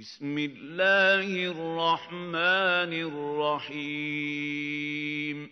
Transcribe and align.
بسم 0.00 0.38
الله 0.38 1.28
الرحمن 1.50 2.92
الرحيم. 3.68 5.50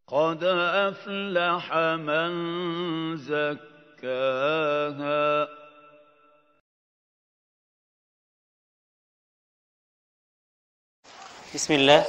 قد 0.08 0.44
أفلح 0.44 1.76
من 1.78 2.32
زكاها 3.16 3.62
بسم 11.52 11.84
الله. 11.84 12.00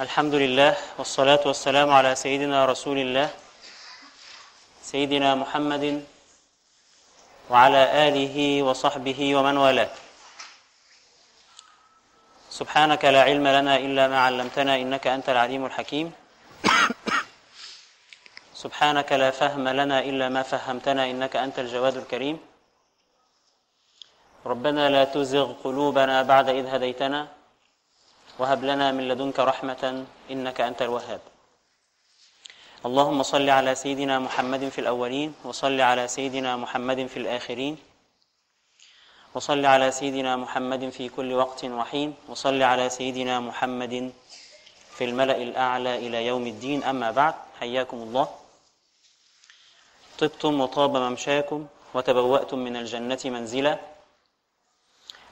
الحمد 0.00 0.34
لله 0.34 0.72
والصلاة 0.98 1.42
والسلام 1.42 1.90
على 1.90 2.14
سيدنا 2.14 2.70
رسول 2.70 2.98
الله 3.02 3.28
سيدنا 4.78 5.34
محمد 5.34 6.06
وعلى 7.50 7.82
آله 8.06 8.62
وصحبه 8.62 9.20
ومن 9.36 9.56
والاه. 9.56 9.90
سبحانك 12.50 13.02
لا 13.10 13.22
علم 13.26 13.46
لنا 13.48 13.74
إلا 13.82 14.08
ما 14.08 14.18
علمتنا 14.30 14.78
إنك 14.78 15.06
أنت 15.10 15.26
العليم 15.34 15.66
الحكيم. 15.66 16.14
سبحانك 18.54 19.10
لا 19.12 19.30
فهم 19.34 19.66
لنا 19.68 19.98
إلا 20.06 20.28
ما 20.30 20.42
فهمتنا 20.46 21.10
إنك 21.10 21.34
أنت 21.36 21.58
الجواد 21.58 21.96
الكريم. 21.96 22.49
ربنا 24.46 24.88
لا 24.88 25.04
تزغ 25.04 25.52
قلوبنا 25.64 26.22
بعد 26.22 26.48
إذ 26.48 26.66
هديتنا 26.66 27.28
وهب 28.38 28.64
لنا 28.64 28.92
من 28.92 29.08
لدنك 29.08 29.38
رحمة 29.40 30.04
إنك 30.30 30.60
أنت 30.60 30.82
الوهاب. 30.82 31.20
اللهم 32.86 33.22
صل 33.22 33.50
على 33.50 33.74
سيدنا 33.74 34.18
محمد 34.18 34.68
في 34.68 34.80
الأولين 34.80 35.34
وصل 35.44 35.80
على 35.80 36.08
سيدنا 36.08 36.56
محمد 36.56 37.06
في 37.06 37.16
الآخرين 37.16 37.76
وصل 39.34 39.64
على 39.64 39.90
سيدنا 39.90 40.36
محمد 40.36 40.88
في 40.88 41.08
كل 41.08 41.32
وقت 41.32 41.64
وحين 41.64 42.14
وصل 42.28 42.62
على 42.62 42.88
سيدنا 42.88 43.40
محمد 43.40 44.12
في 44.96 45.04
الملأ 45.04 45.36
الأعلى 45.36 45.96
إلى 46.06 46.26
يوم 46.26 46.46
الدين. 46.46 46.84
أما 46.84 47.10
بعد 47.10 47.34
حياكم 47.60 47.96
الله. 47.96 48.28
طبتم 50.18 50.60
وطاب 50.60 50.96
ممشاكم 50.96 51.66
وتبوأتم 51.94 52.58
من 52.58 52.76
الجنة 52.76 53.20
منزلا. 53.24 53.89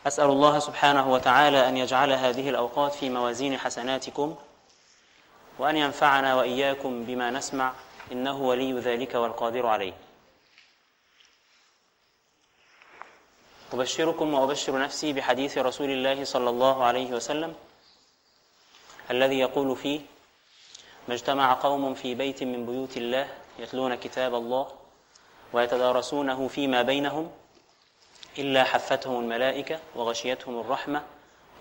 أسأل 0.08 0.30
الله 0.30 0.58
سبحانه 0.58 1.12
وتعالى 1.12 1.68
أن 1.68 1.76
يجعل 1.76 2.12
هذه 2.12 2.48
الأوقات 2.48 2.94
في 2.94 3.10
موازين 3.10 3.58
حسناتكم 3.58 4.36
وأن 5.58 5.76
ينفعنا 5.76 6.34
وإياكم 6.34 7.04
بما 7.04 7.30
نسمع 7.30 7.72
إنه 8.12 8.36
ولي 8.42 8.72
ذلك 8.72 9.14
والقادر 9.14 9.66
عليه. 9.66 9.92
أبشركم 13.72 14.34
وأبشر 14.34 14.78
نفسي 14.80 15.12
بحديث 15.12 15.58
رسول 15.58 15.90
الله 15.90 16.24
صلى 16.24 16.50
الله 16.50 16.84
عليه 16.84 17.10
وسلم 17.12 17.54
الذي 19.10 19.38
يقول 19.38 19.76
فيه 19.76 20.00
ما 21.08 21.14
اجتمع 21.14 21.52
قوم 21.52 21.94
في 21.94 22.14
بيت 22.14 22.42
من 22.42 22.66
بيوت 22.66 22.96
الله 22.96 23.28
يتلون 23.58 23.94
كتاب 23.94 24.34
الله 24.34 24.66
ويتدارسونه 25.52 26.48
فيما 26.48 26.82
بينهم 26.82 27.30
إلا 28.38 28.64
حفتهم 28.64 29.20
الملائكة 29.20 29.80
وغشيتهم 29.94 30.60
الرحمة 30.60 31.02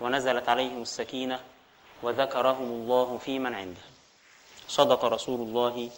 ونزلت 0.00 0.48
عليهم 0.48 0.82
السكينة 0.82 1.40
وذكرهم 2.02 2.64
الله 2.64 3.18
في 3.18 3.38
من 3.38 3.54
عنده. 3.54 3.80
صدق 4.68 5.04
رسول 5.04 5.40
الله 5.40 5.90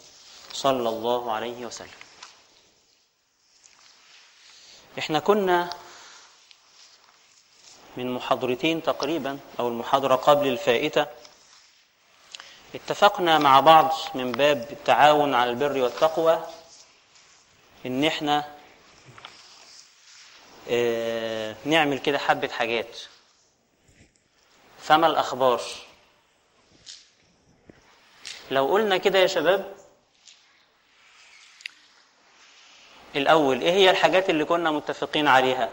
صلى 0.52 0.88
الله 0.88 1.32
عليه 1.32 1.66
وسلم. 1.66 2.00
إحنا 4.98 5.18
كنا 5.18 5.70
من 7.96 8.14
محاضرتين 8.14 8.82
تقريبا 8.82 9.38
أو 9.60 9.68
المحاضرة 9.68 10.14
قبل 10.16 10.46
الفائتة. 10.46 11.06
اتفقنا 12.74 13.38
مع 13.38 13.60
بعض 13.60 13.92
من 14.14 14.32
باب 14.32 14.68
التعاون 14.70 15.34
على 15.34 15.50
البر 15.50 15.78
والتقوى 15.82 16.46
إن 17.86 18.04
إحنا 18.04 18.59
نعمل 21.64 21.98
كده 21.98 22.18
حبة 22.18 22.48
حاجات. 22.48 22.98
فما 24.78 25.06
الأخبار؟ 25.06 25.62
لو 28.50 28.66
قلنا 28.72 28.96
كده 28.96 29.18
يا 29.18 29.26
شباب 29.26 29.76
الأول 33.16 33.60
إيه 33.60 33.70
هي 33.72 33.90
الحاجات 33.90 34.30
اللي 34.30 34.44
كنا 34.44 34.70
متفقين 34.70 35.28
عليها؟ 35.28 35.72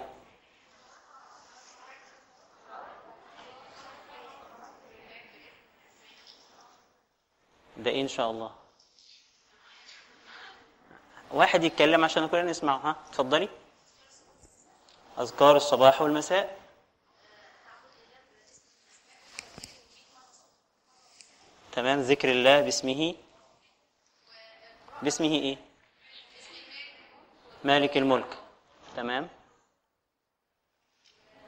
ده 7.77 7.91
إيه 7.91 8.01
إن 8.01 8.07
شاء 8.07 8.31
الله؟ 8.31 8.51
واحد 11.31 11.63
يتكلم 11.63 12.03
عشان 12.03 12.27
كلنا 12.27 12.51
نسمع 12.51 12.75
ها؟ 12.75 12.95
اتفضلي. 13.09 13.49
أذكار 15.19 15.55
الصباح 15.57 16.01
والمساء. 16.01 16.59
تمام 21.71 21.99
ذكر 22.01 22.31
الله 22.31 22.61
باسمه. 22.61 23.15
باسمه 25.01 25.27
إيه؟ 25.27 25.57
مالك 27.63 27.97
الملك. 27.97 28.43
تمام. 28.95 29.29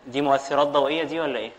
دي 0.08 0.22
مؤثرات 0.22 0.68
ضوئية 0.68 1.04
دي 1.04 1.20
ولا 1.20 1.40
إيه؟ 1.40 1.54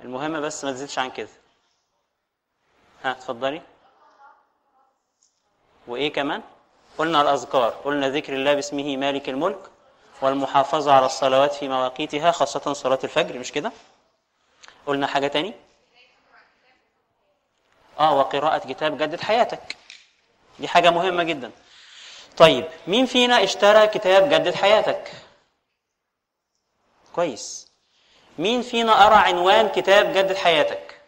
المهم 0.00 0.40
بس 0.40 0.64
ما 0.64 0.72
تزيدش 0.72 0.98
عن 0.98 1.10
كده. 1.10 1.28
ها 3.04 3.10
اتفضلي. 3.10 3.62
وإيه 5.86 6.12
كمان؟ 6.12 6.42
قلنا 6.98 7.22
الأذكار 7.22 7.70
قلنا 7.70 8.08
ذكر 8.08 8.32
الله 8.32 8.54
باسمه 8.54 8.96
مالك 8.96 9.28
الملك 9.28 9.58
والمحافظه 10.22 10.92
على 10.92 11.06
الصلوات 11.06 11.54
في 11.54 11.68
مواقيتها 11.68 12.30
خاصة 12.32 12.72
صلاة 12.72 12.98
الفجر 13.04 13.38
مش 13.38 13.52
كده؟ 13.52 13.72
قلنا 14.86 15.06
حاجة 15.06 15.26
تاني؟ 15.26 15.54
آه 18.00 18.18
وقراءة 18.18 18.58
كتاب 18.72 18.98
جدد 18.98 19.20
حياتك. 19.20 19.76
دي 20.58 20.68
حاجة 20.68 20.90
مهمة 20.90 21.22
جدا. 21.22 21.50
طيب 22.36 22.64
مين 22.86 23.06
فينا 23.06 23.44
اشترى 23.44 23.86
كتاب 23.86 24.28
جدد 24.28 24.54
حياتك؟ 24.54 25.12
كويس. 27.14 27.68
مين 28.38 28.62
فينا 28.62 29.04
قرأ 29.04 29.16
عنوان 29.16 29.68
كتاب 29.68 30.12
جدد 30.12 30.36
حياتك؟ 30.36 31.00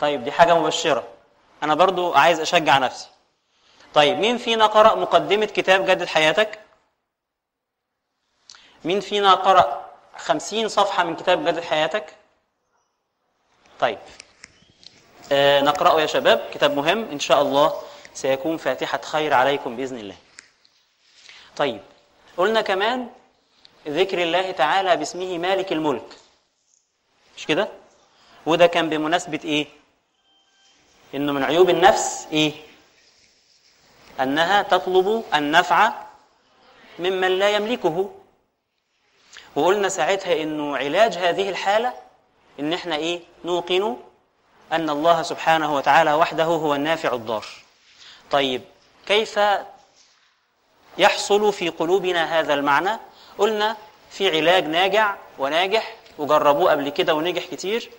طيب 0.00 0.24
دي 0.24 0.32
حاجة 0.32 0.54
مبشرة. 0.58 1.08
أنا 1.62 1.74
برضو 1.74 2.14
عايز 2.14 2.40
أشجع 2.40 2.78
نفسي. 2.78 3.08
طيب 3.94 4.18
مين 4.18 4.38
فينا 4.38 4.66
قرأ 4.66 4.94
مقدمة 4.94 5.46
كتاب 5.46 5.86
جدد 5.86 6.06
حياتك؟ 6.06 6.60
مين 8.84 9.00
فينا 9.00 9.34
قرأ 9.34 9.90
خمسين 10.16 10.68
صفحة 10.68 11.04
من 11.04 11.16
كتاب 11.16 11.48
جدد 11.48 11.60
حياتك؟ 11.64 12.16
طيب 13.80 13.98
آه 15.32 15.60
نقرأه 15.60 16.00
يا 16.00 16.06
شباب 16.06 16.50
كتاب 16.54 16.76
مهم 16.76 17.10
إن 17.10 17.20
شاء 17.20 17.42
الله 17.42 17.82
سيكون 18.14 18.56
فاتحة 18.56 19.00
خير 19.00 19.34
عليكم 19.34 19.76
بإذن 19.76 19.98
الله. 19.98 20.16
طيب 21.56 21.80
قلنا 22.36 22.60
كمان 22.60 23.10
ذكر 23.88 24.22
الله 24.22 24.50
تعالى 24.50 24.96
باسمه 24.96 25.38
مالك 25.38 25.72
الملك. 25.72 26.16
مش 27.36 27.46
كده؟ 27.46 27.68
وده 28.46 28.66
كان 28.66 28.88
بمناسبة 28.88 29.40
إيه؟ 29.44 29.66
إنه 31.14 31.32
من 31.32 31.44
عيوب 31.44 31.70
النفس 31.70 32.28
إيه؟ 32.32 32.52
أنها 34.20 34.62
تطلب 34.62 35.24
النفع 35.34 35.92
ممن 36.98 37.38
لا 37.38 37.50
يملكه. 37.50 38.10
وقلنا 39.56 39.88
ساعتها 39.88 40.42
إنه 40.42 40.76
علاج 40.76 41.18
هذه 41.18 41.48
الحالة 41.48 41.94
إن 42.60 42.72
إحنا 42.72 42.96
إيه؟ 42.96 43.20
نوقن 43.44 43.96
أن 44.72 44.90
الله 44.90 45.22
سبحانه 45.22 45.74
وتعالى 45.74 46.14
وحده 46.14 46.44
هو 46.44 46.74
النافع 46.74 47.14
الضار. 47.14 47.46
طيب 48.30 48.62
كيف 49.06 49.40
يحصل 50.98 51.52
في 51.52 51.68
قلوبنا 51.68 52.40
هذا 52.40 52.54
المعنى؟ 52.54 52.98
قلنا 53.38 53.76
في 54.10 54.36
علاج 54.36 54.64
ناجع 54.64 55.16
وناجح 55.38 55.96
وجربوه 56.18 56.70
قبل 56.70 56.88
كده 56.88 57.14
ونجح 57.14 57.44
كتير 57.44 57.90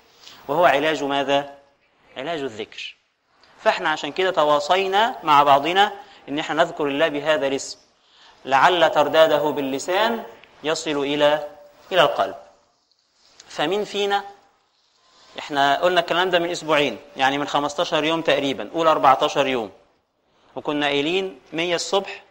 وهو 0.47 0.65
علاج 0.65 1.03
ماذا؟ 1.03 1.57
علاج 2.17 2.39
الذكر. 2.39 2.95
فاحنا 3.63 3.89
عشان 3.89 4.11
كده 4.11 4.31
تواصينا 4.31 5.15
مع 5.23 5.43
بعضنا 5.43 5.91
إن 6.29 6.39
إحنا 6.39 6.63
نذكر 6.63 6.87
الله 6.87 7.07
بهذا 7.07 7.47
الاسم. 7.47 7.77
لعل 8.45 8.91
ترداده 8.91 9.49
باللسان 9.49 10.23
يصل 10.63 10.91
إلى 10.97 11.47
إلى 11.91 12.01
القلب. 12.01 12.35
فمين 13.47 13.83
فينا 13.85 14.23
إحنا 15.39 15.81
قلنا 15.81 15.99
الكلام 15.99 16.29
ده 16.29 16.39
من 16.39 16.49
أسبوعين 16.49 16.97
يعني 17.17 17.37
من 17.37 17.47
15 17.47 18.03
يوم 18.03 18.21
تقريبا 18.21 18.69
قول 18.73 18.87
14 18.87 19.47
يوم. 19.47 19.71
وكنا 20.55 20.85
قايلين 20.85 21.39
100 21.53 21.75
الصبح 21.75 22.23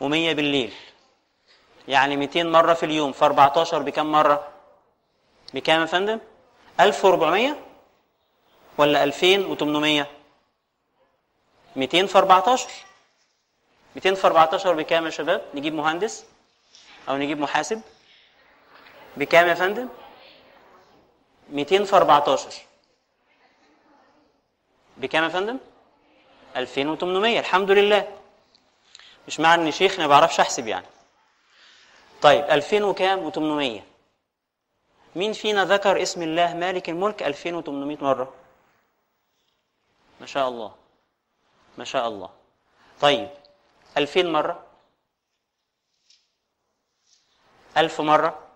و100 0.00 0.04
بالليل. 0.04 0.72
يعني 1.88 2.16
200 2.16 2.42
مرة 2.42 2.74
في 2.74 2.86
اليوم 2.86 3.12
في 3.12 3.24
14 3.24 3.82
بكم 3.82 4.06
مرة؟ 4.06 4.48
بكام 5.54 5.80
يا 5.80 5.86
فندم؟ 5.86 6.18
1400 6.80 7.56
ولا 8.78 9.04
2800 9.04 10.06
200 11.78 12.06
في 12.06 12.18
14 12.18 12.68
200 13.96 14.14
في 14.14 14.26
14 14.26 14.72
بكام 14.74 15.04
يا 15.04 15.10
شباب؟ 15.10 15.42
نجيب 15.54 15.74
مهندس 15.74 16.24
أو 17.08 17.16
نجيب 17.16 17.40
محاسب؟ 17.40 17.82
بكام 19.16 19.48
يا 19.48 19.54
فندم؟ 19.54 19.88
200 21.52 21.84
في 21.84 21.96
14 21.96 22.50
بكام 24.96 25.24
يا 25.24 25.28
فندم؟ 25.28 25.58
2800 26.56 27.38
الحمد 27.40 27.70
لله. 27.70 28.18
مش 29.28 29.40
معنى 29.40 29.62
اني 29.62 29.72
شيخ 29.72 30.00
ما 30.00 30.06
بعرفش 30.06 30.40
أحسب 30.40 30.66
يعني. 30.66 30.86
طيب 32.22 32.44
2000 32.44 32.84
وكام 32.84 33.30
و800 33.30 33.82
مين 35.16 35.32
فينا 35.32 35.64
ذكر 35.64 36.02
اسم 36.02 36.22
الله 36.22 36.54
مالك 36.54 36.88
الملك 36.88 37.22
2800 37.22 37.98
مرة؟ 38.00 38.34
ما 40.20 40.26
شاء 40.26 40.48
الله. 40.48 40.87
ما 41.78 41.84
شاء 41.84 42.08
الله. 42.08 42.30
طيب 43.00 43.28
2000 43.96 44.22
مرة؟ 44.22 44.66
ألف 47.76 48.00
مرة؟ 48.00 48.48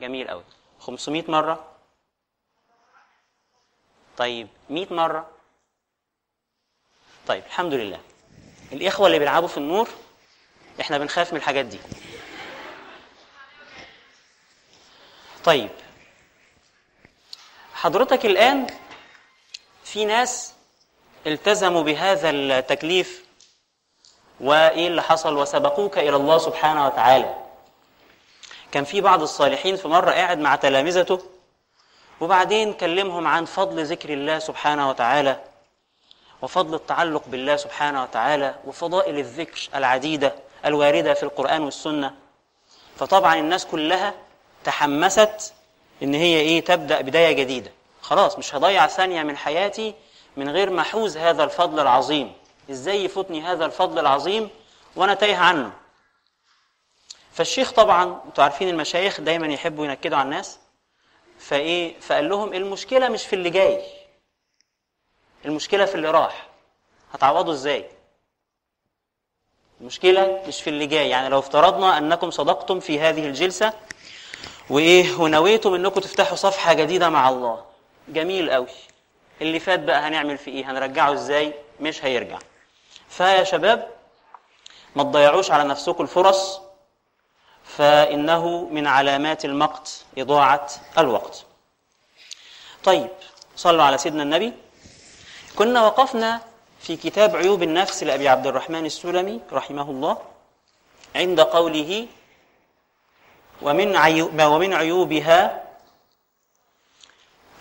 جميل 0.00 0.28
قوي 0.28 0.44
500 0.80 1.30
مرة؟ 1.30 1.76
طيب 4.16 4.48
100 4.70 4.92
مرة؟ 4.94 5.30
طيب 7.26 7.44
الحمد 7.44 7.74
لله. 7.74 8.00
الإخوة 8.72 9.06
اللي 9.06 9.18
بيلعبوا 9.18 9.48
في 9.48 9.56
النور 9.58 9.88
إحنا 10.80 10.98
بنخاف 10.98 11.32
من 11.32 11.38
الحاجات 11.38 11.64
دي. 11.64 11.80
طيب 15.44 15.70
حضرتك 17.74 18.26
الآن 18.26 18.66
في 19.84 20.04
ناس 20.04 20.55
التزموا 21.26 21.82
بهذا 21.82 22.30
التكليف 22.30 23.24
وإيه 24.40 24.86
اللي 24.88 25.02
حصل؟ 25.02 25.36
وسبقوك 25.36 25.98
إلى 25.98 26.16
الله 26.16 26.38
سبحانه 26.38 26.86
وتعالى. 26.86 27.34
كان 28.72 28.84
في 28.84 29.00
بعض 29.00 29.22
الصالحين 29.22 29.76
في 29.76 29.88
مرة 29.88 30.10
قاعد 30.10 30.38
مع 30.38 30.56
تلامذته 30.56 31.20
وبعدين 32.20 32.72
كلمهم 32.72 33.26
عن 33.26 33.44
فضل 33.44 33.84
ذكر 33.84 34.12
الله 34.12 34.38
سبحانه 34.38 34.88
وتعالى 34.88 35.40
وفضل 36.42 36.74
التعلق 36.74 37.22
بالله 37.26 37.56
سبحانه 37.56 38.02
وتعالى 38.02 38.54
وفضائل 38.66 39.18
الذكر 39.18 39.68
العديدة 39.74 40.34
الواردة 40.64 41.14
في 41.14 41.22
القرآن 41.22 41.62
والسنة. 41.62 42.14
فطبعا 42.96 43.34
الناس 43.34 43.66
كلها 43.66 44.14
تحمست 44.64 45.54
إن 46.02 46.14
هي 46.14 46.40
إيه 46.40 46.64
تبدأ 46.64 47.00
بداية 47.00 47.32
جديدة. 47.32 47.70
خلاص 48.02 48.38
مش 48.38 48.54
هضيع 48.54 48.86
ثانية 48.86 49.22
من 49.22 49.36
حياتي 49.36 49.94
من 50.36 50.48
غير 50.48 50.70
ما 50.70 50.80
أحوز 50.82 51.16
هذا 51.16 51.44
الفضل 51.44 51.80
العظيم. 51.80 52.32
إزاي 52.70 53.04
يفوتني 53.04 53.42
هذا 53.42 53.66
الفضل 53.66 53.98
العظيم 53.98 54.50
وأنا 54.96 55.14
تايه 55.14 55.36
عنه؟ 55.36 55.72
فالشيخ 57.32 57.72
طبعا 57.72 58.20
أنتوا 58.26 58.44
عارفين 58.44 58.68
المشايخ 58.68 59.20
دايما 59.20 59.46
يحبوا 59.46 59.84
ينكدوا 59.86 60.18
على 60.18 60.24
الناس. 60.24 60.58
فإيه؟ 61.38 62.00
فقال 62.00 62.28
لهم 62.28 62.52
المشكلة 62.52 63.08
مش 63.08 63.26
في 63.26 63.32
اللي 63.32 63.50
جاي. 63.50 63.82
المشكلة 65.44 65.84
في 65.84 65.94
اللي 65.94 66.10
راح. 66.10 66.46
هتعوضوا 67.12 67.52
إزاي؟ 67.52 67.90
المشكلة 69.80 70.42
مش 70.48 70.62
في 70.62 70.70
اللي 70.70 70.86
جاي. 70.86 71.08
يعني 71.08 71.28
لو 71.28 71.38
افترضنا 71.38 71.98
أنكم 71.98 72.30
صدقتم 72.30 72.80
في 72.80 73.00
هذه 73.00 73.26
الجلسة 73.26 73.72
وإيه؟ 74.70 75.16
ونويتم 75.20 75.74
إنكم 75.74 76.00
تفتحوا 76.00 76.36
صفحة 76.36 76.72
جديدة 76.72 77.08
مع 77.08 77.28
الله. 77.28 77.64
جميل 78.08 78.50
قوي 78.50 78.66
اللي 79.42 79.60
فات 79.60 79.80
بقى 79.80 80.00
هنعمل 80.00 80.38
فيه 80.38 80.52
إيه؟ 80.52 80.70
هنرجعه 80.70 81.12
إزاي؟ 81.12 81.54
مش 81.80 82.04
هيرجع. 82.04 82.38
فيا 83.08 83.44
شباب 83.44 83.90
ما 84.96 85.02
تضيعوش 85.02 85.50
على 85.50 85.64
نفسكم 85.64 86.02
الفرص 86.02 86.60
فإنه 87.64 88.64
من 88.70 88.86
علامات 88.86 89.44
المقت 89.44 90.04
إضاعة 90.18 90.70
الوقت. 90.98 91.44
طيب 92.84 93.08
صلوا 93.56 93.82
على 93.84 93.98
سيدنا 93.98 94.22
النبي. 94.22 94.52
كنا 95.56 95.82
وقفنا 95.86 96.40
في 96.80 96.96
كتاب 96.96 97.36
عيوب 97.36 97.62
النفس 97.62 98.02
لأبي 98.02 98.28
عبد 98.28 98.46
الرحمن 98.46 98.86
السلمي 98.86 99.40
رحمه 99.52 99.90
الله 99.90 100.18
عند 101.16 101.40
قوله 101.40 102.06
ومن 103.62 103.96
ومن 104.42 104.74
عيوبها 104.74 105.62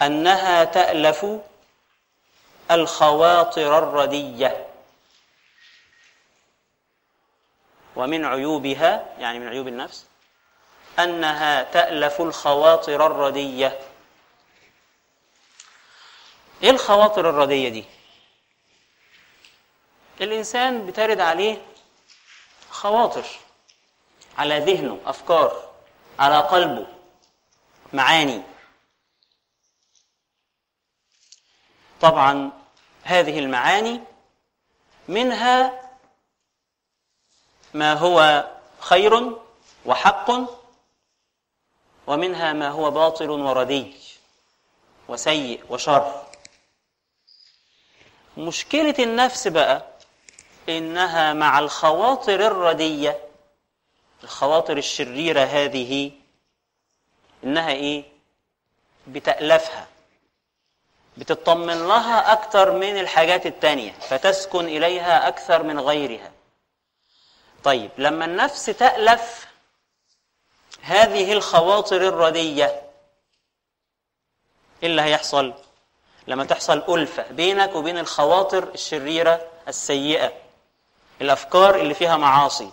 أنها 0.02 0.64
تألف 0.64 1.26
الخواطر 2.72 3.78
الردية. 3.78 4.66
ومن 7.96 8.26
عيوبها 8.26 9.06
يعني 9.20 9.40
من 9.40 9.48
عيوب 9.48 9.68
النفس 9.68 10.06
أنها 11.00 11.64
تألف 11.64 12.22
الخواطر 12.22 13.06
الردية. 13.06 13.80
إيه 16.64 16.70
الخواطر 16.70 17.30
الردية 17.30 17.70
دي؟ 17.70 17.86
الإنسان 20.22 20.86
بترد 20.86 21.20
عليه 21.20 21.62
خواطر 22.70 23.26
على 24.38 24.60
ذهنه 24.60 25.00
أفكار 25.06 25.70
على 26.20 26.40
قلبه 26.40 26.88
معاني. 27.94 28.42
طبعا 32.10 32.52
هذه 33.04 33.40
المعاني 33.40 34.02
منها 35.08 35.82
ما 37.74 37.94
هو 37.94 38.48
خير 38.80 39.38
وحق 39.86 40.32
ومنها 42.08 42.54
ما 42.54 42.70
هو 42.70 42.92
باطل 42.92 43.30
وردي 43.30 43.96
وسيء 45.08 45.64
وشر 45.70 46.24
مشكلة 48.38 48.96
النفس 49.00 49.48
بقى 49.48 49.86
إنها 50.70 51.34
مع 51.34 51.60
الخواطر 51.60 52.48
الردية 52.48 53.20
الخواطر 54.24 54.78
الشريرة 54.78 55.42
هذه 55.42 56.12
إنها 57.44 57.72
إيه؟ 57.72 58.04
بتألفها 59.08 59.88
بتطمن 61.18 61.88
لها 61.88 62.34
أكثر 62.34 62.72
من 62.72 62.98
الحاجات 63.00 63.46
التانية 63.46 63.92
فتسكن 63.92 64.66
إليها 64.66 65.28
أكثر 65.28 65.64
من 65.64 65.80
غيرها 65.80 66.32
طيب 67.64 67.92
لما 67.98 68.26
النفس 68.26 68.66
تألف 68.66 69.48
هذه 70.82 71.34
الخواطر 71.34 72.08
الردية 72.08 72.66
إيه 74.84 74.90
اللي 74.90 75.02
هيحصل؟ 75.02 75.54
لما 76.28 76.46
تحصل 76.46 76.84
ألفة 76.98 77.28
بينك 77.32 77.76
وبين 77.76 77.98
الخواطر 77.98 78.64
الشريرة 78.64 79.48
السيئة 79.68 80.34
الأفكار 81.22 81.76
اللي 81.76 81.94
فيها 81.94 82.18
معاصي 82.18 82.72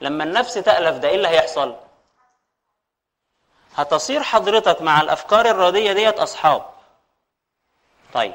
لما 0.00 0.24
النفس 0.24 0.54
تألف 0.54 0.96
ده 0.98 1.08
إيه 1.08 1.14
اللي 1.16 1.28
هيحصل؟ 1.28 1.76
هتصير 3.76 4.22
حضرتك 4.22 4.82
مع 4.82 5.00
الأفكار 5.00 5.50
الردية 5.50 5.92
ديت 5.92 6.18
أصحاب. 6.18 6.66
طيب. 8.14 8.34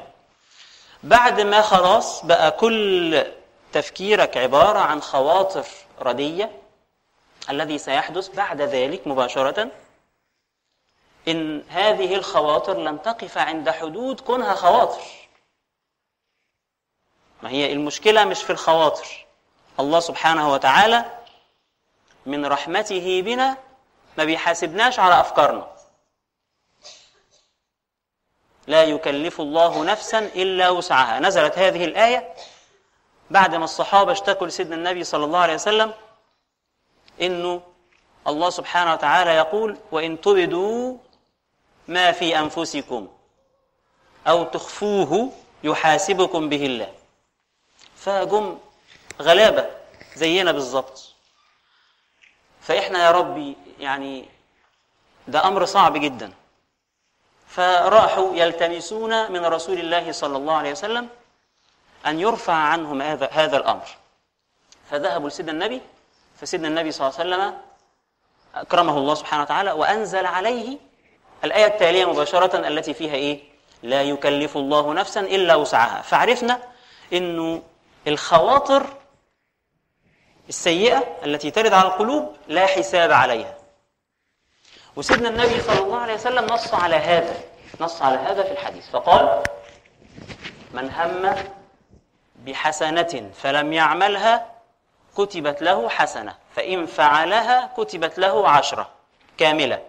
بعد 1.02 1.40
ما 1.40 1.62
خلاص 1.62 2.24
بقى 2.24 2.50
كل 2.50 3.24
تفكيرك 3.72 4.36
عبارة 4.36 4.78
عن 4.78 5.02
خواطر 5.02 5.64
ردية 6.00 6.50
الذي 7.50 7.78
سيحدث 7.78 8.28
بعد 8.28 8.62
ذلك 8.62 9.06
مباشرة 9.06 9.70
إن 11.28 11.62
هذه 11.68 12.14
الخواطر 12.14 12.78
لن 12.78 13.02
تقف 13.02 13.38
عند 13.38 13.70
حدود 13.70 14.20
كونها 14.20 14.54
خواطر. 14.54 15.00
ما 17.42 17.50
هي 17.50 17.72
المشكلة 17.72 18.24
مش 18.24 18.42
في 18.42 18.50
الخواطر. 18.50 19.26
الله 19.80 20.00
سبحانه 20.00 20.52
وتعالى 20.52 21.04
من 22.26 22.46
رحمته 22.46 23.22
بنا 23.22 23.56
ما 24.18 24.24
بيحاسبناش 24.24 24.98
على 24.98 25.20
أفكارنا. 25.20 25.70
لا 28.66 28.84
يكلف 28.84 29.40
الله 29.40 29.84
نفسا 29.84 30.18
إلا 30.18 30.70
وسعها. 30.70 31.20
نزلت 31.20 31.58
هذه 31.58 31.84
الآية 31.84 32.34
بعد 33.30 33.54
ما 33.54 33.64
الصحابة 33.64 34.12
اشتكوا 34.12 34.46
لسيدنا 34.46 34.74
النبي 34.76 35.04
صلى 35.04 35.24
الله 35.24 35.38
عليه 35.38 35.54
وسلم 35.54 35.94
إنه 37.20 37.62
الله 38.26 38.50
سبحانه 38.50 38.92
وتعالى 38.92 39.30
يقول 39.30 39.78
وإن 39.92 40.20
تبدوا 40.20 40.96
ما 41.88 42.12
في 42.12 42.38
أنفسكم 42.38 43.08
أو 44.26 44.44
تخفوه 44.44 45.32
يحاسبكم 45.64 46.48
به 46.48 46.66
الله. 46.66 46.92
فجم 47.96 48.58
غلابة 49.22 49.70
زينا 50.14 50.52
بالظبط 50.52 51.09
فإحنا 52.70 53.04
يا 53.04 53.10
ربي 53.10 53.56
يعني 53.80 54.28
ده 55.28 55.46
أمر 55.46 55.64
صعب 55.64 55.96
جدا. 55.96 56.32
فراحوا 57.48 58.34
يلتمسون 58.34 59.32
من 59.32 59.44
رسول 59.44 59.78
الله 59.78 60.12
صلى 60.12 60.36
الله 60.36 60.54
عليه 60.54 60.70
وسلم 60.70 61.08
أن 62.06 62.20
يرفع 62.20 62.52
عنهم 62.52 63.02
هذا 63.02 63.28
هذا 63.32 63.56
الأمر. 63.56 63.88
فذهبوا 64.90 65.28
لسيدنا 65.28 65.52
النبي 65.52 65.80
فسيدنا 66.40 66.68
النبي 66.68 66.92
صلى 66.92 67.08
الله 67.08 67.20
عليه 67.20 67.28
وسلم 67.30 67.58
أكرمه 68.54 68.98
الله 68.98 69.14
سبحانه 69.14 69.42
وتعالى 69.42 69.72
وأنزل 69.72 70.26
عليه 70.26 70.78
الآية 71.44 71.66
التالية 71.66 72.04
مباشرة 72.12 72.68
التي 72.68 72.94
فيها 72.94 73.14
إيه؟ 73.14 73.40
لا 73.82 74.02
يكلف 74.02 74.56
الله 74.56 74.94
نفسا 74.94 75.20
إلا 75.20 75.54
وسعها. 75.54 76.02
فعرفنا 76.02 76.62
إنه 77.12 77.62
الخواطر 78.06 78.86
السيئة 80.50 81.16
التي 81.24 81.50
ترد 81.50 81.72
على 81.72 81.88
القلوب 81.88 82.36
لا 82.48 82.66
حساب 82.66 83.12
عليها. 83.12 83.54
وسيدنا 84.96 85.28
النبي 85.28 85.60
صلى 85.60 85.78
الله 85.78 85.98
عليه 85.98 86.14
وسلم 86.14 86.46
نص 86.46 86.74
على 86.74 86.96
هذا 86.96 87.36
نص 87.80 88.02
على 88.02 88.16
هذا 88.16 88.42
في 88.42 88.52
الحديث. 88.52 88.90
فقال 88.90 89.42
من 90.70 90.90
هم 90.90 91.34
بحسنة 92.36 93.30
فلم 93.34 93.72
يعملها 93.72 94.52
كتبت 95.16 95.62
له 95.62 95.88
حسنة 95.88 96.34
فإن 96.56 96.86
فعلها 96.86 97.72
كتبت 97.76 98.18
له 98.18 98.48
عشرة 98.48 98.90
كاملة. 99.38 99.82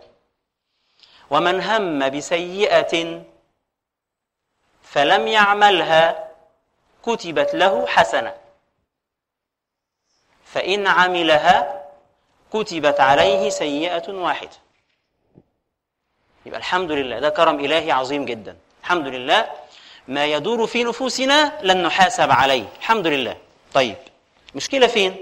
ومن 1.29 1.61
هم 1.61 2.09
بسيئة 2.09 3.23
فلم 4.83 5.27
يعملها 5.27 6.29
كتبت 7.03 7.53
له 7.53 7.87
حسنة. 7.87 8.40
فإن 10.53 10.87
عملها 10.87 11.81
كتبت 12.53 12.99
عليه 12.99 13.49
سيئة 13.49 14.09
واحدة. 14.13 14.49
يبقى 16.45 16.59
الحمد 16.59 16.91
لله 16.91 17.19
ده 17.19 17.29
كرم 17.29 17.59
إلهي 17.59 17.91
عظيم 17.91 18.25
جدا. 18.25 18.57
الحمد 18.83 19.07
لله 19.07 19.49
ما 20.07 20.25
يدور 20.25 20.67
في 20.67 20.83
نفوسنا 20.83 21.59
لن 21.63 21.83
نحاسب 21.83 22.31
عليه. 22.31 22.65
الحمد 22.79 23.07
لله. 23.07 23.37
طيب 23.73 23.95
مشكلة 24.55 24.87
فين؟ 24.87 25.15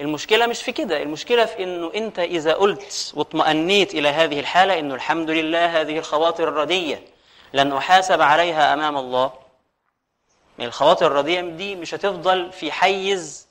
المشكلة 0.00 0.46
مش 0.46 0.62
في 0.62 0.72
كده 0.72 1.02
المشكلة 1.02 1.44
في 1.44 1.62
إنه 1.64 1.90
أنت 1.94 2.18
إذا 2.18 2.52
قلت 2.54 3.12
واطمأنيت 3.16 3.94
إلى 3.94 4.08
هذه 4.08 4.40
الحالة 4.40 4.78
إنه 4.78 4.94
الحمد 4.94 5.30
لله 5.30 5.80
هذه 5.80 5.98
الخواطر 5.98 6.48
الردية 6.48 7.02
لن 7.52 7.72
أحاسب 7.72 8.20
عليها 8.20 8.72
أمام 8.74 8.96
الله 8.96 9.32
الخواطر 10.60 11.06
الردية 11.06 11.40
دي 11.40 11.74
مش 11.74 11.94
هتفضل 11.94 12.52
في 12.52 12.72
حيز 12.72 13.43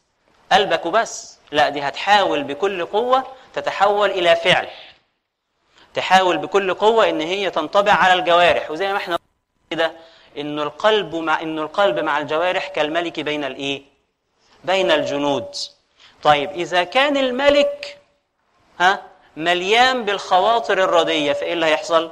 قلبك 0.53 0.85
وبس. 0.85 1.37
لا 1.51 1.69
دي 1.69 1.81
هتحاول 1.81 2.43
بكل 2.43 2.85
قوة 2.85 3.23
تتحول 3.53 4.11
إلى 4.11 4.35
فعل. 4.35 4.67
تحاول 5.93 6.37
بكل 6.37 6.73
قوة 6.73 7.09
إن 7.09 7.21
هي 7.21 7.49
تنطبع 7.49 7.91
على 7.93 8.13
الجوارح. 8.13 8.71
وزي 8.71 8.91
ما 8.91 8.97
إحنا 8.97 9.19
كده 9.71 9.91
انه 10.37 10.63
القلب 10.63 11.15
مع 11.15 11.41
انه 11.41 11.61
القلب 11.61 11.99
مع 11.99 12.17
الجوارح 12.17 12.67
كالملك 12.67 13.19
بين 13.19 13.43
الإيه؟ 13.43 13.81
بين 14.63 14.91
الجنود. 14.91 15.55
طيب 16.23 16.51
إذا 16.51 16.83
كان 16.83 17.17
الملك 17.17 17.97
ها 18.79 19.01
مليان 19.37 20.05
بالخواطر 20.05 20.83
الردية 20.83 21.33
فإيه 21.33 21.53
اللي 21.53 21.65
هيحصل؟ 21.65 22.11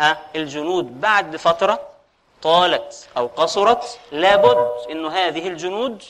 ها 0.00 0.18
الجنود 0.36 1.00
بعد 1.00 1.36
فترة 1.36 1.80
طالت 2.42 3.08
أو 3.16 3.26
قصرت 3.26 3.98
لابد 4.12 4.68
إنه 4.90 5.08
هذه 5.08 5.48
الجنود 5.48 6.02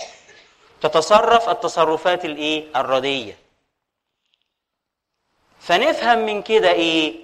تتصرف 0.80 1.48
التصرفات 1.48 2.24
الإيه؟ 2.24 2.64
الردية 2.76 3.38
فنفهم 5.60 6.18
من 6.18 6.42
كده 6.42 6.70
إيه؟ 6.70 7.14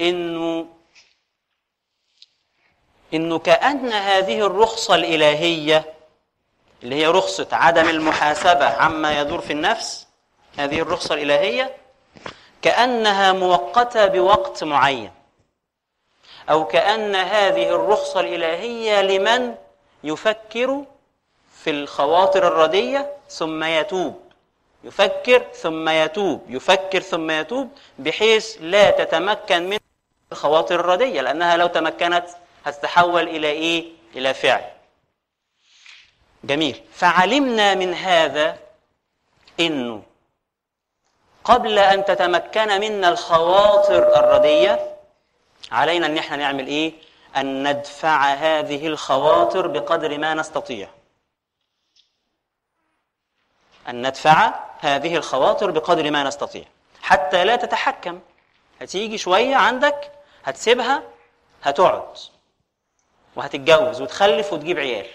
إنه 0.00 0.66
إنه 3.14 3.38
كأن 3.38 3.92
هذه 3.92 4.46
الرخصة 4.46 4.94
الإلهية 4.94 5.94
اللي 6.82 6.94
هي 6.94 7.06
رخصة 7.06 7.48
عدم 7.52 7.88
المحاسبة 7.88 8.64
عما 8.64 9.20
يدور 9.20 9.40
في 9.40 9.52
النفس 9.52 10.06
هذه 10.58 10.80
الرخصة 10.80 11.14
الإلهية 11.14 11.76
كأنها 12.62 13.32
مؤقتة 13.32 14.06
بوقت 14.06 14.64
معين 14.64 15.10
أو 16.50 16.66
كأن 16.66 17.14
هذه 17.16 17.74
الرخصة 17.74 18.20
الإلهية 18.20 19.02
لمن 19.02 19.54
يفكر 20.04 20.84
في 21.64 21.70
الخواطر 21.70 22.48
الردية 22.48 23.12
ثم 23.28 23.64
يتوب. 23.64 24.20
يفكر 24.84 25.42
ثم 25.54 25.88
يتوب. 25.88 26.44
يفكر 26.48 27.00
ثم 27.00 27.30
يتوب 27.30 27.68
بحيث 27.98 28.56
لا 28.60 28.90
تتمكن 28.90 29.70
من 29.70 29.78
الخواطر 30.32 30.80
الردية 30.80 31.20
لأنها 31.20 31.56
لو 31.56 31.66
تمكنت 31.66 32.26
هتتحول 32.64 33.28
إلى 33.28 33.46
إيه؟ 33.46 33.84
إلى 34.16 34.34
فعل. 34.34 34.64
جميل. 36.44 36.82
فعلمنا 36.92 37.74
من 37.74 37.94
هذا 37.94 38.56
إنه 39.60 40.02
قبل 41.44 41.78
أن 41.78 42.04
تتمكن 42.04 42.80
منا 42.80 43.08
الخواطر 43.08 44.16
الردية 44.18 44.96
علينا 45.72 46.06
إن 46.06 46.18
إحنا 46.18 46.36
نعمل 46.36 46.66
إيه؟ 46.66 46.92
أن 47.36 47.68
ندفع 47.70 48.34
هذه 48.34 48.86
الخواطر 48.86 49.66
بقدر 49.66 50.18
ما 50.18 50.34
نستطيع. 50.34 50.88
أن 53.90 54.06
ندفع 54.06 54.54
هذه 54.80 55.16
الخواطر 55.16 55.70
بقدر 55.70 56.10
ما 56.10 56.22
نستطيع. 56.22 56.64
حتى 57.02 57.44
لا 57.44 57.56
تتحكم. 57.56 58.20
هتيجي 58.80 59.18
شوية 59.18 59.56
عندك 59.56 60.12
هتسيبها 60.44 61.02
هتقعد. 61.62 62.18
وهتتجوز 63.36 64.00
وتخلف 64.00 64.52
وتجيب 64.52 64.78
عيال. 64.78 65.06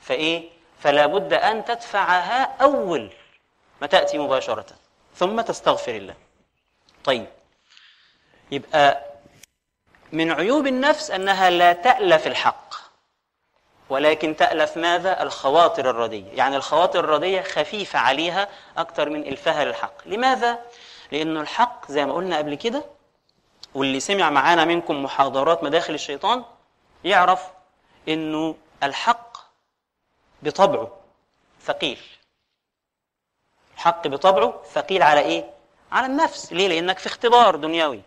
فإيه؟ 0.00 0.50
فلا 0.80 1.06
بد 1.06 1.32
أن 1.32 1.64
تدفعها 1.64 2.42
أول 2.42 3.10
ما 3.80 3.86
تأتي 3.86 4.18
مباشرة. 4.18 4.66
ثم 5.16 5.40
تستغفر 5.40 5.96
الله. 5.96 6.14
طيب. 7.04 7.26
يبقى 8.50 9.04
من 10.12 10.32
عيوب 10.32 10.66
النفس 10.66 11.10
أنها 11.10 11.50
لا 11.50 11.72
تألف 11.72 12.26
الحق. 12.26 12.71
ولكن 13.92 14.36
تألف 14.36 14.76
ماذا؟ 14.76 15.22
الخواطر 15.22 15.90
الردية. 15.90 16.32
يعني 16.32 16.56
الخواطر 16.56 17.00
الردية 17.00 17.42
خفيفة 17.42 17.98
عليها 17.98 18.48
أكثر 18.76 19.08
من 19.08 19.26
الفها 19.26 19.64
للحق 19.64 19.94
لماذا؟ 20.06 20.58
لأنه 21.12 21.40
الحق 21.40 21.90
زي 21.90 22.06
ما 22.06 22.12
قلنا 22.12 22.38
قبل 22.38 22.54
كده 22.54 22.84
واللي 23.74 24.00
سمع 24.00 24.30
معانا 24.30 24.64
منكم 24.64 25.02
محاضرات 25.02 25.64
مداخل 25.64 25.94
الشيطان 25.94 26.44
يعرف 27.04 27.42
إنه 28.08 28.56
الحق 28.82 29.36
بطبعه 30.42 30.96
ثقيل. 31.62 31.98
الحق 33.74 34.08
بطبعه 34.08 34.62
ثقيل 34.72 35.02
على 35.02 35.20
إيه؟ 35.20 35.50
على 35.92 36.06
النفس. 36.06 36.52
ليه؟ 36.52 36.68
لأنك 36.68 36.98
في 36.98 37.06
اختبار 37.06 37.56
دنيوي. 37.56 38.02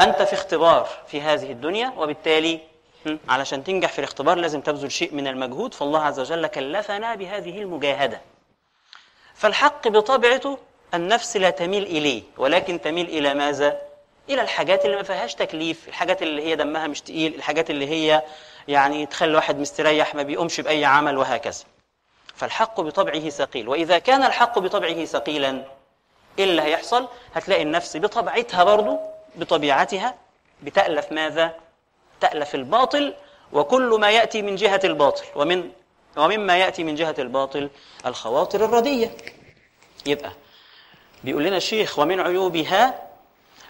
أنت 0.00 0.22
في 0.22 0.32
اختبار 0.32 0.88
في 1.06 1.20
هذه 1.20 1.52
الدنيا 1.52 1.92
وبالتالي 1.96 2.71
علشان 3.28 3.64
تنجح 3.64 3.92
في 3.92 3.98
الاختبار 3.98 4.38
لازم 4.38 4.60
تبذل 4.60 4.90
شيء 4.92 5.14
من 5.14 5.26
المجهود 5.26 5.74
فالله 5.74 6.02
عز 6.02 6.20
وجل 6.20 6.46
كلفنا 6.46 7.14
بهذه 7.14 7.62
المجاهدة. 7.62 8.20
فالحق 9.34 9.88
بطبيعته 9.88 10.58
النفس 10.94 11.36
لا 11.36 11.50
تميل 11.50 11.82
إليه 11.82 12.22
ولكن 12.36 12.80
تميل 12.80 13.06
إلى 13.06 13.34
ماذا؟ 13.34 13.78
إلى 14.30 14.42
الحاجات 14.42 14.84
اللي 14.84 14.96
ما 14.96 15.02
فيهاش 15.02 15.34
تكليف 15.34 15.88
الحاجات 15.88 16.22
اللي 16.22 16.42
هي 16.42 16.56
دمها 16.56 16.86
مش 16.86 17.00
تقيل 17.00 17.34
الحاجات 17.34 17.70
اللي 17.70 17.86
هي 17.88 18.22
يعني 18.68 19.06
تخلي 19.06 19.30
الواحد 19.30 19.58
مستريح 19.58 20.14
ما 20.14 20.22
بيقومش 20.22 20.60
بأي 20.60 20.84
عمل 20.84 21.16
وهكذا. 21.18 21.64
فالحق 22.34 22.80
بطبعه 22.80 23.28
ثقيل 23.28 23.68
وإذا 23.68 23.98
كان 23.98 24.22
الحق 24.24 24.58
بطبعه 24.58 25.04
ثقيلا 25.04 25.64
إيه 26.38 26.44
اللي 26.44 26.62
هيحصل؟ 26.62 27.08
هتلاقي 27.34 27.62
النفس 27.62 27.96
بطبيعتها 27.96 28.64
برضو 28.64 28.98
بطبيعتها 29.36 30.14
بتألف 30.62 31.12
ماذا؟ 31.12 31.54
تألف 32.22 32.54
الباطل 32.54 33.14
وكل 33.52 33.96
ما 34.00 34.10
يأتي 34.10 34.42
من 34.42 34.56
جهة 34.56 34.80
الباطل 34.84 35.24
ومن 35.34 35.72
ومما 36.16 36.58
يأتي 36.58 36.84
من 36.84 36.94
جهة 36.94 37.14
الباطل 37.18 37.70
الخواطر 38.06 38.64
الردية. 38.64 39.16
يبقى 40.06 40.32
بيقول 41.24 41.44
لنا 41.44 41.56
الشيخ 41.56 41.98
ومن 41.98 42.20
عيوبها 42.20 43.08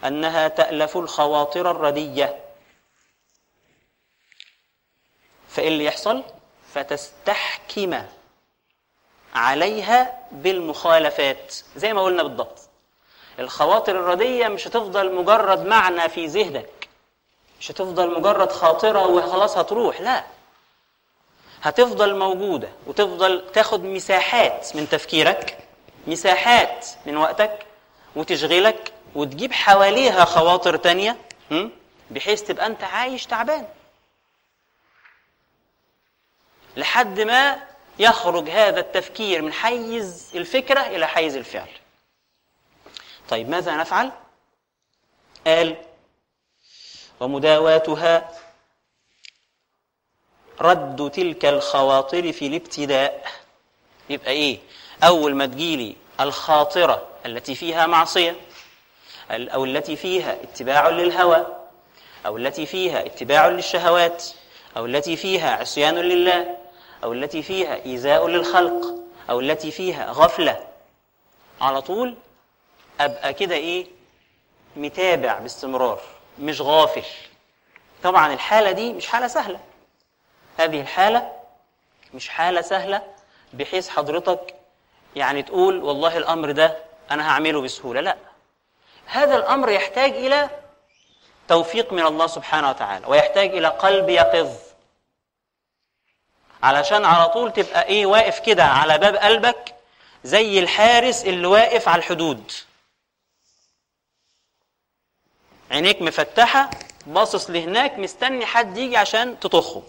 أنها 0.04 0.49
تألف 0.49 0.97
الخواطر 0.97 1.71
الردية. 1.71 2.40
فإيه 5.49 5.68
اللي 5.68 5.85
يحصل؟ 5.85 6.23
فتستحكم 6.75 8.02
عليها 9.35 10.18
بالمخالفات. 10.32 11.54
زي 11.76 11.92
ما 11.92 12.02
قلنا 12.02 12.23
بالضبط. 12.23 12.59
الخواطر 13.38 13.92
الردية 13.92 14.49
مش 14.49 14.68
هتفضل 14.68 15.14
مجرد 15.14 15.66
معنى 15.66 16.09
في 16.09 16.26
ذهنك. 16.26 16.82
مش 17.62 17.71
هتفضل 17.71 18.14
مجرد 18.21 18.52
خاطرة 18.52 19.07
وخلاص 19.07 19.57
هتروح 19.59 20.00
لا 20.00 20.25
هتفضل 21.62 22.19
موجودة 22.19 22.69
وتفضل 22.87 23.52
تاخد 23.52 23.85
مساحات 23.85 24.76
من 24.76 24.88
تفكيرك 24.88 25.59
مساحات 26.07 26.87
من 27.07 27.16
وقتك 27.16 27.66
وتشغلك 28.16 28.92
وتجيب 29.14 29.52
حواليها 29.52 30.25
خواطر 30.25 30.76
تانية? 30.76 31.16
بحيث 32.11 32.42
تبقى 32.42 32.66
أنت 32.66 32.85
عايش 32.85 33.26
تعبان 33.26 33.66
لحد 36.76 37.21
ما 37.21 37.62
يخرج 37.99 38.50
هذا 38.50 38.81
التفكير 38.81 39.42
من 39.42 39.52
حيز 39.52 40.31
الفكرة 40.35 40.81
إلى 40.81 41.07
حيز 41.09 41.37
الفعل 41.37 41.69
طيب 43.28 43.49
ماذا 43.49 43.76
نفعل؟ 43.76 44.12
قال 45.47 45.76
ومداواتها 47.23 48.29
رد 50.61 51.11
تلك 51.11 51.45
الخواطر 51.45 52.33
في 52.33 52.47
الابتداء. 52.47 53.26
يبقى 54.11 54.31
إيه؟ 54.31 54.59
أول 55.05 55.35
ما 55.35 55.47
تجيلي 55.47 55.97
الخاطرة 56.21 57.07
التي 57.26 57.55
فيها 57.55 57.87
معصية 57.87 58.37
أو 59.31 59.64
التي 59.64 59.97
فيها 59.97 60.33
اتباع 60.43 60.88
للهوى 60.88 61.47
أو 62.26 62.37
التي 62.37 62.67
فيها 62.67 63.07
اتباع 63.07 63.49
للشهوات 63.49 64.25
أو 64.76 64.87
التي 64.87 65.17
فيها 65.17 65.57
عصيان 65.57 65.95
لله 65.95 66.57
أو 67.05 67.12
التي 67.12 67.43
فيها 67.43 67.75
إيذاء 67.85 68.29
للخلق 68.29 68.95
أو 69.31 69.41
التي 69.41 69.71
فيها 69.71 70.12
غفلة. 70.12 70.67
على 71.61 71.83
طول 71.83 72.17
أبقى 73.00 73.35
كده 73.35 73.55
إيه؟ 73.55 73.87
متابع 74.76 75.38
باستمرار. 75.38 76.00
مش 76.39 76.61
غافل. 76.61 77.05
طبعا 78.03 78.33
الحالة 78.33 78.73
دي 78.73 78.93
مش 78.93 79.07
حالة 79.07 79.27
سهلة. 79.29 79.61
هذه 80.59 80.81
الحالة 80.81 81.33
مش 82.15 82.29
حالة 82.29 82.61
سهلة 82.61 83.03
بحيث 83.53 83.89
حضرتك 83.89 84.55
يعني 85.17 85.43
تقول 85.43 85.83
والله 85.83 86.17
الأمر 86.17 86.51
ده 86.51 86.77
أنا 87.11 87.31
هعمله 87.31 87.61
بسهولة. 87.61 88.01
لا. 88.01 88.17
هذا 89.07 89.37
الأمر 89.37 89.71
يحتاج 89.71 90.11
إلى 90.12 90.51
توفيق 91.49 91.93
من 91.93 92.07
الله 92.07 92.27
سبحانه 92.27 92.71
وتعالى 92.71 93.07
ويحتاج 93.07 93.51
إلى 93.57 93.69
قلب 93.69 94.09
يقظ. 94.09 94.57
علشان 96.62 97.05
على 97.05 97.29
طول 97.29 97.53
تبقى 97.53 97.85
إيه 97.87 98.07
واقف 98.07 98.39
كده 98.41 98.65
على 98.65 98.99
باب 98.99 99.17
قلبك 99.17 99.75
زي 100.25 100.59
الحارس 100.59 101.25
اللي 101.25 101.47
واقف 101.47 101.89
على 101.89 101.99
الحدود. 101.99 102.53
عينيك 105.73 106.02
مفتحة 106.02 106.71
باصص 107.07 107.50
لهناك 107.50 107.99
مستني 107.99 108.47
حد 108.47 108.79
يجي 108.79 108.97
عشان 108.97 109.41
تطخه. 109.41 109.83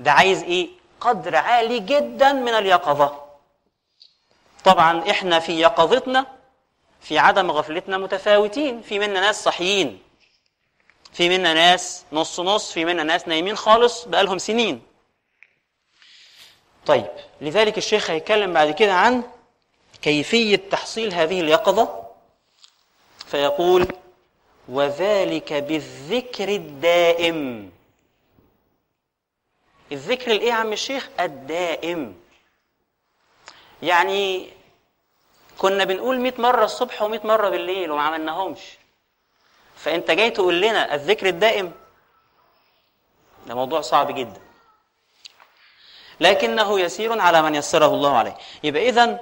ده 0.00 0.12
عايز 0.12 0.42
إيه؟ 0.42 0.68
قدر 1.00 1.36
عالي 1.36 1.78
جدا 1.78 2.32
من 2.32 2.54
اليقظة. 2.54 3.22
طبعا 4.64 5.10
إحنا 5.10 5.38
في 5.40 5.60
يقظتنا 5.60 6.26
في 7.00 7.18
عدم 7.18 7.50
غفلتنا 7.50 7.98
متفاوتين. 7.98 8.82
في 8.82 8.98
منا 8.98 9.20
ناس 9.20 9.44
صحيين 9.44 10.02
في 11.12 11.28
منا 11.28 11.54
ناس 11.54 12.04
نص 12.12 12.40
نص 12.40 12.72
في 12.72 12.84
منا 12.84 13.02
ناس 13.02 13.28
نايمين 13.28 13.56
خالص 13.56 14.04
بقالهم 14.04 14.38
سنين. 14.38 14.82
طيب 16.86 17.10
لذلك 17.40 17.78
الشيخ 17.78 18.10
هيتكلم 18.10 18.52
بعد 18.52 18.70
كده 18.70 18.94
عن 18.94 19.22
كيفية 20.02 20.56
تحصيل 20.56 21.14
هذه 21.14 21.40
اليقظة. 21.40 22.02
فيقول 23.26 23.88
وذلك 24.72 25.52
بالذكر 25.52 26.48
الدائم. 26.48 27.70
الذكر 29.92 30.30
الإيه 30.30 30.48
يا 30.48 30.54
عم 30.54 30.72
الشيخ؟ 30.72 31.08
الدائم. 31.20 32.20
يعني 33.82 34.48
كنا 35.58 35.84
بنقول 35.84 36.20
100 36.20 36.32
مرة 36.38 36.64
الصبح 36.64 36.98
و100 37.02 37.24
مرة 37.24 37.48
بالليل 37.48 37.90
وما 37.90 38.02
عملناهمش. 38.02 38.60
فأنت 39.76 40.10
جاي 40.10 40.30
تقول 40.30 40.60
لنا 40.60 40.94
الذكر 40.94 41.26
الدائم؟ 41.26 41.72
ده 43.46 43.54
موضوع 43.54 43.80
صعب 43.80 44.14
جدا. 44.14 44.40
لكنه 46.20 46.80
يسير 46.80 47.20
على 47.20 47.42
من 47.42 47.54
يسره 47.54 47.86
الله 47.94 48.16
عليه. 48.16 48.36
يبقى 48.64 48.88
اذا 48.88 49.20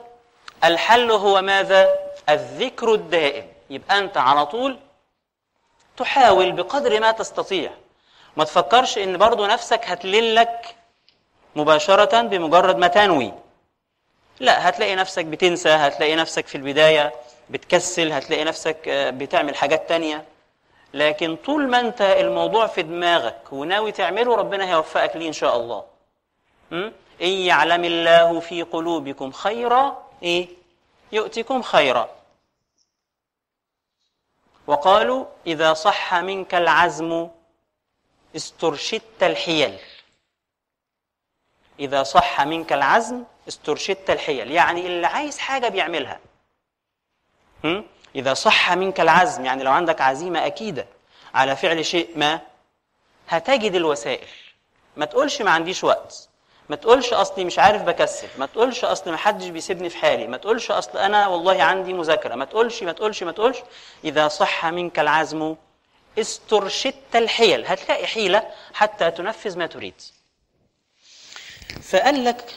الحل 0.64 1.10
هو 1.10 1.42
ماذا؟ 1.42 1.88
الذكر 2.28 2.94
الدائم. 2.94 3.52
يبقى 3.70 3.98
أنت 3.98 4.16
على 4.16 4.46
طول 4.46 4.78
تحاول 5.96 6.52
بقدر 6.52 7.00
ما 7.00 7.12
تستطيع. 7.12 7.70
ما 8.36 8.44
تفكرش 8.44 8.98
إن 8.98 9.16
برضو 9.18 9.46
نفسك 9.46 9.80
هتللك 9.84 10.74
مباشرة 11.56 12.22
بمجرد 12.22 12.76
ما 12.76 12.86
تنوي. 12.86 13.32
لا 14.40 14.68
هتلاقي 14.68 14.94
نفسك 14.96 15.24
بتنسى 15.24 15.68
هتلاقي 15.68 16.16
نفسك 16.16 16.46
في 16.46 16.54
البداية 16.54 17.12
بتكسل 17.50 18.12
هتلاقي 18.12 18.44
نفسك 18.44 18.88
بتعمل 18.88 19.56
حاجات 19.56 19.88
تانية. 19.88 20.24
لكن 20.94 21.36
طول 21.36 21.68
ما 21.68 21.80
أنت 21.80 22.00
الموضوع 22.00 22.66
في 22.66 22.82
دماغك 22.82 23.52
وناوي 23.52 23.92
تعمله 23.92 24.36
ربنا 24.36 24.70
هيوفقك 24.70 25.16
ليه 25.16 25.28
إن 25.28 25.32
شاء 25.32 25.56
الله. 25.56 25.84
م? 26.70 26.90
إن 27.22 27.28
يعلم 27.28 27.84
الله 27.84 28.40
في 28.40 28.62
قلوبكم 28.62 29.32
خيرا 29.32 30.02
إيه؟ 30.22 30.48
يؤتكم 31.12 31.62
خيرا. 31.62 32.08
وقالوا 34.66 35.26
إذا 35.46 35.74
صح 35.74 36.14
منك 36.14 36.54
العزم 36.54 37.28
استرشدت 38.36 39.22
الحيل. 39.22 39.78
إذا 41.80 42.02
صح 42.02 42.40
منك 42.40 42.72
العزم 42.72 43.24
استرشدت 43.48 44.10
الحيل. 44.10 44.50
يعني 44.50 44.86
اللي 44.86 45.06
عايز 45.06 45.38
حاجة 45.38 45.68
بيعملها. 45.68 46.20
هم؟ 47.64 47.86
إذا 48.14 48.34
صح 48.34 48.72
منك 48.72 49.00
العزم 49.00 49.44
يعني 49.44 49.62
لو 49.62 49.72
عندك 49.72 50.00
عزيمة 50.00 50.46
أكيدة 50.46 50.86
على 51.34 51.56
فعل 51.56 51.84
شيء 51.84 52.18
ما 52.18 52.40
هتجد 53.28 53.74
الوسائل. 53.74 54.28
ما 54.96 55.04
تقولش 55.04 55.42
ما 55.42 55.50
عنديش 55.50 55.84
وقت. 55.84 56.29
ما 56.70 56.76
تقولش 56.76 57.12
أصلي 57.12 57.44
مش 57.44 57.58
عارف 57.58 57.82
بكسل 57.82 58.28
ما 58.38 58.46
تقولش 58.46 58.84
اصل 58.84 59.10
ما 59.10 59.16
حدش 59.16 59.48
بيسيبني 59.48 59.90
في 59.90 59.96
حالي 59.96 60.26
ما 60.26 60.36
تقولش 60.36 60.70
أصل 60.70 60.98
أنا 60.98 61.26
والله 61.28 61.62
عندي 61.62 61.92
مذاكرة 61.92 62.34
ما 62.34 62.44
تقولش 62.44 62.82
ما 62.82 62.92
تقولش 62.92 63.22
ما 63.22 63.32
تقولش. 63.32 63.58
إذا 64.04 64.28
صح 64.28 64.66
منك 64.66 64.98
العزم 64.98 65.56
استرشدت 66.18 67.16
الحيل. 67.16 67.66
هتلاقي 67.66 68.06
حيلة 68.06 68.50
حتى 68.74 69.10
تنفذ 69.10 69.58
ما 69.58 69.66
تريد. 69.66 69.94
فقال 71.82 72.24
لك 72.24 72.54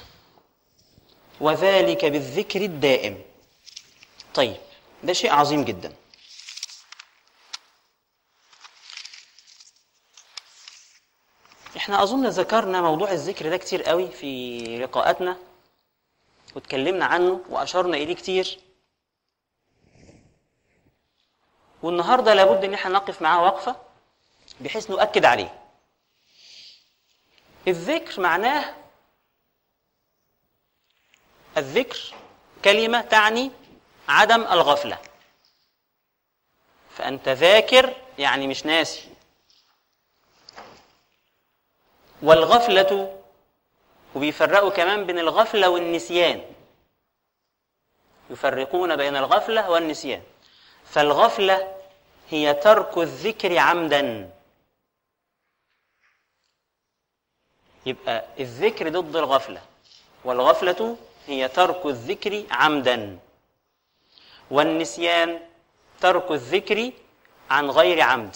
وذلك 1.42 2.06
بالذكر 2.06 2.62
الدائم. 2.62 3.22
طيب 4.34 4.58
ده 5.04 5.14
شيء 5.14 5.32
عظيم 5.32 5.64
جدا. 5.64 5.94
إحنا 11.78 12.04
اظن 12.04 12.28
ذكرنا 12.28 12.82
موضوع 12.82 13.12
الذكر 13.12 13.50
ده 13.50 13.58
كتير 13.58 13.84
قوي 13.84 14.08
في 14.12 14.60
لقاءاتنا 14.78 15.38
واتكلمنا 16.56 17.06
عنه 17.06 17.42
واشرنا 17.50 17.98
اليه 17.98 18.16
كتير. 18.16 18.60
والنهارده 21.84 22.34
لابد 22.34 22.64
ان 22.64 22.74
إحنا 22.74 22.92
نقف 22.92 23.22
معاه 23.22 23.44
وقفة 23.44 23.76
بحيث 24.60 24.90
نؤكد 24.90 25.26
عليه. 25.26 25.60
الذكر 27.68 28.22
معناه 28.22 28.76
الذكر 31.58 32.14
كلمة 32.66 33.02
تعني 33.02 33.52
عدم 34.08 34.42
الغفلة. 34.42 34.98
فأنت 36.98 37.30
ذاكر 37.30 37.94
يعني 38.18 38.48
مش 38.48 38.66
ناسي. 38.66 39.13
والغفلة 42.24 43.20
وبيفرقوا 44.16 44.70
كمان 44.70 45.06
بين 45.06 45.20
الغفلة 45.20 45.70
والنسيان. 45.70 46.42
يفرقون 48.30 48.96
بين 48.96 49.16
الغفلة 49.16 49.70
والنسيان. 49.70 50.24
فالغفلة 50.86 51.78
هي 52.30 52.54
ترك 52.54 52.98
الذكر 52.98 53.58
عمدا. 53.58 54.30
يبقى 57.86 58.26
الذكر 58.40 58.90
ضد 58.90 59.16
الغفلة 59.16 59.62
والغفلة 60.24 60.98
هي 61.28 61.48
ترك 61.48 61.86
الذكر 61.86 62.44
عمدا. 62.52 63.20
والنسيان 64.52 65.40
ترك 66.02 66.32
الذكر 66.32 66.92
عن 67.50 67.70
غير 67.70 68.02
عمد. 68.02 68.36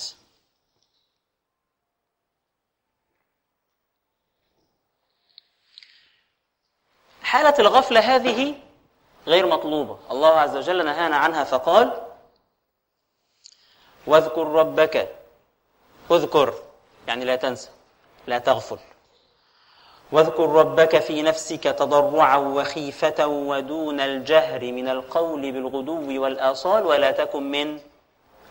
حالة 7.27 7.53
الغفلة 7.59 7.99
هذه 7.99 8.55
غير 9.27 9.45
مطلوبة. 9.47 9.99
الله 10.11 10.39
عز 10.39 10.55
وجل 10.55 10.85
نهانا 10.85 11.17
عنها 11.17 11.43
فقال 11.43 11.91
واذكر 14.07 14.47
ربك. 14.47 15.15
اذكر 16.11 16.53
يعني 17.07 17.25
لا 17.25 17.35
تنسى 17.35 17.69
لا 18.27 18.37
تغفل. 18.37 18.77
واذكر 20.11 20.49
ربك 20.49 20.99
في 20.99 21.21
نفسك 21.21 21.63
تضرعا 21.63 22.37
وخيفة 22.37 23.27
ودون 23.27 23.99
الجهر 23.99 24.71
من 24.71 24.89
القول 24.89 25.51
بالغدو 25.51 26.23
والآصال 26.23 26.85
ولا 26.85 27.11
تكن 27.11 27.51
من 27.51 27.79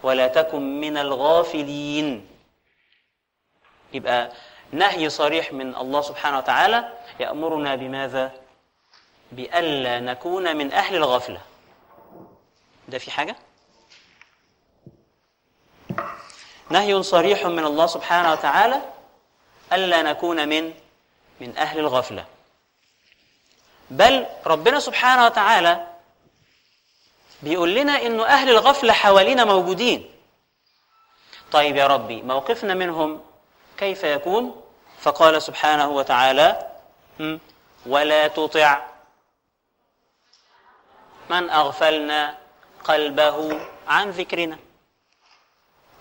ولا 0.03 0.29
تكن 0.29 0.81
من 0.81 0.97
الغافلين. 0.97 2.29
يبقى 3.93 4.33
نهي 4.73 5.09
صريح 5.09 5.53
من 5.53 5.77
الله 5.77 6.01
سبحانه 6.01 6.39
وتعالى 6.39 6.93
يأمرنا 7.21 7.75
بماذا؟ 7.75 8.45
بألا 9.33 10.01
نكون 10.01 10.57
من 10.57 10.73
أهل 10.73 10.97
الغفلة. 10.97 11.41
ده 12.89 12.99
في 12.99 13.11
حاجة؟ 13.11 13.37
نهي 16.71 17.03
صريح 17.03 17.47
من 17.47 17.65
الله 17.65 17.87
سبحانه 17.87 18.33
وتعالى 18.33 18.83
ألا 19.73 20.03
نكون 20.03 20.49
من 20.49 20.75
من 21.41 21.57
أهل 21.57 21.79
الغفلة. 21.79 22.25
بل 23.91 24.27
ربنا 24.47 24.81
سبحانه 24.81 25.27
وتعالى 25.27 25.87
بيقول 27.43 27.75
لنا 27.75 28.03
إنه 28.03 28.27
أهل 28.27 28.51
الغفلة 28.51 28.93
حوالينا 28.93 29.45
موجودين. 29.45 30.11
طيب 31.53 31.77
يا 31.77 31.87
ربي 31.87 32.23
موقفنا 32.23 32.75
منهم 32.75 33.23
كيف 33.79 34.05
يكون؟ 34.05 34.62
فقال 35.01 35.43
سبحانه 35.43 35.89
وتعالى 35.89 36.71
ولا 37.87 38.29
تطع 38.29 38.87
من 41.31 41.51
أغفلنا 41.51 42.39
قلبه 42.85 43.61
عن 43.89 44.11
ذكرنا 44.11 44.59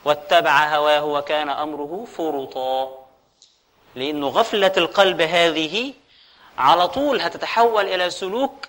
واتبع 0.06 0.76
هواه 0.76 1.06
وكان 1.06 1.50
أمره 1.50 2.06
فرطا 2.06 3.06
لأنه 3.96 4.28
غفلة 4.28 4.74
القلب 4.78 5.22
هذه 5.22 5.94
على 6.58 6.88
طول 6.88 7.22
هتتحول 7.22 7.86
إلى 7.86 8.10
سلوك 8.10 8.68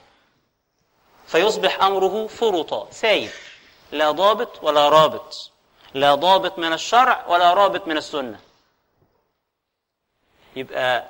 فيصبح 1.26 1.82
أمره 1.82 2.26
فرطا 2.26 2.88
سايب. 2.90 3.30
لا 3.92 4.10
ضابط 4.10 4.62
ولا 4.62 4.88
رابط. 4.88 5.50
لا 5.94 6.14
ضابط 6.14 6.58
من 6.58 6.72
الشرع 6.72 7.26
ولا 7.28 7.54
رابط 7.54 7.88
من 7.88 7.96
السنة. 7.96 8.40
يبقى 10.56 11.04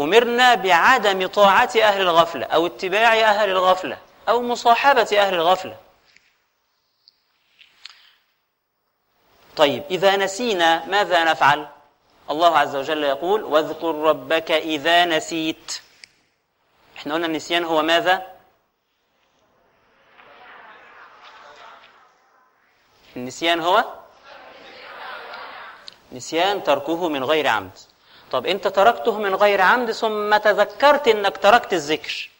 أمرنا 0.00 0.54
بعدم 0.54 1.26
طاعة 1.26 1.70
أهل 1.82 2.00
الغفلة 2.00 2.46
أو 2.46 2.66
اتباع 2.66 3.14
أهل 3.14 3.50
الغفلة 3.50 3.98
أو 4.28 4.42
مصاحبة 4.42 5.08
أهل 5.18 5.34
الغفلة 5.34 5.76
طيب 9.56 9.82
إذا 9.90 10.16
نسينا 10.16 10.84
ماذا 10.84 11.24
نفعل؟ 11.24 11.68
الله 12.30 12.58
عز 12.58 12.76
وجل 12.76 13.04
يقول 13.04 13.44
واذكر 13.44 13.94
ربك 13.94 14.50
إذا 14.50 15.04
نسيت 15.04 15.80
إحنا 16.96 17.14
قلنا 17.14 17.26
النسيان 17.26 17.64
هو 17.64 17.82
ماذا؟ 17.82 18.34
النسيان 23.16 23.60
هو 23.60 23.84
نسيان 26.12 26.62
تركه 26.62 27.08
من 27.08 27.24
غير 27.24 27.46
عمد 27.46 27.78
طب 28.34 28.46
انت 28.46 28.68
تركته 28.68 29.18
من 29.18 29.34
غير 29.34 29.60
عمد 29.60 29.92
ثم 29.92 30.36
تذكرت 30.36 31.08
انك 31.08 31.36
تركت 31.36 31.72
الذكر. 31.72 32.30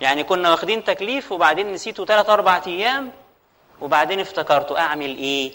يعني 0.00 0.24
كنا 0.24 0.50
واخدين 0.50 0.84
تكليف 0.84 1.32
وبعدين 1.32 1.72
نسيته 1.72 2.04
ثلاث 2.04 2.30
أربع 2.30 2.62
أيام 2.66 3.12
وبعدين 3.80 4.20
افتكرته. 4.20 4.78
اعمل 4.78 5.16
إيه؟ 5.16 5.52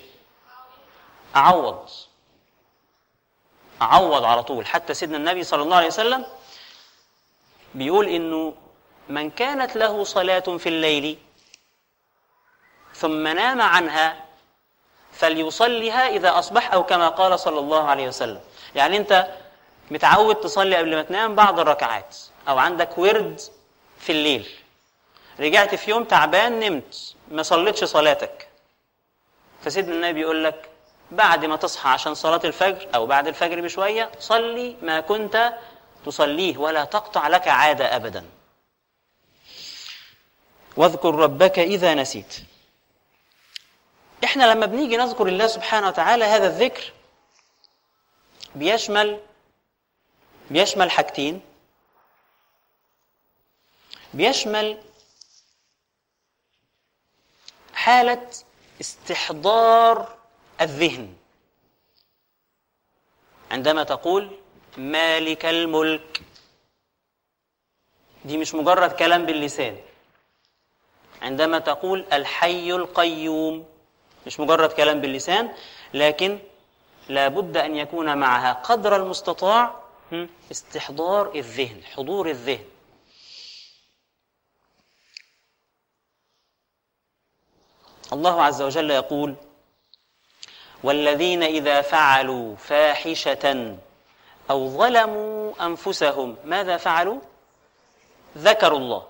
اعوض. 1.36 1.90
اعوض 3.82 4.24
على 4.24 4.44
طول. 4.44 4.66
حتى 4.66 4.94
سيدنا 4.94 5.18
النبي 5.18 5.44
صلى 5.44 5.62
الله 5.62 5.76
عليه 5.76 5.88
وسلم 5.88 6.26
بيقول 7.76 8.08
انه 8.08 8.54
من 9.10 9.30
كانت 9.30 9.76
له 9.76 10.04
صلاة 10.04 10.40
في 10.40 10.70
الليل 10.70 11.18
ثم 12.94 13.28
نام 13.28 13.62
عنها 13.62 14.26
فليصلها 15.12 16.08
إذا 16.08 16.40
أصبح 16.40 16.74
أو 16.74 16.84
كما 16.84 17.10
قال 17.10 17.40
صلى 17.40 17.60
الله 17.60 17.84
عليه 17.84 18.08
وسلم. 18.08 18.42
يعني 18.76 18.98
انت 18.98 19.28
متعود 19.92 20.36
تصلي 20.36 20.76
قبل 20.76 20.96
ما 20.96 21.02
تنام 21.02 21.36
بعض 21.36 21.60
الركعات 21.60 22.18
أو 22.48 22.58
عندك 22.58 22.98
ورد 22.98 23.42
في 24.00 24.12
الليل. 24.12 24.50
رجعت 25.40 25.76
في 25.76 25.92
يوم 25.92 26.04
تعبان 26.04 26.60
نمت 26.60 27.16
ما 27.32 27.44
صليتش 27.44 27.84
صلاتك. 27.84 28.48
فسيدنا 29.64 29.96
النبي 29.96 30.22
يقول 30.22 30.44
لك 30.44 30.70
بعد 31.12 31.46
ما 31.46 31.56
تصحى 31.56 31.90
عشان 31.90 32.14
صلاة 32.14 32.42
الفجر 32.44 32.88
أو 32.96 33.06
بعد 33.06 33.28
الفجر 33.28 33.62
بشوية 33.62 34.12
صلي 34.20 34.76
ما 34.82 35.00
كنت 35.00 35.54
تصليه 36.06 36.58
ولا 36.58 36.84
تقطع 36.84 37.28
لك 37.28 37.48
عادة 37.48 37.96
أبدا. 37.96 38.26
واذكر 40.78 41.16
ربك 41.16 41.60
إذا 41.60 41.94
نسيت. 41.94 42.36
إحنا 44.24 44.54
لما 44.54 44.66
بنيجي 44.66 44.98
نذكر 44.98 45.28
الله 45.28 45.48
سبحانه 45.48 45.88
وتعالى 45.88 46.26
هذا 46.26 46.48
الذكر 46.48 46.92
بيشمل 48.56 49.20
بيشمل 50.52 50.92
حاجتين. 50.92 51.42
بيشمل 54.14 54.82
حالة 57.74 58.30
استحضار 58.82 60.18
الذهن. 60.62 61.16
عندما 63.52 63.84
تقول 63.84 64.40
مالك 64.78 65.46
الملك. 65.46 66.22
دي 68.26 68.38
مش 68.38 68.54
مجرد 68.56 68.92
كلام 68.92 69.26
باللسان. 69.26 69.78
عندما 71.22 71.60
تقول 71.60 72.06
الحي 72.14 72.72
القيوم 72.72 73.66
مش 74.28 74.40
مجرد 74.40 74.72
كلام 74.72 75.02
باللسان 75.02 75.54
لكن 75.94 76.40
لابد 77.10 77.58
أن 77.58 77.76
يكون 77.76 78.18
معها 78.18 78.54
قدر 78.54 78.96
المستطاع 78.96 79.84
استحضار 80.52 81.36
الذهن 81.36 81.84
حضور 81.84 82.30
الذهن. 82.30 82.66
الله 88.14 88.44
عز 88.44 88.62
وجل 88.62 88.92
يقول 88.92 89.36
والذين 90.84 91.44
إذا 91.44 91.82
فعلوا 91.82 92.56
فاحشة 92.56 93.78
أو 94.50 94.70
ظلموا 94.70 95.66
أنفسهم 95.66 96.38
ماذا 96.46 96.78
فعلوا؟ 96.78 97.22
ذكروا 98.38 98.80
الله. 98.80 99.08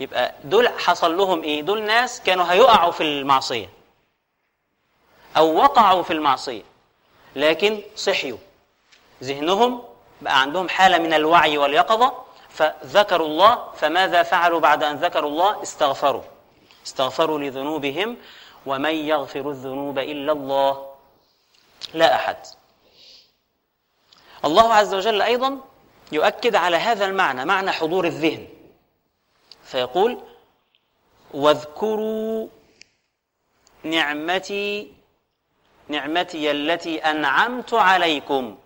يبقى 0.00 0.34
دول 0.44 0.68
حصل 0.68 1.16
لهم 1.16 1.42
إيه؟ 1.42 1.62
دول 1.62 1.82
ناس 1.82 2.20
كانوا 2.20 2.52
هيقعوا 2.52 2.92
في 2.92 3.02
المعصية. 3.02 3.79
أو 5.36 5.56
وقعوا 5.56 6.02
في 6.02 6.12
المعصية. 6.12 6.62
لكن 7.36 7.82
صحيوا. 7.96 8.38
ذهنهم 9.22 9.82
بقى 10.20 10.40
عندهم 10.40 10.68
حالة 10.68 10.98
من 10.98 11.12
الوعي 11.12 11.58
واليقظة 11.58 12.24
فذكروا 12.48 13.26
الله 13.26 13.72
فماذا 13.76 14.22
فعلوا 14.22 14.60
بعد 14.60 14.82
أن 14.82 14.96
ذكروا 14.96 15.30
الله؟ 15.30 15.62
استغفروا. 15.62 16.22
استغفروا 16.86 17.38
لذنوبهم 17.38 18.16
ومن 18.66 18.94
يغفر 18.94 19.50
الذنوب 19.50 19.98
إلا 19.98 20.32
الله؟ 20.32 20.94
لا 21.94 22.14
أحد. 22.14 22.36
الله 24.44 24.74
عز 24.74 24.94
وجل 24.94 25.22
أيضا 25.22 25.58
يؤكد 26.12 26.54
على 26.54 26.76
هذا 26.76 27.04
المعنى 27.04 27.44
معنى 27.44 27.70
حضور 27.70 28.06
الذهن. 28.06 28.48
فيقول 29.64 30.18
واذكروا 31.34 32.48
نعمتي 33.82 34.92
نعمتي 35.90 36.50
التي 36.50 36.98
أنعمت 36.98 37.74
عليكم. 37.74 38.58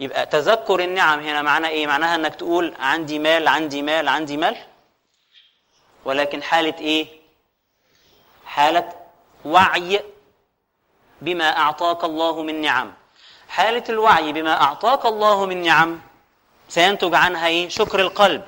يبقى 0.00 0.26
تذكر 0.26 0.80
النعم 0.80 1.20
هنا 1.20 1.42
معناه 1.42 1.68
إيه؟ 1.68 1.86
معناها 1.86 2.14
إنك 2.14 2.34
تقول 2.34 2.74
عندي 2.78 3.18
مال 3.18 3.48
عندي 3.48 3.82
مال 3.82 4.08
عندي 4.08 4.36
مال 4.36 4.56
ولكن 6.04 6.42
حالة 6.42 6.74
إيه؟ 6.80 7.06
حالة 8.46 8.92
وعي 9.44 10.00
بما 11.22 11.56
أعطاك 11.58 12.04
الله 12.04 12.42
من 12.42 12.60
نعم. 12.60 12.92
حالة 13.48 13.84
الوعي 13.88 14.32
بما 14.32 14.60
أعطاك 14.62 15.06
الله 15.06 15.46
من 15.46 15.62
نعم 15.62 16.00
سينتج 16.68 17.14
عنها 17.14 17.46
إيه؟ 17.46 17.68
شكر 17.68 18.00
القلب. 18.00 18.44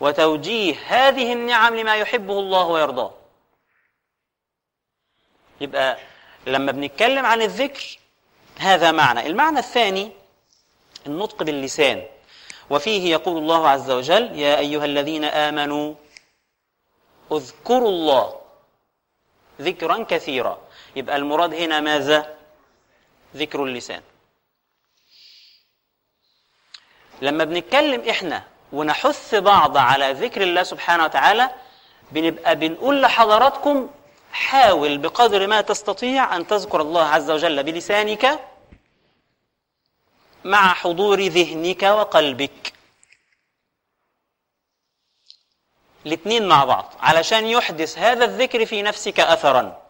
وتوجيه 0.00 0.76
هذه 0.86 1.32
النعم 1.32 1.76
لما 1.76 1.96
يحبه 1.96 2.38
الله 2.38 2.64
ويرضاه. 2.64 3.17
يبقى 5.60 5.98
لما 6.46 6.72
بنتكلم 6.72 7.26
عن 7.26 7.42
الذكر 7.42 7.98
هذا 8.58 8.92
معنى. 8.92 9.26
المعنى 9.26 9.58
الثاني 9.58 10.12
النطق 11.06 11.42
باللسان. 11.42 12.06
وفيه 12.70 13.10
يقول 13.10 13.38
الله 13.38 13.68
عز 13.68 13.90
وجل 13.90 14.38
يا 14.38 14.58
أيها 14.58 14.84
الذين 14.84 15.24
آمنوا 15.24 15.94
اذكروا 17.32 17.88
الله 17.88 18.40
ذكرا 19.60 20.02
كثيرا. 20.02 20.58
يبقى 20.96 21.16
المراد 21.16 21.54
هنا 21.54 21.80
ماذا؟ 21.80 22.36
ذكر 23.36 23.64
اللسان. 23.64 24.02
لما 27.22 27.44
بنتكلم 27.44 28.08
إحنا 28.08 28.44
ونحث 28.72 29.34
بعض 29.34 29.76
على 29.76 30.12
ذكر 30.12 30.42
الله 30.42 30.62
سبحانه 30.62 31.04
وتعالى 31.04 31.50
بنبقى 32.12 32.56
بنقول 32.56 33.02
لحضراتكم 33.02 33.90
حاول 34.32 34.98
بقدر 34.98 35.46
ما 35.46 35.60
تستطيع 35.60 36.36
أن 36.36 36.46
تذكر 36.46 36.80
الله 36.80 37.04
عز 37.04 37.30
وجل 37.30 37.62
بلسانك 37.62 38.40
مع 40.44 40.74
حضور 40.74 41.20
ذهنك 41.20 41.82
وقلبك. 41.82 42.72
الاثنين 46.06 46.48
مع 46.48 46.64
بعض 46.64 46.94
علشان 47.00 47.46
يحدث 47.46 47.98
هذا 47.98 48.24
الذكر 48.24 48.66
في 48.66 48.82
نفسك 48.82 49.20
اثرا. 49.20 49.82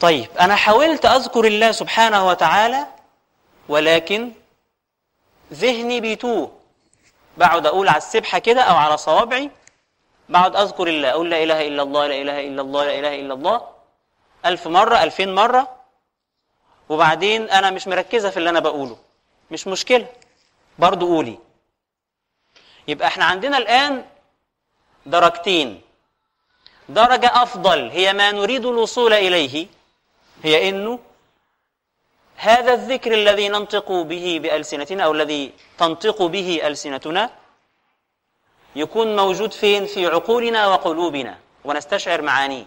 طيب 0.00 0.28
أنا 0.40 0.56
حاولت 0.56 1.06
أذكر 1.06 1.44
الله 1.44 1.72
سبحانه 1.72 2.28
وتعالى 2.28 2.86
ولكن 3.68 4.32
ذهني 5.52 6.00
بيتوه. 6.00 6.58
بقعد 7.36 7.66
أقول 7.66 7.88
على 7.88 7.98
السبحة 7.98 8.38
كده 8.38 8.62
أو 8.62 8.76
على 8.76 8.96
صوابعي 8.96 9.50
بقعد 10.32 10.56
أذكر 10.56 10.86
الله 10.88 11.08
أقول 11.10 11.30
لا 11.30 11.42
إله 11.42 11.60
إلا 11.68 11.82
الله 11.82 12.06
لا 12.06 12.16
إله 12.22 12.38
إلا 12.48 12.62
الله 12.62 12.82
لا 12.84 12.94
إله 12.98 13.14
إلا 13.20 13.34
الله 13.34 13.58
ألف 14.46 14.62
مرة 14.78 14.96
ألفين 15.02 15.34
مرة 15.34 15.62
وبعدين 16.88 17.50
أنا 17.50 17.70
مش 17.70 17.84
مركزة 17.88 18.30
في 18.30 18.36
اللي 18.36 18.50
أنا 18.50 18.60
بقوله. 18.60 18.96
مش 19.50 19.66
مشكلة. 19.66 20.06
برضو 20.78 21.06
قولي. 21.14 21.38
يبقى 22.88 23.08
إحنا 23.08 23.24
عندنا 23.24 23.56
الآن 23.58 24.04
درجتين. 25.06 25.80
درجة 26.88 27.30
أفضل 27.42 27.88
هي 27.90 28.12
ما 28.12 28.32
نريد 28.32 28.64
الوصول 28.66 29.12
إليه 29.12 29.66
هي 30.42 30.68
إنه 30.68 30.98
هذا 32.36 32.74
الذكر 32.74 33.14
الذي 33.14 33.48
ننطق 33.48 33.92
به 33.92 34.38
بألسنتنا 34.42 35.04
أو 35.04 35.12
الذي 35.12 35.52
تنطق 35.78 36.22
به 36.22 36.60
ألسنتنا 36.66 37.30
يكون 38.76 39.16
موجود 39.16 39.52
فين؟ 39.52 39.86
في 39.86 40.06
عقولنا 40.06 40.66
وقلوبنا 40.66 41.38
ونستشعر 41.64 42.22
معانيه. 42.22 42.64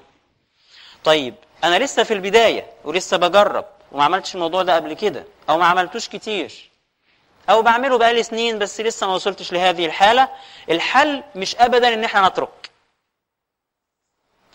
طيب 1.04 1.36
أنا 1.64 1.80
لسه 1.80 2.04
في 2.04 2.14
البداية 2.14 2.68
ولسه 2.84 3.18
بجرب 3.18 3.66
وما 3.92 4.04
عملتش 4.04 4.36
الموضوع 4.36 4.64
ده 4.64 4.76
قبل 4.76 4.94
كده 4.94 5.26
أو 5.50 5.58
ما 5.58 5.66
عملتوش 5.66 6.10
كتير 6.10 6.70
أو 7.50 7.62
بعمله 7.62 7.98
بقالي 7.98 8.24
سنين 8.24 8.60
بس 8.60 8.82
لسه 8.82 9.08
ما 9.08 9.14
وصلتش 9.14 9.54
لهذه 9.54 9.86
الحالة 9.86 10.30
الحل 10.70 11.24
مش 11.36 11.56
أبدا 11.56 11.94
إن 11.94 12.04
إحنا 12.04 12.28
نترك. 12.28 12.70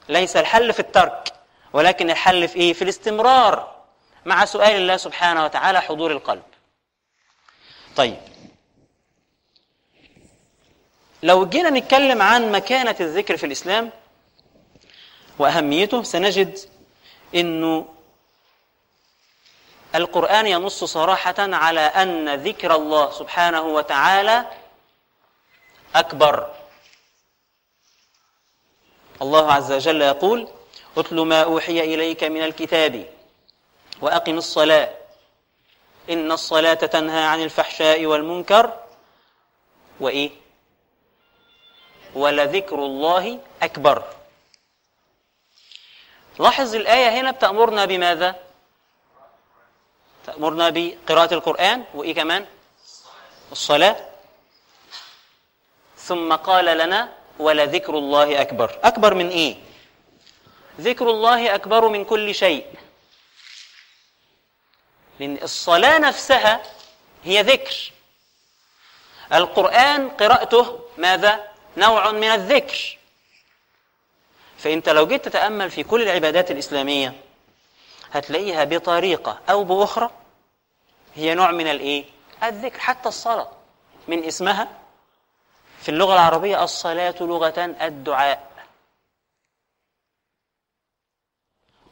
ليس 0.08 0.36
الحل 0.36 0.72
في 0.72 0.80
الترك 0.80 1.32
ولكن 1.72 2.10
الحل 2.10 2.48
في 2.48 2.56
إيه؟ 2.56 2.72
في 2.72 2.82
الاستمرار 2.82 3.76
مع 4.24 4.44
سؤال 4.44 4.76
الله 4.76 4.96
سبحانه 4.96 5.44
وتعالى 5.44 5.80
حضور 5.82 6.12
القلب. 6.12 6.42
طيب 7.96 8.16
لو 11.22 11.46
جينا 11.46 11.70
نتكلم 11.70 12.22
عن 12.22 12.52
مكانة 12.52 12.96
الذكر 13.00 13.36
في 13.36 13.46
الإسلام 13.46 13.90
وأهميته 15.38 16.02
سنجد 16.02 16.58
أنه 17.34 17.94
القرآن 19.94 20.46
ينص 20.46 20.84
صراحة 20.84 21.34
على 21.38 21.80
أن 21.80 22.34
ذكر 22.34 22.74
الله 22.74 23.10
سبحانه 23.10 23.62
وتعالى 23.62 24.46
أكبر. 25.94 26.50
الله 29.22 29.52
عز 29.52 29.72
وجل 29.72 30.02
يقول 30.02 30.48
اتل 30.96 31.20
ما 31.20 31.42
أوحي 31.42 31.80
إليك 31.80 32.24
من 32.24 32.42
الكتاب 32.42 33.06
وأقم 34.00 34.38
الصلاة. 34.38 34.90
إن 36.10 36.32
الصلاة 36.32 36.74
تنهى 36.74 37.24
عن 37.24 37.42
الفحشاء 37.42 38.06
والمنكر. 38.06 38.74
وإيه؟ 40.00 40.39
ولذكر 42.14 42.74
الله 42.74 43.38
أكبر. 43.62 44.04
لاحظ 46.38 46.74
الآية 46.74 47.20
هنا 47.20 47.30
بتأمرنا 47.30 47.84
بماذا؟ 47.84 48.36
تأمرنا 50.26 50.70
بقراءة 50.70 51.34
القرآن 51.34 51.84
وإيه 51.94 52.14
كمان؟ 52.14 52.46
الصلاة. 53.52 53.96
ثم 55.96 56.34
قال 56.34 56.64
لنا 56.64 57.12
ولذكر 57.38 57.98
الله 57.98 58.40
أكبر. 58.40 58.78
أكبر 58.84 59.14
من 59.14 59.28
إيه؟ 59.28 59.56
ذكر 60.80 61.10
الله 61.10 61.54
أكبر 61.54 61.88
من 61.88 62.04
كل 62.04 62.34
شيء. 62.34 62.66
لأن 65.20 65.38
الصلاة 65.42 65.98
نفسها 65.98 66.62
هي 67.24 67.42
ذكر. 67.42 67.92
القرآن 69.32 70.10
قراءته 70.10 70.80
ماذا؟ 70.98 71.50
نوع 71.76 72.10
من 72.12 72.24
الذكر. 72.28 72.98
فأنت 74.58 74.88
لو 74.88 75.06
جيت 75.06 75.24
تتأمل 75.24 75.70
في 75.70 75.82
كل 75.82 76.02
العبادات 76.02 76.50
الإسلامية 76.50 77.14
هتلاقيها 78.12 78.64
بطريقة 78.64 79.40
أو 79.50 79.64
بأخرى 79.64 80.10
هي 81.14 81.34
نوع 81.34 81.50
من 81.50 81.66
الإيه؟ 81.66 82.04
الذكر. 82.42 82.78
حتى 82.78 83.08
الصلاة 83.08 83.50
من 84.08 84.24
اسمها 84.24 84.68
في 85.80 85.88
اللغة 85.88 86.12
العربية 86.14 86.64
الصلاة 86.64 87.14
لغة 87.20 87.64
الدعاء. 87.86 88.50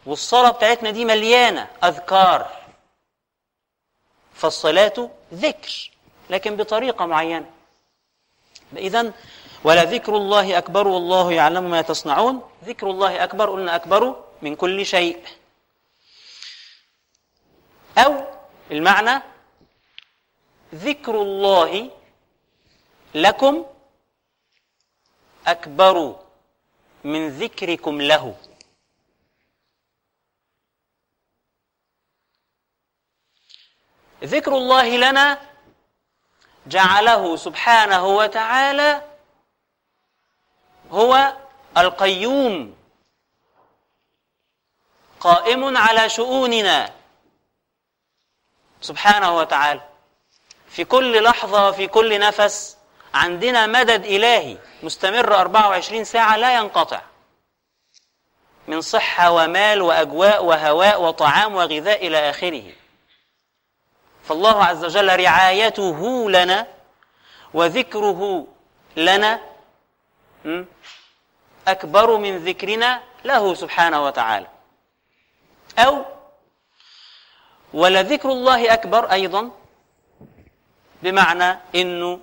والصلاة 0.06 0.50
بتاعتنا 0.50 0.90
دي 0.90 1.04
مليانة 1.04 1.70
أذكار. 1.84 2.58
فالصلاة 4.34 5.10
ذكر 5.34 5.90
لكن 6.30 6.56
بطريقة 6.56 7.06
معينة. 7.06 7.50
إذا 8.76 9.12
ولذكر 9.64 10.16
الله 10.16 10.58
أكبر 10.58 10.88
والله 10.88 11.32
يعلم 11.32 11.70
ما 11.70 11.82
تصنعون. 11.82 12.50
ذكر 12.64 12.90
الله 12.90 13.24
أكبر 13.24 13.50
قلنا 13.50 13.76
أكبر 13.76 14.24
من 14.42 14.56
كل 14.56 14.86
شيء. 14.86 15.24
أو 17.98 18.24
المعنى 18.70 19.22
ذكر 20.74 21.22
الله 21.22 21.90
لكم 23.14 23.66
أكبر 25.46 26.20
من 27.04 27.28
ذكركم 27.28 28.02
له. 28.02 28.36
ذكر 34.24 34.56
الله 34.56 34.96
لنا 34.96 35.40
جعله 36.66 37.36
سبحانه 37.36 38.06
وتعالى 38.06 39.07
هو 40.90 41.36
القيوم. 41.76 42.76
قائم 45.20 45.76
على 45.76 46.08
شؤوننا. 46.08 46.92
سبحانه 48.80 49.36
وتعالى. 49.36 49.80
في 50.68 50.84
كل 50.84 51.22
لحظة 51.22 51.68
وفي 51.68 51.86
كل 51.86 52.20
نفس 52.20 52.76
عندنا 53.14 53.66
مدد 53.66 54.04
إلهي. 54.04 54.58
مستمر 54.82 55.34
24 55.34 56.04
ساعة 56.04 56.36
لا 56.36 56.54
ينقطع. 56.54 57.00
من 58.68 58.80
صحة 58.80 59.30
ومال 59.30 59.82
وأجواء 59.82 60.44
وهواء 60.44 61.02
وطعام 61.02 61.54
وغذاء 61.54 62.06
إلى 62.06 62.30
آخره. 62.30 62.72
فالله 64.24 64.64
عز 64.64 64.84
وجل 64.84 65.20
رعايته 65.20 66.30
لنا 66.30 66.66
وذكره 67.54 68.46
لنا. 68.96 69.40
أكبر 71.70 72.16
من 72.16 72.38
ذكرنا 72.38 73.02
له 73.24 73.54
سبحانه 73.54 74.04
وتعالى. 74.04 74.46
أو 75.78 76.04
ولذكر 77.74 78.32
الله 78.32 78.74
أكبر 78.74 79.12
أيضا 79.12 79.50
بمعنى 81.02 81.58
أنه 81.74 82.20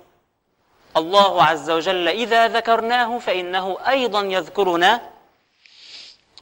الله 0.96 1.44
عز 1.44 1.70
وجل 1.70 2.08
إذا 2.08 2.48
ذكرناه 2.48 3.18
فإنه 3.18 3.78
أيضا 3.88 4.22
يذكرنا 4.22 5.10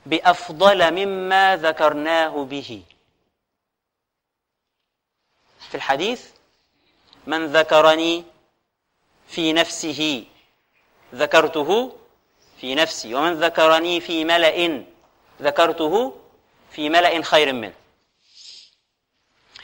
بأفضل 0.07 0.91
مما 0.91 1.57
ذكرناه 1.57 2.45
به. 2.45 2.83
في 5.69 5.75
الحديث 5.75 6.31
من 7.27 7.47
ذكرني 7.47 8.25
في 9.29 9.53
نفسه 9.53 10.25
ذكرته 11.15 11.99
في 12.65 12.75
نفسي 12.75 13.15
ومن 13.15 13.35
ذكرني 13.35 14.01
في 14.01 14.25
ملأ 14.25 14.85
ذكرته 15.43 16.21
في 16.71 16.89
ملأ 16.89 17.23
خير 17.23 17.53
منه. 17.53 17.75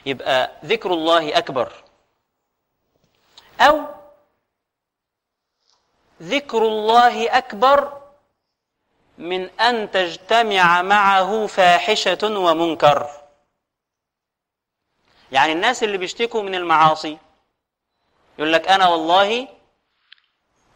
يبقى 0.07 0.51
ذكر 0.65 0.93
الله 0.95 1.39
أكبر. 1.39 1.73
أو 3.61 3.85
ذكر 6.23 6.63
الله 6.63 7.39
أكبر 7.39 8.03
من 9.19 9.61
أن 9.61 9.91
تجتمع 9.91 10.83
معه 10.83 11.47
فاحشة 11.47 12.19
ومنكر. 12.23 13.11
يعني 15.33 15.53
الناس 15.53 15.83
اللي 15.83 15.99
بيشتكوا 15.99 16.43
من 16.43 16.55
المعاصي 16.55 17.19
يقول 18.39 18.53
لك 18.53 18.69
أنا 18.69 18.89
والله 18.89 19.49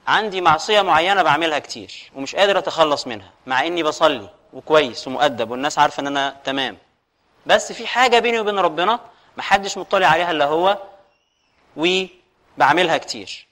عندي 0.07 0.41
معصية 0.41 0.83
معينة 0.83 1.23
بعملها 1.23 1.59
كتير 1.59 2.11
ومش 2.15 2.37
قادر 2.37 2.59
أتخلص 2.59 3.07
منها 3.07 3.31
مع 3.47 3.67
إني 3.67 3.83
بصلي 3.83 4.29
وكويس 4.53 5.09
ومؤدب 5.09 5.51
والناس 5.51 5.79
عارفة 5.79 6.01
إن 6.01 6.07
أنا 6.07 6.37
تمام. 6.45 6.79
بس 7.47 7.73
في 7.73 7.87
حاجة 7.87 8.19
بيني 8.19 8.41
وبين 8.41 8.59
ربنا 8.59 9.01
محدش 9.37 9.79
مطلع 9.79 10.07
عليها 10.07 10.31
إلا 10.31 10.45
هو 10.45 10.79
وبعملها 11.77 12.99
كتير. 12.99 13.47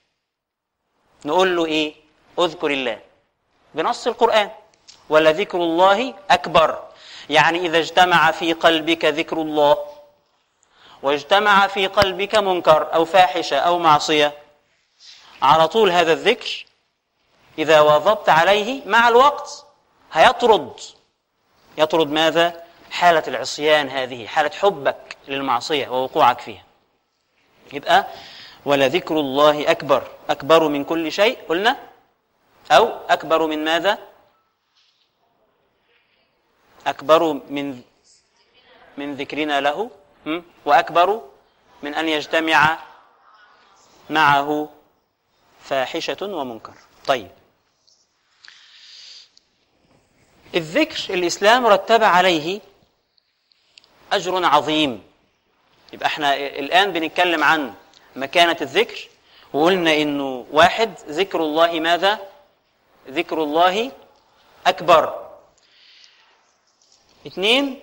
نقول 1.25 1.57
له 1.57 1.67
إيه؟ 1.67 1.95
اذكر 2.39 2.71
الله. 2.71 2.99
بنص 3.75 4.07
القرآن. 4.07 4.51
ولذكر 5.09 5.59
الله 5.59 6.15
أكبر. 6.31 6.83
يعني 7.31 7.59
إذا 7.59 7.79
اجتمع 7.79 8.31
في 8.31 8.53
قلبك 8.53 9.05
ذكر 9.05 9.37
الله 9.37 9.77
واجتمع 11.03 11.67
في 11.67 11.87
قلبك 11.87 12.35
منكر 12.35 12.95
أو 12.95 13.05
فاحشة 13.05 13.57
أو 13.59 13.79
معصية 13.79 14.42
على 15.43 15.69
طول 15.69 15.91
هذا 15.91 16.13
الذكر 16.13 16.67
إذا 17.59 17.81
واظبت 17.81 18.29
عليه 18.29 18.87
مع 18.87 19.09
الوقت 19.09 19.67
هيطرد 20.13 20.81
يطرد 21.79 22.11
ماذا؟ 22.11 22.63
حالة 22.91 23.23
العصيان 23.29 23.89
هذه 23.89 24.27
حالة 24.27 24.51
حبك 24.51 25.17
للمعصية 25.29 25.89
ووقوعك 25.89 26.41
فيها 26.41 26.65
يبقى 27.73 28.07
ولذكر 28.65 29.21
الله 29.21 29.71
أكبر 29.71 30.09
أكبر 30.31 30.69
من 30.69 30.85
كل 30.85 31.13
شيء 31.13 31.39
قلنا 31.49 31.77
أو 32.71 32.89
أكبر 33.09 33.47
من 33.47 33.65
ماذا؟ 33.65 33.99
أكبر 36.87 37.33
من 37.33 37.81
من 38.97 39.15
ذكرنا 39.15 39.61
له 39.61 39.91
وأكبر 40.65 41.23
من 41.83 41.95
أن 41.95 42.09
يجتمع 42.09 42.79
معه 44.11 44.69
فاحشة 45.65 46.17
ومنكر. 46.23 46.75
طيب. 47.07 47.31
الذكر 50.55 51.15
الإسلام 51.15 51.67
رتب 51.67 52.05
عليه 52.05 52.61
أجر 54.13 54.45
عظيم. 54.45 55.03
يبقى 55.93 56.07
إحنا 56.07 56.37
الآن 56.37 56.93
بنتكلم 56.93 57.45
عن 57.45 57.75
مكانة 58.17 58.57
الذكر 58.61 59.09
وقلنا 59.53 59.95
إنه 59.95 60.47
واحد 60.51 60.95
ذكر 61.09 61.41
الله 61.41 61.81
ماذا؟ 61.81 62.29
ذكر 63.09 63.43
الله 63.43 63.93
أكبر. 64.67 65.33
اثنين 67.27 67.83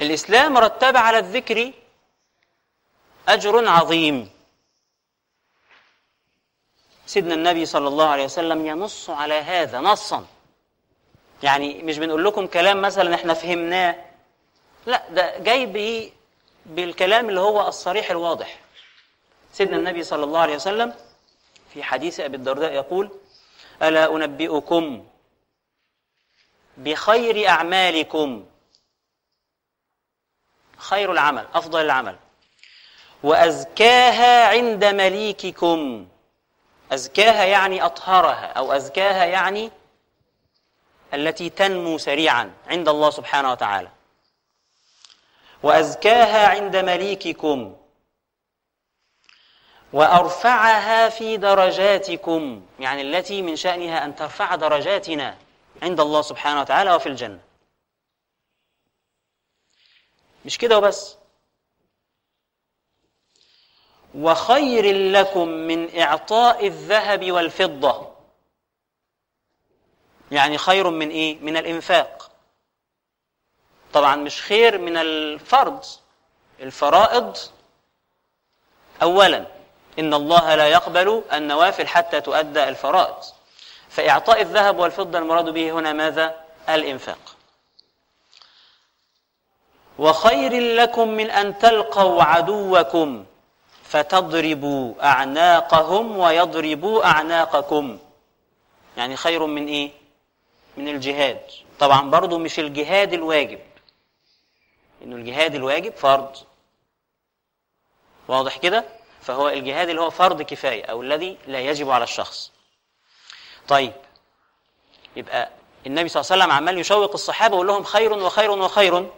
الإسلام 0.00 0.58
رتب 0.58 0.96
على 0.96 1.18
الذكر 1.18 1.72
أجر 3.28 3.68
عظيم. 3.68 4.35
سيدنا 7.06 7.34
النبي 7.34 7.66
صلى 7.66 7.88
الله 7.88 8.08
عليه 8.08 8.24
وسلم 8.24 8.66
ينص 8.66 9.10
على 9.10 9.34
هذا 9.34 9.80
نصا. 9.80 10.26
يعني 11.42 11.82
مش 11.82 11.98
بنقول 11.98 12.24
لكم 12.24 12.46
كلام 12.46 12.82
مثلا 12.82 13.14
إحنا 13.14 13.34
فهمناه. 13.34 13.96
لا 14.86 15.08
ده 15.10 15.38
جاي 15.38 15.66
به 15.66 16.12
بالكلام 16.66 17.28
اللي 17.28 17.40
هو 17.40 17.68
الصريح 17.68 18.10
الواضح. 18.10 18.58
سيدنا 19.52 19.76
النبي 19.76 20.02
صلى 20.02 20.24
الله 20.24 20.40
عليه 20.40 20.54
وسلم 20.54 20.94
في 21.74 21.82
حديث 21.82 22.20
أبي 22.20 22.36
الدرداء 22.36 22.72
يقول 22.72 23.10
ألا 23.82 24.16
أنبئكم 24.16 25.06
بخير 26.76 27.48
أعمالكم? 27.48 28.46
خير 30.78 31.12
العمل 31.12 31.46
أفضل 31.54 31.80
العمل. 31.80 32.16
وأزكاها 33.22 34.48
عند 34.48 34.84
مليككم. 34.84 36.08
أزكاها 36.92 37.44
يعني 37.44 37.82
أطهرها 37.84 38.46
أو 38.46 38.72
أزكاها 38.72 39.24
يعني 39.24 39.70
التي 41.14 41.50
تنمو 41.50 41.98
سريعا 41.98 42.54
عند 42.66 42.88
الله 42.88 43.10
سبحانه 43.10 43.50
وتعالى. 43.50 43.90
وأزكاها 45.62 46.48
عند 46.48 46.76
مليككم. 46.76 47.76
وأرفعها 49.92 51.08
في 51.08 51.36
درجاتكم 51.36 52.66
يعني 52.80 53.02
التي 53.02 53.42
من 53.42 53.56
شأنها 53.56 54.04
أن 54.04 54.16
ترفع 54.16 54.54
درجاتنا 54.54 55.38
عند 55.82 56.00
الله 56.00 56.22
سبحانه 56.22 56.60
وتعالى 56.60 56.94
وفي 56.94 57.08
الجنة. 57.08 57.40
مش 60.44 60.58
كده 60.58 60.78
وبس؟ 60.78 61.16
وخير 64.16 65.12
لكم 65.12 65.48
من 65.48 66.00
إعطاء 66.00 66.66
الذهب 66.66 67.32
والفضة. 67.32 68.12
يعني 70.30 70.58
خير 70.58 70.90
من 70.90 71.10
إيه؟ 71.10 71.38
من 71.40 71.56
الإنفاق. 71.56 72.30
طبعا 73.92 74.16
مش 74.16 74.42
خير 74.42 74.78
من 74.78 74.96
الفرض. 74.96 75.84
الفرائض 76.60 77.36
أولا 79.02 79.46
إن 79.98 80.14
الله 80.14 80.54
لا 80.54 80.68
يقبل 80.68 81.22
النوافل 81.32 81.86
حتى 81.86 82.20
تؤدى 82.20 82.68
الفرائض. 82.68 83.24
فإعطاء 83.88 84.40
الذهب 84.40 84.78
والفضة 84.78 85.18
المراد 85.18 85.48
به 85.48 85.70
هنا 85.70 85.92
ماذا؟ 85.92 86.44
الإنفاق. 86.68 87.36
وخير 89.98 90.52
لكم 90.74 91.08
من 91.08 91.30
أن 91.30 91.58
تلقوا 91.58 92.22
عدوكم. 92.22 93.26
فتضربوا 93.88 94.94
أعناقهم 95.06 96.16
ويضربوا 96.18 97.04
أعناقكم. 97.06 97.98
يعني 98.96 99.16
خير 99.16 99.46
من 99.46 99.66
إيه؟ 99.66 99.90
من 100.76 100.88
الجهاد. 100.88 101.40
طبعا 101.78 102.10
برضو 102.10 102.38
مش 102.38 102.58
الجهاد 102.58 103.12
الواجب. 103.12 103.58
إنه 105.02 105.16
الجهاد 105.16 105.54
الواجب 105.54 105.94
فرض. 105.94 106.36
واضح 108.28 108.56
كده؟ 108.56 108.84
فهو 109.22 109.48
الجهاد 109.48 109.88
اللي 109.88 110.00
هو 110.00 110.10
فرض 110.10 110.42
كفاية 110.42 110.84
أو 110.84 111.02
الذي 111.02 111.38
لا 111.46 111.60
يجب 111.60 111.90
على 111.90 112.04
الشخص. 112.04 112.52
طيب. 113.68 113.92
يبقى 115.16 115.50
النبي 115.86 116.08
صلى 116.08 116.20
الله 116.20 116.32
عليه 116.32 116.42
وسلم 116.42 116.56
عمال 116.56 116.78
يشوق 116.78 117.12
الصحابة 117.12 117.54
ويقول 117.54 117.66
لهم 117.66 117.84
خير 117.84 118.12
وخير 118.12 118.50
وخير. 118.50 119.10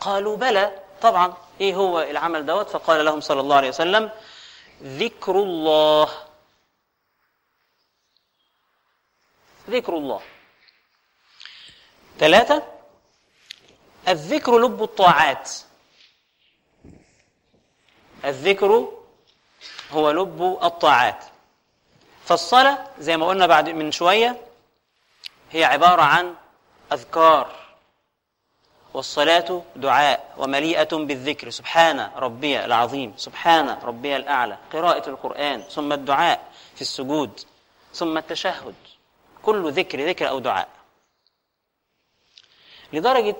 قالوا 0.00 0.36
بلى. 0.36 0.78
طبعا 1.02 1.34
إيه 1.60 1.74
هو 1.74 2.00
العمل 2.00 2.46
دوت؟ 2.46 2.68
فقال 2.68 3.04
لهم 3.04 3.20
صلى 3.20 3.40
الله 3.40 3.56
عليه 3.56 3.68
وسلم 3.68 4.10
ذكر 4.82 5.36
الله. 5.36 6.08
ذكر 9.70 9.96
الله. 9.96 10.20
ثلاثة 12.18 12.62
الذكر 14.08 14.58
لب 14.58 14.82
الطاعات. 14.82 15.50
الذكر 18.24 18.92
هو 19.90 20.10
لب 20.10 20.58
الطاعات. 20.62 21.24
فالصلاة 22.24 22.88
زي 22.98 23.16
ما 23.16 23.26
قلنا 23.26 23.46
بعد 23.46 23.68
من 23.68 23.92
شوية 23.92 24.46
هي 25.50 25.64
عبارة 25.64 26.02
عن 26.02 26.34
أذكار. 26.92 27.69
والصلاة 28.94 29.62
دعاء 29.76 30.34
ومليئة 30.38 30.96
بالذكر. 30.96 31.50
سبحان 31.50 32.00
ربي 32.00 32.64
العظيم. 32.64 33.14
سبحان 33.16 33.68
ربي 33.68 34.16
الأعلى. 34.16 34.58
قراءة 34.72 35.08
القرآن. 35.08 35.62
ثم 35.62 35.92
الدعاء 35.92 36.52
في 36.74 36.80
السجود. 36.80 37.40
ثم 37.94 38.18
التشهد. 38.18 38.74
كل 39.42 39.72
ذكر 39.72 40.08
ذكر 40.08 40.28
أو 40.28 40.38
دعاء. 40.38 40.68
لدرجة 42.92 43.36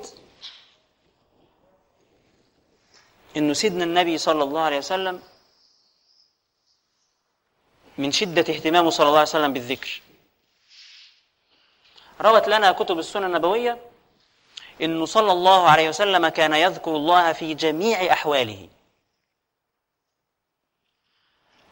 أنه 3.37 3.53
سيدنا 3.53 3.85
النبي 3.85 4.19
صلى 4.19 4.45
الله 4.45 4.61
عليه 4.61 4.79
وسلم 4.79 5.23
من 7.99 8.13
شدة 8.13 8.55
اهتمامه 8.55 8.91
صلى 8.91 9.07
الله 9.07 9.19
عليه 9.19 9.29
وسلم 9.29 9.53
بالذكر. 9.53 10.03
روت 12.21 12.49
لنا 12.49 12.73
كتب 12.73 12.99
السنة 12.99 13.27
النبوية 13.27 13.90
انه 14.83 15.07
صلى 15.07 15.33
الله 15.33 15.69
عليه 15.71 15.89
وسلم 15.89 16.29
كان 16.29 16.55
يذكر 16.55 16.97
الله 16.97 17.33
في 17.33 17.55
جميع 17.55 18.13
أحواله. 18.13 18.69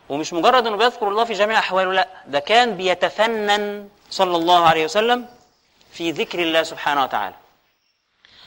ومش 0.09 0.33
مجرد 0.33 0.67
إنه 0.67 0.77
بيذكر 0.77 1.09
الله 1.09 1.25
في 1.25 1.33
جميع 1.33 1.59
أحواله 1.59 1.93
لا 1.93 2.09
ده 2.27 2.39
كان 2.39 2.77
بيتفنن 2.77 3.89
صلى 4.11 4.37
الله 4.37 4.67
عليه 4.67 4.85
وسلم 4.85 5.29
في 5.93 6.11
ذكر 6.11 6.39
الله 6.43 6.63
سبحانه 6.63 7.03
وتعالى. 7.03 7.35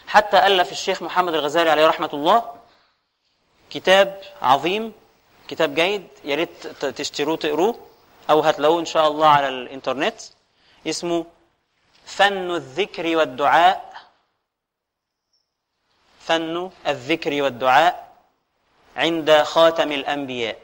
حتى 0.08 0.48
ألف 0.48 0.72
الشيخ 0.72 1.04
محمد 1.04 1.34
الغزالي 1.34 1.70
عليه 1.70 1.88
رحمة 1.88 2.10
الله 2.14 2.56
كتاب 3.70 4.22
عظيم 4.42 4.94
كتاب 5.48 5.76
جيد 5.76 6.08
يا 6.24 6.36
ريت 6.36 6.68
تشتروه 6.68 7.38
تقروه 7.38 7.88
أو 8.30 8.40
هتلاقوه 8.40 8.80
إن 8.80 8.86
شاء 8.86 9.08
الله 9.08 9.28
على 9.28 9.48
الإنترنت 9.50 10.22
اسمه 10.88 11.26
فن 12.06 12.52
الذكر 12.52 13.18
والدعاء 13.18 13.91
فن 16.32 16.72
الذكر 16.88 17.42
والدعاء 17.42 18.16
عند 18.96 19.42
خاتم 19.42 19.92
الأنبياء. 19.92 20.62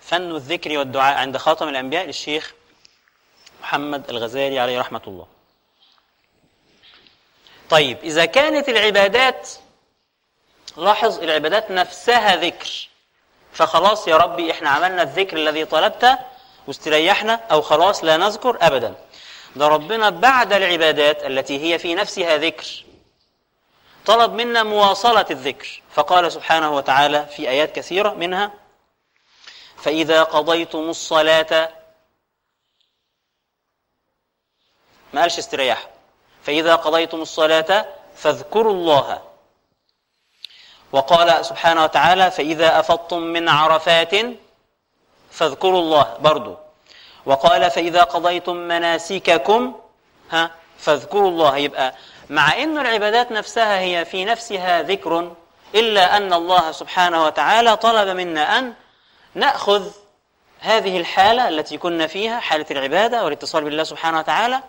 فن 0.00 0.36
الذكر 0.36 0.78
والدعاء 0.78 1.16
عند 1.18 1.36
خاتم 1.36 1.68
الأنبياء 1.68 2.06
للشيخ 2.06 2.54
محمد 3.60 4.10
الغزالي 4.10 4.58
عليه 4.58 4.80
رحمة 4.80 5.02
الله. 5.06 5.26
طيب 7.70 7.98
إذا 7.98 8.24
كانت 8.24 8.68
العبادات 8.68 9.65
لاحظ 10.76 11.22
العبادات 11.22 11.70
نفسها 11.70 12.36
ذكر. 12.36 12.88
فخلاص 13.52 14.08
يا 14.08 14.16
ربي 14.16 14.50
إحنا 14.50 14.70
عملنا 14.70 15.02
الذكر 15.02 15.36
الذي 15.36 15.64
طلبته 15.64 16.18
واستريحنا 16.66 17.34
أو 17.34 17.62
خلاص 17.62 18.04
لا 18.04 18.16
نذكر 18.16 18.58
أبدا. 18.60 18.94
ده 19.56 19.68
ربنا 19.68 20.10
بعد 20.10 20.52
العبادات 20.52 21.24
التي 21.24 21.64
هي 21.64 21.78
في 21.78 21.94
نفسها 21.94 22.36
ذكر. 22.36 22.84
طلب 24.06 24.32
منا 24.32 24.62
مواصلة 24.62 25.26
الذكر. 25.30 25.82
فقال 25.90 26.32
سبحانه 26.32 26.76
وتعالى 26.76 27.26
في 27.26 27.48
آيات 27.48 27.72
كثيرة 27.76 28.10
منها 28.10 28.52
فإذا 29.76 30.22
قضيتم 30.22 30.78
الصلاة 30.78 31.68
ما 35.12 35.20
قالش 35.20 35.38
استرياح. 35.38 35.88
فإذا 36.42 36.76
قضيتم 36.76 37.22
الصلاة 37.22 37.86
فاذكروا 38.16 38.72
الله. 38.72 39.25
وقال 40.92 41.44
سبحانه 41.44 41.84
وتعالى 41.84 42.30
فإذا 42.30 42.80
أفضتم 42.80 43.18
من 43.18 43.48
عرفات 43.48 44.14
فاذكروا 45.30 45.80
الله 45.80 46.16
برضو. 46.20 46.56
وقال 47.26 47.70
فإذا 47.70 48.02
قضيتم 48.02 48.56
مناسككم 48.56 49.74
ها 50.30 50.50
فاذكروا 50.78 51.28
الله. 51.30 51.56
يبقى 51.56 51.94
مع 52.30 52.62
أن 52.62 52.78
العبادات 52.78 53.32
نفسها 53.32 53.80
هي 53.80 54.04
في 54.04 54.24
نفسها 54.24 54.82
ذكر 54.82 55.32
إلا 55.74 56.16
أن 56.16 56.32
الله 56.32 56.72
سبحانه 56.72 57.24
وتعالى 57.24 57.76
طلب 57.76 58.08
منا 58.08 58.58
أن 58.58 58.74
نأخذ 59.34 59.90
هذه 60.60 60.98
الحالة 60.98 61.48
التي 61.48 61.78
كنا 61.78 62.06
فيها 62.06 62.40
حالة 62.40 62.66
العبادة 62.70 63.24
والاتصال 63.24 63.64
بالله 63.64 63.84
سبحانه 63.84 64.18
وتعالى 64.18 64.60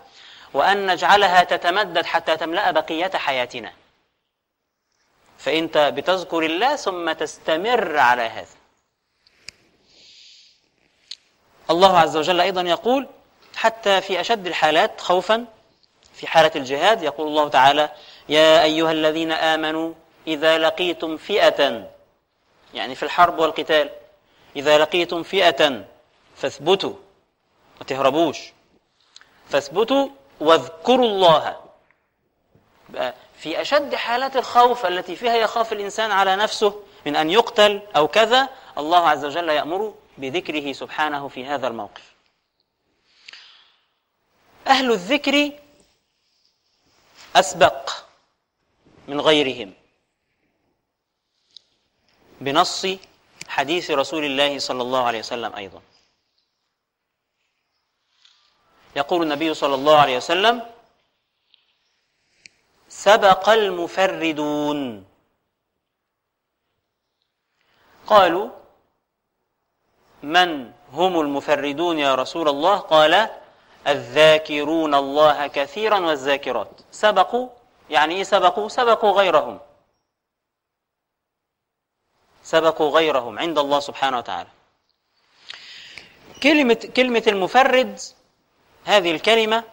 وأن 0.54 0.86
نجعلها 0.86 1.44
تتمدد 1.44 2.06
حتى 2.06 2.36
تملأ 2.36 2.70
بقية 2.70 3.10
حياتنا. 3.14 3.72
فأنت 5.38 5.78
بتذكر 5.78 6.42
الله 6.42 6.76
ثم 6.76 7.12
تستمر 7.12 7.98
على 7.98 8.22
هذا. 8.22 8.58
الله 11.70 11.98
عز 11.98 12.16
وجل 12.16 12.40
أيضا 12.40 12.62
يقول 12.62 13.06
حتى 13.56 14.00
في 14.00 14.20
أشد 14.20 14.46
الحالات 14.46 15.00
خوفا 15.00 15.46
في 16.14 16.26
حالة 16.26 16.50
الجهاد 16.56 17.02
يقول 17.02 17.28
الله 17.28 17.48
تعالى 17.48 17.90
يا 18.28 18.62
أيها 18.62 18.92
الذين 18.92 19.32
آمنوا 19.32 19.94
إذا 20.26 20.58
لقيتم 20.58 21.16
فئة 21.16 21.90
يعني 22.74 22.94
في 22.94 23.02
الحرب 23.02 23.38
والقتال 23.38 23.90
إذا 24.56 24.78
لقيتم 24.78 25.22
فئة 25.22 25.84
فاثبتوا 26.36 26.94
ما 27.78 27.84
تهربوش. 27.86 28.38
فاثبتوا 29.48 30.08
واذكروا 30.40 31.06
الله. 31.06 31.56
في 33.38 33.60
أشد 33.60 33.94
حالات 33.94 34.36
الخوف 34.36 34.86
التي 34.86 35.16
فيها 35.16 35.36
يخاف 35.36 35.72
الإنسان 35.72 36.10
على 36.10 36.36
نفسه 36.36 36.82
من 37.06 37.16
أن 37.16 37.30
يقتل 37.30 37.82
أو 37.96 38.08
كذا 38.08 38.48
الله 38.78 39.08
عز 39.08 39.24
وجل 39.24 39.48
يأمر 39.48 39.94
بذكره 40.18 40.72
سبحانه 40.72 41.28
في 41.28 41.46
هذا 41.46 41.68
الموقف. 41.68 42.14
أهل 44.66 44.92
الذكر 44.92 45.52
أسبق 47.36 47.90
من 49.08 49.20
غيرهم. 49.20 49.74
بنص 52.40 52.86
حديث 53.48 53.90
رسول 53.90 54.24
الله 54.24 54.58
صلى 54.58 54.82
الله 54.82 55.04
عليه 55.04 55.18
وسلم 55.18 55.54
أيضا. 55.54 55.82
يقول 58.96 59.22
النبي 59.22 59.54
صلى 59.54 59.74
الله 59.74 59.96
عليه 59.96 60.16
وسلم 60.16 60.77
سبق 62.88 63.48
المفردون. 63.48 65.06
قالوا 68.06 68.50
من 70.22 70.72
هم 70.92 71.20
المفردون 71.20 71.98
يا 71.98 72.14
رسول 72.14 72.48
الله؟ 72.48 72.76
قال 72.76 73.30
الذاكرون 73.86 74.94
الله 74.94 75.46
كثيرا 75.46 75.98
والذاكرات. 75.98 76.80
سبقوا 76.90 77.48
يعني 77.90 78.14
إيه 78.14 78.22
سبقوا؟ 78.22 78.68
سبقوا 78.68 79.12
غيرهم. 79.12 79.60
سبقوا 82.42 82.90
غيرهم 82.90 83.38
عند 83.38 83.58
الله 83.58 83.80
سبحانه 83.80 84.18
وتعالى. 84.18 84.48
كلمة 86.42 86.92
كلمة 86.96 87.22
المفرد 87.26 88.00
هذه 88.84 89.10
الكلمة 89.10 89.64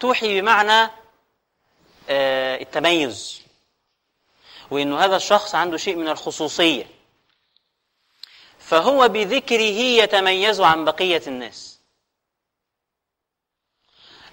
توحي 0.00 0.40
بمعنى 0.40 0.99
التميز. 2.10 3.42
وإنه 4.70 5.04
هذا 5.04 5.16
الشخص 5.16 5.54
عنده 5.54 5.76
شيء 5.76 5.96
من 5.96 6.08
الخصوصية. 6.08 6.86
فهو 8.58 9.08
بذكره 9.08 9.80
يتميز 10.02 10.60
عن 10.60 10.84
بقية 10.84 11.22
الناس. 11.26 11.80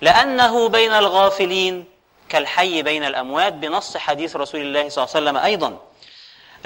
لأنه 0.01 0.69
بين 0.69 0.91
الغافلين 0.91 1.85
كالحي 2.29 2.81
بين 2.81 3.03
الأموات 3.03 3.53
بنص 3.53 3.97
حديث 3.97 4.35
رسول 4.35 4.61
الله 4.61 4.89
صلى 4.89 5.03
الله 5.03 5.15
عليه 5.15 5.25
وسلم 5.25 5.37
أيضا. 5.37 5.81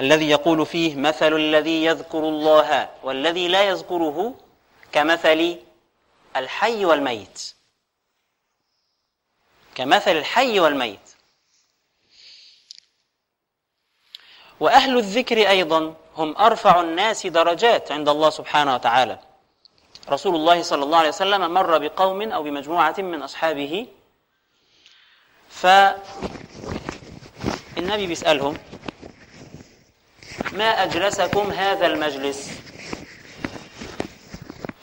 الذي 0.00 0.30
يقول 0.30 0.66
فيه 0.66 0.96
مثل 0.96 1.32
الذي 1.32 1.84
يذكر 1.84 2.18
الله 2.18 2.88
والذي 3.02 3.48
لا 3.48 3.62
يذكره 3.62 4.34
كمثل 4.92 5.58
الحي 6.36 6.84
والميت. 6.84 7.54
كمثل 9.74 10.10
الحي 10.10 10.60
والميت. 10.60 11.10
وأهل 14.60 14.98
الذكر 14.98 15.48
أيضا 15.48 15.94
هم 16.16 16.36
أرفع 16.36 16.80
الناس 16.80 17.26
درجات 17.26 17.92
عند 17.92 18.08
الله 18.08 18.30
سبحانه 18.30 18.74
وتعالى. 18.74 19.18
رسول 20.08 20.34
الله 20.34 20.62
صلى 20.62 20.84
الله 20.84 20.98
عليه 20.98 21.08
وسلم 21.08 21.54
مر 21.54 21.78
بقوم 21.78 22.32
أو 22.32 22.42
بمجموعة 22.42 22.94
من 22.98 23.22
أصحابه 23.22 23.86
فالنبي 25.50 26.06
بيسألهم 28.06 28.58
ما 30.52 30.82
أجلسكم 30.82 31.50
هذا 31.50 31.86
المجلس؟ 31.86 32.50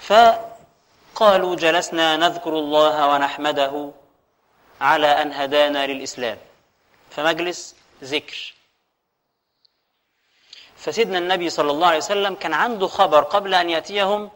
فقالوا 0.01 1.55
جلسنا 1.55 2.17
نذكر 2.17 2.53
الله 2.53 3.07
ونحمده 3.07 3.91
على 4.81 5.07
أن 5.07 5.33
هدانا 5.33 5.87
للإسلام. 5.87 6.37
فمجلس 7.11 7.75
ذكر. 8.03 8.53
فسيدنا 10.77 11.17
النبي 11.17 11.49
صلى 11.49 11.71
الله 11.71 11.87
عليه 11.87 11.97
وسلم 11.97 12.35
كان 12.35 12.53
عنده 12.53 12.87
خبر 12.87 13.23
قبل 13.23 13.53
أن 13.53 13.69
يأتيهم 13.69 14.31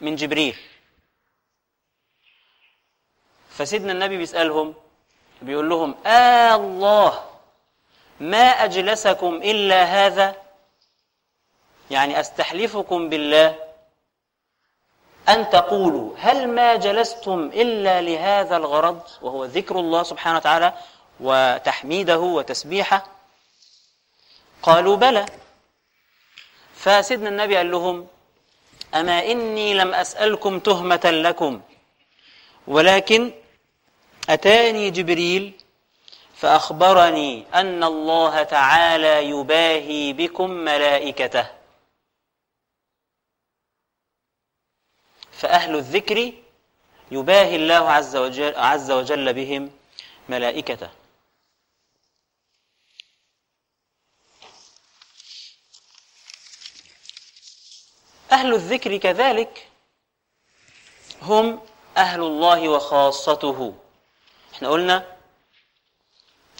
من 0.00 0.16
جبريل. 0.16 0.56
فسيدنا 3.50 3.92
النبي 3.92 4.16
بيسألهم 4.16 4.74
بيقول 5.42 5.68
لهم 5.68 5.94
آه 6.06 6.54
الله 6.54 7.30
ما 8.20 8.64
أجلسكم 8.64 9.34
إلا 9.34 9.84
هذا؟ 9.84 10.42
يعني 11.90 12.20
أستحلفكم 12.20 13.08
بالله 13.08 13.67
أن 15.28 15.50
تقولوا 15.50 16.14
هل 16.18 16.48
ما 16.48 16.76
جلستم 16.76 17.50
إلا 17.54 18.00
لهذا 18.00 18.56
الغرض؟ 18.56 19.00
وهو 19.22 19.44
ذكر 19.44 19.78
الله 19.78 20.02
سبحانه 20.02 20.36
وتعالى 20.36 20.72
وتحميده 21.20 22.18
وتسبيحه. 22.18 23.06
قالوا 24.62 24.96
بلى. 24.96 25.26
فسيدنا 26.74 27.28
النبي 27.28 27.56
قال 27.56 27.70
لهم 27.70 28.06
أما 28.94 29.24
إني 29.26 29.74
لم 29.74 29.94
أسألكم 29.94 30.58
تهمة 30.58 31.00
لكم 31.04 31.60
ولكن 32.66 33.32
أتاني 34.30 34.90
جبريل 34.90 35.52
فأخبرني 36.34 37.44
أن 37.54 37.84
الله 37.84 38.42
تعالى 38.42 39.30
يباهي 39.30 40.12
بكم 40.12 40.50
ملائكته. 40.50 41.57
فأهل 45.38 45.76
الذكر 45.76 46.32
يباهي 47.10 47.56
الله 47.56 47.90
عز 47.90 48.16
وجل, 48.16 48.54
عز 48.56 48.90
وجل 48.90 49.32
بهم 49.32 49.70
ملائكته. 50.28 50.90
أهل 58.32 58.54
الذكر 58.54 58.96
كذلك 58.96 59.68
هم 61.22 61.60
أهل 61.96 62.20
الله 62.20 62.68
وخاصته. 62.68 63.74
إحنا 64.54 64.68
قلنا 64.68 65.16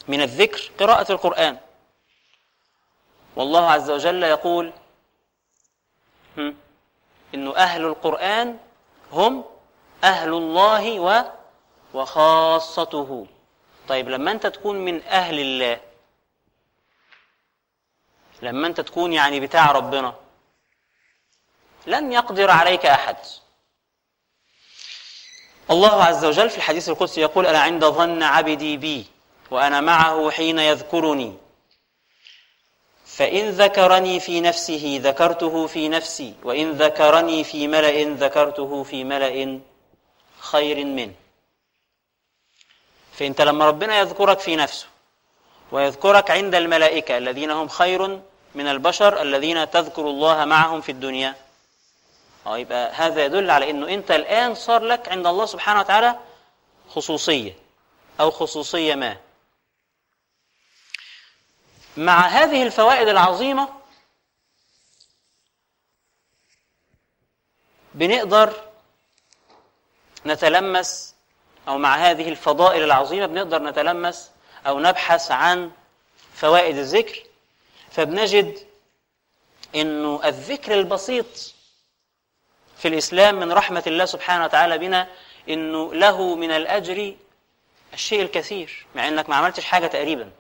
من 0.08 0.22
الذكر 0.22 0.70
قراءة 0.78 1.12
القرآن. 1.12 1.58
والله 3.36 3.70
عز 3.70 3.90
وجل 3.90 4.22
يقول 4.22 4.72
إنه 7.34 7.56
أهل 7.56 7.84
القرآن 7.84 8.58
هم 9.12 9.44
أهل 10.04 10.28
الله 10.28 11.00
و 11.00 11.24
وخاصته. 11.94 13.26
طيب 13.88 14.08
لما 14.08 14.30
أنت 14.32 14.46
تكون 14.46 14.76
من 14.76 15.02
أهل 15.02 15.40
الله 15.40 15.80
لما 18.42 18.66
أنت 18.66 18.80
تكون 18.80 19.12
يعني 19.12 19.40
بتاع 19.40 19.72
ربنا 19.72 20.14
لن 21.86 22.12
يقدر 22.12 22.50
عليك 22.50 22.86
أحد. 22.86 23.16
الله 25.70 26.04
عز 26.04 26.24
وجل 26.24 26.50
في 26.50 26.56
الحديث 26.56 26.88
القدسي 26.88 27.20
يقول 27.20 27.46
أنا 27.46 27.58
عند 27.60 27.84
ظن 27.84 28.22
عبدي 28.22 28.76
بي 28.76 29.06
وأنا 29.50 29.80
معه 29.80 30.30
حين 30.30 30.58
يذكرني. 30.58 31.36
فإن 33.18 33.50
ذكرني 33.50 34.20
في 34.20 34.40
نفسه 34.40 35.00
ذكرته 35.02 35.66
في 35.66 35.88
نفسي 35.88 36.34
وإن 36.44 36.72
ذكرني 36.72 37.44
في 37.44 37.68
ملأ 37.68 38.14
ذكرته 38.14 38.82
في 38.82 39.04
ملأ 39.04 39.60
خير 40.38 40.84
منه. 40.84 41.12
فأنت 43.12 43.40
لما 43.40 43.66
ربنا 43.66 43.98
يذكرك 43.98 44.38
في 44.38 44.56
نفسه 44.56 44.86
ويذكرك 45.72 46.30
عند 46.30 46.54
الملائكة 46.54 47.18
الذين 47.18 47.50
هم 47.50 47.68
خير 47.68 48.20
من 48.54 48.66
البشر 48.66 49.22
الذين 49.22 49.70
تذكر 49.70 50.02
الله 50.02 50.44
معهم 50.44 50.80
في 50.80 50.92
الدنيا. 50.92 51.34
يبقى 52.46 52.92
هذا 52.94 53.24
يدل 53.24 53.50
على 53.50 53.70
إنه 53.70 53.88
أنت 53.94 54.10
الآن 54.10 54.54
صار 54.54 54.82
لك 54.82 55.08
عند 55.08 55.26
الله 55.26 55.46
سبحانه 55.46 55.80
وتعالى 55.80 56.16
خصوصية 56.88 57.52
أو 58.20 58.30
خصوصية 58.30 58.94
ما. 58.94 59.16
مع 61.98 62.26
هذه 62.26 62.62
الفوائد 62.62 63.08
العظيمة 63.08 63.68
بنقدر 67.94 68.52
نتلمس 70.26 71.14
أو 71.68 71.78
مع 71.78 71.96
هذه 71.96 72.28
الفضائل 72.28 72.82
العظيمة 72.82 73.26
بنقدر 73.26 73.62
نتلمس 73.62 74.30
أو 74.66 74.80
نبحث 74.80 75.30
عن 75.30 75.70
فوائد 76.34 76.76
الذكر 76.76 77.22
فبنجد 77.90 78.58
إنه 79.74 80.20
الذكر 80.24 80.74
البسيط 80.74 81.54
في 82.76 82.88
الإسلام 82.88 83.34
من 83.34 83.52
رحمة 83.52 83.82
الله 83.86 84.04
سبحانه 84.04 84.44
وتعالى 84.44 84.78
بنا 84.78 85.08
إنه 85.48 85.94
له 85.94 86.34
من 86.34 86.50
الأجر 86.50 87.14
الشيء 87.94 88.22
الكثير 88.22 88.86
مع 88.94 89.08
إنك 89.08 89.28
ما 89.28 89.36
عملتش 89.36 89.64
حاجة 89.64 89.86
تقريبا. 89.86 90.30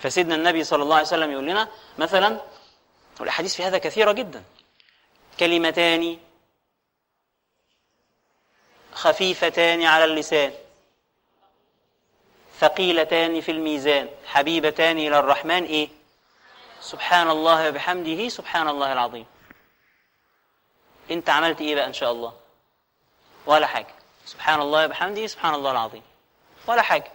فسيدنا 0.00 0.34
النبي 0.34 0.64
صلى 0.64 0.82
الله 0.82 0.96
عليه 0.96 1.06
وسلم 1.06 1.30
يقول 1.32 1.46
لنا 1.46 1.68
مثلا 1.98 2.40
والأحاديث 3.20 3.54
في 3.54 3.64
هذا 3.64 3.78
كثيرة 3.78 4.12
جدا. 4.12 4.44
كلمتان 5.40 6.18
خفيفتان 8.92 9.82
على 9.82 10.04
اللسان. 10.04 10.52
ثقيلتان 12.60 13.40
في 13.40 13.52
الميزان. 13.52 14.08
حبيبتان 14.26 14.98
إلى 14.98 15.18
الرحمن 15.18 15.64
إيه؟ 15.64 15.88
سبحان 16.80 17.30
الله 17.30 17.68
وبحمده 17.68 18.28
سبحان 18.28 18.68
الله 18.68 18.92
العظيم. 18.92 19.26
انت 21.10 21.30
عملت 21.30 21.60
إيه 21.60 21.74
بقى 21.74 21.86
إن 21.86 21.92
شاء 21.92 22.12
الله؟ 22.12 22.36
ولا 23.46 23.66
حاجة. 23.66 23.94
سبحان 24.26 24.60
الله 24.60 24.84
وبحمده 24.84 25.26
سبحان 25.26 25.54
الله 25.54 25.70
العظيم. 25.70 26.02
ولا 26.66 26.82
حاجة. 26.82 27.12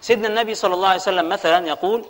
سيدنا 0.00 0.28
النبي 0.28 0.54
صلى 0.54 0.74
الله 0.74 0.88
عليه 0.88 1.00
وسلم 1.00 1.28
مثلا 1.28 1.68
يقول 1.68 2.06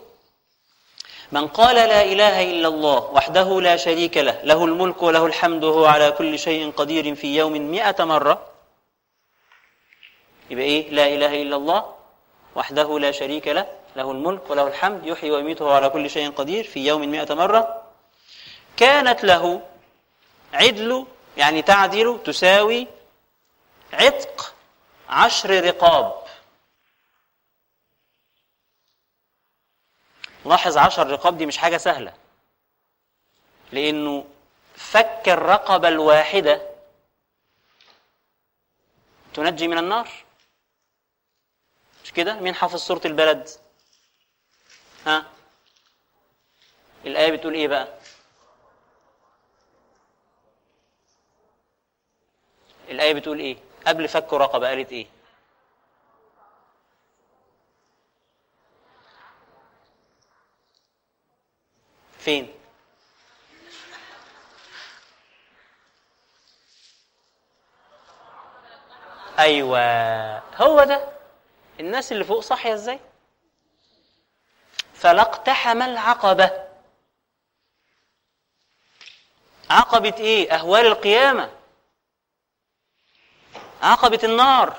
من 1.32 1.48
قال 1.48 1.76
لا 1.76 2.02
إله 2.04 2.50
إلا 2.50 2.68
الله 2.68 2.98
وحده 2.98 3.60
لا 3.60 3.76
شريك 3.76 4.16
له 4.16 4.40
له 4.44 4.64
الملك 4.64 5.02
وله 5.02 5.26
الحمد 5.26 5.64
وهو 5.64 5.86
على 5.86 6.10
كل 6.10 6.38
شيء 6.38 6.70
قدير 6.70 7.14
في 7.14 7.36
يوم 7.36 7.52
مئة 7.52 8.04
مرة. 8.04 8.46
يبقى 10.50 10.64
إيه؟ 10.64 10.90
لا 10.90 11.06
إله 11.06 11.42
إلا 11.42 11.56
الله 11.56 11.94
وحده 12.56 12.98
لا 12.98 13.10
شريك 13.10 13.48
له 13.48 13.66
له 13.96 14.10
الملك 14.10 14.50
وله 14.50 14.66
الحمد 14.68 15.06
يحيي 15.06 15.30
ويميت 15.30 15.62
وهو 15.62 15.72
على 15.72 15.88
كل 15.88 16.10
شيء 16.10 16.30
قدير 16.30 16.64
في 16.64 16.86
يوم 16.86 17.00
مئة 17.00 17.34
مرة. 17.34 17.82
كانت 18.76 19.24
له 19.24 19.60
عدل 20.52 21.06
يعني 21.36 21.62
تعدل 21.62 22.18
تساوي 22.24 22.86
عتق 23.92 24.54
عشر 25.08 25.64
رقاب. 25.64 26.27
لاحظ 30.48 30.78
عشر 30.78 31.06
رقاب 31.06 31.38
دي 31.38 31.46
مش 31.46 31.58
حاجة 31.58 31.76
سهلة. 31.76 32.14
لأنه 33.72 34.24
فك 34.74 35.22
الرقبة 35.28 35.88
الواحدة 35.88 36.68
تنجي 39.34 39.68
من 39.68 39.78
النار. 39.78 40.08
مش 42.04 42.12
كده؟ 42.12 42.34
مين 42.40 42.54
حافظ 42.54 42.80
سورة 42.80 43.00
البلد؟ 43.04 43.48
ها؟ 45.06 45.26
الآية 47.06 47.30
بتقول 47.32 47.54
إيه 47.54 47.68
بقى؟ 47.68 47.88
الآية 52.88 53.14
بتقول 53.14 53.38
إيه؟ 53.38 53.56
قبل 53.86 54.08
فك 54.08 54.32
رقبة 54.32 54.68
قالت 54.68 54.92
إيه؟ 54.92 55.06
فين؟ 62.28 62.54
أيوة 69.38 70.38
هو 70.38 70.84
ده. 70.84 71.08
الناس 71.80 72.12
اللي 72.12 72.24
فوق 72.24 72.40
صاحية 72.40 72.74
إزاي؟ 72.74 73.00
فلا 74.94 75.22
اقتحم 75.22 75.82
العقبة. 75.82 76.50
عقبة 79.70 80.14
إيه؟ 80.18 80.52
أهوال 80.54 80.86
القيامة. 80.86 81.50
عقبة 83.82 84.20
النار. 84.24 84.76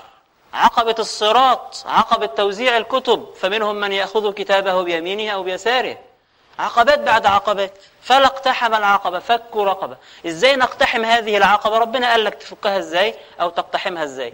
عقبة 0.53 0.95
الصراط. 0.99 1.83
عقبة 1.85 2.25
توزيع 2.25 2.77
الكتب. 2.77 3.33
فمنهم 3.33 3.75
من 3.75 3.91
يأخذ 3.91 4.33
كتابه 4.33 4.83
بيمينه 4.83 5.31
أو 5.31 5.43
بيساره. 5.43 6.08
عقبات 6.59 6.99
بعد 6.99 7.25
عقبات 7.25 7.73
فلا 8.01 8.25
اقتحم 8.25 8.73
العقبة 8.73 9.19
فك 9.19 9.55
رقبة. 9.55 9.97
إزاي 10.25 10.55
نقتحم 10.55 11.05
هذه 11.05 11.37
العقبة؟ 11.37 11.77
ربنا 11.77 12.11
قال 12.11 12.23
لك 12.23 12.33
تفكها 12.33 12.77
إزاي 12.79 13.15
أو 13.41 13.49
تقتحمها 13.49 14.03
إزاي. 14.03 14.33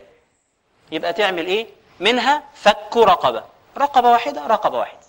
يبقى 0.92 1.14
تعمل 1.14 1.46
إيه؟ 1.48 1.68
منها 2.00 2.44
فك 2.56 2.98
رقبة. 2.98 3.44
رقبة 3.78 4.12
واحدة 4.12 4.48
رقبة 4.48 4.80
واحدة. 4.80 5.00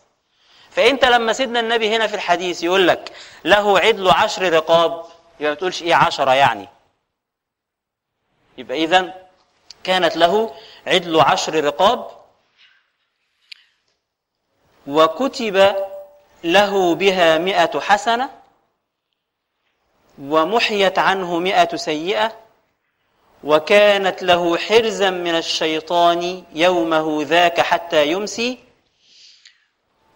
فإنت 0.71 1.05
لما 1.05 1.33
سيدنا 1.33 1.61
النبي 1.61 1.97
هنا 1.97 2.07
في 2.07 2.15
الحديث 2.15 2.63
يقول 2.63 2.89
لك 2.89 3.13
له 3.45 3.79
عدل 3.79 4.11
عشر 4.11 4.53
رقاب 4.53 5.05
يبقى 5.41 5.51
ما 5.53 5.55
تقولش 5.55 5.83
إيه 5.83 5.95
عشرة 5.95 6.35
يعني. 6.35 6.69
يبقى 8.59 8.85
اذا 8.85 9.27
كانت 9.85 10.17
له 10.17 10.55
عدل 10.87 11.21
عشر 11.21 11.65
رقاب. 11.65 12.11
وكتب 14.87 15.77
له 16.53 16.95
بها 16.95 17.39
مئة 17.39 17.81
حسنة 17.81 18.31
ومحيت 20.19 20.99
عنه 20.99 21.39
مئة 21.39 21.77
سيئة 21.77 22.33
وكانت 23.45 24.23
له 24.23 24.59
حرزا 24.59 25.11
من 25.11 25.35
الشيطان 25.37 26.45
يومه 26.55 27.23
ذاك 27.23 27.61
حتى 27.61 28.07
يمسي 28.07 28.59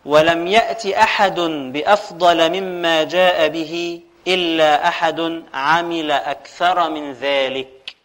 ولم 0.05 0.47
يأت 0.47 0.87
أحد 0.87 1.41
بأفضل 1.72 2.61
مما 2.61 3.05
جاء 3.05 3.49
به 3.49 4.01
إلا 4.26 4.89
أحد 4.89 5.45
عمل 5.55 6.11
أكثر 6.11 6.91
من 6.91 7.12
ذلك. 7.12 7.97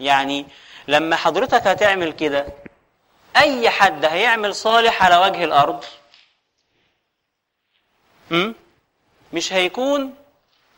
يعني 0.00 0.46
لما 0.88 1.16
حضرتك 1.16 1.66
هتعمل 1.66 2.12
كده 2.12 2.46
أي 3.36 3.70
حد 3.70 4.04
هيعمل 4.04 4.54
صالح 4.54 5.02
على 5.04 5.16
وجه 5.16 5.44
الأرض 5.44 5.84
مش 9.32 9.52
هيكون 9.52 10.14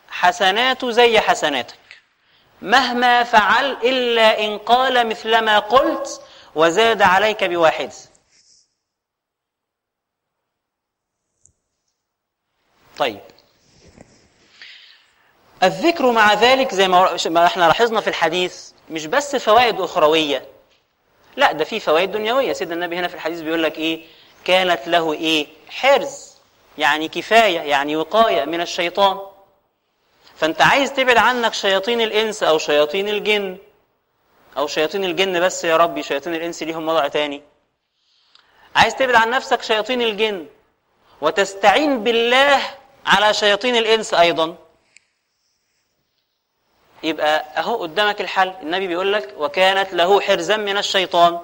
حسناته 0.09 0.90
زي 0.90 1.20
حسناتك. 1.20 1.78
مهما 2.62 3.24
فعل 3.24 3.72
إلا 3.72 4.44
إن 4.44 4.59
قال 4.59 5.07
مثل 5.09 5.38
ما 5.38 5.59
قلت 5.59 6.22
وزاد 6.55 7.03
عليك 7.03 7.44
بواحد. 7.44 7.92
طيب. 12.99 13.20
الذكر 15.62 16.12
مع 16.12 16.34
ذلك 16.34 16.74
زي 16.74 16.88
ما 16.88 17.46
إحنا 17.46 17.64
لاحظنا 17.64 18.01
في 18.01 18.09
الحديث 18.11 18.70
مش 18.90 19.07
بس 19.07 19.36
فوائد 19.36 19.80
أخروية. 19.80 20.49
لا 21.36 21.53
ده 21.53 21.64
في 21.64 21.80
فوائد 21.80 22.12
دنيوية. 22.12 22.53
سيدنا 22.53 22.74
النبي 22.74 22.99
هنا 22.99 23.09
في 23.09 23.14
الحديث 23.14 23.40
بيقول 23.40 23.62
لك 23.62 23.78
إيه؟ 23.78 24.07
كانت 24.44 24.88
له 24.88 25.12
إيه؟ 25.12 25.46
حرز. 25.68 26.28
يعني 26.79 27.09
كفاية 27.09 27.61
يعني 27.61 27.97
وقاية 27.97 28.45
من 28.45 28.61
الشيطان. 28.61 29.20
فأنت 30.37 30.62
عايز 30.62 30.93
تبعد 30.93 31.16
عنك 31.16 31.55
شياطين 31.55 32.01
الإنس 32.01 32.43
أو 32.43 32.59
شياطين 32.59 33.09
الجن 33.09 33.59
أو 34.59 34.66
شياطين 34.66 35.05
الجن 35.05 35.41
بس 35.41 35.64
يا 35.64 35.76
ربي 35.76 36.03
شياطين 36.03 36.35
الإنس 36.35 36.62
ليهم 36.62 36.89
وضع 36.89 37.09
تاني. 37.09 37.43
عايز 38.76 38.95
تبعد 38.95 39.14
عن 39.14 39.31
نفسك 39.31 39.62
شياطين 39.62 40.03
الجن 40.03 40.47
وتستعين 41.20 42.05
بالله 42.05 42.61
على 43.07 43.35
شياطين 43.35 43.76
الإنس 43.76 44.14
أيضا. 44.14 44.57
يبقى 47.03 47.45
أهو 47.61 47.76
قدامك 47.83 48.20
الحل. 48.20 48.55
النبي 48.62 48.87
بيقول 48.87 49.12
لك 49.12 49.35
وكانت 49.39 49.93
له 49.95 50.20
حرزا 50.20 50.57
من 50.57 50.79
الشيطان. 50.79 51.41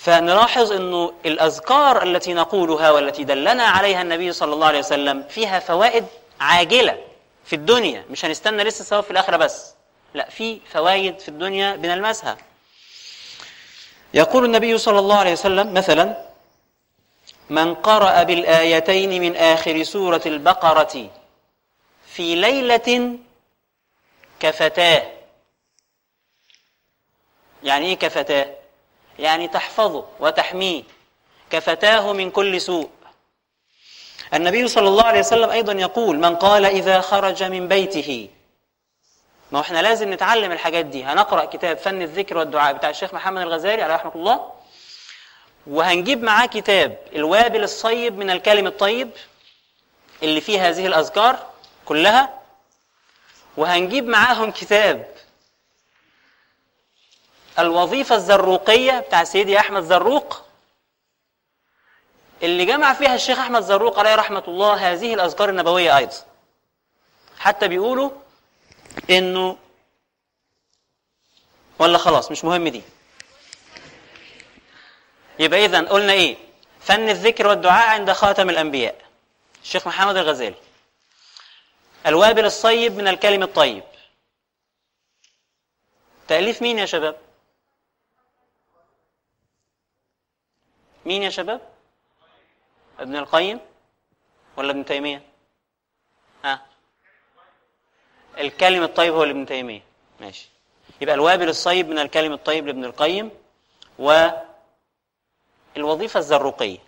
فنلاحظ 0.00 0.72
إنه 0.72 1.12
الأذكار 1.26 2.02
التي 2.02 2.34
نقولها 2.34 2.90
والتي 2.90 3.24
دلنا 3.24 3.62
عليها 3.64 4.02
النبي 4.02 4.32
صلى 4.32 4.54
الله 4.54 4.66
عليه 4.66 4.78
وسلم 4.78 5.22
فيها 5.28 5.58
فوائد 5.58 6.06
عاجلة 6.40 6.98
في 7.44 7.56
الدنيا. 7.56 8.04
مش 8.10 8.24
هنستنى 8.24 8.64
لسه 8.64 8.84
ثواب 8.84 9.04
في 9.04 9.10
الآخرة 9.10 9.36
بس. 9.36 9.74
لا 10.14 10.30
في 10.30 10.60
فوائد 10.72 11.18
في 11.18 11.28
الدنيا 11.28 11.76
بنلمسها 11.76 12.36
يقول 14.14 14.44
النبي 14.44 14.78
صلى 14.78 14.98
الله 14.98 15.16
عليه 15.16 15.32
وسلم 15.32 15.74
مثلا 15.74 16.28
من 17.50 17.74
قرأ 17.74 18.22
بالآيتين 18.22 19.20
من 19.22 19.36
آخر 19.36 19.82
سورة 19.82 20.22
البقرة 20.26 21.10
في 22.06 22.34
ليلة 22.34 23.18
كفتاه. 24.40 25.02
يعني 27.62 27.86
إيه 27.86 27.94
كفتاه؟ 27.98 28.54
يعني 29.18 29.48
تحفظه 29.48 30.04
وتحميه 30.20 30.82
كفتاه 31.50 32.12
من 32.12 32.30
كل 32.30 32.60
سوء. 32.60 32.90
النبي 34.34 34.68
صلى 34.68 34.88
الله 34.88 35.04
عليه 35.04 35.20
وسلم 35.20 35.50
أيضا 35.50 35.72
يقول 35.72 36.18
من 36.18 36.36
قال 36.36 36.64
إذا 36.64 37.00
خرج 37.00 37.42
من 37.42 37.68
بيته. 37.68 38.28
ما 39.52 39.60
إحنا 39.60 39.82
لازم 39.82 40.12
نتعلم 40.12 40.52
الحاجات 40.52 40.84
دي. 40.84 41.04
هنقرأ 41.04 41.44
كتاب 41.44 41.78
فن 41.78 42.02
الذكر 42.02 42.38
والدعاء 42.38 42.72
بتاع 42.72 42.90
الشيخ 42.90 43.14
محمد 43.14 43.42
الغزالي 43.42 43.82
عليه 43.82 43.94
رحمة 43.94 44.14
الله. 44.14 44.52
وهنجيب 45.66 46.22
معاه 46.22 46.46
كتاب 46.46 46.98
الوابل 47.14 47.62
الصيب 47.62 48.18
من 48.18 48.30
الكلم 48.30 48.66
الطيب 48.66 49.10
اللي 50.22 50.40
فيه 50.40 50.68
هذه 50.68 50.86
الأذكار 50.86 51.46
كلها. 51.84 52.40
وهنجيب 53.56 54.06
معاهم 54.06 54.50
كتاب 54.50 55.14
الوظيفة 57.58 58.14
الزروقية 58.14 58.98
بتاع 59.00 59.24
سيدي 59.24 59.58
أحمد 59.58 59.82
زروق 59.82 60.44
اللي 62.42 62.64
جمع 62.64 62.94
فيها 62.94 63.14
الشيخ 63.14 63.38
أحمد 63.38 63.62
زروق 63.62 63.98
عليه 63.98 64.14
رحمة 64.14 64.44
الله 64.48 64.92
هذه 64.92 65.14
الأذكار 65.14 65.48
النبوية 65.48 65.96
أيضا. 65.96 66.16
حتى 67.38 67.68
بيقولوا 67.68 68.10
إنه 69.10 69.58
ولا 71.78 71.98
خلاص 71.98 72.30
مش 72.30 72.44
مهم 72.44 72.68
دي. 72.68 72.82
يبقى 75.38 75.64
إذا 75.64 75.80
قلنا 75.80 76.12
إيه؟ 76.12 76.36
فن 76.80 77.08
الذكر 77.08 77.46
والدعاء 77.46 77.88
عند 77.88 78.12
خاتم 78.12 78.50
الأنبياء. 78.50 79.04
الشيخ 79.62 79.86
محمد 79.86 80.16
الغزالي. 80.16 80.54
الوابل 82.06 82.44
الصيب 82.44 82.96
من 82.96 83.08
الكلم 83.08 83.42
الطيب. 83.42 83.84
تأليف 86.28 86.62
مين 86.62 86.78
يا 86.78 86.86
شباب؟ 86.86 87.27
مين 91.08 91.22
يا 91.22 91.30
شباب؟ 91.30 91.60
ابن 92.98 93.16
القيم 93.16 93.60
ولا 94.56 94.70
ابن 94.70 94.84
تيمية؟ 94.84 95.22
ها؟ 96.44 96.66
الكلم 98.38 98.82
الطيب 98.82 99.14
هو 99.14 99.24
لابن 99.24 99.46
تيمية. 99.46 99.82
ماشي. 100.20 100.48
يبقى 101.00 101.14
الوابل 101.14 101.48
الصيب 101.48 101.88
من 101.88 101.98
الكلم 101.98 102.32
الطيب 102.32 102.66
لابن 102.66 102.84
القيم 102.84 103.30
والوظيفة 105.76 106.18
الزروقية. 106.20 106.78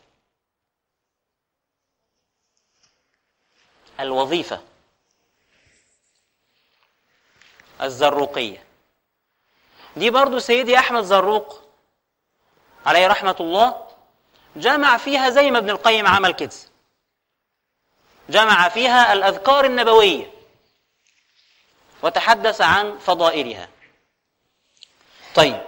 الوظيفة 4.01 4.63
الزروقية. 7.83 8.65
دي 9.97 10.11
برضو 10.11 10.39
سيدي 10.39 10.79
أحمد 10.79 11.03
زروق 11.03 11.63
عليه 12.87 13.07
رحمة 13.07 13.37
الله 13.41 13.90
جمع 14.57 14.97
فيها 14.97 15.31
زي 15.31 15.51
ما 15.51 15.59
ابن 15.59 15.71
القيم 15.71 16.07
عمل 16.07 16.33
كده 16.33 16.51
جمع 18.29 18.69
فيها 18.69 19.13
الأذكار 19.13 19.65
النبوية. 19.65 20.31
وتحدث 22.03 22.61
عن 22.61 22.99
فضائلها. 22.99 23.69
طيب. 25.35 25.61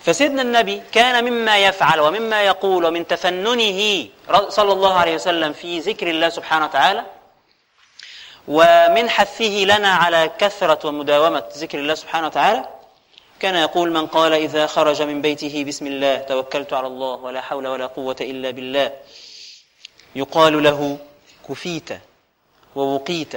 فسيدنا 0.00 0.42
النبي 0.42 0.82
كان 0.92 1.24
مما 1.24 1.58
يفعل 1.58 2.00
ومما 2.00 2.42
يقول 2.42 2.84
ومن 2.84 3.06
تفننه 3.06 4.08
صلى 4.48 4.72
الله 4.72 4.98
عليه 4.98 5.14
وسلم 5.14 5.52
في 5.52 5.78
ذكر 5.78 6.10
الله 6.10 6.28
سبحانه 6.28 6.64
وتعالى. 6.64 7.06
ومن 8.48 9.10
حثه 9.10 9.44
لنا 9.44 9.88
على 9.88 10.30
كثرة 10.38 10.88
ومداومة 10.88 11.44
ذكر 11.56 11.78
الله 11.78 11.94
سبحانه 11.94 12.26
وتعالى. 12.26 12.75
كان 13.40 13.54
يقول 13.54 13.90
من 13.92 14.06
قال 14.06 14.32
إذا 14.32 14.66
خرج 14.66 15.02
من 15.02 15.22
بيته 15.22 15.64
بسم 15.64 15.86
الله 15.86 16.18
توكلت 16.18 16.72
على 16.72 16.86
الله 16.86 17.14
ولا 17.14 17.40
حول 17.40 17.66
ولا 17.66 17.86
قوة 17.86 18.16
إلا 18.20 18.50
بالله. 18.50 19.00
يقال 20.14 20.62
له 20.62 21.06
كفيت 21.48 21.90
ووقيت 22.74 23.34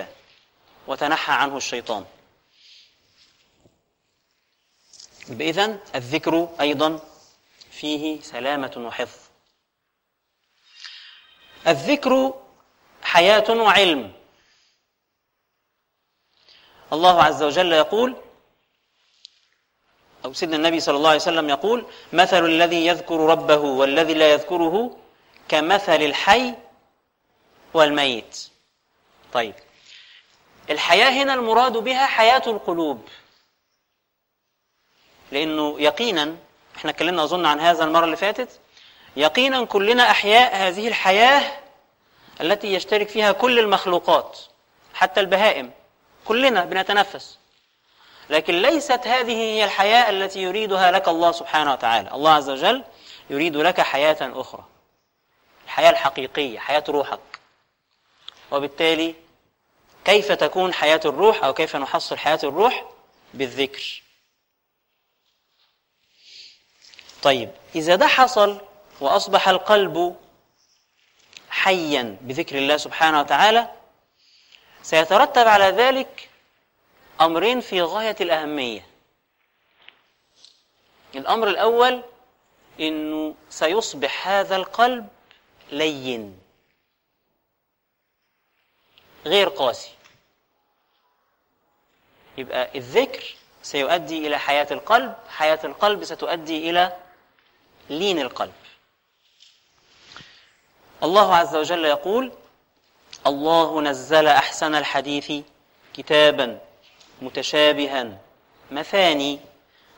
وتنحى 0.88 1.34
عنه 1.34 1.58
الشيطان. 1.58 2.06
إذن 5.30 5.80
الذكر 5.96 6.50
أيضا 6.62 7.00
فيه 7.72 8.22
سلامة 8.22 8.74
وحفظ. 8.78 9.20
الذكر 11.68 12.34
حياة 13.02 13.50
وعلم. 13.50 14.14
الله 16.94 17.24
عز 17.24 17.44
وجل 17.44 17.74
يقول 17.74 18.16
أو 20.26 20.34
سيدنا 20.34 20.56
النبي 20.56 20.80
صلى 20.80 20.98
الله 20.98 21.10
عليه 21.10 21.20
وسلم 21.20 21.50
يقول 21.50 21.86
مثل 22.14 22.46
الذي 22.46 22.86
يذكر 22.86 23.20
ربه 23.20 23.58
والذي 23.58 24.14
لا 24.14 24.32
يذكره 24.32 24.98
كمثل 25.50 26.02
الحي 26.02 26.54
والميت. 27.74 28.48
طيب. 29.34 29.54
الحياة 30.70 31.10
هنا 31.10 31.34
المراد 31.34 31.78
بها 31.78 32.06
حياة 32.06 32.44
القلوب. 32.48 33.02
لأنه 35.32 35.82
يقينا 35.82 36.36
إحنا 36.76 36.92
اتكلمنا 36.92 37.24
أظن 37.24 37.46
عن 37.46 37.60
هذا 37.60 37.84
المرة 37.84 38.06
اللي 38.06 38.16
فاتت 38.16 38.60
يقينا 39.18 39.66
كلنا 39.66 40.12
أحياء 40.12 40.56
هذه 40.56 40.88
الحياة 40.88 41.60
التي 42.42 42.74
يشترك 42.74 43.10
فيها 43.10 43.32
كل 43.32 43.60
المخلوقات 43.60 44.40
حتى 44.94 45.20
البهائم. 45.20 45.72
كلنا 46.26 46.66
بنتنفس. 46.66 47.39
لكن 48.30 48.62
ليست 48.62 49.08
هذه 49.08 49.32
هي 49.34 49.64
الحياة 49.66 50.10
التي 50.10 50.42
يريدها 50.42 50.92
لك 50.92 51.08
الله 51.08 51.32
سبحانه 51.32 51.74
وتعالى. 51.74 52.12
الله 52.12 52.32
عز 52.32 52.50
وجل 52.50 52.84
يريد 53.30 53.56
لك 53.56 53.82
حياة 53.82 54.18
أخرى. 54.22 54.66
الحياة 55.66 55.90
الحقيقية 55.90 56.60
حياة 56.60 56.84
روحك. 56.90 57.20
وبالتالي 58.52 59.16
كيف 60.06 60.32
تكون 60.32 60.74
حياة 60.74 61.00
الروح 61.06 61.44
أو 61.44 61.54
كيف 61.54 61.76
نحصل 61.76 62.18
حياة 62.18 62.40
الروح 62.44 62.86
بالذكر؟ 63.34 64.04
طيب 67.22 67.50
إذا 67.76 67.96
ده 67.96 68.08
حصل 68.08 68.62
وأصبح 69.02 69.50
القلب 69.50 70.16
حيا 71.50 72.18
بذكر 72.22 72.58
الله 72.58 72.78
سبحانه 72.78 73.20
وتعالى 73.20 73.70
سيترتب 74.84 75.48
على 75.48 75.66
ذلك 75.66 76.29
أمرين 77.22 77.60
في 77.62 77.82
غاية 77.82 78.16
الأهمية. 78.22 78.86
الأمر 81.16 81.48
الأول 81.48 82.04
أنه 82.80 83.36
سيصبح 83.50 84.28
هذا 84.28 84.56
القلب 84.56 85.08
لين. 85.72 86.40
غير 89.26 89.50
قاسي. 89.50 89.92
يبقى 92.38 92.78
الذكر 92.78 93.36
سيؤدي 93.64 94.28
إلى 94.28 94.40
حياة 94.40 94.68
القلب 94.72 95.16
حياة 95.30 95.60
القلب 95.64 96.04
ستؤدي 96.04 96.70
إلى 96.70 96.98
لين 97.90 98.20
القلب. 98.20 98.54
الله 101.04 101.36
عز 101.36 101.56
وجل 101.56 101.86
يقول 101.86 102.32
الله 103.28 103.82
نزل 103.82 104.28
أحسن 104.28 104.76
الحديث 104.76 105.46
كتابا 105.94 106.60
متشابها. 107.22 108.18
مثاني 108.72 109.40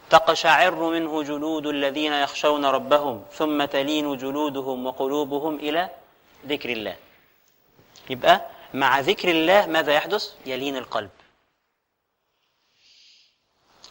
تقشعر 0.09 0.75
منه 0.75 1.23
جلود 1.23 1.67
الذين 1.67 2.13
يخشون 2.13 2.65
ربهم 2.65 3.25
ثم 3.33 3.65
تلين 3.65 4.17
جلودهم 4.17 4.85
وقلوبهم 4.85 5.55
إلى 5.55 5.89
ذكر 6.47 6.69
الله. 6.69 6.95
يبقى 8.09 8.45
مع 8.73 8.99
ذكر 8.99 9.31
الله 9.31 9.65
ماذا 9.65 9.93
يحدث؟ 9.93 10.33
يلين 10.45 10.77
القلب. 10.77 11.09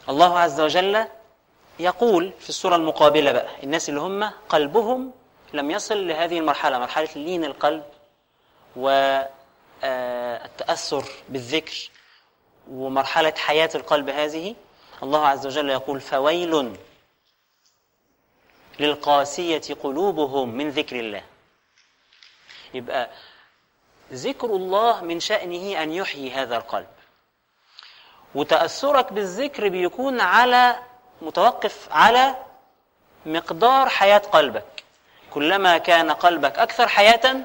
الله 0.09 0.39
عز 0.39 0.61
وجل 0.61 1.05
يقول 1.79 2.33
في 2.39 2.49
السورة 2.49 2.75
المقابلة 2.75 3.31
بقى 3.31 3.63
الناس 3.63 3.89
اللي 3.89 3.99
هم 3.99 4.23
قلبهم 4.49 5.11
لم 5.53 5.71
يصل 5.71 6.07
لهذه 6.07 6.39
المرحلة 6.39 6.79
مرحلة 6.79 7.09
لين 7.15 7.45
القلب 7.45 7.83
والتأثر 9.83 11.05
بالذكر. 11.29 11.90
ومرحلة 12.71 13.33
حياة 13.37 13.69
القلب 13.75 14.09
هذه 14.09 14.55
الله 15.03 15.27
عز 15.27 15.45
وجل 15.45 15.69
يقول 15.69 16.01
فويل 16.01 16.75
للقاسية 18.79 19.75
قلوبهم 19.83 20.49
من 20.49 20.69
ذكر 20.69 20.99
الله. 20.99 21.23
يبقى 22.73 23.09
ذكر 24.13 24.47
الله 24.47 25.01
من 25.01 25.19
شأنه 25.19 25.83
أن 25.83 25.91
يحيي 25.91 26.31
هذا 26.31 26.57
القلب. 26.57 26.87
وتأثرك 28.35 29.13
بالذكر 29.13 29.69
بيكون 29.69 30.21
على 30.21 30.75
متوقف 31.21 31.87
على 31.91 32.35
مقدار 33.25 33.89
حياة 33.89 34.17
قلبك. 34.17 34.83
كلما 35.31 35.77
كان 35.77 36.11
قلبك 36.11 36.59
أكثر 36.59 36.87
حياة 36.87 37.41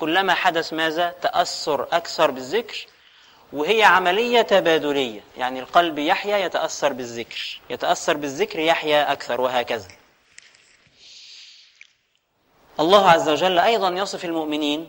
كلما 0.00 0.34
حدث 0.34 0.72
ماذا؟ 0.72 1.10
تأثر 1.10 1.82
أكثر 1.92 2.30
بالذكر 2.30 2.86
وهي 3.52 3.82
عملية 3.82 4.42
تبادلية. 4.42 5.20
يعني 5.36 5.60
القلب 5.60 5.98
يحيا 5.98 6.38
يتأثر 6.38 6.92
بالذكر. 6.92 7.60
يتأثر 7.70 8.16
بالذكر 8.16 8.58
يحيا 8.58 9.12
أكثر 9.12 9.40
وهكذا. 9.40 9.88
الله 12.80 13.10
عز 13.10 13.28
وجل 13.28 13.58
أيضا 13.58 13.88
يصف 13.88 14.24
المؤمنين. 14.24 14.88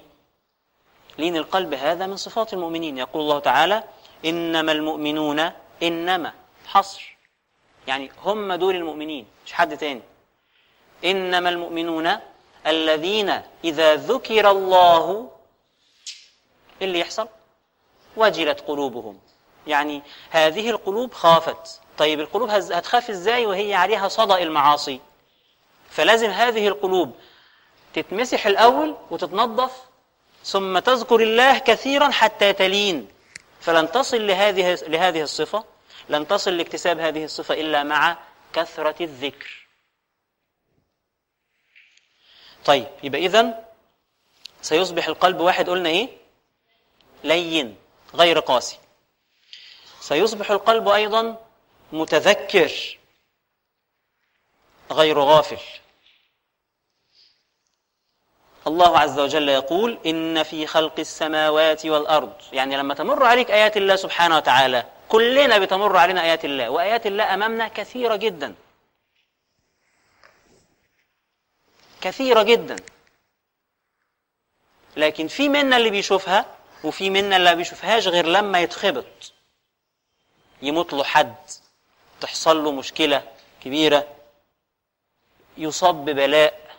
لين 1.17 1.37
القلب 1.37 1.73
هذا 1.73 2.07
من 2.07 2.15
صفات 2.15 2.53
المؤمنين. 2.53 2.97
يقول 2.97 3.21
الله 3.21 3.39
تعالى 3.39 3.83
إنما 4.25 4.71
المؤمنون 4.71 5.51
إنما. 5.83 6.33
حصر. 6.67 7.17
يعني 7.87 8.11
هم 8.23 8.53
دول 8.53 8.75
المؤمنين 8.75 9.25
مش 9.45 9.53
حد 9.53 9.77
تاني. 9.77 10.01
إنما 11.05 11.49
المؤمنون 11.49 12.17
الذين 12.67 13.41
إذا 13.63 13.95
ذكر 13.95 14.51
الله 14.51 15.31
إيه 16.81 16.87
اللي 16.87 16.99
يحصل؟ 16.99 17.27
وجلت 18.17 18.59
قلوبهم. 18.61 19.19
يعني 19.67 20.01
هذه 20.29 20.69
القلوب 20.69 21.13
خافت. 21.13 21.81
طيب 21.97 22.19
القلوب 22.19 22.49
هتخاف 22.49 23.09
إزاي 23.09 23.45
وهي 23.45 23.73
عليها 23.73 24.07
صدأ 24.07 24.37
المعاصي؟ 24.37 24.99
فلازم 25.89 26.29
هذه 26.29 26.67
القلوب 26.67 27.15
تتمسح 27.93 28.45
الأول 28.47 28.95
وتتنظف 29.11 29.71
ثم 30.43 30.79
تذكر 30.79 31.19
الله 31.19 31.57
كثيرا 31.57 32.09
حتى 32.09 32.53
تلين. 32.53 33.07
فلن 33.61 33.91
تصل 33.91 34.27
لهذه 34.27 34.73
لهذه 34.87 35.21
الصفة 35.21 35.63
لن 36.09 36.27
تصل 36.27 36.57
لاكتساب 36.57 36.99
هذه 36.99 37.23
الصفة 37.23 37.53
إلا 37.53 37.83
مع 37.83 38.17
كثرة 38.53 38.95
الذكر. 39.03 39.67
طيب 42.65 42.87
يبقى 43.03 43.25
إذن 43.25 43.63
سيصبح 44.61 45.07
القلب 45.07 45.39
واحد 45.39 45.69
قلنا 45.69 45.89
إيه؟ 45.89 46.09
لين. 47.23 47.75
غير 48.13 48.39
قاسي. 48.39 48.77
سيصبح 49.99 50.51
القلب 50.51 50.87
أيضا 50.87 51.45
متذكر 51.91 52.71
غير 54.91 55.19
غافل. 55.19 55.59
الله 58.67 58.99
عز 58.99 59.19
وجل 59.19 59.49
يقول 59.49 59.99
إن 60.05 60.43
في 60.43 60.67
خلق 60.67 60.99
السماوات 60.99 61.85
والأرض. 61.85 62.33
يعني 62.53 62.77
لما 62.77 62.93
تمر 62.93 63.25
عليك 63.25 63.51
آيات 63.51 63.77
الله 63.77 63.95
سبحانه 63.95 64.37
وتعالى 64.37 64.85
كلنا 65.09 65.57
بتمر 65.57 65.97
علينا 65.97 66.21
آيات 66.23 66.45
الله 66.45 66.69
وآيات 66.69 67.07
الله 67.07 67.33
أمامنا 67.33 67.67
كثيرة 67.67 68.15
جدا. 68.15 68.55
كثيرة 72.01 72.43
جدا. 72.43 72.75
لكن 74.97 75.27
في 75.27 75.49
منا 75.49 75.77
اللي 75.77 75.89
بيشوفها 75.89 76.45
وفي 76.83 77.09
منا 77.09 77.37
اللي 77.37 77.49
ما 77.49 77.55
بيشوفهاش 77.55 78.07
غير 78.07 78.25
لما 78.25 78.59
يتخبط. 78.59 79.33
يموت 80.61 80.93
له 80.93 81.03
حد 81.03 81.35
تحصل 82.21 82.63
له 82.63 82.71
مشكلة 82.71 83.31
كبيرة 83.63 84.07
يصاب 85.57 86.05
ببلاء. 86.05 86.75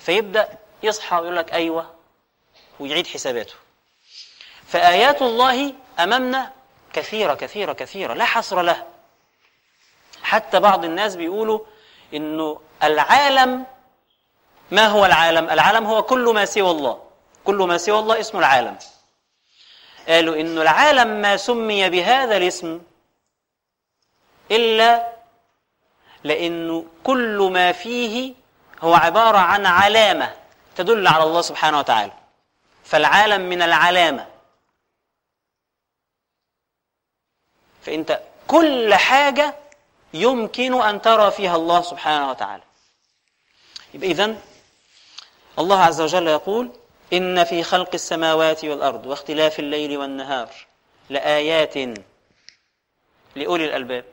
فيبدأ 0.00 0.58
يصحى 0.82 1.16
ويقول 1.16 1.36
لك 1.36 1.52
أيوة 1.52 1.94
ويعيد 2.80 3.06
حساباته. 3.06 3.54
فآيات 4.66 5.22
الله 5.22 5.74
أمامنا 5.98 6.52
كثيرة 6.92 7.34
كثيرة 7.34 7.72
كثيرة 7.72 8.14
لا 8.14 8.24
حصر 8.24 8.62
لها. 8.62 8.86
حتى 10.22 10.60
بعض 10.60 10.84
الناس 10.84 11.16
بيقولوا 11.16 11.60
إنه 12.14 12.60
العالم 12.82 13.66
ما 14.70 14.86
هو 14.86 15.06
العالم؟ 15.06 15.50
العالم 15.50 15.86
هو 15.86 16.02
كل 16.02 16.34
ما 16.34 16.44
سوى 16.44 16.70
الله. 16.70 17.03
كل 17.44 17.56
ما 17.56 17.78
سوى 17.78 17.98
الله 17.98 18.20
اسمه 18.20 18.40
العالم. 18.40 18.78
قالوا 20.08 20.40
إنه 20.40 20.62
العالم 20.62 21.08
ما 21.08 21.36
سمي 21.36 21.90
بهذا 21.90 22.36
الاسم 22.36 22.80
إلا 24.50 25.12
لأنه 26.24 26.86
كل 27.04 27.48
ما 27.52 27.72
فيه 27.72 28.34
هو 28.80 28.94
عبارة 28.94 29.38
عن 29.38 29.66
علامة 29.66 30.34
تدل 30.76 31.06
على 31.06 31.24
الله 31.24 31.42
سبحانه 31.42 31.78
وتعالى. 31.78 32.12
فالعالم 32.84 33.40
من 33.40 33.62
العلامة. 33.62 34.26
فأنت 37.82 38.20
كل 38.46 38.94
حاجة 38.94 39.54
يمكن 40.14 40.82
أن 40.82 41.02
ترى 41.02 41.30
فيها 41.30 41.56
الله 41.56 41.82
سبحانه 41.82 42.30
وتعالى. 42.30 42.62
يبقى 43.94 44.10
إذن 44.10 44.40
الله 45.58 45.82
عز 45.82 46.00
وجل 46.00 46.28
يقول 46.28 46.70
إن 47.12 47.44
في 47.44 47.62
خلق 47.62 47.90
السماوات 47.94 48.64
والأرض 48.64 49.06
واختلاف 49.06 49.58
الليل 49.58 49.98
والنهار 49.98 50.48
لآيات 51.10 51.74
لأولي 53.36 53.64
الألباب. 53.64 54.04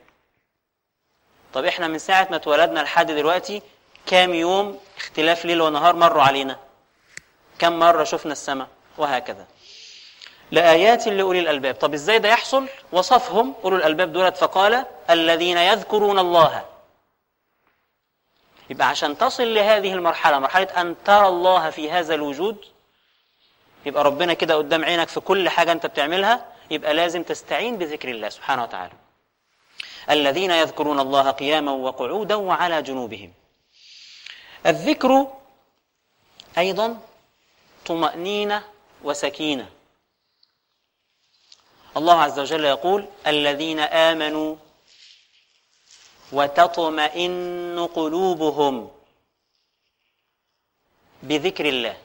طب 1.54 1.64
إحنا 1.64 1.88
من 1.88 1.98
ساعة 1.98 2.26
ما 2.30 2.36
اتولدنا 2.36 2.80
لحد 2.80 3.10
دلوقتي 3.10 3.62
كام 4.06 4.34
يوم 4.34 4.80
اختلاف 4.96 5.44
ليل 5.44 5.60
ونهار 5.60 5.96
مروا 5.96 6.22
علينا؟ 6.22 6.58
كم 7.58 7.78
مرة 7.78 8.04
شفنا 8.04 8.32
السماء؟ 8.32 8.68
وهكذا. 8.98 9.46
لآيات 10.50 11.08
لأولي 11.08 11.40
الألباب. 11.40 11.74
طب 11.74 11.94
إزاي 11.94 12.18
ده 12.18 12.28
يحصل؟ 12.28 12.66
وصفهم 12.92 13.54
أولو 13.64 13.76
الألباب 13.76 14.12
دولت 14.12 14.36
فقال 14.36 14.84
الذين 15.10 15.58
يذكرون 15.58 16.18
الله. 16.18 16.64
يبقى 18.70 18.88
عشان 18.88 19.18
تصل 19.18 19.54
لهذه 19.54 19.92
المرحلة 19.92 20.38
مرحلة 20.38 20.80
أن 20.80 20.96
ترى 21.04 21.28
الله 21.28 21.70
في 21.70 21.90
هذا 21.90 22.14
الوجود 22.14 22.64
يبقى 23.86 24.04
ربنا 24.04 24.34
كده 24.34 24.54
قدام 24.54 24.84
عينك 24.84 25.08
في 25.08 25.20
كل 25.20 25.48
حاجة 25.48 25.72
أنت 25.72 25.86
بتعملها 25.86 26.52
يبقى 26.70 26.94
لازم 26.94 27.22
تستعين 27.22 27.78
بذكر 27.78 28.08
الله 28.08 28.28
سبحانه 28.28 28.62
وتعالى. 28.62 28.92
الذين 30.10 30.50
يذكرون 30.50 31.00
الله 31.00 31.30
قياما 31.30 31.72
وقعودا 31.72 32.34
وعلى 32.34 32.82
جنوبهم. 32.82 33.32
الذكر 34.66 35.32
أيضا 36.58 37.00
طمأنينة 37.86 38.64
وسكينة. 39.04 39.70
الله 41.96 42.22
عز 42.22 42.38
وجل 42.38 42.64
يقول 42.64 43.06
الذين 43.26 43.80
آمنوا 43.80 44.56
وتطمئن 46.32 47.88
قلوبهم 47.94 48.90
بذكر 51.22 51.68
الله. 51.68 52.01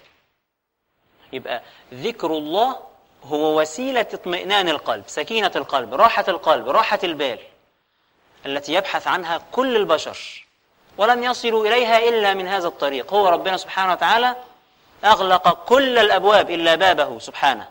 يبقى 1.34 1.62
ذكر 1.94 2.32
الله 2.32 2.80
هو 3.24 3.62
وسيلة 3.62 4.02
اطمئنان 4.14 4.70
القلب 4.70 5.04
سكينة 5.08 5.52
القلب 5.56 5.94
راحة 5.94 6.26
القلب 6.28 6.70
راحة 6.70 7.00
البال 7.04 7.40
التي 8.46 8.74
يبحث 8.74 9.08
عنها 9.08 9.42
كل 9.52 9.76
البشر 9.76 10.46
ولن 10.98 11.24
يصلوا 11.24 11.68
إليها 11.68 12.10
إلا 12.10 12.34
من 12.34 12.48
هذا 12.48 12.68
الطريق. 12.68 13.14
هو 13.14 13.30
ربنا 13.30 13.58
سبحانه 13.58 13.92
وتعالى 13.92 14.36
أغلق 15.04 15.66
كل 15.66 15.98
الأبواب 15.98 16.50
إلا 16.50 16.76
بابه 16.76 17.20
سبحانه. 17.20 17.68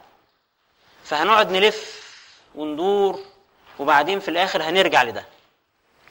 فهنقعد 1.04 1.50
نلف 1.50 2.06
وندور 2.54 3.20
وبعدين 3.78 4.20
في 4.20 4.28
الآخر 4.28 4.62
هنرجع 4.62 5.02
لده. 5.02 5.24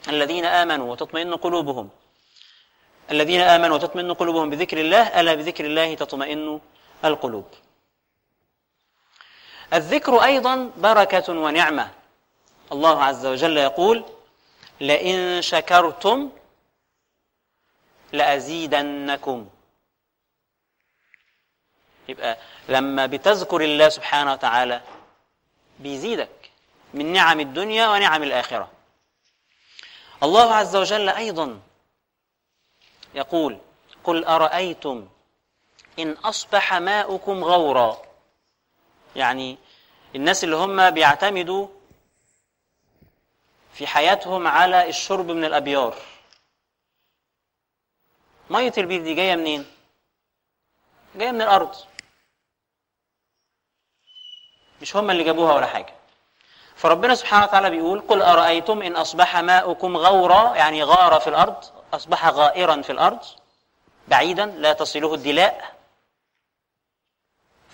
الذين 0.08 0.44
آمنوا 0.44 0.92
وتطمئن 0.92 1.34
قلوبهم 1.34 1.88
الذين 3.10 3.40
آمنوا 3.40 3.74
وتطمئن 3.76 4.14
قلوبهم 4.14 4.50
بذكر 4.50 4.80
الله 4.80 5.20
ألا 5.20 5.34
بذكر 5.34 5.64
الله 5.64 5.94
تطمئن 5.94 6.60
القلوب. 7.08 7.48
الذكر 9.72 10.24
أيضا 10.24 10.70
بركة 10.76 11.32
ونعمة. 11.32 11.92
الله 12.72 13.04
عز 13.04 13.26
وجل 13.26 13.56
يقول 13.56 14.04
لئن 14.80 15.42
شكرتم 15.42 16.30
لأزيدنكم. 18.12 19.48
يبقى 22.08 22.38
لما 22.68 23.06
بتذكر 23.06 23.60
الله 23.60 23.88
سبحانه 23.88 24.32
وتعالى 24.32 24.82
بيزيدك 25.78 26.50
من 26.94 27.12
نعم 27.12 27.40
الدنيا 27.40 27.88
ونعم 27.88 28.22
الآخرة. 28.22 28.70
الله 30.22 30.54
عز 30.54 30.76
وجل 30.76 31.08
أيضا 31.08 31.60
يقول 33.14 33.58
قل 34.04 34.24
أرأيتم 34.24 35.08
إن 35.98 36.12
أصبح 36.12 36.74
ماؤكم 36.74 37.44
غورا. 37.44 38.02
يعني 39.16 39.58
الناس 40.14 40.44
اللي 40.44 40.56
هم 40.56 40.90
بيعتمدوا 40.90 41.68
في 43.72 43.86
حياتهم 43.86 44.46
على 44.46 44.88
الشرب 44.88 45.30
من 45.30 45.44
الأبيار. 45.44 45.94
مية 48.50 48.72
البير 48.78 49.02
دي 49.02 49.14
جاية 49.14 49.36
منين؟ 49.36 49.66
جاية 51.14 51.30
من 51.30 51.42
الأرض. 51.42 51.76
مش 54.82 54.96
هم 54.96 55.10
اللي 55.10 55.24
جابوها 55.24 55.54
ولا 55.54 55.66
حاجة. 55.66 55.94
فربنا 56.76 57.14
سبحانه 57.14 57.44
وتعالى 57.44 57.70
بيقول 57.70 58.00
قل 58.00 58.22
أرأيتم 58.22 58.82
إن 58.82 58.96
أصبح 58.96 59.36
ماؤكم 59.36 59.96
غورا؟ 59.96 60.56
يعني 60.56 60.82
غار 60.82 61.20
في 61.20 61.26
الأرض 61.26 61.64
أصبح 61.94 62.28
غائرا 62.28 62.82
في 62.82 62.92
الأرض 62.92 63.18
بعيدا 64.08 64.46
لا 64.46 64.72
تصله 64.72 65.14
الدلاء. 65.14 65.75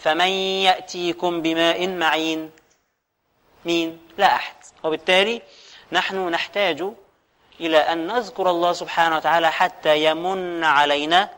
فمن 0.03 0.29
يأتيكم 0.69 1.43
بماء 1.43 1.89
معين 1.89 2.51
مين؟ 3.65 4.01
لا 4.19 4.35
أحد. 4.35 4.55
وبالتالي 4.83 5.43
نحن 5.93 6.29
نحتاج 6.29 6.85
إلى 7.61 7.79
أن 7.79 8.07
نذكر 8.07 8.51
الله 8.51 8.73
سبحانه 8.73 9.17
وتعالى 9.17 9.53
حتى 9.53 10.05
يمن 10.05 10.65
علينا 10.65 11.31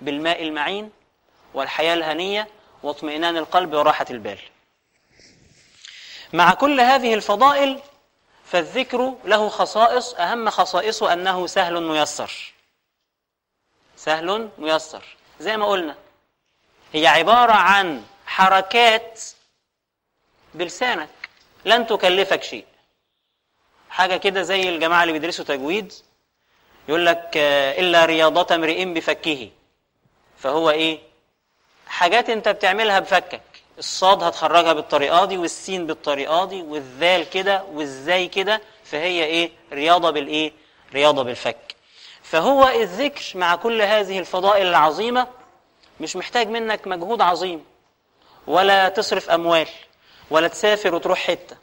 بالماء 0.00 0.42
المعين 0.42 0.90
والحياة 1.54 1.94
الهنية 1.94 2.48
واطمئنان 2.82 3.36
القلب 3.36 3.74
وراحة 3.74 4.06
البال. 4.10 4.38
مع 6.32 6.54
كل 6.54 6.80
هذه 6.80 7.14
الفضائل 7.14 7.80
فالذكر 8.44 9.14
له 9.24 9.48
خصائص 9.48 10.14
أهم 10.14 10.50
خصائصه 10.50 11.12
أنه 11.12 11.46
سهل 11.46 11.82
ميسر. 11.82 12.54
سهل 13.96 14.50
ميسر. 14.58 15.04
زي 15.40 15.56
ما 15.56 15.66
قلنا 15.66 16.05
هي 16.96 17.06
عبارة 17.06 17.52
عن 17.52 18.02
حركات 18.26 19.20
بلسانك 20.54 21.08
لن 21.64 21.86
تكلفك 21.86 22.42
شيء. 22.42 22.64
حاجة 23.90 24.16
كده 24.16 24.42
زي 24.42 24.68
الجماعة 24.68 25.02
اللي 25.02 25.12
بيدرسوا 25.12 25.44
تجويد 25.44 25.92
يقول 26.88 27.06
لك 27.06 27.30
آه، 27.36 27.80
إلا 27.80 28.04
رياضة 28.04 28.54
امرئ 28.54 28.84
بفكه. 28.84 29.50
فهو 30.38 30.70
إيه؟ 30.70 30.98
حاجات 31.86 32.30
أنت 32.30 32.48
بتعملها 32.48 32.98
بفكك. 33.00 33.42
الصاد 33.78 34.22
هتخرجها 34.22 34.72
بالطريقة 34.72 35.24
دي 35.24 35.36
والسين 35.38 35.86
بالطريقة 35.86 36.44
دي 36.44 36.62
والذال 36.62 37.30
كده 37.30 37.64
والزاي 37.72 38.28
كده. 38.28 38.60
فهي 38.84 39.24
إيه؟ 39.24 39.50
رياضة 39.72 40.10
بالإيه؟ 40.10 40.52
رياضة 40.94 41.22
بالفك. 41.22 41.76
فهو 42.22 42.68
الذكر 42.68 43.22
مع 43.38 43.56
كل 43.56 43.82
هذه 43.82 44.18
الفضائل 44.18 44.66
العظيمة 44.66 45.35
مش 46.00 46.16
محتاج 46.16 46.48
منك 46.48 46.86
مجهود 46.86 47.20
عظيم 47.20 47.64
ولا 48.46 48.88
تصرف 48.88 49.30
أموال 49.30 49.68
ولا 50.30 50.48
تسافر 50.48 50.94
وتروح 50.94 51.18
حتة 51.18 51.56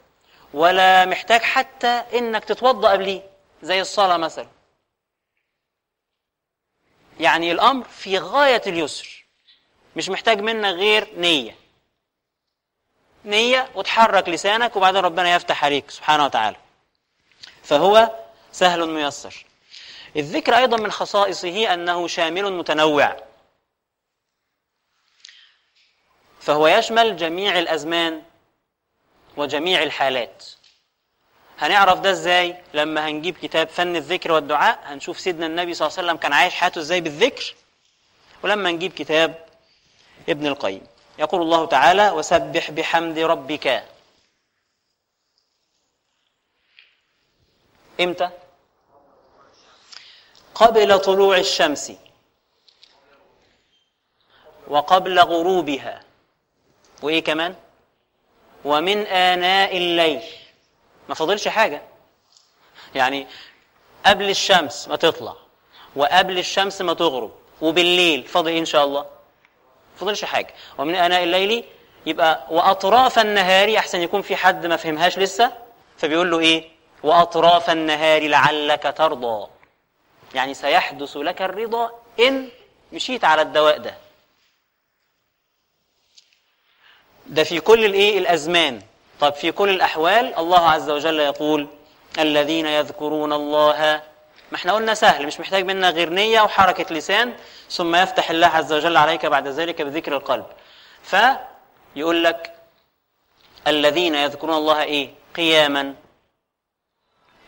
ولا 0.54 1.04
محتاج 1.04 1.40
حتى 1.40 2.02
إنك 2.14 2.44
تتوضأ 2.44 2.90
قبليه 2.90 3.22
زي 3.62 3.80
الصلاة 3.80 4.16
مثلا. 4.16 4.48
يعني 7.20 7.52
الأمر 7.52 7.84
في 7.84 8.18
غاية 8.18 8.62
اليسر 8.66 9.24
مش 9.96 10.08
محتاج 10.08 10.40
منك 10.40 10.74
غير 10.74 11.08
نية. 11.16 11.56
نية 13.24 13.70
وتحرك 13.74 14.28
لسانك 14.28 14.76
وبعدين 14.76 15.00
ربنا 15.00 15.34
يفتح 15.34 15.64
عليك 15.64 15.90
سبحانه 15.90 16.24
وتعالى. 16.24 16.56
فهو 17.62 18.10
سهل 18.52 18.90
ميسر. 18.90 19.46
الذكر 20.16 20.56
أيضا 20.56 20.76
من 20.76 20.92
خصائصه 20.92 21.74
أنه 21.74 22.06
شامل 22.08 22.52
متنوع. 22.52 23.16
فهو 26.44 26.66
يشمل 26.66 27.16
جميع 27.16 27.58
الأزمان 27.58 28.22
وجميع 29.36 29.82
الحالات. 29.82 30.44
هنعرف 31.58 32.00
ده 32.00 32.10
إزاي؟ 32.10 32.62
لما 32.74 33.08
هنجيب 33.08 33.36
كتاب 33.36 33.68
فن 33.68 33.96
الذكر 33.96 34.32
والدعاء 34.32 34.80
هنشوف 34.84 35.20
سيدنا 35.20 35.46
النبي 35.46 35.74
صلى 35.74 35.86
الله 35.86 35.98
عليه 35.98 36.08
وسلم 36.08 36.20
كان 36.20 36.32
عايش 36.32 36.54
حياته 36.54 36.78
إزاي 36.78 37.00
بالذكر. 37.00 37.54
ولما 38.42 38.70
نجيب 38.70 38.92
كتاب 38.92 39.48
ابن 40.28 40.46
القيم. 40.46 40.86
يقول 41.18 41.42
الله 41.42 41.66
تعالى 41.66 42.10
وسبح 42.10 42.70
بحمد 42.70 43.18
ربك. 43.18 43.84
إمتى؟ 48.00 48.30
قبل 50.54 50.98
طلوع 50.98 51.36
الشمس. 51.36 51.92
وقبل 54.68 55.20
غروبها. 55.20 56.03
وإيه 57.04 57.24
كمان؟ 57.24 57.54
ومن 58.64 59.06
آناء 59.06 59.76
الليل. 59.76 60.22
ما 61.08 61.14
فاضلش 61.14 61.48
حاجة. 61.48 61.82
يعني 62.94 63.26
قبل 64.06 64.30
الشمس 64.30 64.88
ما 64.88 64.96
تطلع 64.96 65.34
وقبل 65.96 66.38
الشمس 66.38 66.80
ما 66.80 66.94
تغرب 66.94 67.32
وبالليل 67.60 68.22
فاضل 68.22 68.48
إيه 68.50 68.58
إن 68.58 68.64
شاء 68.64 68.84
الله؟ 68.84 69.06
فاضلش 70.00 70.24
حاجة. 70.24 70.54
ومن 70.78 70.94
آناء 70.94 71.22
الليل 71.22 71.64
يبقى 72.06 72.46
وأطراف 72.50 73.18
النهار 73.18 73.78
أحسن 73.78 74.00
يكون 74.00 74.22
في 74.22 74.36
حد 74.36 74.66
ما 74.66 74.76
فهمهاش 74.76 75.18
لسه؟ 75.18 75.52
فبيقول 75.98 76.30
له 76.30 76.38
إيه؟ 76.40 76.68
وأطراف 77.02 77.70
النهار 77.70 78.28
لعلك 78.28 78.94
ترضى. 78.96 79.46
يعني 80.34 80.54
سيحدث 80.54 81.16
لك 81.16 81.42
الرضا 81.42 81.90
إن 82.20 82.48
مشيت 82.92 83.24
على 83.24 83.42
الدواء 83.42 83.78
ده. 83.78 83.94
ده 87.26 87.44
في 87.44 87.60
كل 87.60 87.84
الايه؟ 87.84 88.18
الازمان. 88.18 88.80
طب 89.20 89.34
في 89.34 89.52
كل 89.52 89.68
الاحوال 89.68 90.34
الله 90.38 90.70
عز 90.70 90.90
وجل 90.90 91.20
يقول 91.20 91.68
الذين 92.18 92.66
يذكرون 92.66 93.32
الله. 93.32 94.02
ما 94.52 94.56
إحنا 94.56 94.72
قلنا 94.72 94.94
سهل 94.94 95.26
مش 95.26 95.40
محتاج 95.40 95.64
منا 95.64 95.90
غير 95.90 96.08
نية 96.10 96.40
وحركة 96.42 96.94
لسان 96.94 97.34
ثم 97.70 97.96
يفتح 97.96 98.30
الله 98.30 98.46
عز 98.46 98.72
وجل 98.72 98.96
عليك 98.96 99.26
بعد 99.26 99.48
ذلك 99.48 99.82
بذكر 99.82 100.16
القلب. 100.16 100.46
فيقول 101.02 102.24
لك 102.24 102.54
الذين 103.66 104.14
يذكرون 104.14 104.56
الله 104.56 104.82
إيه؟ 104.82 105.10
قياما 105.36 105.94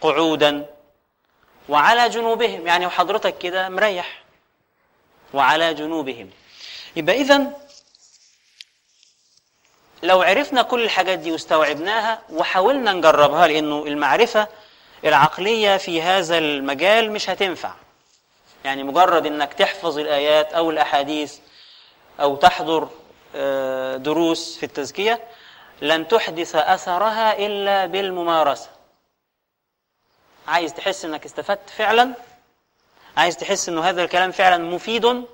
قعودا 0.01 0.67
وعلى 1.69 2.09
جنوبهم. 2.09 2.67
يعني 2.67 2.87
وحضرتك 2.87 3.39
كده 3.39 3.69
مريح. 3.69 4.23
وعلى 5.35 5.75
جنوبهم. 5.75 6.31
يبقى 6.97 7.17
اذا 7.21 7.53
لو 10.07 10.23
عرفنا 10.23 10.63
كل 10.63 10.85
الحاجات 10.85 11.19
دي 11.19 11.33
واستوعبناها 11.33 12.19
وحاولنا 12.31 12.93
نجربها 12.93 13.47
لأنه 13.47 13.87
المعرفة 13.87 14.49
العقلية 15.05 15.77
في 15.77 16.03
هذا 16.03 16.39
المجال 16.39 17.13
مش 17.13 17.31
هتنفع. 17.31 17.75
يعني 18.65 18.83
مجرد 18.83 19.27
إنك 19.27 19.53
تحفظ 19.55 19.99
الآيات 19.99 20.53
أو 20.53 20.71
الأحاديث 20.71 21.39
أو 22.21 22.37
تحضر 22.37 22.89
آه، 23.37 23.97
دروس 23.97 24.57
في 24.59 24.67
التزكية 24.67 25.21
لن 25.83 26.09
تحدث 26.09 26.57
أثرها 26.57 27.47
إلا 27.47 27.87
بالممارسة. 27.87 28.69
عايز 30.49 30.75
تحس 30.75 31.05
إنك 31.05 31.25
استفدت 31.25 31.71
فعلا؟ 31.71 32.15
عايز 33.17 33.37
تحس 33.37 33.69
إنه 33.69 33.85
هذا 33.89 34.05
الكلام 34.05 34.33
فعلا 34.33 34.59
مفيد؟ 34.65 35.25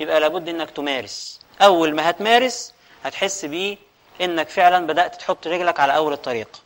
يبقى 0.00 0.20
لابد 0.20 0.48
إنك 0.48 0.70
تمارس. 0.70 1.40
أول 1.62 1.94
ما 1.94 2.10
هتمارس 2.10 2.74
هتحس 3.04 3.44
بيه 3.44 3.87
إنك 4.20 4.48
فعلا 4.48 4.86
بدأت 4.86 5.14
تحط 5.14 5.46
رجلك 5.46 5.80
على 5.80 5.96
أول 5.96 6.12
الطريق. 6.12 6.62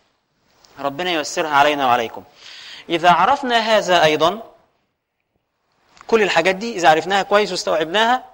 ربنا 0.78 1.10
ييسرها 1.10 1.50
علينا 1.50 1.86
وعليكم. 1.86 2.24
إذا 2.88 3.10
عرفنا 3.10 3.56
هذا 3.58 4.04
أيضا 4.04 4.42
كل 6.06 6.22
الحاجات 6.22 6.54
دي 6.54 6.76
إذا 6.76 6.88
عرفناها 6.90 7.22
كويس 7.22 7.50
واستوعبناها 7.50 8.24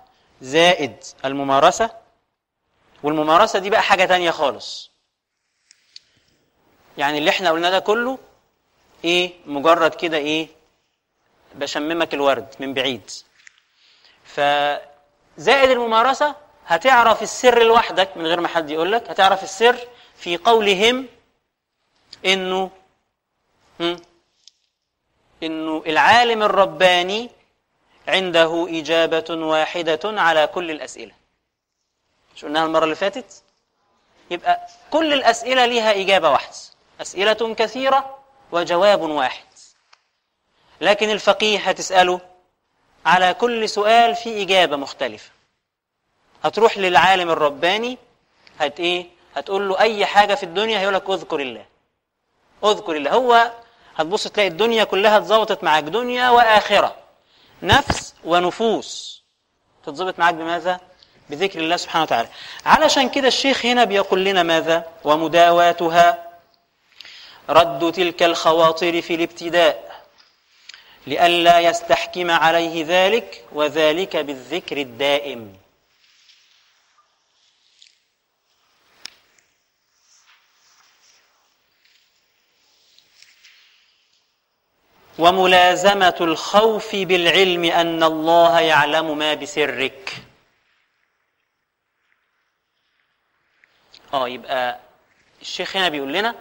زائد 0.40 0.96
الممارسة. 1.24 1.90
والممارسة 3.02 3.58
دي 3.58 3.70
بقى 3.70 3.82
حاجة 3.82 4.04
تانية 4.04 4.30
خالص. 4.30 4.90
يعني 6.98 7.18
اللي 7.18 7.30
إحنا 7.30 7.50
قلنا 7.50 7.70
ده 7.70 7.78
كله 7.78 8.18
إيه 9.04 9.32
مجرد 9.46 9.94
كده 9.94 10.16
إيه 10.16 10.48
بشممك 11.54 12.14
الورد 12.14 12.54
من 12.60 12.74
بعيد. 12.74 13.10
فزائد 14.24 15.70
الممارسة 15.70 16.34
هتعرف 16.68 17.22
السر 17.22 17.62
لوحدك 17.62 18.16
من 18.16 18.26
غير 18.26 18.40
ما 18.40 18.48
حد 18.48 18.70
يقول 18.70 18.92
لك 18.92 19.10
هتعرف 19.10 19.42
السر 19.42 19.76
في 20.16 20.36
قولهم 20.36 21.06
إنه؟ 22.26 22.70
إنه 25.42 25.82
العالم 25.86 26.42
الرباني 26.42 27.30
عنده 28.08 28.66
إجابة 28.70 29.24
واحدة 29.30 30.00
على 30.04 30.46
كل 30.46 30.70
الأسئلة. 30.70 31.12
مش 32.36 32.44
قلناها 32.44 32.64
المرة 32.66 32.84
اللي 32.84 32.94
فاتت؟ 32.94 33.42
يبقى 34.30 34.66
كل 34.90 35.12
الأسئلة 35.12 35.66
لها 35.66 36.00
إجابة 36.00 36.30
واحدة. 36.30 36.54
أسئلة 37.00 37.54
كثيرة 37.54 38.18
وجواب 38.52 39.00
واحد. 39.00 39.44
لكن 40.80 41.10
الفقيه 41.10 41.58
هتسأله 41.58 42.20
على 43.06 43.34
كل 43.34 43.68
سؤال 43.68 44.14
في 44.16 44.42
إجابة 44.42 44.76
مختلفة. 44.76 45.30
هتروح 46.44 46.78
للعالم 46.78 47.30
الرباني 47.30 47.98
هت 48.60 48.80
إيه؟ 48.80 49.06
هتقول 49.36 49.68
له 49.68 49.80
أي 49.80 50.06
حاجة 50.06 50.34
في 50.34 50.42
الدنيا 50.42 50.78
هيقول 50.78 50.94
لك 50.94 51.10
اذكر 51.10 51.40
الله. 51.40 51.64
اذكر 52.64 52.96
الله. 52.96 53.10
هو 53.10 53.52
هتبص 53.96 54.24
تلاقي 54.28 54.48
الدنيا 54.48 54.84
كلها 54.84 55.18
اتظبطت 55.18 55.64
معاك 55.64 55.84
دنيا 55.84 56.30
وآخرة. 56.30 56.96
نفس 57.62 58.14
ونفوس. 58.24 59.22
تتظبط 59.86 60.18
معاك 60.18 60.34
بماذا؟ 60.34 60.80
بذكر 61.30 61.58
الله 61.58 61.76
سبحانه 61.76 62.02
وتعالى. 62.02 62.28
علشان 62.66 63.08
كده 63.08 63.28
الشيخ 63.28 63.66
هنا 63.66 63.84
بيقول 63.84 64.24
لنا 64.24 64.42
ماذا؟ 64.42 64.86
ومداواتها. 65.04 66.28
رد 67.50 67.92
تلك 67.92 68.22
الخواطر 68.22 69.02
في 69.02 69.14
الابتداء. 69.14 70.02
لئلا 71.06 71.60
يستحكم 71.60 72.30
عليه 72.30 72.84
ذلك 72.88 73.44
وذلك 73.52 74.16
بالذكر 74.16 74.76
الدائم. 74.76 75.52
وملازمة 85.18 86.16
الخوف 86.20 86.96
بالعلم 86.96 87.64
أن 87.64 88.02
الله 88.02 88.60
يعلم 88.60 89.18
ما 89.18 89.34
بسرك. 89.34 90.16
آه 94.14 94.28
يبقى 94.28 94.78
الشيخ 95.40 95.76
هنا 95.76 95.88
بيقول 95.88 96.12
لنا 96.12 96.34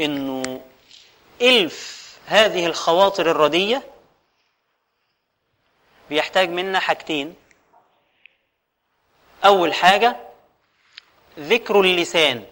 إنه 0.00 0.64
إلف 1.42 1.98
هذه 2.26 2.66
الخواطر 2.66 3.30
الردية 3.30 3.82
بيحتاج 6.10 6.48
منا 6.48 6.78
حاجتين. 6.78 7.36
أول 9.44 9.74
حاجة 9.74 10.16
ذكر 11.38 11.80
اللسان. 11.80 12.46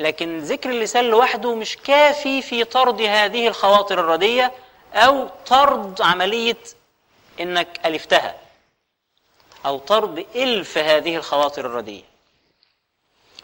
لكن 0.00 0.38
ذكر 0.38 0.70
اللسان 0.70 1.04
لوحده 1.04 1.54
مش 1.54 1.76
كافي 1.76 2.42
في 2.42 2.64
طرد 2.64 3.02
هذه 3.02 3.48
الخواطر 3.48 4.00
الردية 4.00 4.52
أو 4.94 5.28
طرد 5.46 6.02
عملية 6.02 6.56
إنك 7.40 7.80
ألفتها 7.86 8.34
أو 9.66 9.78
طرد 9.78 10.26
إلف 10.36 10.78
هذه 10.78 11.16
الخواطر 11.16 11.66
الردية. 11.66 12.02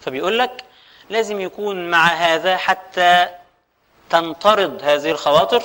فبيقول 0.00 0.38
لك 0.38 0.64
لازم 1.10 1.40
يكون 1.40 1.90
مع 1.90 2.06
هذا 2.06 2.56
حتى 2.56 3.28
تنطرد 4.10 4.82
هذه 4.82 5.10
الخواطر. 5.10 5.62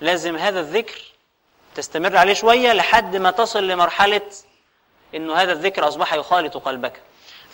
لازم 0.00 0.36
هذا 0.36 0.60
الذكر 0.60 1.02
تستمر 1.74 2.16
عليه 2.16 2.34
شوية 2.34 2.72
لحد 2.72 3.16
ما 3.16 3.30
تصل 3.30 3.68
لمرحلة 3.68 4.30
إنه 5.14 5.34
هذا 5.34 5.52
الذكر 5.52 5.88
أصبح 5.88 6.14
يخالط 6.14 6.56
قلبك. 6.56 7.00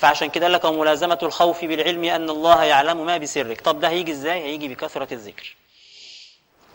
فعشان 0.01 0.31
كده 0.31 0.49
لك 0.49 0.67
ملازمة 0.67 1.19
الخوف 1.23 1.65
بالعلم 1.65 2.05
أن 2.05 2.31
الله 2.31 2.65
يعلم 2.65 3.07
ما 3.07 3.17
بسرك. 3.17 3.61
طب 3.61 3.81
ده 3.81 3.89
هيجي 3.89 4.13
إزاي؟ 4.13 4.43
هيجي 4.43 4.69
بكثرة 4.69 5.15
الذكر. 5.15 5.57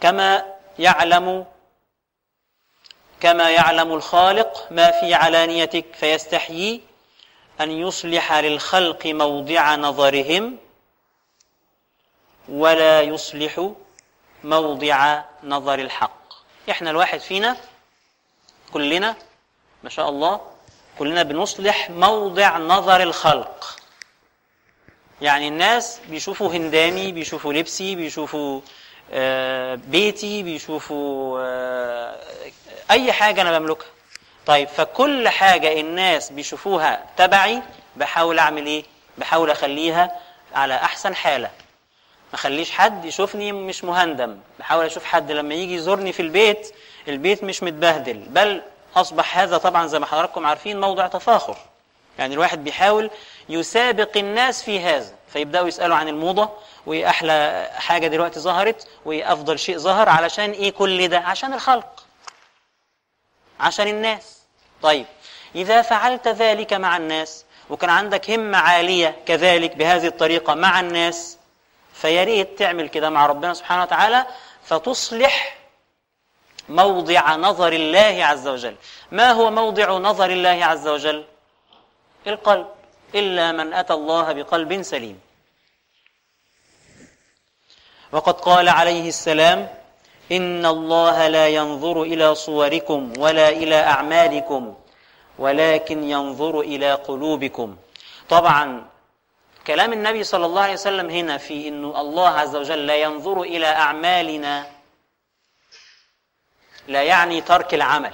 كما 0.02 0.56
يعلم 0.80 1.46
كما 3.20 3.50
يعلم 3.50 3.94
الخالق 3.94 4.68
ما 4.72 4.92
في 4.92 5.14
علانيتك 5.14 5.86
فيستحيي 5.94 6.82
أن 7.62 7.72
يصلح 7.72 8.34
للخلق 8.34 9.06
موضع 9.06 9.76
نظرهم 9.76 10.58
ولا 12.50 13.02
يصلح 13.02 13.72
موضع 14.44 15.22
نظر 15.44 15.80
الحق. 15.80 16.34
إحنا 16.70 16.90
الواحد 16.90 17.20
فينا 17.20 17.58
كلنا 18.74 19.16
ما 19.84 19.90
شاء 19.90 20.10
الله 20.10 20.42
كلنا 21.00 21.24
بنصلح 21.24 21.90
موضع 21.90 22.58
نظر 22.58 23.04
الخلق. 23.04 23.80
يعني 25.22 25.48
الناس 25.48 26.00
بيشوفوا 26.10 26.50
هندامي 26.54 27.12
بيشوفوا 27.12 27.54
لبسي 27.54 27.96
بيشوفوا 27.96 28.62
آه، 29.12 29.76
بيتي 29.76 30.44
بيشوفوا 30.44 31.40
آه، 31.42 32.20
أي 32.92 33.12
حاجة 33.12 33.42
أنا 33.42 33.60
بملكها. 33.60 33.88
طيب 34.46 34.68
فكل 34.68 35.30
حاجة 35.30 35.80
الناس 35.80 36.32
بيشوفوها 36.32 37.06
تبعي 37.18 37.62
بحاول 37.96 38.40
أعمل 38.40 38.66
إيه؟ 38.66 38.84
بحاول 39.18 39.50
أخليها 39.52 40.20
على 40.54 40.74
أحسن 40.76 41.16
حالة. 41.16 41.48
ما 42.30 42.36
أخليش 42.36 42.72
حد 42.72 43.06
يشوفني 43.06 43.52
مش 43.52 43.84
مهندم. 43.84 44.38
بحاول 44.60 44.86
أشوف 44.86 45.04
حد 45.06 45.32
لما 45.32 45.54
يجي 45.54 45.76
يزورني 45.76 46.12
في 46.14 46.22
البيت 46.22 46.74
البيت 47.08 47.44
مش 47.44 47.64
متبهدل. 47.64 48.14
بل 48.18 48.62
أصبح 48.96 49.38
هذا 49.38 49.58
طبعا 49.58 49.88
زي 49.88 50.00
ما 50.00 50.06
حضراتكم 50.06 50.46
عارفين 50.46 50.82
موضع 50.82 51.08
تفاخر. 51.08 51.58
يعني 52.20 52.34
الواحد 52.34 52.64
بيحاول 52.64 53.10
يسابق 53.50 54.18
الناس 54.18 54.64
في 54.64 54.80
هذا 54.80 55.14
فيبدأوا 55.34 55.68
يسألوا 55.68 55.96
عن 55.96 56.08
الموضة 56.08 56.50
وايه 56.86 57.10
أحلى 57.10 57.70
حاجة 57.76 58.08
دلوقتي 58.08 58.40
ظهرت 58.40 58.88
وايه 59.06 59.34
أفضل 59.34 59.60
شيء 59.60 59.78
ظهر 59.78 60.10
علشان 60.10 60.52
إيه 60.52 60.72
كل 60.72 61.08
ده؟ 61.08 61.20
عشان 61.20 61.54
الخلق. 61.54 62.06
عشان 63.60 63.88
الناس. 63.88 64.40
طيب 64.82 65.06
إذا 65.56 65.82
فعلت 65.82 66.28
ذلك 66.28 66.74
مع 66.74 66.98
الناس 66.98 67.46
وكان 67.70 67.90
عندك 67.90 68.30
همة 68.30 68.58
عالية 68.58 69.16
كذلك 69.26 69.76
بهذه 69.76 70.08
الطريقة 70.08 70.54
مع 70.54 70.80
الناس 70.80 71.38
فيا 71.94 72.24
ريت 72.24 72.60
تعمل 72.60 72.90
كده 72.90 73.10
مع 73.10 73.26
ربنا 73.26 73.54
سبحانه 73.54 73.82
وتعالى 73.84 74.26
فتصلح 74.64 75.58
موضع 76.70 77.36
نظر 77.36 77.74
الله 77.74 78.26
عز 78.26 78.48
وجل. 78.48 78.76
ما 79.12 79.32
هو 79.32 79.52
موضع 79.52 79.98
نظر 79.98 80.30
الله 80.30 80.66
عز 80.66 80.88
وجل؟ 80.88 81.24
القلب. 82.28 82.68
إلا 83.16 83.52
من 83.52 83.74
أتى 83.74 83.94
الله 83.94 84.34
بقلب 84.34 84.82
سليم. 84.82 85.20
وقد 88.12 88.34
قال 88.34 88.70
عليه 88.70 89.08
السلام 89.08 89.70
إن 90.32 90.66
الله 90.66 91.28
لا 91.28 91.48
ينظر 91.48 92.02
إلى 92.02 92.36
صوركم 92.36 93.14
ولا 93.18 93.50
إلى 93.50 93.76
أعمالكم 93.76 94.76
ولكن 95.40 96.04
ينظر 96.04 96.60
إلى 96.60 96.94
قلوبكم. 96.94 97.76
طبعا 98.30 98.86
كلام 99.68 99.94
النبي 99.94 100.24
صلى 100.24 100.46
الله 100.46 100.62
عليه 100.62 100.74
وسلم 100.74 101.10
هنا 101.10 101.38
في 101.38 101.68
انه 101.68 102.02
الله 102.02 102.30
عز 102.30 102.56
وجل 102.56 102.88
لا 102.88 102.96
ينظر 102.96 103.42
إلى 103.42 103.68
أعمالنا 103.68 104.75
لا 106.88 107.04
يعني 107.04 107.42
ترك 107.42 107.74
العمل. 107.74 108.14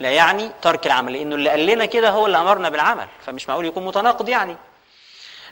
لا 0.00 0.10
يعني 0.10 0.50
ترك 0.62 0.86
العمل 0.86 1.12
لأنه 1.12 1.34
اللي 1.34 1.50
قال 1.50 1.66
لنا 1.66 1.86
كده 1.86 2.10
هو 2.10 2.26
اللي 2.26 2.38
أمرنا 2.38 2.68
بالعمل 2.68 3.08
فمش 3.26 3.48
معقول 3.48 3.66
يكون 3.66 3.84
متناقض 3.84 4.28
يعني. 4.28 4.56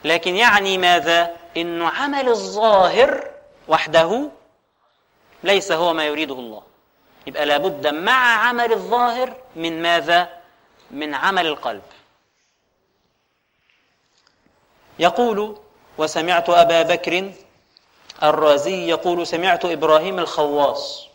لكن 0.03 0.35
يعني 0.35 0.77
ماذا؟ 0.77 1.35
إنه 1.57 1.89
عمل 1.89 2.29
الظاهر 2.29 3.31
وحده 3.67 4.31
ليس 5.43 5.71
هو 5.71 5.93
ما 5.93 6.05
يريده 6.05 6.33
الله. 6.33 6.63
يبقى 7.27 7.45
لابد 7.45 7.87
مع 7.87 8.47
عمل 8.47 8.73
الظاهر 8.73 9.35
من 9.55 9.81
ماذا؟ 9.81 10.41
من 10.91 11.13
عمل 11.15 11.47
القلب. 11.47 11.81
يقول 14.99 15.59
وسمعت 15.97 16.49
أبا 16.49 16.81
بكر 16.81 17.31
الرازي 18.23 18.89
يقول 18.89 19.27
سمعت 19.27 19.65
إبراهيم 19.65 20.19
الخواص. 20.19 21.07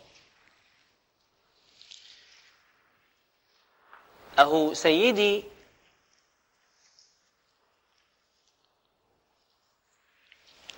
أهو 4.38 4.74
سيدي 4.74 5.44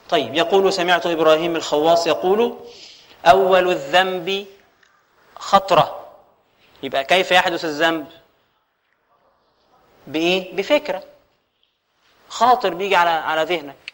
طيب 0.09 0.35
يقول 0.35 0.73
سمعت 0.73 1.07
إبراهيم 1.07 1.57
الخواص 1.57 2.07
يقول 2.07 2.59
أول 3.27 3.71
الذنب 3.71 4.47
خطرة. 5.37 6.15
يبقى 6.83 7.05
كيف 7.05 7.31
يحدث 7.31 7.65
الذنب؟ 7.65 8.07
بإيه؟ 10.07 10.57
بفكرة. 10.57 11.05
خاطر 12.29 12.75
بيجي 12.75 12.97
على 12.97 13.11
على 13.11 13.43
ذهنك. 13.43 13.88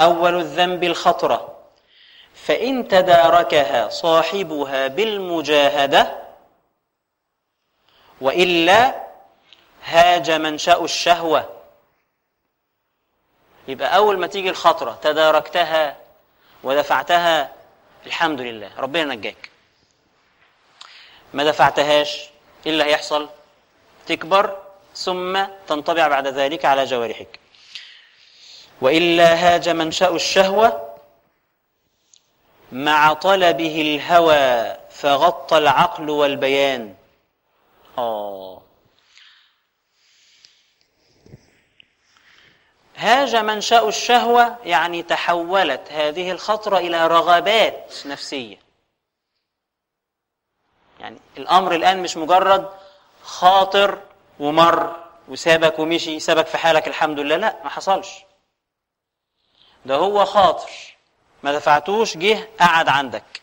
أول 0.00 0.34
الذنب 0.40 0.84
الخطرة. 0.84 1.58
فإن 2.34 2.88
تداركها 2.88 3.88
صاحبها 3.88 4.86
بالمجاهدة 4.88 6.18
وإلا 8.20 9.02
هاج 9.84 10.30
منشأ 10.30 10.84
الشهوة. 10.84 11.48
يبقى 13.68 13.96
أول 13.96 14.18
ما 14.18 14.26
تيجي 14.26 14.50
الخطرة 14.50 14.98
تداركتها 15.02 15.96
ودفعتها 16.62 17.52
الحمد 18.06 18.40
لله 18.40 18.70
ربنا 18.78 19.14
نجاك. 19.14 19.50
ما 21.34 21.44
دفعتهاش 21.44 22.30
إيه 22.66 22.72
اللي 22.72 22.84
هيحصل؟ 22.84 23.28
تكبر 24.06 24.58
ثم 24.94 25.44
تنطبع 25.68 26.08
بعد 26.08 26.26
ذلك 26.26 26.64
على 26.64 26.84
جوارحك. 26.84 27.41
وإلا 28.82 29.34
هاج 29.34 29.68
منشأ 29.68 30.08
الشهوة 30.08 30.94
مع 32.72 33.12
طلبه 33.12 33.80
الهوى 33.80 34.76
فغطى 34.90 35.58
العقل 35.58 36.10
والبيان. 36.10 36.94
آه. 37.98 38.62
هاج 42.96 43.36
منشأ 43.36 43.88
الشهوة 43.88 44.56
يعني 44.64 45.02
تحولت 45.02 45.92
هذه 45.92 46.30
الخطرة 46.30 46.78
إلى 46.78 47.06
رغبات 47.06 47.94
نفسية. 48.06 48.56
يعني 51.00 51.18
الأمر 51.38 51.74
الآن 51.74 52.02
مش 52.02 52.16
مجرد 52.16 52.70
خاطر 53.22 53.98
ومر 54.40 54.96
وسابك 55.28 55.78
ومشي 55.78 56.20
سابك 56.20 56.46
في 56.46 56.58
حالك 56.58 56.88
الحمد 56.88 57.20
لله 57.20 57.36
لا 57.36 57.56
ما 57.64 57.70
حصلش. 57.70 58.24
ده 59.86 59.94
هو 59.96 60.24
خاطر. 60.24 60.70
ما 61.42 61.52
دفعتوش 61.52 62.16
جه 62.16 62.48
قعد 62.60 62.88
عندك. 62.88 63.42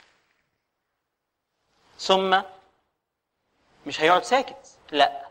ثم 2.00 2.42
مش 3.86 4.02
هيقعد 4.02 4.24
ساكت. 4.24 4.78
لا. 4.92 5.26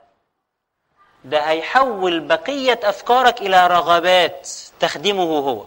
ده 1.25 1.41
هيحول 1.41 2.21
بقية 2.21 2.81
أفكارك 2.83 3.41
إلى 3.41 3.67
رغبات 3.67 4.49
تخدمه 4.81 5.39
هو. 5.39 5.67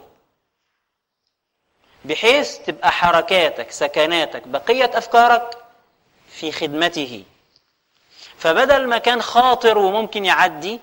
بحيث 2.05 2.57
تبقى 2.57 2.91
حركاتك 2.91 3.71
سكناتك 3.71 4.47
بقية 4.47 4.91
أفكارك 4.97 5.57
في 6.29 6.51
خدمته. 6.51 7.23
فبدل 8.37 8.87
ما 8.87 8.97
كان 8.97 9.21
خاطر 9.21 9.77
وممكن 9.77 10.25
يعدي 10.25 10.79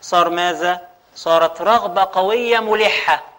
صار 0.00 0.28
ماذا؟ 0.28 0.88
صارت 1.14 1.62
رغبة 1.62 2.04
قوية 2.04 2.58
ملحة. 2.60 3.35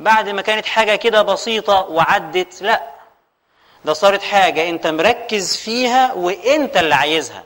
بعد 0.00 0.28
ما 0.28 0.42
كانت 0.42 0.66
حاجة 0.66 0.96
كده 0.96 1.22
بسيطة 1.22 1.80
وعدت 1.80 2.62
لا 2.62 2.94
ده 3.84 3.92
صارت 3.92 4.22
حاجة 4.22 4.68
انت 4.68 4.86
مركز 4.86 5.56
فيها 5.56 6.12
وانت 6.12 6.76
اللي 6.76 6.94
عايزها 6.94 7.44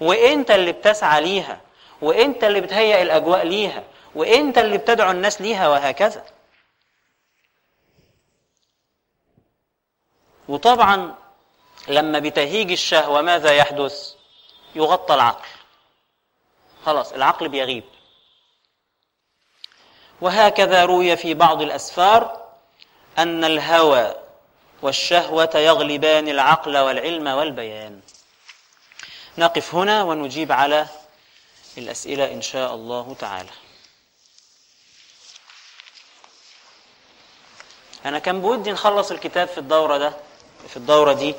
وانت 0.00 0.50
اللي 0.50 0.72
بتسعى 0.72 1.20
ليها 1.20 1.60
وانت 2.02 2.44
اللي 2.44 2.60
بتهيئ 2.60 3.02
الأجواء 3.02 3.46
ليها 3.46 3.82
وانت 4.14 4.58
اللي 4.58 4.78
بتدعو 4.78 5.10
الناس 5.10 5.40
ليها 5.40 5.68
وهكذا. 5.68 6.24
وطبعا 10.48 11.14
لما 11.88 12.18
بتهيج 12.18 12.70
الشهوة 12.72 13.22
ماذا 13.22 13.52
يحدث؟ 13.52 14.14
يغطى 14.74 15.14
العقل. 15.14 15.48
خلاص 16.86 17.12
العقل 17.12 17.48
بيغيب. 17.48 17.84
وهكذا 20.20 20.84
روي 20.84 21.16
في 21.16 21.34
بعض 21.34 21.62
الأسفار 21.62 22.48
أن 23.18 23.44
الهوى 23.44 24.14
والشهوة 24.82 25.50
يغلبان 25.54 26.28
العقل 26.28 26.76
والعلم 26.78 27.26
والبيان. 27.26 28.00
نقف 29.38 29.74
هنا 29.74 30.02
ونجيب 30.02 30.52
على 30.52 30.86
الأسئلة 31.78 32.32
إن 32.32 32.42
شاء 32.42 32.74
الله 32.74 33.16
تعالى. 33.18 33.50
أنا 38.04 38.18
كان 38.18 38.40
بودي 38.40 38.72
نخلص 38.72 39.10
الكتاب 39.10 39.48
في 39.48 39.58
الدورة 39.58 39.98
ده 39.98 40.12
في 40.68 40.76
الدورة 40.76 41.12
دي؟ 41.12 41.34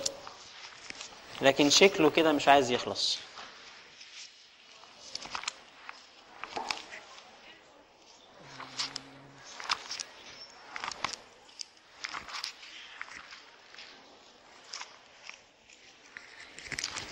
لكن 1.41 1.69
شكله 1.69 2.09
كده 2.09 2.31
مش 2.31 2.47
عايز 2.47 2.71
يخلص. 2.71 3.17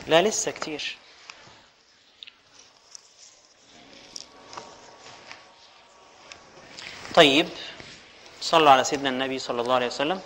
لا 0.08 0.22
لسه 0.22 0.51
كتير. 0.51 0.97
طيب 7.16 7.49
صلوا 8.41 8.70
على 8.70 8.84
سيدنا 8.84 9.10
النبي 9.10 9.39
صلى 9.39 9.62
الله 9.62 9.76
عليه 9.76 9.88
وسلم. 9.88 10.22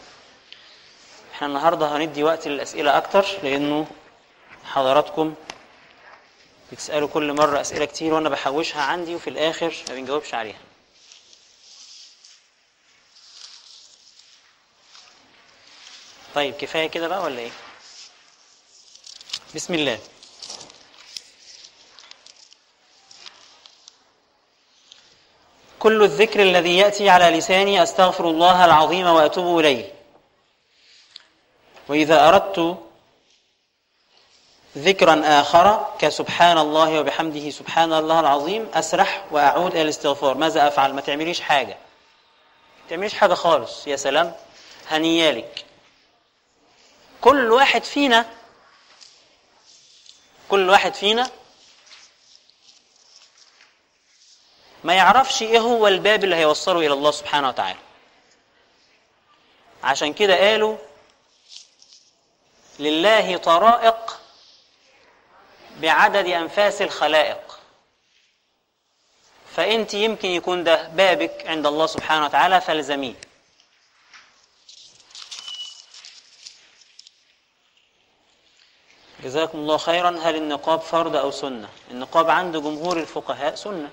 إحنا 1.34 1.48
النهارده 1.48 1.98
هندي 1.98 2.24
وقت 2.24 2.48
للأسئلة 2.48 2.98
أكتر 2.98 3.26
لأنه 3.44 3.88
حضراتكم 4.64 5.36
بتسألوا 6.72 7.08
كل 7.08 7.34
مرة 7.34 7.62
أسئلة 7.62 7.86
كتير 7.86 8.14
وأنا 8.14 8.30
بحوشها 8.30 8.82
عندي 8.82 9.16
وفي 9.16 9.30
الآخر 9.30 9.76
ما 9.90 9.96
بنجاوبش 9.96 10.34
عليها. 10.34 10.60
طيب 16.36 16.54
كفاية 16.54 16.88
كده 16.88 17.08
بقى 17.08 17.24
ولا 17.24 17.40
إيه؟ 17.40 17.52
بسم 19.56 19.74
الله. 19.74 20.00
كل 25.80 26.04
الذكر 26.04 26.42
الذي 26.42 26.78
يأتي 26.78 27.10
على 27.10 27.38
لساني 27.38 27.84
أستغفر 27.84 28.30
الله 28.30 28.66
العظيم 28.66 29.08
وأتوب 29.08 29.60
إليه. 29.60 29.94
وإذا 31.88 32.28
أردت 32.28 32.78
ذكرا 34.78 35.22
آخر 35.42 35.96
كسبحان 36.00 36.58
الله 36.58 37.00
وبحمده 37.00 37.50
سبحان 37.50 37.94
الله 37.94 38.20
العظيم 38.20 38.70
أسرح 38.74 39.26
وأعود 39.32 39.72
إلى 39.72 39.82
الاستغفار. 39.82 40.38
ماذا 40.38 40.68
أفعل؟ 40.68 40.94
ما 40.94 41.02
تعمليش 41.02 41.42
حاجة. 41.42 41.78
ما 42.84 42.90
تعمليش 42.90 43.14
حاجة 43.14 43.34
خالص. 43.34 43.88
يا 43.88 43.96
سلام. 43.96 44.36
هنيالك. 44.88 45.66
كل 47.22 47.52
واحد 47.52 47.84
فينا 47.84 48.26
كل 50.52 50.70
واحد 50.70 50.94
فينا 50.94 51.30
ما 54.84 54.94
يعرفش 54.94 55.42
إيه 55.42 55.60
هو 55.60 55.88
الباب 55.88 56.24
اللي 56.24 56.36
هيوصله 56.36 56.80
إلى 56.80 56.94
الله 56.94 57.12
سبحانه 57.12 57.48
وتعالى. 57.48 57.80
عشان 59.84 60.14
كده 60.14 60.36
قالوا 60.36 60.78
لله 62.80 63.38
طرائق 63.38 64.20
بعدد 65.78 66.28
أنفاس 66.28 66.82
الخلائق. 66.82 67.60
فأنت 69.56 69.94
يمكن 69.94 70.30
يكون 70.30 70.64
ده 70.64 70.88
بابك 70.88 71.44
عند 71.48 71.66
الله 71.68 71.86
سبحانه 71.86 72.26
وتعالى 72.26 72.62
فالزميه 72.62 73.14
جزاكم 79.24 79.58
الله 79.58 79.78
خيرا. 79.78 80.20
هل 80.22 80.36
النقاب 80.36 80.82
فرض 80.82 81.16
أو 81.16 81.32
سنة؟ 81.32 81.70
النقاب 81.92 82.30
عند 82.30 82.58
جمهور 82.58 83.00
الفقهاء 83.00 83.56
سنة. 83.56 83.90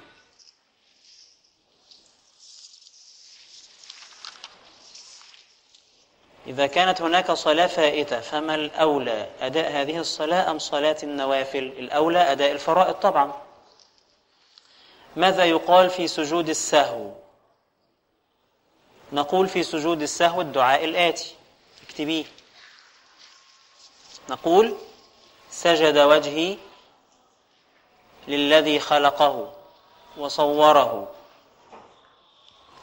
إذا 6.47 6.67
كانت 6.67 7.01
هناك 7.01 7.33
صلاة 7.33 7.67
فائتة 7.67 8.21
فما 8.21 8.55
الأولى؟ 8.55 9.31
أداء 9.41 9.73
هذه 9.73 9.99
الصلاة 9.99 10.51
أم 10.51 10.59
صلاة 10.59 10.97
النوافل؟ 11.03 11.59
الأولى 11.59 12.33
أداء 12.33 12.53
الفرائض 12.53 12.95
طبعا. 12.95 13.43
ماذا 15.17 15.45
يقال 15.45 15.91
في 15.91 16.09
سجود 16.09 16.49
السهو؟ 16.49 17.13
نقول 19.13 19.49
في 19.49 19.63
سجود 19.63 20.03
السهو 20.03 20.41
الدعاء 20.41 20.85
الآتي. 20.85 21.35
اكتبيه. 21.87 22.25
نقول 24.31 24.77
سجد 25.51 25.99
وجهي 25.99 26.57
للذي 28.29 28.81
خلقه 28.81 29.53
وصوره 30.17 31.09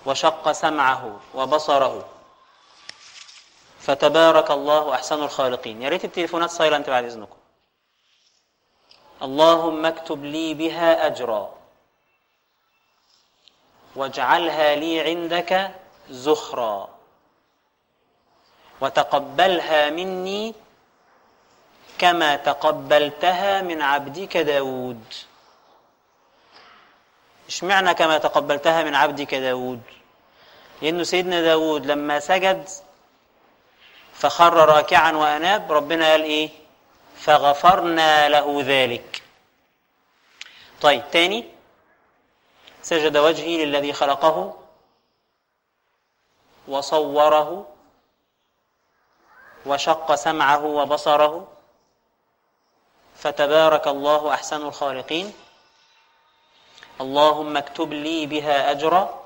وشق 0.05 0.51
سمعه 0.51 1.19
وبصره. 1.33 2.09
فتبارك 3.79 4.51
الله 4.51 4.93
أحسن 4.95 5.23
الخالقين. 5.23 5.81
يا 5.81 5.89
ريت 5.89 6.05
التليفونات 6.05 6.49
سايلنت 6.49 6.89
بعد 6.89 7.03
إذنكم. 7.03 7.37
اللهم 9.21 9.85
اكتب 9.85 10.23
لي 10.23 10.53
بها 10.53 11.05
أجرا 11.05 11.55
واجعلها 13.95 14.75
لي 14.75 15.01
عندك 15.01 15.71
زخرا. 16.09 16.89
وتقبلها 18.81 19.89
مني 19.89 20.53
كما 21.99 22.35
تقبلتها 22.35 23.61
من 23.61 23.81
عبدك 23.81 24.37
داود 24.37 25.13
اشمعنى 27.47 27.93
كما 27.93 28.17
تقبلتها 28.17 28.83
من 28.83 28.95
عبدك 28.95 29.35
داود 29.35 29.81
لأنه 30.81 31.03
سيدنا 31.03 31.41
داود 31.41 31.85
لما 31.85 32.19
سجد 32.19 32.69
فخر 34.13 34.53
راكعا 34.53 35.11
وأناب 35.11 35.71
ربنا 35.71 36.11
قال 36.11 36.23
إيه؟ 36.23 36.49
فغفرنا 37.17 38.29
له 38.29 38.61
ذلك. 38.65 39.23
طيب 40.81 41.03
تاني 41.11 41.45
سجد 42.81 43.17
وجهي 43.17 43.65
للذي 43.65 43.93
خلقه 43.93 44.57
وصوره 46.67 47.67
وشق 49.65 50.15
سمعه 50.15 50.65
وبصره. 50.65 51.54
فتبارك 53.15 53.87
الله 53.87 54.33
أحسن 54.33 54.61
الخالقين. 54.61 55.33
اللهم 57.01 57.57
اكتب 57.57 57.93
لي 57.93 58.25
بها 58.25 58.71
أجرا 58.71 59.25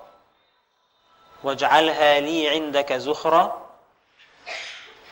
واجعلها 1.43 2.19
لي 2.19 2.49
عندك 2.49 2.93
زخرا 2.93 3.69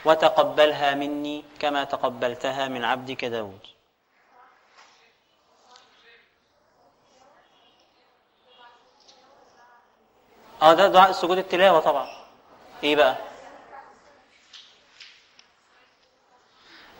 وتقبلها 0.05 0.93
مني 0.93 1.45
كما 1.59 1.83
تقبلتها 1.83 2.67
من 2.67 2.85
عبدك 2.85 3.25
داود. 3.25 3.67
آه 10.61 10.73
ده 10.73 10.87
دعاء 10.87 11.11
سجود 11.11 11.37
التلاوة 11.37 11.79
طبعا. 11.79 12.07
إيه 12.83 12.95
بقى؟ 12.95 13.17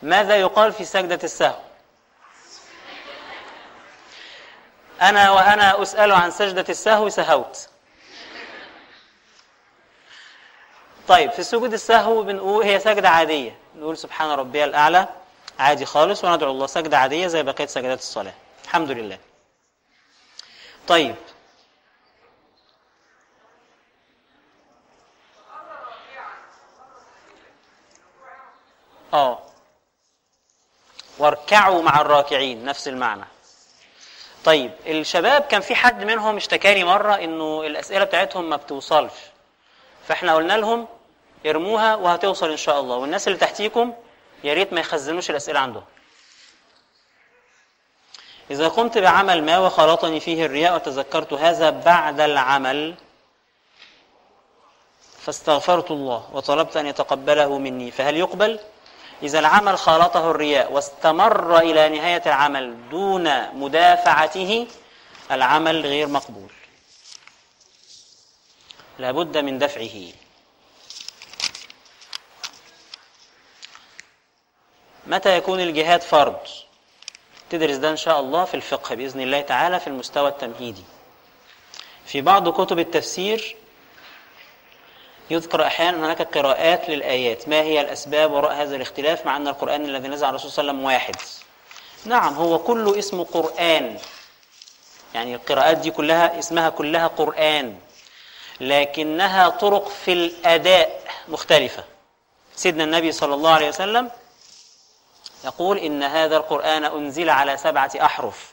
ماذا 0.03 0.37
يقال 0.37 0.73
في 0.73 0.85
سجدة 0.85 1.19
السهو؟ 1.23 1.66
أنا 5.01 5.31
وأنا 5.31 5.81
أسأل 5.81 6.11
عن 6.11 6.31
سجدة 6.31 6.65
السهو 6.69 7.09
سهوت. 7.09 7.69
طيب 11.07 11.31
في 11.31 11.43
سجود 11.43 11.73
السهو 11.73 12.23
بنقول 12.23 12.63
هي 12.63 12.79
سجدة 12.79 13.09
عادية. 13.09 13.57
نقول 13.75 13.97
سبحان 13.97 14.29
ربي 14.29 14.63
الأعلى. 14.63 15.07
عادي 15.59 15.85
خالص 15.85 16.23
وندعو 16.23 16.51
الله 16.51 16.67
سجدة 16.67 16.97
عادية 16.97 17.27
زي 17.27 17.43
بقية 17.43 17.65
سجدات 17.65 17.99
الصلاة. 17.99 18.33
الحمد 18.63 18.91
لله. 18.91 19.19
طيب. 20.87 21.15
آه. 29.13 29.39
واركعوا 31.17 31.81
مع 31.81 32.01
الراكعين 32.01 32.65
نفس 32.65 32.87
المعنى. 32.87 33.25
طيب 34.47 34.71
الشباب 34.87 35.41
كان 35.41 35.61
في 35.61 35.75
حد 35.75 36.03
منهم 36.03 36.35
اشتكى 36.35 36.73
لي 36.73 36.83
مرة 36.83 37.13
إنه 37.13 37.61
الأسئلة 37.61 38.05
بتاعتهم 38.05 38.49
ما 38.49 38.55
بتوصلش. 38.55 39.13
فإحنا 40.07 40.35
قلنا 40.35 40.53
لهم 40.53 40.87
ارموها 41.45 41.95
وهتوصل 41.95 42.51
إن 42.51 42.57
شاء 42.57 42.79
الله. 42.79 42.95
والناس 42.95 43.27
اللي 43.27 43.39
تحتيكم 43.39 43.93
يا 44.43 44.53
ريت 44.53 44.73
ما 44.73 44.79
يخزنوش 44.79 45.29
الأسئلة 45.29 45.59
عندهم. 45.59 45.83
إذا 48.51 48.67
قمت 48.67 48.97
بعمل 48.97 49.43
ما 49.43 49.59
وخلطني 49.59 50.19
فيه 50.19 50.45
الرياء 50.45 50.75
وتذكرت 50.75 51.33
هذا 51.33 51.69
بعد 51.69 52.19
العمل 52.19 52.95
فاستغفرت 55.19 55.91
الله 55.91 56.29
وطلبت 56.33 56.77
أن 56.77 56.85
يتقبله 56.85 57.57
مني. 57.57 57.91
فهل 57.91 58.17
يقبل؟ 58.17 58.59
إذا 59.23 59.39
العمل 59.39 59.77
خالطه 59.77 60.31
الرياء 60.31 60.72
واستمر 60.72 61.57
إلى 61.60 61.89
نهاية 61.89 62.22
العمل 62.26 62.89
دون 62.89 63.56
مدافعته 63.56 64.68
العمل 65.31 65.81
غير 65.81 66.07
مقبول. 66.07 66.52
لابد 68.99 69.38
من 69.38 69.60
دفعه. 69.60 70.11
متى 75.07 75.38
يكون 75.38 75.60
الجهاد 75.60 76.02
فرض؟ 76.02 76.39
تدرس 77.49 77.76
ده 77.76 77.89
إن 77.91 77.98
شاء 77.98 78.19
الله 78.19 78.45
في 78.45 78.53
الفقه 78.53 78.95
بإذن 78.95 79.22
الله 79.22 79.41
تعالى 79.41 79.80
في 79.80 79.88
المستوى 79.88 80.30
التمهيدي. 80.30 80.84
في 82.06 82.22
بعض 82.22 82.49
كتب 82.49 82.80
التفسير 82.80 83.56
يذكر 85.29 85.67
أحيانا 85.67 85.97
هناك 85.97 86.37
قراءات 86.37 86.89
للآيات. 86.89 87.49
ما 87.49 87.61
هي 87.61 87.81
الأسباب 87.81 88.31
وراء 88.31 88.53
هذا 88.53 88.75
الاختلاف 88.75 89.25
مع 89.25 89.37
أن 89.37 89.47
القرآن 89.47 89.85
الذي 89.85 90.07
نزل 90.07 90.25
على 90.25 90.29
الرسول 90.29 90.51
صلى 90.51 90.61
الله 90.61 90.73
عليه 90.73 90.81
وسلم 90.81 90.85
واحد؟ 90.85 91.15
نعم 92.05 92.33
هو 92.33 92.59
كله 92.59 92.99
اسمه 92.99 93.23
قرآن. 93.23 93.97
يعني 95.13 95.35
القراءات 95.35 95.77
دي 95.77 95.91
كلها 95.91 96.39
اسمها 96.39 96.69
كلها 96.69 97.07
قرآن. 97.07 97.75
لكنها 98.61 99.49
طرق 99.49 99.89
في 99.89 100.13
الأداء 100.13 101.01
مختلفة. 101.27 101.83
سيدنا 102.55 102.83
النبي 102.83 103.11
صلى 103.11 103.33
الله 103.33 103.51
عليه 103.51 103.69
وسلم 103.69 104.11
يقول 105.45 105.77
إن 105.77 106.03
هذا 106.03 106.37
القرآن 106.37 106.83
أنزل 106.83 107.29
على 107.29 107.57
سبعة 107.57 107.91
أحرف. 108.01 108.51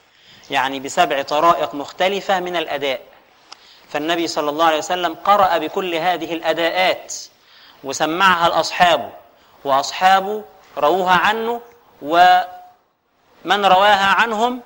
يعني 0.51 0.81
بسبع 0.81 1.23
طرائق 1.23 1.75
مختلفة 1.75 2.41
من 2.41 2.57
الأداء. 2.57 3.01
فالنبي 3.95 4.27
صلى 4.27 4.51
الله 4.51 4.65
عليه 4.65 4.79
وسلم 4.79 5.15
قرأ 5.15 5.59
بكل 5.59 5.95
هذه 5.95 6.35
الأداءات 6.35 7.15
وسمعها 7.85 8.49
لأصحابه 8.49 9.11
وأصحابه 9.65 10.45
رووها 10.79 11.13
عنه 11.13 11.61
ومن 12.03 13.67
رواها 13.67 14.07
عنهم 14.07 14.61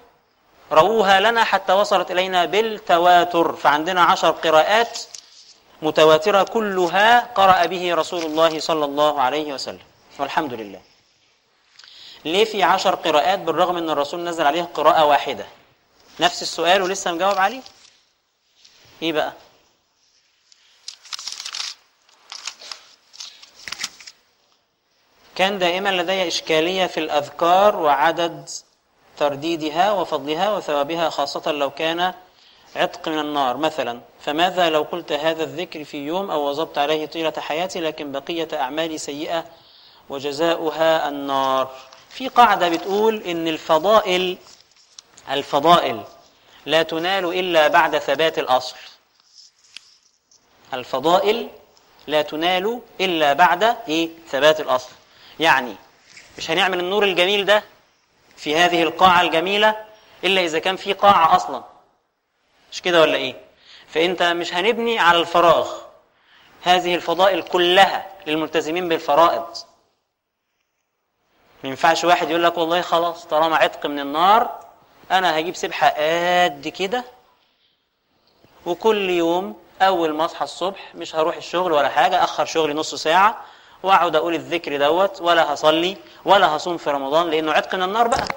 رووها 0.72 1.20
لنا 1.20 1.44
حتى 1.44 1.72
وصلت 1.72 2.10
إلينا 2.10 2.44
بالتواتر. 2.44 3.56
فعندنا 3.56 4.02
عشر 4.02 4.30
قراءات 4.30 4.98
متواترة 5.82 6.42
كلها 6.42 7.20
قرأ 7.20 7.66
به 7.66 7.94
رسول 7.94 8.22
الله 8.22 8.60
صلى 8.60 8.84
الله 8.84 9.20
عليه 9.20 9.52
وسلم. 9.52 9.86
والحمد 10.18 10.52
لله. 10.52 10.80
ليه 12.24 12.44
في 12.44 12.62
عشر 12.62 12.94
قراءات 12.94 13.38
بالرغم 13.38 13.76
أن 13.76 13.90
الرسول 13.90 14.24
نزل 14.24 14.46
عليه 14.46 14.68
قراءة 14.74 15.04
واحدة؟ 15.04 15.46
نفس 16.20 16.42
السؤال 16.42 16.82
ولسه 16.82 17.12
مجاوب 17.12 17.38
عليه؟ 17.38 17.60
إيه 19.02 19.12
بقى؟ 19.12 19.32
كان 25.36 25.58
دائما 25.58 25.88
لدي 25.88 26.28
إشكالية 26.28 26.86
في 26.86 27.00
الأذكار 27.00 27.76
وعدد 27.76 28.48
ترديدها 29.16 29.92
وفضلها 29.92 30.50
وثوابها 30.52 31.10
خاصة 31.10 31.52
لو 31.52 31.70
كان 31.70 32.14
عتق 32.76 33.08
من 33.08 33.18
النار. 33.18 33.56
مثلا 33.56 34.00
فماذا 34.20 34.70
لو 34.70 34.82
قلت 34.82 35.12
هذا 35.12 35.44
الذكر 35.44 35.84
في 35.84 35.96
يوم 36.06 36.30
أو 36.30 36.48
وظبت 36.48 36.78
عليه 36.78 37.06
طيلة 37.06 37.32
حياتي 37.38 37.80
لكن 37.80 38.12
بقية 38.12 38.48
أعمالي 38.54 38.98
سيئة 38.98 39.44
وجزاؤها 40.08 41.08
النار؟ 41.08 41.70
في 42.10 42.28
قاعدة 42.28 42.68
بتقول 42.68 43.22
إن 43.22 43.48
الفضائل 43.48 44.38
الفضائل 45.30 46.02
لا 46.68 46.82
تنال 46.82 47.24
إلا 47.24 47.68
بعد 47.68 47.98
ثبات 47.98 48.38
الأصل. 48.38 48.76
الفضائل 50.74 51.48
لا 52.06 52.22
تنال 52.22 52.80
إلا 53.00 53.32
بعد 53.32 53.62
إيه؟ 53.88 54.08
ثبات 54.30 54.60
الأصل. 54.60 54.90
يعني 55.40 55.74
مش 56.38 56.50
هنعمل 56.50 56.78
النور 56.80 57.04
الجميل 57.04 57.44
ده 57.44 57.64
في 58.36 58.56
هذه 58.56 58.82
القاعة 58.82 59.20
الجميلة 59.20 59.84
إلا 60.24 60.40
إذا 60.40 60.58
كان 60.58 60.76
في 60.76 60.92
قاعة 60.92 61.36
أصلا. 61.36 61.64
مش 62.72 62.82
كده 62.82 63.00
ولا 63.00 63.16
إيه؟ 63.16 63.34
فأنت 63.94 64.22
مش 64.22 64.54
هنبني 64.54 64.98
على 64.98 65.18
الفراغ. 65.20 65.70
هذه 66.62 66.94
الفضائل 66.94 67.42
كلها 67.42 68.06
للملتزمين 68.26 68.88
بالفرائض. 68.88 69.56
ما 71.64 71.70
ينفعش 71.70 72.04
واحد 72.04 72.30
يقول 72.30 72.44
لك 72.44 72.58
والله 72.58 72.80
خلاص 72.80 73.24
طالما 73.24 73.56
عتق 73.56 73.86
من 73.86 74.00
النار 74.00 74.67
أنا 75.10 75.38
هجيب 75.38 75.56
سبحة 75.56 75.88
قد 76.44 76.68
كده 76.78 77.04
وكل 78.66 79.10
يوم 79.10 79.60
أول 79.82 80.14
ما 80.14 80.24
أصحى 80.24 80.44
الصبح 80.44 80.94
مش 80.94 81.16
هروح 81.16 81.36
الشغل 81.36 81.72
ولا 81.72 81.88
حاجة 81.88 82.24
أخر 82.24 82.44
شغلي 82.44 82.74
نص 82.74 82.94
ساعة 82.94 83.44
وأقعد 83.82 84.16
أقول 84.16 84.34
الذكر 84.34 84.76
دوت 84.76 85.20
ولا 85.20 85.54
هصلي 85.54 85.96
ولا 86.24 86.46
هصوم 86.56 86.76
في 86.76 86.90
رمضان 86.90 87.30
لأنه 87.30 87.52
عتق 87.52 87.74
من 87.74 87.82
النار 87.82 88.08
بقى. 88.08 88.28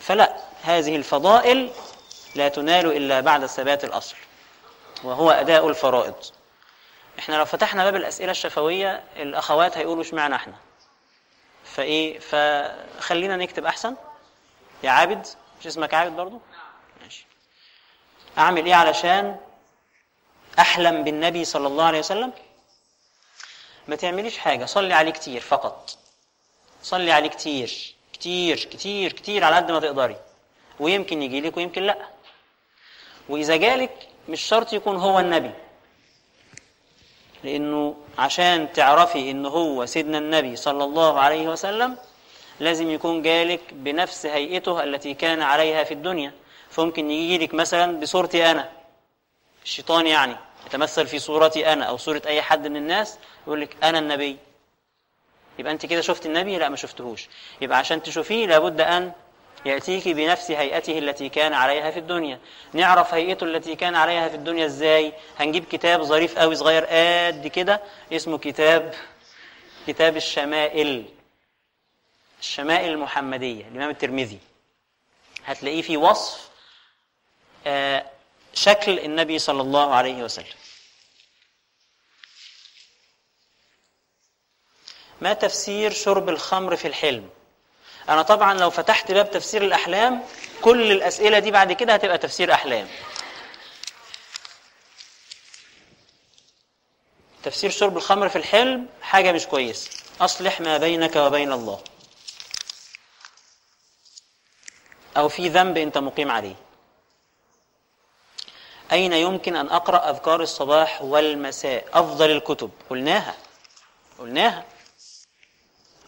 فلا 0.00 0.36
هذه 0.62 0.96
الفضائل 0.96 1.70
لا 2.34 2.48
تنال 2.48 2.86
إلا 2.96 3.20
بعد 3.20 3.46
ثبات 3.46 3.84
الأصل 3.84 4.16
وهو 5.04 5.30
أداء 5.30 5.68
الفرائض. 5.68 6.14
إحنا 7.18 7.34
لو 7.34 7.44
فتحنا 7.44 7.84
باب 7.84 7.96
الأسئلة 7.96 8.30
الشفوية 8.30 9.02
الأخوات 9.16 9.78
هيقولوا 9.78 10.02
اشمعنى 10.02 10.34
إحنا؟ 10.34 10.54
فإيه؟ 11.64 12.18
فخلينا 12.18 13.36
نكتب 13.36 13.66
أحسن. 13.66 13.94
يا 14.82 14.90
عابد 14.90 15.26
مش 15.60 15.66
اسمك 15.66 15.94
عابد 15.94 16.16
برضو؟ 16.16 16.40
ماشي. 17.02 17.26
أعمل 18.38 18.66
إيه 18.66 18.74
علشان 18.74 19.36
أحلم 20.58 21.04
بالنبي 21.04 21.44
صلى 21.44 21.66
الله 21.66 21.84
عليه 21.84 21.98
وسلم؟ 21.98 22.32
ما 23.88 23.96
تعمليش 23.96 24.38
حاجة 24.38 24.64
صلي 24.64 24.94
عليه 24.94 25.10
كتير 25.12 25.40
فقط. 25.40 25.98
صلي 26.82 27.12
عليه 27.12 27.28
كتير 27.28 27.94
كتير 28.12 28.56
كتير 28.56 29.12
كتير 29.12 29.44
على 29.44 29.56
قد 29.56 29.70
ما 29.70 29.80
تقدري. 29.80 30.16
ويمكن 30.80 31.22
يجي 31.22 31.40
لك 31.40 31.56
ويمكن 31.56 31.82
لأ. 31.82 32.08
وإذا 33.28 33.56
جالك 33.56 34.08
مش 34.28 34.40
شرط 34.42 34.72
يكون 34.72 34.96
هو 34.96 35.18
النبي. 35.18 35.50
لأنه 37.44 37.96
عشان 38.18 38.72
تعرفي 38.72 39.30
إن 39.30 39.46
هو 39.46 39.86
سيدنا 39.86 40.18
النبي 40.18 40.56
صلى 40.56 40.84
الله 40.84 41.20
عليه 41.20 41.48
وسلم 41.48 41.98
لازم 42.60 42.90
يكون 42.90 43.22
جالك 43.22 43.60
بنفس 43.72 44.26
هيئته 44.26 44.84
التي 44.84 45.14
كان 45.14 45.42
عليها 45.42 45.84
في 45.84 45.94
الدنيا. 45.94 46.32
فممكن 46.70 47.10
يجي 47.10 47.44
لك 47.44 47.54
مثلا 47.54 48.00
بصورتي 48.00 48.50
أنا. 48.50 48.68
الشيطان 49.64 50.06
يعني 50.06 50.36
يتمثل 50.66 51.06
في 51.06 51.18
صورتي 51.18 51.72
أنا 51.72 51.84
أو 51.84 51.96
صورة 51.96 52.22
أي 52.26 52.42
حد 52.42 52.66
من 52.66 52.76
الناس 52.76 53.18
يقول 53.46 53.60
لك 53.60 53.76
أنا 53.82 53.98
النبي. 53.98 54.36
يبقى 55.58 55.72
أنت 55.72 55.86
كده 55.86 56.00
شفت 56.00 56.26
النبي؟ 56.26 56.58
لا 56.58 56.68
ما 56.68 56.76
شفتهوش. 56.76 57.28
يبقى 57.60 57.78
عشان 57.78 58.02
تشوفيه 58.02 58.46
لابد 58.46 58.80
أن 58.80 59.12
يأتيك 59.66 60.08
بنفس 60.08 60.50
هيئته 60.50 60.98
التي 60.98 61.28
كان 61.28 61.52
عليها 61.52 61.90
في 61.90 61.98
الدنيا. 61.98 62.38
نعرف 62.72 63.14
هيئته 63.14 63.44
التي 63.44 63.76
كان 63.76 63.94
عليها 63.94 64.28
في 64.28 64.34
الدنيا 64.34 64.66
إزاي؟ 64.66 65.12
هنجيب 65.38 65.64
كتاب 65.64 66.02
ظريف 66.02 66.38
قوي 66.38 66.54
صغير 66.54 66.84
قد 66.84 67.46
كده 67.46 67.80
اسمه 68.12 68.38
كتاب 68.38 68.94
كتاب 69.86 70.16
الشمائل. 70.16 71.04
الشمائل 72.42 72.92
المحمدية 72.92 73.62
الإمام 73.68 73.90
الترمذي. 73.90 74.38
هتلاقيه 75.46 75.82
في 75.82 75.96
وصف 75.96 76.48
آه، 77.66 78.10
شكل 78.54 78.98
النبي 78.98 79.38
صلى 79.38 79.62
الله 79.62 79.94
عليه 79.94 80.22
وسلم. 80.22 80.54
ما 85.20 85.32
تفسير 85.32 85.92
شرب 85.92 86.28
الخمر 86.28 86.76
في 86.76 86.88
الحلم؟ 86.88 87.30
أنا 88.08 88.22
طبعا 88.22 88.54
لو 88.54 88.70
فتحت 88.70 89.12
باب 89.12 89.30
تفسير 89.30 89.62
الأحلام 89.64 90.22
كل 90.62 90.92
الأسئلة 90.92 91.38
دي 91.38 91.50
بعد 91.50 91.72
كده 91.72 91.94
هتبقى 91.94 92.18
تفسير 92.18 92.52
أحلام. 92.52 92.88
تفسير 97.42 97.70
شرب 97.70 97.96
الخمر 97.96 98.28
في 98.28 98.36
الحلم 98.36 98.86
حاجة 99.02 99.32
مش 99.32 99.46
كويسة. 99.46 99.90
أصلح 100.20 100.60
ما 100.60 100.78
بينك 100.78 101.16
وبين 101.16 101.52
الله. 101.52 101.84
أو 105.16 105.28
في 105.28 105.48
ذنب 105.48 105.78
أنت 105.78 105.98
مقيم 105.98 106.30
عليه. 106.30 106.54
أين 108.92 109.12
يمكن 109.12 109.56
أن 109.56 109.68
أقرأ 109.68 110.10
أذكار 110.10 110.42
الصباح 110.42 111.02
والمساء؟ 111.02 111.84
أفضل 111.92 112.30
الكتب. 112.30 112.70
قلناها. 112.90 113.34
قلناها. 114.18 114.64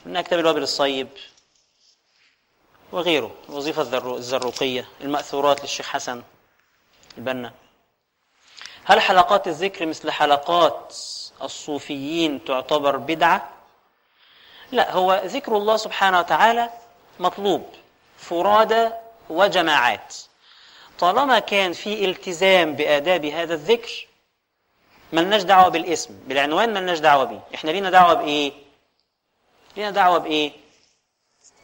قلنا 0.04 0.22
كتاب 0.22 0.38
الوابل 0.38 0.62
الصيب 0.62 1.08
وغيره. 2.92 3.34
الوظيفة 3.48 3.82
الزروقية 4.16 4.88
المأثورات 5.00 5.60
للشيخ 5.60 5.88
حسن 5.88 6.22
البنا. 7.18 7.52
هل 8.84 9.00
حلقات 9.00 9.48
الذكر 9.48 9.86
مثل 9.86 10.10
حلقات 10.10 10.96
الصوفيين 11.42 12.44
تعتبر 12.44 12.96
بدعة؟ 12.96 13.50
لا 14.72 14.92
هو 14.92 15.22
ذكر 15.24 15.56
الله 15.56 15.76
سبحانه 15.76 16.18
وتعالى 16.18 16.70
مطلوب. 17.20 17.83
فرادى 18.28 18.90
وجماعات. 19.30 20.14
طالما 20.98 21.38
كان 21.38 21.72
في 21.72 22.04
التزام 22.04 22.76
بآداب 22.76 23.24
هذا 23.24 23.54
الذكر 23.54 24.06
ملناش 25.12 25.42
دعوة 25.42 25.68
بالاسم 25.68 26.14
بالعنوان 26.26 26.74
ملناش 26.74 26.98
دعوة 26.98 27.24
بيه. 27.24 27.40
إحنا 27.54 27.70
لينا 27.70 27.90
دعوة 27.90 28.14
بإيه؟ 28.14 28.52
لينا 29.76 29.90
دعوة 29.90 30.18
بإيه؟ 30.18 30.52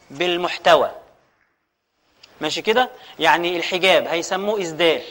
بالمحتوى. 0.09 0.91
ماشي 2.41 2.61
كده؟ 2.61 2.89
يعني 3.19 3.57
الحجاب 3.57 4.07
هيسموه 4.07 4.61
إسدال 4.61 5.01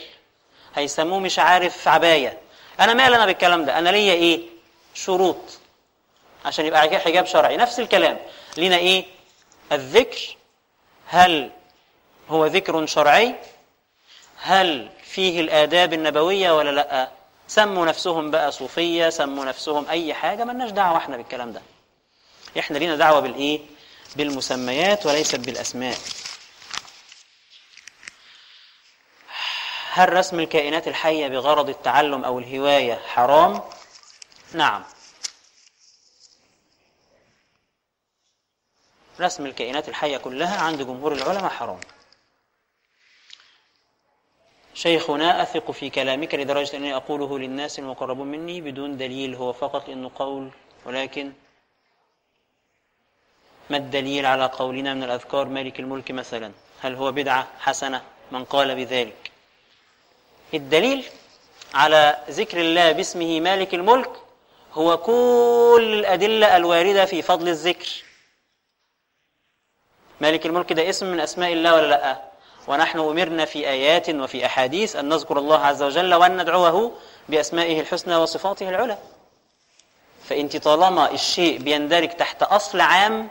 هيسموه 0.75 1.19
مش 1.19 1.39
عارف 1.39 1.87
عباية. 1.87 2.37
أنا 2.79 2.93
مال 2.93 3.13
أنا 3.13 3.25
بالكلام 3.25 3.65
ده؟ 3.65 3.77
أنا 3.79 3.89
ليا 3.89 4.13
إيه؟ 4.13 4.41
شروط. 4.93 5.59
عشان 6.45 6.65
يبقى 6.65 6.99
حجاب 6.99 7.25
شرعي. 7.25 7.57
نفس 7.57 7.79
الكلام. 7.79 8.19
لينا 8.57 8.77
إيه؟ 8.77 9.05
الذكر 9.71 10.35
هل 11.13 11.51
هو 12.29 12.45
ذكر 12.45 12.85
شرعي؟ 12.85 13.35
هل 14.41 14.89
فيه 15.03 15.41
الآداب 15.41 15.93
النبوية 15.93 16.51
ولا 16.51 16.69
لأ؟ 16.69 17.11
سموا 17.47 17.85
نفسهم 17.85 18.31
بقى 18.31 18.51
صوفية 18.51 19.09
سموا 19.09 19.45
نفسهم 19.45 19.87
أي 19.89 20.13
حاجة 20.13 20.43
ملناش 20.43 20.71
دعوة 20.71 20.97
إحنا 20.97 21.17
بالكلام 21.17 21.51
ده. 21.53 21.61
إحنا 22.59 22.77
لينا 22.77 22.95
دعوة 22.95 23.19
بالإيه؟ 23.19 23.59
بالمسميات 24.15 25.05
وليست 25.05 25.35
بالأسماء. 25.39 25.97
هل 29.93 30.13
رسم 30.13 30.39
الكائنات 30.39 30.87
الحية 30.87 31.27
بغرض 31.27 31.69
التعلم 31.69 32.23
أو 32.25 32.39
الهواية 32.39 33.01
حرام؟ 33.07 33.61
نعم. 34.53 34.83
رسم 39.19 39.45
الكائنات 39.45 39.89
الحية 39.89 40.17
كلها 40.17 40.61
عند 40.61 40.81
جمهور 40.81 41.13
العلماء 41.13 41.49
حرام. 41.49 41.79
شيخنا 44.73 45.41
أثق 45.41 45.71
في 45.71 45.89
كلامك 45.89 46.35
لدرجة 46.35 46.77
أني 46.77 46.95
أقوله 46.95 47.39
للناس 47.39 47.79
المقربون 47.79 48.27
مني 48.27 48.61
بدون 48.61 48.97
دليل 48.97 49.35
هو 49.35 49.53
فقط 49.53 49.89
إنه 49.89 50.11
قول 50.15 50.49
ولكن 50.85 51.31
ما 53.69 53.77
الدليل 53.77 54.25
على 54.25 54.45
قولنا 54.45 54.93
من 54.93 55.03
الأذكار 55.03 55.45
مالك 55.45 55.79
الملك 55.79 56.11
مثلا؟ 56.11 56.51
هل 56.81 56.95
هو 56.95 57.11
بدعة 57.11 57.47
حسنة؟ 57.59 58.01
من 58.31 58.45
قال 58.45 58.75
بذلك. 58.75 59.31
الدليل 60.53 61.05
على 61.73 62.17
ذكر 62.29 62.61
الله 62.61 62.91
باسمه 62.91 63.39
مالك 63.39 63.73
الملك 63.73 64.09
هو 64.73 64.97
كل 64.97 65.95
الأدلة 65.99 66.57
الواردة 66.57 67.05
في 67.05 67.21
فضل 67.21 67.47
الذكر. 67.49 68.03
مالك 70.21 70.45
الملك 70.45 70.73
ده 70.73 70.89
اسم 70.89 71.05
من 71.11 71.19
أسماء 71.19 71.53
الله 71.53 71.73
ولا 71.75 71.87
لأ؟ 71.87 72.21
ونحن 72.67 72.99
أمرنا 72.99 73.45
في 73.45 73.69
آيات 73.69 74.09
وفي 74.09 74.45
أحاديث 74.45 74.95
أن 74.95 75.09
نذكر 75.09 75.37
الله 75.39 75.65
عز 75.65 75.83
وجل 75.83 76.13
وأن 76.13 76.41
ندعوه 76.41 76.97
بأسمائه 77.29 77.79
الحسنى 77.81 78.15
وصفاته 78.15 78.69
العلى. 78.69 78.97
فأنت 80.29 80.57
طالما 80.57 81.11
الشيء 81.11 81.57
بيندرج 81.57 82.09
تحت 82.09 82.43
أصل 82.43 82.79
عام 82.81 83.29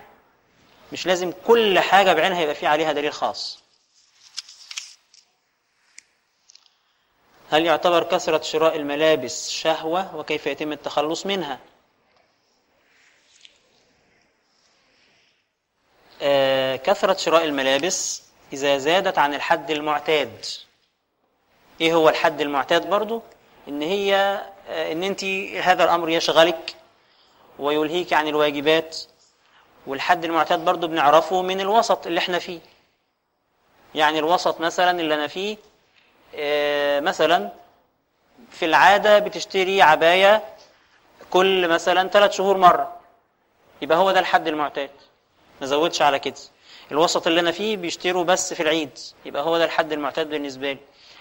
مش 0.93 1.07
لازم 1.07 1.33
كل 1.47 1.79
حاجة 1.79 2.13
بعينها 2.13 2.41
يبقى 2.43 2.55
في 2.55 2.67
عليها 2.67 2.93
دليل 2.93 3.13
خاص. 3.13 3.61
هل 7.51 7.67
يعتبر 7.67 8.03
كثرة 8.03 8.43
شراء 8.43 8.77
الملابس 8.77 9.51
شهوة؟ 9.51 10.17
وكيف 10.17 10.47
يتم 10.47 10.73
التخلص 10.73 11.27
منها؟ 11.27 11.59
كثرة 16.77 17.17
شراء 17.17 17.45
الملابس 17.45 18.23
إذا 18.53 18.79
زادت 18.79 19.19
عن 19.19 19.35
الحد 19.35 19.71
المعتاد. 19.71 20.45
إيه 21.81 21.95
هو 21.95 22.09
الحد 22.09 22.41
المعتاد 22.41 22.91
برضو؟ 22.91 23.23
إن 23.69 23.83
هي 23.83 24.15
آه 24.69 24.93
إن 24.93 25.03
أنت 25.03 25.25
هذا 25.65 25.85
الأمر 25.85 26.09
يشغلك 26.09 26.75
ويلهيك 27.59 28.13
عن 28.13 28.29
الواجبات. 28.29 28.99
والحد 29.87 30.25
المعتاد 30.25 30.65
برضو 30.65 30.87
بنعرفه 30.87 31.43
من 31.43 31.61
الوسط 31.61 32.07
اللي 32.07 32.19
إحنا 32.19 32.39
فيه. 32.39 32.61
يعني 33.95 34.19
الوسط 34.19 34.61
مثلا 34.61 35.01
اللي 35.01 35.15
أنا 35.15 35.27
فيه 35.27 35.57
آه 36.37 37.01
مثلا 37.01 37.51
في 38.51 38.65
العادة 38.65 39.19
بتشتري 39.19 39.83
عباية 39.83 40.45
كل 41.31 41.69
مثلا 41.69 42.09
ثلاث 42.09 42.33
شهور 42.33 42.57
مرة. 42.57 42.97
يبقى 43.83 43.99
هو 43.99 44.11
ده 44.13 44.21
الحد 44.21 44.49
المعتاد. 44.49 44.91
ما 45.61 45.91
على 46.01 46.19
كده. 46.19 46.35
الوسط 46.93 47.27
اللي 47.27 47.41
أنا 47.41 47.53
فيه 47.53 47.77
بيشتروا 47.77 48.25
بس 48.25 48.55
في 48.55 48.63
العيد 48.63 48.99
يبقى 49.25 49.43
هو 49.43 49.59
ده 49.59 49.65
الحد 49.65 49.93
المعتاد 49.93 50.31
بالنسبة 50.31 50.73
لي. 50.73 50.79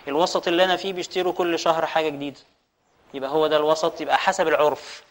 الوسط 0.08 0.48
اللي 0.48 0.64
أنا 0.64 0.76
فيه 0.76 0.94
بيشتروا 0.94 1.34
كل 1.34 1.60
شهر 1.60 1.86
حاجة 1.86 2.10
جديدة 2.10 2.40
يبقى 3.14 3.30
هو 3.30 3.48
ده 3.48 3.58
الوسط 3.58 4.02
يبقى 4.02 4.18
حسب 4.18 4.48
العرف 4.48 5.04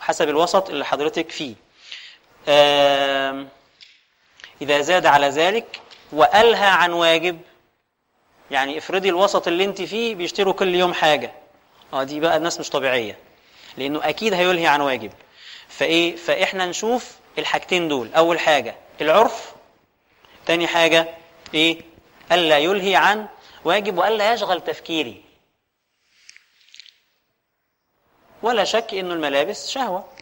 حسب 0.00 0.28
الوسط 0.28 0.70
اللي 0.70 0.84
حضرتك 0.84 1.30
فيه. 1.30 1.54
إذا 4.62 4.80
زاد 4.80 5.06
على 5.06 5.28
ذلك 5.28 5.80
وألهى 6.12 6.66
عن 6.68 6.92
واجب 6.92 7.40
يعني 8.50 8.78
افرضي 8.78 9.08
الوسط 9.08 9.48
اللي 9.48 9.64
أنت 9.64 9.82
فيه 9.82 10.14
بيشتروا 10.14 10.52
كل 10.52 10.74
يوم 10.74 10.94
حاجة. 10.94 11.32
آه 11.92 12.02
دي 12.04 12.20
بقى 12.20 12.36
الناس 12.36 12.60
مش 12.60 12.70
طبيعية 12.70 13.18
لأنه 13.76 14.08
أكيد 14.08 14.34
هيلهي 14.34 14.66
عن 14.66 14.80
واجب. 14.80 15.12
فإيه؟ 15.68 16.16
فإحنا 16.16 16.66
نشوف 16.66 17.16
الحاجتين 17.38 17.88
دول. 17.88 18.14
أول 18.14 18.38
حاجة 18.40 18.76
العرف. 19.00 19.54
تاني 20.46 20.66
حاجة 20.66 21.14
إيه؟ 21.54 21.80
ألا 22.32 22.58
يلهي 22.58 22.96
عن 22.96 23.28
واجب 23.64 23.98
وألا 23.98 24.32
يشغل 24.32 24.60
تفكيري. 24.60 25.24
ولا 28.42 28.64
شك 28.64 28.94
إنه 28.94 29.14
الملابس 29.14 29.68
شهوة. 29.68 30.12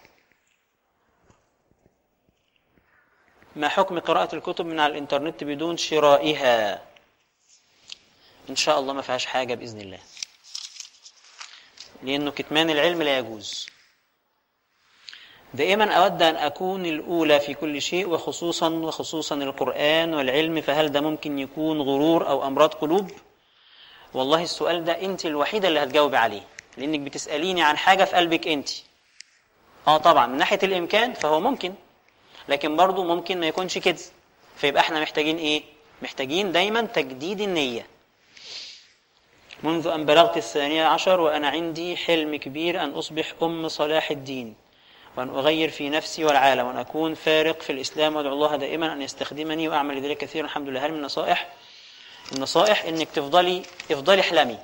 ما 3.57 3.69
حكم 3.69 3.99
قراءة 3.99 4.35
الكتب 4.35 4.67
من 4.67 4.81
على 4.81 4.93
الإنترنت 4.93 5.45
بدون 5.45 5.77
شرائها؟ 5.77 6.83
إن 8.51 8.57
شاء 8.57 8.79
الله 8.79 8.93
ما 8.93 9.03
فيهاش 9.03 9.27
حاجة 9.27 9.55
بإذن 9.55 9.81
الله. 9.81 10.01
لأنه 12.03 12.31
كتمان 12.31 12.71
العلم 12.71 13.03
لا 13.03 13.19
يجوز. 13.19 13.67
دائما 15.55 15.93
أود 15.93 16.23
أن 16.23 16.37
أكون 16.37 16.87
الأولى 16.87 17.41
في 17.41 17.55
كل 17.55 17.83
شيء 17.83 18.09
وخصوصا 18.09 18.69
وخصوصا 18.69 19.35
القرآن 19.35 20.15
والعلم 20.15 20.61
فهل 20.61 20.93
ده 20.93 21.01
ممكن 21.01 21.39
يكون 21.39 21.81
غرور 21.81 22.29
أو 22.29 22.47
أمراض 22.47 22.75
قلوب؟ 22.75 23.11
والله 24.15 24.43
السؤال 24.43 24.85
ده 24.85 24.93
أنت 25.05 25.27
الوحيدة 25.27 25.69
اللي 25.69 25.81
هتجاوبي 25.83 26.17
عليه 26.17 26.43
لأنك 26.77 27.01
بتسأليني 27.01 27.63
عن 27.63 27.77
حاجة 27.77 28.05
في 28.05 28.17
قلبك 28.17 28.49
أنت. 28.49 28.69
آه 29.89 29.97
طبعا 29.97 30.27
من 30.27 30.37
ناحية 30.39 30.59
الإمكان 30.63 31.13
فهو 31.13 31.41
ممكن 31.41 31.75
لكن 32.49 32.77
برضه 32.77 33.05
ممكن 33.05 33.41
ما 33.41 33.47
يكونش 33.47 33.79
كده. 33.79 33.99
فيبقى 34.57 34.81
إحنا 34.81 35.01
محتاجين 35.01 35.37
إيه؟ 35.39 35.63
محتاجين 36.03 36.53
دايما 36.53 36.81
تجديد 36.83 37.41
النية. 37.41 37.87
منذ 39.63 39.87
أن 39.87 40.05
بلغت 40.07 40.37
الثانية 40.37 40.85
عشر 40.85 41.21
وأنا 41.21 41.49
عندي 41.49 41.97
حلم 41.97 42.37
كبير 42.37 42.83
أن 42.85 42.91
أصبح 42.91 43.33
أم 43.43 43.69
صلاح 43.69 44.11
الدين. 44.11 44.55
وأن 45.17 45.29
أغير 45.29 45.71
في 45.71 45.89
نفسي 45.89 46.25
والعالم 46.25 46.67
وأن 46.67 46.77
أكون 46.77 47.15
فارق 47.15 47.63
في 47.63 47.71
الإسلام 47.73 48.17
وأدعو 48.17 48.33
الله 48.33 48.57
دائما 48.57 48.93
أن 48.93 49.03
يستخدمني 49.03 49.69
وأعمل 49.69 50.03
ذلك 50.03 50.17
كثيرا. 50.19 50.45
الحمد 50.45 50.69
لله. 50.69 50.87
هل 50.87 50.93
من 50.93 51.03
نصائح؟ 51.03 51.49
النصائح 52.33 52.85
إنك 52.85 53.09
تفضلي 53.15 53.63
افضلي 53.91 54.21
احلمي 54.21 54.59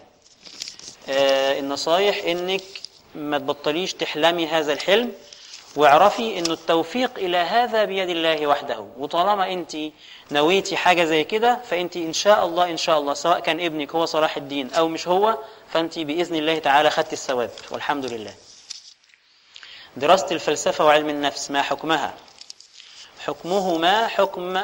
آه 1.08 1.58
النصائح 1.58 2.24
إنك 2.24 2.62
ما 3.14 3.38
تبطليش 3.38 3.94
تحلمي 3.94 4.46
هذا 4.46 4.72
الحلم 4.72 5.12
واعرفي 5.76 6.38
انه 6.38 6.52
التوفيق 6.52 7.18
إلى 7.18 7.36
هذا 7.36 7.84
بيد 7.84 8.08
الله 8.08 8.46
وحده. 8.46 8.86
وطالما 8.98 9.52
أنت 9.52 9.76
نويتي 10.30 10.76
حاجة 10.76 11.04
زي 11.04 11.24
كده 11.24 11.60
فأنت 11.70 11.96
إن 11.96 12.12
شاء 12.12 12.46
الله 12.46 12.70
إن 12.70 12.76
شاء 12.76 12.98
الله 12.98 13.14
سواء 13.14 13.40
كان 13.40 13.60
ابنك 13.60 13.94
هو 13.94 14.04
صلاح 14.04 14.36
الدين 14.36 14.70
أو 14.72 14.88
مش 14.88 15.08
هو 15.08 15.38
فأنت 15.68 15.98
بإذن 15.98 16.36
الله 16.36 16.58
تعالى 16.58 16.90
خدت 16.90 17.12
الثواب. 17.12 17.50
والحمد 17.70 18.04
لله. 18.12 18.34
دراسه 19.96 20.26
الفلسفة 20.30 20.84
وعلم 20.84 21.08
النفس 21.08 21.50
ما 21.50 21.62
حكمها؟ 21.62 22.14
حكمهما 23.26 24.06
حكم 24.06 24.56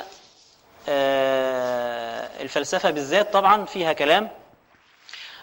آه 0.89 2.29
الفلسفة 2.41 2.91
بالذات 2.91 3.33
طبعا 3.33 3.65
فيها 3.65 3.93
كلام 3.93 4.31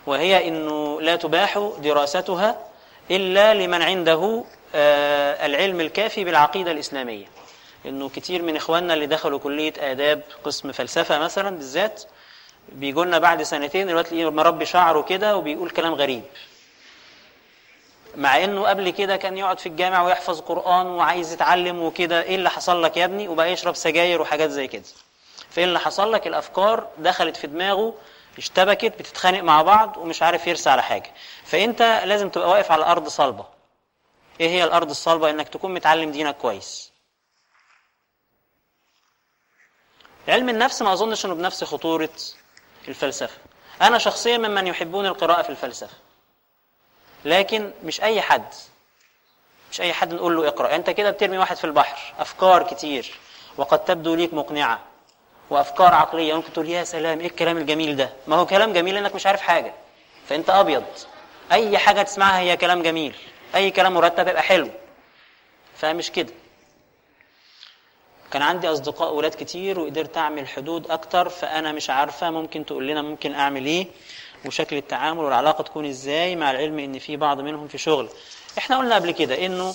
وهي 0.05 0.47
إنه 0.47 1.01
لا 1.01 1.15
تباح 1.15 1.71
دراستها 1.77 2.57
إلا 3.11 3.53
لمن 3.53 3.81
عنده 3.81 4.43
آه 4.75 5.45
العلم 5.45 5.81
الكافي 5.81 6.23
بالعقيدة 6.23 6.71
الإسلامية. 6.71 7.25
إنه 7.85 8.09
كتير 8.09 8.41
من 8.41 8.55
إخواننا 8.55 8.93
اللي 8.93 9.05
دخلوا 9.05 9.39
كلية 9.39 9.73
آداب 9.79 10.21
قسم 10.43 10.71
فلسفة 10.71 11.19
مثلا 11.19 11.49
بالذات 11.57 12.03
بيجوا 12.69 13.05
لنا 13.05 13.19
بعد 13.19 13.43
سنتين 13.43 13.87
تلاقيه 13.87 14.31
مربي 14.31 14.65
شعره 14.65 15.01
كده 15.01 15.37
وبيقول 15.37 15.69
كلام 15.69 15.93
غريب. 15.93 16.23
مع 18.15 18.43
إنه 18.43 18.67
قبل 18.67 18.89
كده 18.89 19.17
كان 19.17 19.37
يقعد 19.37 19.59
في 19.59 19.69
الجامع 19.69 20.03
ويحفظ 20.03 20.39
قرآن 20.41 20.85
وعايز 20.87 21.33
يتعلم 21.33 21.79
وكده 21.81 22.21
إيه 22.23 22.35
اللي 22.35 22.49
حصل 22.49 22.83
لك 22.83 22.97
يا 22.97 23.05
ابني؟ 23.05 23.27
وبقى 23.27 23.51
يشرب 23.51 23.75
سجاير 23.75 24.21
وحاجات 24.21 24.49
زي 24.49 24.67
كده. 24.67 24.83
فإيه 25.49 25.65
اللي 25.65 25.79
حصل 25.79 26.11
لك؟ 26.11 26.27
الأفكار 26.27 26.87
دخلت 26.97 27.37
في 27.37 27.47
دماغه 27.47 27.93
اشتبكت 28.37 28.99
بتتخانق 28.99 29.39
مع 29.41 29.61
بعض 29.61 29.97
ومش 29.97 30.23
عارف 30.23 30.47
يرسى 30.47 30.69
على 30.69 30.83
حاجة. 30.83 31.13
فإنت 31.45 32.01
لازم 32.05 32.29
تبقى 32.29 32.49
واقف 32.49 32.71
على 32.71 32.85
أرض 32.85 33.07
صلبة. 33.07 33.45
إيه 34.39 34.49
هي 34.49 34.63
الأرض 34.63 34.89
الصلبة؟ 34.89 35.29
إنك 35.29 35.49
تكون 35.49 35.73
متعلم 35.73 36.11
دينك 36.11 36.37
كويس. 36.37 36.91
علم 40.27 40.49
النفس 40.49 40.81
ما 40.81 40.93
أظنش 40.93 41.25
إنه 41.25 41.33
بنفس 41.35 41.63
خطورة 41.63 42.09
الفلسفة. 42.87 43.37
أنا 43.81 43.97
شخصيا 43.97 44.37
ممن 44.37 44.67
يحبون 44.67 45.05
القراءة 45.05 45.41
في 45.41 45.49
الفلسفة. 45.49 45.97
لكن 47.25 47.71
مش 47.83 48.01
أي 48.01 48.21
حد 48.21 48.45
مش 49.71 49.81
أي 49.81 49.93
حد 49.93 50.13
نقول 50.13 50.35
له 50.35 50.47
اقرأ. 50.47 50.75
أنت 50.75 50.89
كده 50.89 51.11
بترمي 51.11 51.37
واحد 51.37 51.57
في 51.57 51.63
البحر 51.63 52.13
أفكار 52.19 52.63
كتير 52.63 53.11
وقد 53.57 53.85
تبدو 53.85 54.15
ليك 54.15 54.33
مقنعة 54.33 54.79
وأفكار 55.49 55.93
عقلية 55.93 56.33
ممكن 56.33 56.53
تقول 56.53 56.69
يا 56.69 56.83
سلام 56.83 57.19
إيه 57.19 57.27
الكلام 57.27 57.57
الجميل 57.57 57.95
ده؟ 57.95 58.09
ما 58.27 58.35
هو 58.35 58.45
كلام 58.45 58.73
جميل 58.73 58.97
إنك 58.97 59.15
مش 59.15 59.25
عارف 59.27 59.41
حاجة. 59.41 59.73
فأنت 60.29 60.49
أبيض. 60.49 60.83
أي 61.51 61.77
حاجة 61.77 62.01
تسمعها 62.01 62.39
هي 62.39 62.57
كلام 62.57 62.83
جميل. 62.83 63.15
أي 63.55 63.71
كلام 63.71 63.93
مرتب 63.93 64.27
يبقى 64.27 64.41
حلو. 64.41 64.69
فمش 65.77 66.11
كده. 66.11 66.33
كان 68.31 68.41
عندي 68.41 68.67
أصدقاء 68.67 69.13
ولاد 69.13 69.35
كتير 69.35 69.79
وقدرت 69.79 70.17
أعمل 70.17 70.47
حدود 70.47 70.91
أكتر 70.91 71.29
فأنا 71.29 71.71
مش 71.71 71.89
عارفة 71.89 72.29
ممكن 72.29 72.65
تقول 72.65 72.87
لنا 72.87 73.01
ممكن 73.01 73.33
أعمل 73.35 73.65
إيه. 73.65 73.87
وشكل 74.45 74.77
التعامل 74.77 75.19
والعلاقة 75.23 75.61
تكون 75.61 75.85
إزاي 75.85 76.35
مع 76.35 76.51
العلم 76.51 76.79
إن 76.79 76.99
في 76.99 77.17
بعض 77.17 77.39
منهم 77.41 77.67
في 77.67 77.77
شغل. 77.77 78.09
إحنا 78.57 78.77
قلنا 78.77 78.95
قبل 78.95 79.11
كده 79.11 79.45
إنه 79.45 79.73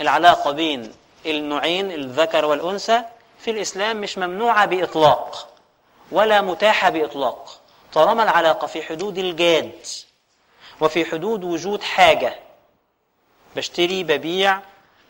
العلاقة 0.00 0.50
بين 0.50 0.92
النوعين 1.26 1.92
الذكر 1.92 2.44
والأنثى 2.44 3.02
في 3.38 3.50
الإسلام 3.50 4.00
مش 4.00 4.18
ممنوعة 4.18 4.66
بإطلاق 4.66 5.48
ولا 6.12 6.40
متاحة 6.40 6.90
بإطلاق. 6.90 7.60
طالما 7.92 8.22
العلاقة 8.22 8.66
في 8.66 8.82
حدود 8.82 9.18
الجاد 9.18 9.72
وفي 10.80 11.04
حدود 11.04 11.44
وجود 11.44 11.82
حاجة 11.82 12.34
بشتري 13.56 14.04
ببيع 14.04 14.60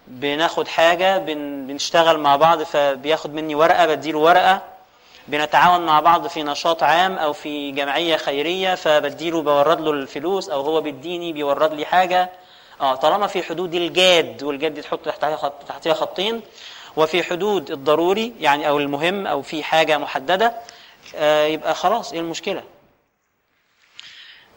بناخد 0.07 0.69
حاجة 0.69 1.19
بن 1.19 1.67
بنشتغل 1.67 2.19
مع 2.19 2.37
بعض 2.37 2.63
فبياخد 2.63 3.35
مني 3.35 3.55
ورقة 3.55 3.87
بديله 3.87 4.19
ورقة 4.19 4.63
بنتعاون 5.29 5.87
مع 5.87 6.01
بعض 6.01 6.27
في 6.27 6.43
نشاط 6.43 6.83
عام 6.83 7.19
أو 7.19 7.33
في 7.33 7.71
جمعية 7.71 8.17
خيرية 8.17 8.75
فبديله 8.75 9.43
بورد 9.43 9.81
له 9.81 9.91
الفلوس 9.91 10.49
أو 10.49 10.61
هو 10.61 10.81
بيديني 10.81 11.33
بيورد 11.33 11.73
لي 11.75 11.85
حاجة. 11.87 12.31
آه 12.81 12.95
طالما 12.95 13.27
في 13.27 13.43
حدود 13.43 13.75
الجاد 13.75 14.43
والجاد 14.43 14.75
دي 14.75 14.83
تحط 14.83 14.99
تحتها 15.05 15.37
خط 15.37 15.63
تحتها 15.69 15.95
خطين. 15.95 16.43
وفي 16.97 17.23
حدود 17.23 17.71
الضروري 17.71 18.35
يعني 18.41 18.69
أو 18.69 18.79
المهم 18.79 19.27
أو 19.27 19.43
في 19.43 19.63
حاجة 19.63 19.99
محددة 19.99 20.55
آه 21.17 21.45
يبقى 21.47 21.75
خلاص 21.75 22.13
إيه 22.13 22.21
المشكلة؟ 22.21 22.63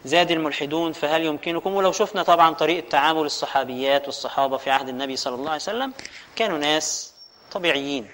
زاد 0.05 0.31
الملحدون 0.31 0.91
فهل 0.93 1.25
يمكنكم؟ 1.25 1.73
ولو 1.73 1.91
شفنا 1.91 2.23
طبعا 2.23 2.53
طريقة 2.53 2.89
تعامل 2.89 3.21
الصحابيات 3.21 4.05
والصحابة 4.05 4.57
في 4.57 4.69
عهد 4.71 4.89
النبي 4.89 5.15
صلى 5.15 5.35
الله 5.35 5.49
عليه 5.49 5.61
وسلم 5.61 5.93
كانوا 6.35 6.57
ناس 6.57 7.13
طبيعيين. 7.51 8.07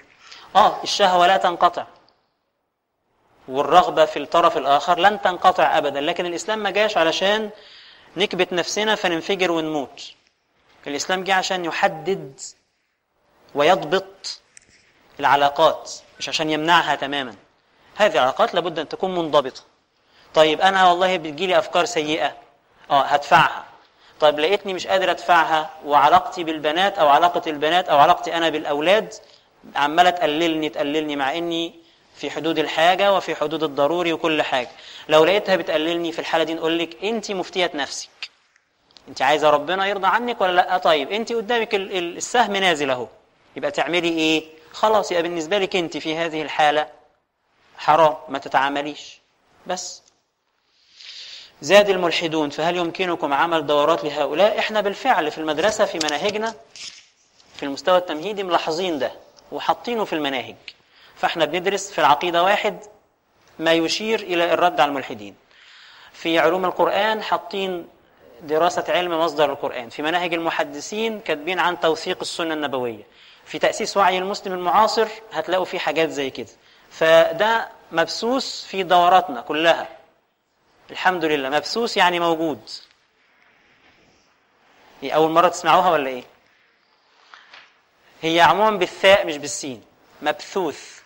آه 0.56 0.82
الشهوة 0.82 1.26
لا 1.26 1.36
تنقطع. 1.36 1.86
والرغبة 3.48 4.04
في 4.04 4.18
الطرف 4.18 4.56
الآخر 4.56 4.98
لن 4.98 5.22
تنقطع 5.22 5.78
أبدا. 5.78 6.00
لكن 6.00 6.26
الإسلام 6.26 6.58
ما 6.58 6.70
جاش 6.70 6.96
علشان 6.96 7.50
نكبت 8.16 8.52
نفسنا 8.52 8.94
فننفجر 8.94 9.52
ونموت. 9.52 10.12
الإسلام 10.86 11.24
جه 11.24 11.34
عشان 11.34 11.64
يحدد 11.64 12.40
ويضبط 13.54 14.40
العلاقات 15.20 15.92
مش 16.18 16.28
عشان 16.28 16.50
يمنعها 16.50 16.94
تماما. 16.94 17.34
هذه 17.96 18.12
العلاقات 18.12 18.54
لابد 18.54 18.78
أن 18.78 18.88
تكون 18.88 19.14
منضبطة. 19.14 19.60
طيب 20.34 20.60
أنا 20.60 20.88
والله 20.88 21.16
بتجيلي 21.16 21.58
أفكار 21.58 21.84
سيئة. 21.84 22.36
آه 22.90 23.02
هدفعها. 23.02 23.64
طيب 24.20 24.40
لقيتني 24.40 24.74
مش 24.74 24.86
قادر 24.86 25.10
أدفعها 25.10 25.70
وعلاقتي 25.84 26.44
بالبنات 26.44 26.98
أو 26.98 27.08
علاقة 27.08 27.42
البنات 27.50 27.88
أو 27.88 27.98
علاقتي 27.98 28.36
أنا 28.36 28.48
بالأولاد 28.48 29.14
عمالة 29.76 30.10
تقللني 30.10 30.68
تقللني 30.68 31.16
مع 31.16 31.36
إني 31.36 31.74
في 32.18 32.30
حدود 32.30 32.58
الحاجة 32.58 33.12
وفي 33.12 33.34
حدود 33.34 33.62
الضروري 33.62 34.12
وكل 34.12 34.42
حاجة. 34.42 34.70
لو 35.08 35.24
لقيتها 35.24 35.56
بتقللني 35.56 36.12
في 36.12 36.18
الحالة 36.18 36.44
دي 36.44 36.54
نقول 36.54 36.78
لك 36.78 37.04
أنت 37.04 37.30
مفتية 37.30 37.70
نفسك. 37.74 38.08
أنت 39.08 39.22
عايزة 39.22 39.50
ربنا 39.50 39.86
يرضى 39.86 40.06
عنك 40.06 40.40
ولا 40.40 40.52
لأ؟ 40.52 40.78
طيب 40.78 41.12
أنت 41.12 41.32
قدامك 41.32 41.74
السهم 41.74 42.56
نازل 42.56 42.90
أهو. 42.90 43.06
يبقى 43.56 43.70
تعملي 43.70 44.08
إيه؟ 44.08 44.44
خلاص 44.72 45.10
يبقى 45.10 45.22
بالنسبة 45.22 45.58
لك 45.58 45.76
أنت 45.76 45.96
في 45.96 46.16
هذه 46.16 46.42
الحالة 46.42 46.88
حرام 47.78 48.16
ما 48.28 48.38
تتعامليش. 48.38 49.18
بس. 49.66 50.02
زاد 51.62 51.88
الملحدون 51.90 52.50
فهل 52.50 52.76
يمكنكم 52.76 53.32
عمل 53.32 53.66
دورات 53.66 54.04
لهؤلاء؟ 54.04 54.58
إحنا 54.58 54.80
بالفعل 54.80 55.30
في 55.30 55.38
المدرسة 55.38 55.84
في 55.84 55.98
مناهجنا 56.04 56.54
في 57.56 57.62
المستوى 57.62 57.98
التمهيدي 57.98 58.42
ملاحظين 58.42 58.98
ده 58.98 59.12
وحاطينه 59.52 60.04
في 60.04 60.12
المناهج. 60.12 60.56
فاحنا 61.18 61.44
بندرس 61.44 61.92
في 61.92 61.98
العقيدة 61.98 62.42
واحد 62.42 62.78
ما 63.58 63.72
يشير 63.72 64.20
إلى 64.20 64.52
الرد 64.54 64.80
على 64.80 64.88
الملحدين. 64.88 65.34
في 66.12 66.38
علوم 66.38 66.64
القرآن 66.64 67.22
حاطين 67.22 67.88
دراسة 68.42 68.84
علم 68.88 69.20
مصدر 69.20 69.52
القرآن. 69.52 69.88
في 69.88 70.02
مناهج 70.02 70.34
المحدثين 70.34 71.20
كاتبين 71.20 71.58
عن 71.58 71.80
توثيق 71.80 72.18
السنة 72.20 72.54
النبوية. 72.54 73.02
في 73.44 73.58
تأسيس 73.58 73.96
وعي 73.96 74.18
المسلم 74.18 74.52
المعاصر 74.52 75.08
هتلاقوا 75.32 75.64
فيه 75.64 75.78
حاجات 75.78 76.08
زي 76.08 76.30
كده. 76.30 76.48
فده 76.90 77.68
مبسوس 77.92 78.64
في 78.64 78.82
دوراتنا 78.82 79.40
كلها. 79.40 79.88
الحمد 80.90 81.24
لله. 81.24 81.48
مبسوس 81.48 81.96
يعني 81.96 82.20
موجود. 82.20 82.70
هي 85.02 85.14
أول 85.14 85.30
مرة 85.30 85.48
تسمعوها 85.48 85.90
ولا 85.90 86.08
إيه؟ 86.10 86.24
هي 88.22 88.40
عموما 88.40 88.76
بالثاء 88.76 89.26
مش 89.26 89.36
بالسين. 89.36 89.82
مبثوث. 90.22 90.97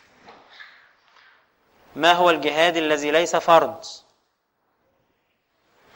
ما 1.97 2.13
هو 2.13 2.31
الجهاد 2.31 2.77
الذي 2.77 3.11
ليس 3.11 3.37
فرض 3.37 3.85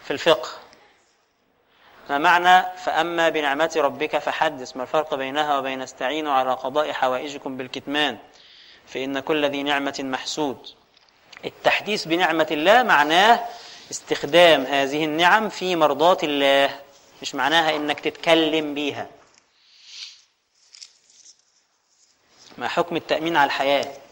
في 0.04 0.10
الفقه؟ 0.10 0.48
ما 2.10 2.18
معنى 2.18 2.78
فأما 2.78 3.28
بنعمة 3.28 3.72
ربك 3.76 4.18
فحدث؟ 4.18 4.76
ما 4.76 4.82
الفرق 4.82 5.14
بينها 5.14 5.58
وبين 5.58 5.82
استعينوا 5.82 6.32
على 6.32 6.52
قضاء 6.52 6.92
حوائجكم 6.92 7.56
بالكتمان 7.56 8.18
فإن 8.86 9.20
كل 9.20 9.50
ذي 9.50 9.62
نعمة 9.62 9.96
محسود. 10.00 10.68
التحديث 11.44 12.04
بنعمة 12.04 12.46
الله 12.50 12.82
معناه 12.82 13.44
استخدام 13.90 14.62
هذه 14.64 15.04
النعم 15.04 15.48
في 15.48 15.76
مرضاة 15.76 16.18
الله 16.22 16.80
مش 17.22 17.34
معناها 17.34 17.76
إنك 17.76 18.00
تتكلم 18.00 18.74
بيها. 18.74 19.06
ما 22.58 22.68
حكم 22.68 22.96
التأمين 22.96 23.36
على 23.36 23.46
الحياة؟ 23.46 24.05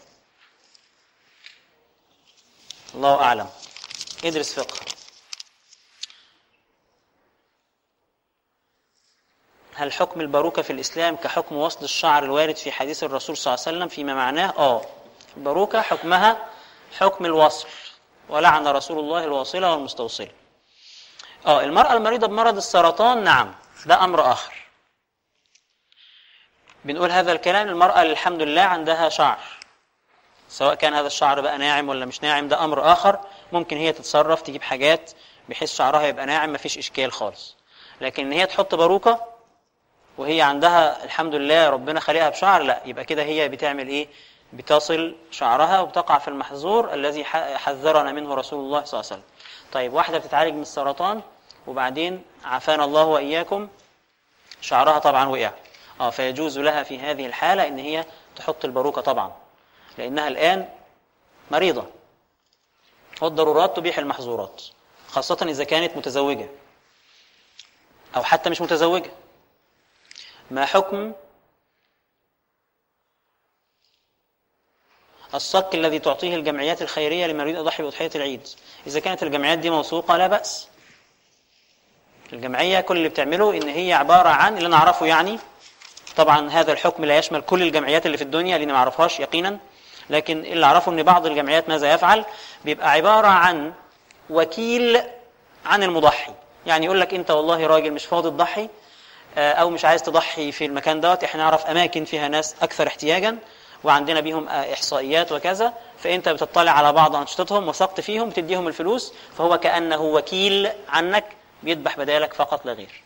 الله 2.95 3.21
أعلم. 3.21 3.49
ادرس 4.25 4.53
فقه. 4.59 4.85
هل 9.75 9.93
حكم 9.93 10.21
الباروكة 10.21 10.61
في 10.61 10.73
الإسلام 10.73 11.15
كحكم 11.15 11.55
وصل 11.55 11.83
الشعر 11.83 12.23
الوارد 12.23 12.55
في 12.55 12.71
حديث 12.71 13.03
الرسول 13.03 13.37
صلى 13.37 13.53
الله 13.53 13.65
عليه 13.67 13.77
وسلم 13.77 13.87
فيما 13.87 14.13
معناه؟ 14.13 14.53
آه. 14.57 14.81
الباروكة 15.37 15.81
حكمها 15.81 16.49
حكم 16.99 17.25
الوصل 17.25 17.67
ولعن 18.29 18.67
رسول 18.67 18.99
الله 18.99 19.23
الواصلة 19.23 19.71
والمستوصلة. 19.71 20.31
آه 21.45 21.63
المرأة 21.63 21.93
المريضة 21.93 22.27
بمرض 22.27 22.57
السرطان 22.57 23.23
نعم 23.23 23.55
ده 23.85 24.03
أمر 24.03 24.31
آخر. 24.31 24.53
بنقول 26.85 27.11
هذا 27.11 27.31
الكلام 27.31 27.67
المرأة 27.67 28.01
الحمد 28.01 28.41
لله 28.41 28.61
عندها 28.61 29.09
شعر. 29.09 29.39
سواء 30.49 30.75
كان 30.75 30.93
هذا 30.93 31.07
الشعر 31.07 31.41
بقى 31.41 31.57
ناعم 31.57 31.89
ولا 31.89 32.05
مش 32.05 32.23
ناعم 32.23 32.47
ده 32.47 32.63
أمر 32.63 32.91
آخر. 32.91 33.19
ممكن 33.51 33.77
هي 33.77 33.91
تتصرف 33.91 34.41
تجيب 34.41 34.61
حاجات 34.61 35.11
بحيث 35.49 35.73
شعرها 35.75 36.01
يبقى 36.01 36.25
ناعم 36.25 36.53
مفيش 36.53 36.77
إشكال 36.77 37.11
خالص. 37.11 37.55
لكن 38.01 38.25
إن 38.25 38.31
هي 38.31 38.45
تحط 38.45 38.75
باروكة 38.75 39.19
وهي 40.17 40.41
عندها 40.41 41.03
الحمد 41.03 41.35
لله 41.35 41.69
ربنا 41.69 41.99
خلقها 41.99 42.29
بشعر 42.29 42.61
لا 42.61 42.81
يبقى 42.85 43.05
كده 43.05 43.23
هي 43.23 43.49
بتعمل 43.49 43.87
إيه؟ 43.87 44.07
بتصل 44.53 45.15
شعرها 45.31 45.79
وبتقع 45.81 46.17
في 46.17 46.27
المحظور 46.27 46.93
الذي 46.93 47.25
حذرنا 47.57 48.11
منه 48.11 48.33
رسول 48.35 48.59
الله 48.59 48.83
صلى 48.83 48.99
الله 48.99 49.11
عليه 49.11 49.21
وسلم. 49.21 49.31
طيب 49.71 49.93
واحدة 49.93 50.17
بتتعالج 50.17 50.53
من 50.53 50.61
السرطان 50.61 51.21
وبعدين 51.67 52.23
عافانا 52.45 52.85
الله 52.85 53.03
وإياكم. 53.05 53.67
شعرها 54.61 54.99
طبعا 54.99 55.25
وقع. 55.29 55.51
آه 56.01 56.09
فيجوز 56.09 56.59
لها 56.59 56.83
في 56.83 56.99
هذه 56.99 57.25
الحالة 57.25 57.67
إن 57.67 57.79
هي 57.79 58.05
تحط 58.35 58.65
الباروكة 58.65 59.01
طبعا. 59.01 59.31
لأنها 59.97 60.27
الآن 60.27 60.69
مريضة. 61.51 61.87
والضرورات 63.21 63.75
تبيح 63.75 63.97
المحظورات 63.97 64.63
خاصة 65.07 65.37
إذا 65.49 65.63
كانت 65.63 65.97
متزوجة 65.97 66.49
أو 68.15 68.23
حتى 68.23 68.49
مش 68.49 68.61
متزوجة. 68.61 69.11
ما 70.51 70.65
حكم 70.65 71.13
الصك 75.33 75.69
الذي 75.73 75.99
تعطيه 75.99 76.35
الجمعيات 76.35 76.81
الخيرية 76.81 77.27
لمن 77.27 77.39
يريد 77.39 77.55
أضحي 77.55 77.83
بأضحية 77.83 78.09
العيد؟ 78.15 78.47
إذا 78.87 78.99
كانت 78.99 79.23
الجمعيات 79.23 79.59
دي 79.59 79.69
موثوقة 79.69 80.17
لا 80.17 80.27
بأس. 80.27 80.67
الجمعية 82.33 82.81
كل 82.81 82.97
اللي 82.97 83.09
بتعمله 83.09 83.53
إن 83.53 83.67
هي 83.69 83.93
عبارة 83.93 84.29
عن 84.29 84.57
اللي 84.57 84.67
أنا 84.67 84.75
أعرفه 84.75 85.05
يعني 85.05 85.39
طبعا 86.15 86.49
هذا 86.49 86.71
الحكم 86.73 87.05
لا 87.05 87.17
يشمل 87.17 87.41
كل 87.41 87.61
الجمعيات 87.61 88.05
اللي 88.05 88.17
في 88.17 88.23
الدنيا 88.23 88.57
لأني 88.57 88.71
ما 88.71 88.77
أعرفهاش 88.77 89.19
يقينا. 89.19 89.59
لكن 90.09 90.39
اللي 90.45 90.65
أعرفه 90.65 90.91
إن 90.91 91.03
بعض 91.03 91.25
الجمعيات 91.25 91.69
ماذا 91.69 91.93
يفعل؟ 91.93 92.25
بيبقى 92.65 92.91
عبارة 92.91 93.27
عن 93.27 93.73
وكيل 94.29 95.01
عن 95.65 95.83
المضحي. 95.83 96.33
يعني 96.65 96.85
يقول 96.85 97.01
لك 97.01 97.13
أنت 97.13 97.31
والله 97.31 97.67
راجل 97.67 97.91
مش 97.91 98.05
فاضي 98.05 98.29
تضحي 98.29 98.69
أو 99.37 99.69
مش 99.69 99.85
عايز 99.85 100.03
تضحي 100.03 100.51
في 100.51 100.65
المكان 100.65 101.01
دوت. 101.01 101.23
إحنا 101.23 101.43
نعرف 101.43 101.65
أماكن 101.65 102.05
فيها 102.05 102.27
ناس 102.27 102.55
أكثر 102.61 102.87
احتياجا 102.87 103.37
وعندنا 103.83 104.19
بيهم 104.19 104.47
إحصائيات 104.47 105.31
وكذا. 105.31 105.73
فأنت 105.99 106.29
بتطلع 106.29 106.71
على 106.71 106.93
بعض 106.93 107.15
أنشطتهم 107.15 107.67
وثقت 107.67 108.01
فيهم 108.01 108.29
بتديهم 108.29 108.67
الفلوس 108.67 109.13
فهو 109.37 109.57
كأنه 109.57 110.01
وكيل 110.01 110.69
عنك 110.89 111.25
بيذبح 111.63 111.97
بدالك 111.97 112.33
فقط 112.33 112.65
لا 112.65 112.73
غير. 112.73 113.01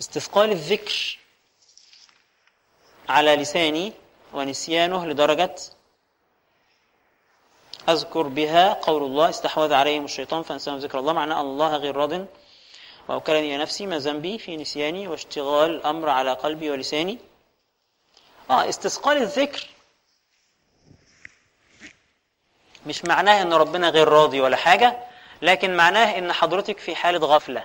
استثقال 0.00 0.50
الذكر 0.52 1.18
على 3.08 3.36
لساني 3.36 3.92
ونسيانه 4.32 5.06
لدرجة 5.06 5.54
أذكر 7.88 8.22
بها 8.22 8.72
قول 8.72 9.02
الله 9.02 9.28
استحوذ 9.28 9.72
عليهم 9.72 10.04
الشيطان 10.04 10.42
فأنساهم 10.42 10.78
ذكر 10.78 10.98
الله 10.98 11.12
معناه 11.12 11.40
الله 11.40 11.76
غير 11.76 11.96
راض. 11.96 12.26
وأوكلني 13.08 13.56
نفسي 13.56 13.86
ما 13.86 13.98
ذنبي 13.98 14.38
في 14.38 14.56
نسياني 14.56 15.08
واشتغال 15.08 15.70
الأمر 15.70 16.08
على 16.08 16.32
قلبي 16.32 16.70
ولساني. 16.70 17.18
آه 18.50 18.68
استثقال 18.68 19.16
الذكر 19.16 19.66
مش 22.86 23.04
معناه 23.04 23.42
إن 23.42 23.52
ربنا 23.52 23.88
غير 23.88 24.08
راضي 24.08 24.40
ولا 24.40 24.56
حاجة 24.56 24.96
لكن 25.42 25.76
معناه 25.76 26.18
إن 26.18 26.32
حضرتك 26.32 26.78
في 26.78 26.94
حالة 26.96 27.26
غفلة. 27.26 27.64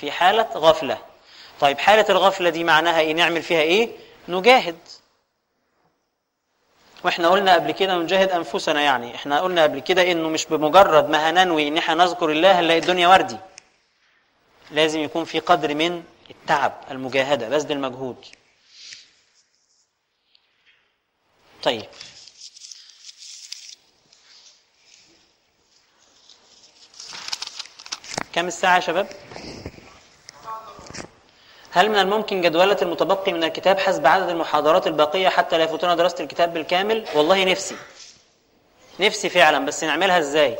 في 0.00 0.10
حالة 0.10 0.48
غفلة. 0.54 0.98
طيب 1.60 1.78
حالة 1.78 2.06
الغفلة 2.08 2.50
دي 2.50 2.64
معناها 2.64 3.00
إيه؟ 3.00 3.12
نعمل 3.12 3.42
فيها 3.42 3.60
إيه؟ 3.60 4.07
نجاهد. 4.28 4.78
وإحنا 7.04 7.28
قلنا 7.28 7.54
قبل 7.54 7.70
كده 7.70 7.94
نجاهد 7.96 8.30
أنفسنا 8.30 8.80
يعني. 8.80 9.14
إحنا 9.14 9.40
قلنا 9.40 9.62
قبل 9.62 9.78
كده 9.80 10.12
إنه 10.12 10.28
مش 10.28 10.46
بمجرد 10.46 11.08
ما 11.10 11.30
هننوي 11.30 11.68
إن 11.68 11.78
إحنا 11.78 11.94
نذكر 11.94 12.30
الله 12.30 12.60
نلاقي 12.60 12.78
الدنيا 12.78 13.08
وردي. 13.08 13.38
لازم 14.70 15.00
يكون 15.00 15.24
في 15.24 15.38
قدر 15.38 15.74
من 15.74 16.04
التعب 16.30 16.84
المجاهدة 16.90 17.48
بذل 17.48 17.72
المجهود. 17.72 18.24
طيب. 21.62 21.86
كم 28.32 28.46
الساعة 28.46 28.74
يا 28.74 28.80
شباب؟ 28.80 29.08
هل 31.70 31.88
من 31.88 31.98
الممكن 31.98 32.40
جدولة 32.40 32.76
المتبقي 32.82 33.32
من 33.32 33.44
الكتاب 33.44 33.78
حسب 33.78 34.06
عدد 34.06 34.28
المحاضرات 34.28 34.86
الباقية 34.86 35.28
حتى 35.28 35.58
لا 35.58 35.64
يفوتنا 35.64 35.94
دراسة 35.94 36.24
الكتاب 36.24 36.54
بالكامل؟ 36.54 37.04
والله 37.14 37.44
نفسي. 37.44 37.76
نفسي 39.00 39.28
فعلا 39.28 39.66
بس 39.66 39.84
نعملها 39.84 40.18
إزاي؟ 40.18 40.58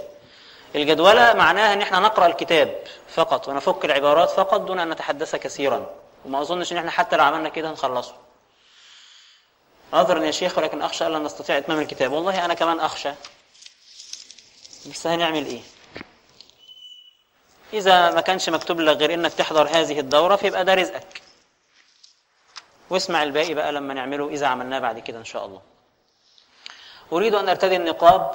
الجدولة 0.74 1.32
معناها 1.32 1.72
إن 1.72 1.82
إحنا 1.82 1.98
نقرأ 1.98 2.26
الكتاب 2.26 2.78
فقط 3.08 3.48
ونفك 3.48 3.84
العبارات 3.84 4.30
فقط 4.30 4.60
دون 4.60 4.78
أن 4.80 4.90
نتحدث 4.90 5.36
كثيرا 5.36 5.90
وما 6.24 6.40
أظنش 6.40 6.72
إن 6.72 6.76
إحنا 6.76 6.90
حتى 6.90 7.16
لو 7.16 7.24
عملنا 7.24 7.48
كده 7.48 7.70
هنخلصه. 7.70 8.14
عذرا 9.92 10.24
يا 10.24 10.30
شيخ 10.30 10.58
ولكن 10.58 10.82
أخشى 10.82 11.06
الا 11.06 11.18
نستطيع 11.18 11.58
إتمام 11.58 11.80
الكتاب، 11.80 12.12
والله 12.12 12.44
أنا 12.44 12.54
كمان 12.54 12.80
أخشى. 12.80 13.10
بس 14.90 15.06
هنعمل 15.06 15.46
إيه؟ 15.46 15.60
إذا 17.72 18.10
ما 18.10 18.20
كانش 18.20 18.48
مكتوب 18.48 18.80
لك 18.80 18.96
غير 18.96 19.14
إنك 19.14 19.32
تحضر 19.34 19.68
هذه 19.68 20.00
الدورة 20.00 20.36
فيبقى 20.36 20.64
ده 20.64 20.74
رزقك. 20.74 21.22
واسمع 22.90 23.22
الباقي 23.22 23.54
بقى 23.54 23.72
لما 23.72 23.94
نعمله 23.94 24.28
إذا 24.28 24.46
عملناه 24.46 24.78
بعد 24.78 24.98
كده 24.98 25.18
إن 25.18 25.24
شاء 25.24 25.46
الله. 25.46 25.60
أريد 27.12 27.34
أن 27.34 27.48
أرتدي 27.48 27.76
النقاب 27.76 28.34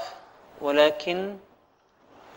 ولكن 0.61 1.37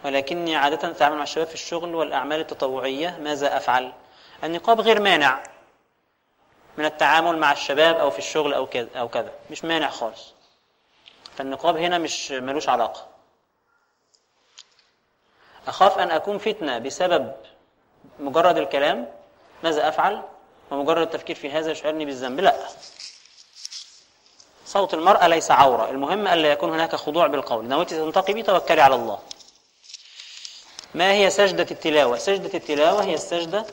ولكني 0.04 0.56
عادة 0.56 0.90
أتعامل 0.90 1.16
مع 1.16 1.22
الشباب 1.22 1.46
في 1.46 1.54
الشغل 1.54 1.94
والأعمال 1.94 2.40
التطوعية 2.40 3.18
ماذا 3.20 3.56
أفعل؟ 3.56 3.92
النقاب 4.44 4.80
غير 4.80 5.00
مانع 5.00 5.42
من 6.78 6.84
التعامل 6.84 7.38
مع 7.38 7.52
الشباب 7.52 7.96
أو 7.96 8.10
في 8.10 8.18
الشغل 8.18 8.54
أو 8.54 8.66
كذا 8.66 8.88
أو 8.96 9.08
كذا 9.08 9.32
مش 9.50 9.64
مانع 9.64 9.90
خالص. 9.90 10.34
فالنقاب 11.36 11.76
هنا 11.76 11.98
مش 11.98 12.32
ملوش 12.32 12.68
علاقة. 12.68 13.06
أخاف 15.66 15.98
أن 15.98 16.10
أكون 16.10 16.38
فتنة 16.38 16.78
بسبب 16.78 17.32
مجرد 18.20 18.56
الكلام؟ 18.56 19.08
ماذا 19.64 19.88
أفعل؟ 19.88 20.22
ومجرد 20.70 21.02
التفكير 21.02 21.36
في 21.36 21.50
هذا 21.50 21.70
يشعرني 21.70 22.04
بالذنب؟ 22.04 22.40
لا. 22.40 22.56
صوت 24.66 24.94
المرأة 24.94 25.26
ليس 25.26 25.50
عورة. 25.50 25.90
المهم 25.90 26.28
ألا 26.28 26.52
يكون 26.52 26.70
هناك 26.70 26.96
خضوع 26.96 27.26
بالقول. 27.26 27.64
نويت 27.64 27.90
تنتقبي 27.90 28.42
توكلي 28.42 28.80
على 28.80 28.94
الله. 28.94 29.18
ما 30.94 31.12
هي 31.12 31.30
سجدة 31.30 31.66
التلاوة؟ 31.70 32.18
سجدة 32.18 32.54
التلاوة 32.54 33.04
هي 33.04 33.14
السجدة 33.14 33.66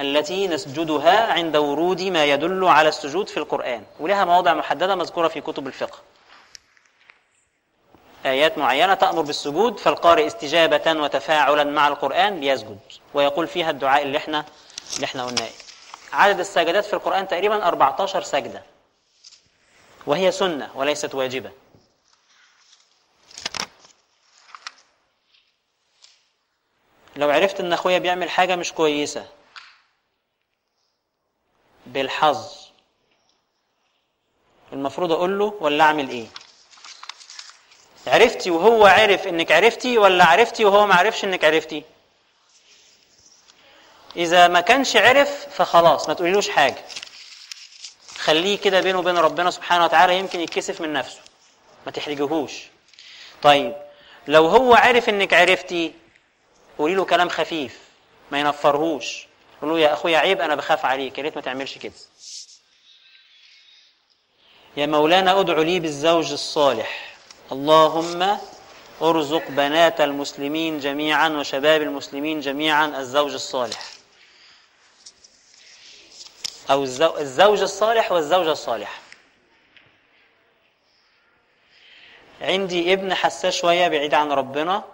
التي 0.00 0.48
نسجدها 0.48 1.32
عند 1.32 1.56
ورود 1.56 2.02
ما 2.02 2.24
يدل 2.24 2.64
على 2.64 2.88
السجود 2.88 3.28
في 3.28 3.36
القرآن. 3.36 3.84
ولها 4.00 4.24
مواضع 4.24 4.54
محددة 4.54 4.94
مذكورة 4.94 5.28
في 5.28 5.40
كتب 5.40 5.66
الفقه. 5.66 5.98
آيات 8.26 8.58
معينة 8.58 8.94
تأمر 8.94 9.22
بالسجود 9.22 9.78
فالقارئ 9.78 10.26
استجابة 10.26 11.02
وتفاعلا 11.02 11.64
مع 11.64 11.88
القرآن 11.88 12.40
بيسجد 12.40 12.78
ويقول 13.14 13.46
فيها 13.46 13.70
الدعاء 13.70 14.02
اللي 14.02 14.18
إحنا 14.18 14.44
اللي 14.94 15.04
إحنا 15.04 15.24
قلناه 15.26 15.48
عدد 16.12 16.40
السجدات 16.40 16.84
في 16.84 16.92
القرآن 16.94 17.28
تقريبا 17.28 17.66
14 17.68 18.22
سجدة 18.22 18.62
وهي 20.06 20.32
سنة 20.32 20.70
وليست 20.74 21.14
واجبة. 21.14 21.50
لو 27.16 27.30
عرفت 27.30 27.60
إن 27.60 27.72
أخويا 27.72 27.98
بيعمل 27.98 28.30
حاجة 28.30 28.56
مش 28.56 28.72
كويسة. 28.72 29.26
بالحظ. 31.86 32.66
المفروض 34.72 35.12
أقول 35.12 35.38
له 35.38 35.54
ولا 35.60 35.84
أعمل 35.84 36.08
إيه؟ 36.08 36.26
عرفتي 38.08 38.50
وهو 38.50 38.86
عرف 38.86 39.26
إنك 39.26 39.52
عرفتي 39.52 39.98
ولا 39.98 40.24
عرفتي 40.24 40.64
وهو 40.64 40.86
ما 40.86 40.94
عرفش 40.94 41.24
إنك 41.24 41.44
عرفتي؟ 41.44 41.84
إذا 44.16 44.48
ما 44.48 44.60
كانش 44.60 44.96
عرف 44.96 45.46
فخلاص 45.50 46.08
ما 46.08 46.14
تقوليلوش 46.14 46.48
حاجة. 46.48 46.84
خليه 48.18 48.58
كده 48.58 48.80
بينه 48.80 48.98
وبين 48.98 49.18
ربنا 49.18 49.50
سبحانه 49.50 49.84
وتعالى 49.84 50.18
يمكن 50.18 50.40
يتكسف 50.40 50.80
من 50.80 50.92
نفسه. 50.92 51.20
ما 51.86 51.92
تحرجهوش. 51.92 52.52
طيب 53.42 53.76
لو 54.28 54.46
هو 54.46 54.74
عرف 54.74 55.08
إنك 55.08 55.34
عرفتي 55.34 55.92
قولي 56.78 56.94
له 56.94 57.04
كلام 57.04 57.28
خفيف 57.28 57.78
ما 58.30 58.40
ينفرهوش. 58.40 59.26
قول 59.62 59.70
له 59.70 59.78
يا 59.78 59.92
أخويا 59.92 60.18
عيب 60.18 60.40
أنا 60.40 60.54
بخاف 60.54 60.84
عليك 60.84 61.18
يا 61.18 61.22
ريت 61.22 61.36
ما 61.36 61.42
تعملش 61.42 61.78
كده. 61.78 61.92
يا 64.76 64.86
مولانا 64.86 65.40
ادعو 65.40 65.62
لي 65.62 65.80
بالزوج 65.80 66.32
الصالح. 66.32 67.15
اللهم 67.52 68.38
ارزق 69.02 69.48
بنات 69.48 70.00
المسلمين 70.00 70.78
جميعا 70.78 71.28
وشباب 71.28 71.82
المسلمين 71.82 72.40
جميعا 72.40 72.86
الزوج 72.86 73.32
الصالح. 73.34 73.82
الزو- 76.70 77.16
الزوج 77.18 77.62
الصالح 77.62 78.12
والزوجة 78.12 78.52
الصالحة. 78.52 78.98
عندي 82.40 82.92
ابن 82.92 83.14
حساس 83.14 83.54
شوية 83.54 83.88
بعيد 83.88 84.14
عن 84.14 84.32
ربنا. 84.32 84.84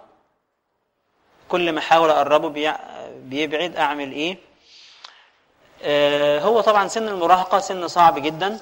كل 1.49 1.71
ما 1.71 1.79
أحاول 1.79 2.09
أقربه 2.09 2.49
بيع- 2.49 3.07
بيبعد 3.09 3.75
أعمل 3.75 4.11
إيه؟ 4.11 4.37
آه، 5.83 6.39
هو 6.39 6.61
طبعا 6.61 6.87
سن 6.87 7.07
المراهقة 7.07 7.59
سن 7.59 7.87
صعب 7.87 8.19
جدا. 8.19 8.59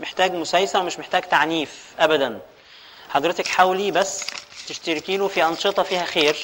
محتاج 0.00 0.32
مسايسة 0.34 0.80
ومش 0.80 0.98
محتاج 0.98 1.22
تعنيف 1.22 1.94
ابدا. 1.98 2.40
حضرتك 3.10 3.46
حاولي 3.46 3.90
بس 3.90 4.26
تشتركي 4.68 5.16
له 5.16 5.28
في 5.28 5.44
أنشطة 5.44 5.82
فيها 5.82 6.04
خير. 6.04 6.36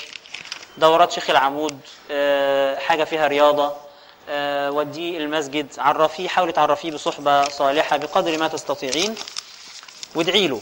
دورات 0.78 1.12
شيخ 1.12 1.30
العمود 1.30 1.80
آه، 2.10 2.78
حاجة 2.78 3.04
فيها 3.04 3.26
رياضة 3.26 3.76
آه، 4.28 4.70
وديه 4.70 5.18
المسجد. 5.18 5.74
عرفيه 5.78 6.28
حاولي 6.28 6.52
تعرفيه 6.52 6.92
بصحبة 6.92 7.48
صالحة 7.48 7.96
بقدر 7.96 8.38
ما 8.38 8.48
تستطيعين. 8.48 9.14
وادعي 10.14 10.48
له. 10.48 10.60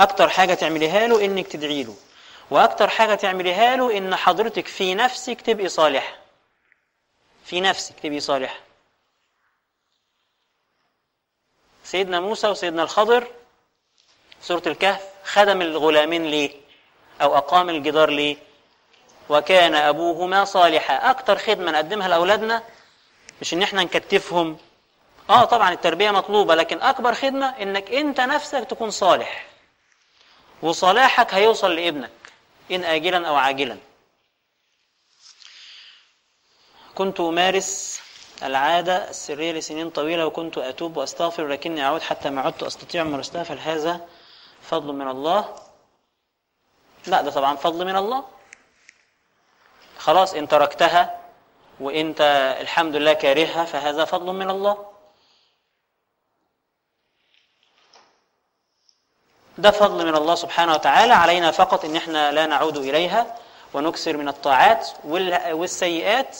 أكتر 0.00 0.28
حاجة 0.28 0.54
تعمليها 0.54 1.06
له 1.06 1.24
إنك 1.24 1.46
تدعي 1.46 1.82
له. 1.82 1.94
وأكتر 2.50 2.88
حاجة 2.88 3.14
تعمليها 3.14 3.76
له 3.76 3.98
إن 3.98 4.16
حضرتك 4.16 4.66
في 4.68 4.94
نفسك 4.94 5.40
تبقي 5.40 5.68
صالحه 5.68 6.16
في 7.44 7.60
نفسك 7.60 7.94
تبقي 8.02 8.20
صالحه 8.20 8.58
سيدنا 11.84 12.20
موسى 12.20 12.48
وسيدنا 12.48 12.82
الخضر 12.82 13.26
سورة 14.42 14.62
الكهف 14.66 15.00
خدم 15.24 15.62
الغلامين 15.62 16.24
ليه؟ 16.24 16.50
أو 17.22 17.36
أقام 17.36 17.70
الجدار 17.70 18.10
ليه؟ 18.10 18.36
وكان 19.28 19.74
أبوهما 19.74 20.44
صالحا. 20.44 21.10
أكتر 21.10 21.38
خدمة 21.38 21.70
نقدمها 21.72 22.08
لأولادنا 22.08 22.62
مش 23.40 23.54
إن 23.54 23.62
إحنا 23.62 23.82
نكتفهم. 23.82 24.58
آه 25.30 25.44
طبعا 25.44 25.72
التربية 25.72 26.10
مطلوبة 26.10 26.54
لكن 26.54 26.80
أكبر 26.82 27.14
خدمة 27.14 27.46
إنك 27.62 27.90
أنت 27.90 28.20
نفسك 28.20 28.64
تكون 28.70 28.90
صالح. 28.90 29.46
وصلاحك 30.62 31.34
هيوصل 31.34 31.74
لابنك 31.76 32.10
إن 32.70 32.84
آجلا 32.84 33.28
أو 33.28 33.36
عاجلا. 33.36 33.76
كنت 36.94 37.20
أمارس 37.20 38.00
العادة 38.42 39.10
السرية 39.10 39.52
لسنين 39.52 39.90
طويلة 39.90 40.26
وكنت 40.26 40.58
أتوب 40.58 40.96
وأستغفر 40.96 41.48
لكني 41.48 41.84
أعود 41.84 42.02
حتى 42.02 42.30
ما 42.30 42.40
عدت 42.40 42.62
أستطيع 42.62 43.04
ممارستها 43.04 43.42
فهل 43.42 43.58
هذا 43.58 44.08
فضل 44.68 44.92
من 44.92 45.08
الله. 45.08 45.56
لا 47.06 47.22
ده 47.22 47.30
طبعا 47.30 47.56
فضل 47.56 47.86
من 47.86 47.96
الله. 47.96 48.24
خلاص 49.98 50.34
إن 50.34 50.48
تركتها 50.48 51.20
وإنت 51.80 52.20
الحمد 52.60 52.96
لله 52.96 53.12
كارهها 53.12 53.64
فهذا 53.64 54.04
فضل 54.04 54.32
من 54.32 54.50
الله. 54.50 54.92
ده 59.58 59.70
فضل 59.70 60.06
من 60.06 60.14
الله 60.14 60.34
سبحانه 60.34 60.72
وتعالى. 60.72 61.12
علينا 61.12 61.50
فقط 61.50 61.84
إن 61.84 61.96
إحنا 61.96 62.32
لا 62.32 62.46
نعود 62.46 62.76
إليها 62.76 63.36
ونكثر 63.74 64.16
من 64.16 64.28
الطاعات 64.28 64.88
وال- 65.04 65.52
والسيئات 65.52 66.38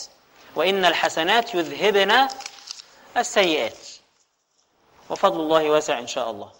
وإن 0.57 0.85
الحسنات 0.85 1.55
يذهبن 1.55 2.28
السيئات. 3.16 3.78
وفضل 5.11 5.40
الله 5.40 5.70
واسع 5.70 5.98
إن 5.98 6.07
شاء 6.07 6.31
الله. 6.31 6.53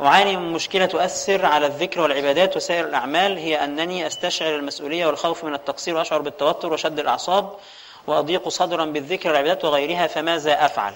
أعاني 0.00 0.36
من 0.36 0.52
مشكلة 0.52 0.86
تؤثر 0.86 1.46
على 1.46 1.66
الذكر 1.66 2.00
والعبادات 2.00 2.56
وسائر 2.56 2.86
الأعمال 2.86 3.38
هي 3.38 3.64
أنني 3.64 4.06
أستشعر 4.06 4.54
المسؤولية 4.54 5.06
والخوف 5.06 5.44
من 5.44 5.54
التقصير 5.54 5.96
وأشعر 5.96 6.20
بالتوتر 6.20 6.72
وشد 6.72 6.98
الأعصاب 6.98 7.56
وأضيق 8.06 8.48
صدرا 8.48 8.84
بالذكر 8.84 9.28
والعبادات 9.28 9.64
وغيرها 9.64 10.06
فماذا 10.06 10.64
أفعل؟ 10.66 10.94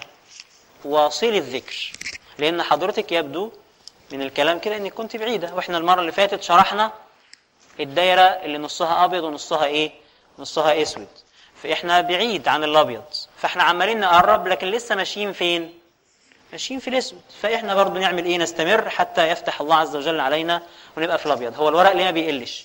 واصلي 0.85 1.39
الذكر 1.39 1.93
لأن 2.39 2.63
حضرتك 2.63 3.13
يبدو 3.13 3.51
من 4.13 4.23
الكلام 4.23 4.59
كده 4.59 4.77
إنك 4.77 4.95
كنت 4.95 5.17
بعيدة 5.17 5.55
وإحنا 5.55 5.79
المرة 5.79 6.01
اللي 6.01 6.13
فاتت 6.13 6.43
شرحنا 6.43 6.93
الدايرة 7.81 8.21
اللي 8.23 8.59
نصها 8.59 9.05
أبيض 9.05 9.25
ونصها 9.25 9.65
إيه؟ 9.65 9.91
نصها 10.39 10.83
أسود 10.83 11.09
فإحنا 11.63 12.01
بعيد 12.01 12.49
عن 12.49 12.65
الأبيض 12.65 13.05
فإحنا 13.37 13.63
عمالين 13.63 14.01
نقرب 14.01 14.49
لكن 14.49 14.67
لسه 14.67 14.95
ماشيين 14.95 15.33
فين؟ 15.33 15.75
ماشيين 16.53 16.81
في 16.81 16.89
الاسود 16.91 17.23
فإحنا 17.43 17.75
برضو 17.75 17.99
نعمل 17.99 18.25
إيه؟ 18.25 18.39
نستمر 18.39 18.89
حتى 18.91 19.29
يفتح 19.29 19.61
الله 19.61 19.77
عز 19.77 19.97
وجل 19.97 20.21
علينا 20.21 20.63
ونبقى 20.97 21.19
في 21.19 21.27
الأبيض. 21.27 21.55
هو 21.61 21.69
الورق 21.69 21.93
ليه 21.93 22.05
ما 22.05 22.11
بيقلش؟ 22.11 22.65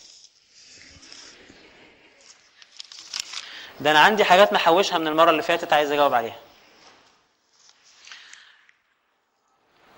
ده 3.80 3.91
أنا 3.91 3.99
عندي 3.99 4.23
حاجات 4.23 4.53
محوشها 4.53 4.97
من 4.97 5.07
المرة 5.07 5.30
اللي 5.30 5.41
فاتت 5.41 5.73
عايز 5.73 5.91
أجاوب 5.91 6.14
عليها. 6.14 6.35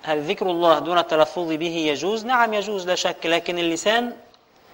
هل 0.04 0.22
ذكر 0.22 0.46
الله 0.52 0.80
دون 0.80 0.98
التلفظ 0.98 1.52
به 1.52 1.76
يجوز؟ 1.76 2.26
نعم 2.26 2.54
يجوز 2.54 2.88
لا 2.88 2.96
شك 2.96 3.26
لكن 3.26 3.60
اللسان 3.60 4.18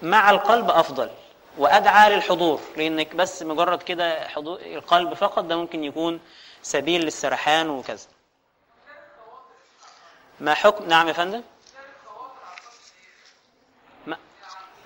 مع 0.02 0.30
القلب 0.30 0.70
أفضل 0.70 1.10
وأدعى 1.58 2.10
للحضور 2.14 2.60
لأنك 2.76 3.14
بس 3.16 3.42
مجرد 3.42 3.82
كده 3.82 4.28
حضور 4.28 4.60
القلب 4.60 5.14
فقط 5.14 5.44
ده 5.44 5.56
ممكن 5.56 5.84
يكون 5.84 6.20
سبيل 6.62 7.00
للسرحان 7.04 7.70
وكذا. 7.70 8.06
ما 10.42 10.54
حكم 10.54 10.88
نعم 10.88 11.08
يا 11.08 11.12
فندم. 11.12 11.42
ما... 14.06 14.16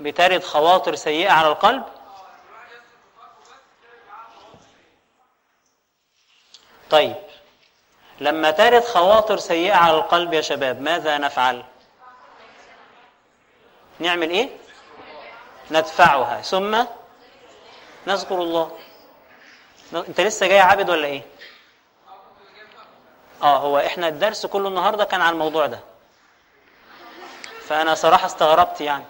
بترد 0.00 0.44
خواطر 0.44 0.94
سيئة 0.94 1.30
على 1.30 1.48
القلب؟ 1.48 1.84
طيب. 6.90 7.16
لما 8.20 8.50
ترد 8.50 8.84
خواطر 8.84 9.36
سيئة 9.36 9.74
على 9.74 9.96
القلب 9.96 10.32
يا 10.34 10.40
شباب 10.40 10.80
ماذا 10.80 11.18
نفعل؟ 11.18 11.64
نعمل 13.98 14.30
إيه؟ 14.30 14.48
ندفعها. 15.70 16.42
ثم 16.42 16.84
نذكر 18.06 18.42
الله. 18.42 18.78
انت 19.92 20.20
لسه 20.20 20.46
جاي 20.46 20.60
عابد 20.60 20.90
ولا 20.90 21.06
إيه؟ 21.06 21.22
آه 23.42 23.58
هو 23.58 23.78
إحنا 23.78 24.08
الدرس 24.08 24.46
كله 24.46 24.68
النهارده 24.68 25.04
كان 25.04 25.20
عن 25.20 25.32
الموضوع 25.32 25.66
ده. 25.66 25.80
فأنا 27.66 27.94
صراحة 27.94 28.26
استغربت 28.26 28.80
يعني. 28.80 29.04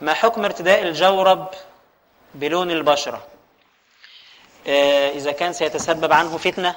ما 0.00 0.14
حكم 0.14 0.44
ارتداء 0.44 0.82
الجورب 0.82 1.48
بلون 2.34 2.70
البشرة؟ 2.70 3.26
آه، 4.66 5.10
إذا 5.10 5.32
كان 5.32 5.52
سيتسبب 5.52 6.12
عنه 6.12 6.36
فتنة 6.38 6.76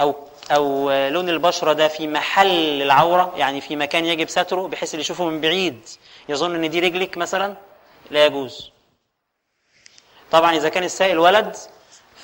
أو 0.00 0.28
أو 0.50 0.90
آه، 0.90 1.08
لون 1.08 1.28
البشرة 1.28 1.72
ده 1.72 1.88
في 1.88 2.06
محل 2.08 2.82
العورة 2.82 3.32
يعني 3.36 3.60
في 3.60 3.76
مكان 3.76 4.04
يجب 4.04 4.28
ستره 4.28 4.68
بحيث 4.68 4.94
اللي 4.94 5.00
يشوفه 5.00 5.24
من 5.24 5.40
بعيد 5.40 5.88
يظن 6.28 6.54
إن 6.64 6.70
دي 6.70 6.80
رجلك 6.80 7.16
مثلا؟ 7.18 7.56
لا 8.10 8.26
يجوز. 8.26 8.70
طبعا 10.30 10.56
إذا 10.56 10.68
كان 10.68 10.84
السائل 10.84 11.18
ولد 11.18 11.56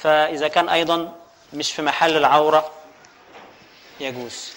فإذا 0.05 0.49
كان 0.49 0.69
أيضا 0.69 1.13
مش 1.53 1.73
في 1.73 1.83
محل 1.83 2.17
العورة 2.17 2.71
يجوز. 4.01 4.53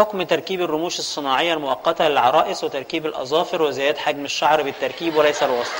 حكم 0.00 0.22
تركيب 0.22 0.60
الرموش 0.62 0.98
الصناعية 0.98 1.54
المؤقتة 1.54 2.08
للعرائس 2.08 2.64
وتركيب 2.64 3.06
الأظافر 3.06 3.62
وزيادة 3.62 3.98
حجم 4.00 4.24
الشعر 4.24 4.62
بالتركيب 4.62 5.16
وليس 5.16 5.42
الوصل 5.42 5.72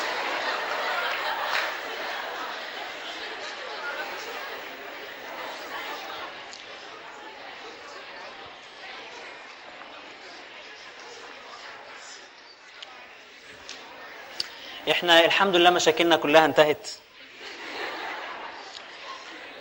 إحنا 14.91 15.25
الحمد 15.25 15.57
لله 15.57 15.71
مشاكلنا 15.71 16.17
كلها 16.17 16.45
انتهت. 16.45 16.89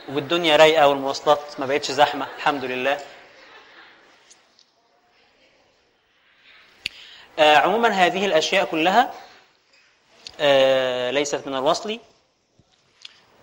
والدنيا 0.10 0.56
رايقة 0.56 0.88
والمواصلات 0.88 1.60
ما 1.60 1.66
بقتش 1.66 1.92
زحمة 1.92 2.28
الحمد 2.38 2.66
لله 2.66 2.98
آه 7.40 7.59
عموما 7.70 7.90
هذه 7.90 8.26
الأشياء 8.26 8.66
كلها 8.66 9.14
آه 10.40 11.12
ليست 11.12 11.48
من 11.48 11.56
الوصل 11.56 12.00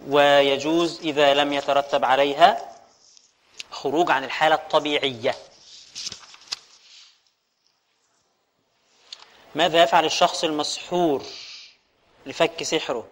ويجوز 0.07 1.01
إذا 1.01 1.35
لم 1.35 1.53
يترتب 1.53 2.05
عليها 2.05 2.73
خروج 3.71 4.11
عن 4.11 4.25
الحالة 4.25 4.55
الطبيعية. 4.55 5.35
ماذا 9.55 9.83
يفعل 9.83 10.05
الشخص 10.05 10.45
المسحور 10.45 11.25
لفك 12.27 12.63
سحره؟ 12.63 13.09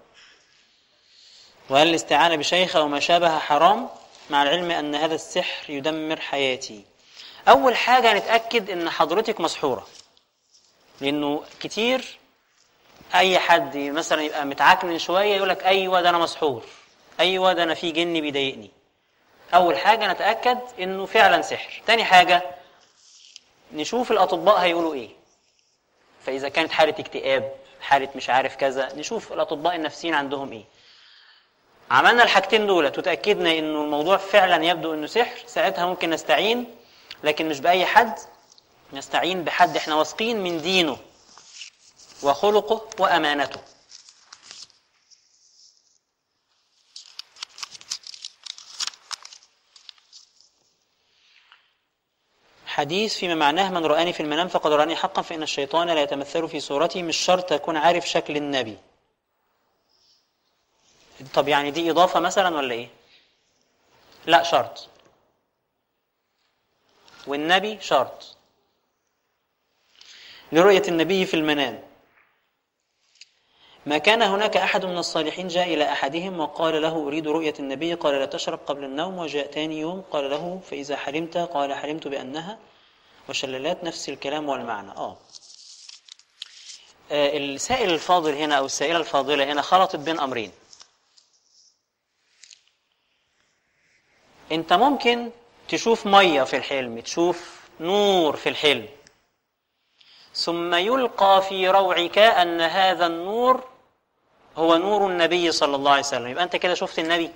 وهل 1.70 1.88
الاستعانة 1.88 2.36
بشيخ 2.36 2.76
أو 2.76 2.88
ما 2.88 3.00
شابه 3.00 3.38
حرام؟ 3.38 3.88
مع 4.30 4.42
العلم 4.42 4.70
أن 4.70 4.94
هذا 4.94 5.14
السحر 5.14 5.70
يدمر 5.70 6.20
حياتي. 6.20 6.84
أول 7.48 7.76
حاجة 7.76 8.12
نتأكد 8.12 8.70
أن 8.70 8.90
حضرتك 8.90 9.40
مسحورة. 9.40 9.86
لأنه 11.00 11.42
كتير 11.60 12.18
أي 13.14 13.38
حد 13.38 13.76
مثلا 13.76 14.22
يبقى 14.22 14.44
متعكنن 14.46 14.98
شوية 14.98 15.36
يقول 15.36 15.48
لك 15.48 15.64
أيوة 15.64 16.00
ده 16.02 16.08
أنا 16.10 16.18
مسحور 16.18 16.64
أيوة 17.20 17.52
ده 17.52 17.62
أنا 17.62 17.74
في 17.74 17.90
جن 17.92 18.20
بيضايقني. 18.20 18.70
أول 19.54 19.78
حاجة 19.78 20.12
نتأكد 20.12 20.58
أنه 20.80 21.06
فعلا 21.06 21.42
سحر. 21.42 21.82
تاني 21.86 22.04
حاجة 22.04 22.42
نشوف 23.72 24.12
الأطباء 24.12 24.56
هيقولوا 24.58 24.94
إيه. 24.94 25.08
فإذا 26.26 26.48
كانت 26.48 26.72
حالة 26.72 26.94
اكتئاب 26.98 27.52
حالة 27.80 28.08
مش 28.16 28.30
عارف 28.30 28.56
كذا 28.56 28.88
نشوف 28.94 29.32
الأطباء 29.32 29.74
النفسيين 29.76 30.14
عندهم 30.14 30.52
إيه. 30.52 30.64
عملنا 31.90 32.22
الحاجتين 32.22 32.66
دول 32.66 32.86
وتأكدنا 32.86 33.58
إنه 33.58 33.82
الموضوع 33.84 34.16
فعلا 34.16 34.64
يبدو 34.64 34.94
إنه 34.94 35.06
سحر 35.06 35.36
ساعتها 35.46 35.86
ممكن 35.86 36.10
نستعين 36.10 36.76
لكن 37.24 37.48
مش 37.48 37.60
بأي 37.60 37.86
حد. 37.86 38.18
نستعين 38.94 39.44
بحد 39.44 39.76
إحنا 39.76 39.94
واثقين 39.94 40.42
من 40.42 40.60
دينه 40.62 40.98
وخلقه 42.22 42.88
وأمانته. 42.98 43.60
حديث 52.66 53.16
فيما 53.16 53.34
معناه 53.34 53.70
من 53.70 53.86
رآني 53.86 54.12
في 54.12 54.20
المنام 54.22 54.48
فقد 54.48 54.72
رآني 54.72 54.96
حقا 54.96 55.22
فإن 55.22 55.42
الشيطان 55.42 55.86
لا 55.90 56.02
يتمثل 56.02 56.48
في 56.48 56.60
صورتي 56.60 57.02
مش 57.02 57.16
شرط 57.16 57.52
أكون 57.52 57.76
عارف 57.76 58.08
شكل 58.08 58.36
النبي. 58.36 58.78
طب 61.34 61.48
يعني 61.48 61.70
دي 61.70 61.90
إضافة 61.90 62.20
مثلا 62.20 62.56
ولا 62.56 62.74
إيه؟ 62.74 62.88
لا 64.26 64.42
شرط. 64.42 64.88
والنبي 67.26 67.80
شرط. 67.80 68.33
لرؤية 70.54 70.82
النبي 70.88 71.26
في 71.26 71.34
المنام. 71.34 71.82
ما 73.86 73.98
كان 73.98 74.22
هناك 74.22 74.56
أحد 74.56 74.84
من 74.84 74.98
الصالحين 74.98 75.48
جاء 75.48 75.74
إلى 75.74 75.92
أحدهم 75.92 76.40
وقال 76.40 76.82
له 76.82 77.06
أريد 77.06 77.28
رؤية 77.28 77.54
النبي. 77.58 77.94
قال 77.94 78.14
لا 78.14 78.26
تشرب 78.26 78.58
قبل 78.66 78.84
النوم 78.84 79.18
وجاء 79.18 79.46
تاني 79.46 79.80
يوم. 79.80 80.00
قال 80.00 80.30
له 80.30 80.60
فإذا 80.70 80.96
حلمت. 80.96 81.36
قال 81.36 81.74
حلمت 81.74 82.08
بأنها 82.08 82.58
وشلالات 83.28 83.84
نفس 83.84 84.08
الكلام 84.08 84.48
والمعنى. 84.48 84.90
آه. 84.90 85.16
آه، 87.10 87.36
السائل 87.38 87.90
الفاضل 87.90 88.34
هنا 88.34 88.58
أو 88.58 88.66
السائلة 88.66 88.98
الفاضلة 88.98 89.52
هنا 89.52 89.62
خلطت 89.62 89.96
بين 89.96 90.20
أمرين. 90.20 90.52
أنت 94.52 94.72
ممكن 94.72 95.30
تشوف 95.68 96.06
مية 96.06 96.42
في 96.42 96.56
الحلم 96.56 97.00
تشوف 97.00 97.60
نور 97.80 98.36
في 98.36 98.48
الحلم. 98.48 98.88
ثم 100.34 100.74
يلقى 100.74 101.42
في 101.48 101.68
روعك 101.68 102.18
أن 102.18 102.60
هذا 102.60 103.06
النور 103.06 103.64
هو 104.56 104.76
نور 104.76 105.06
النبي 105.10 105.52
صلى 105.52 105.76
الله 105.76 105.90
عليه 105.90 106.00
وسلم. 106.00 106.26
يبقى 106.26 106.44
أنت 106.44 106.56
كده 106.56 106.74
شفت 106.74 106.98
النبي. 106.98 107.30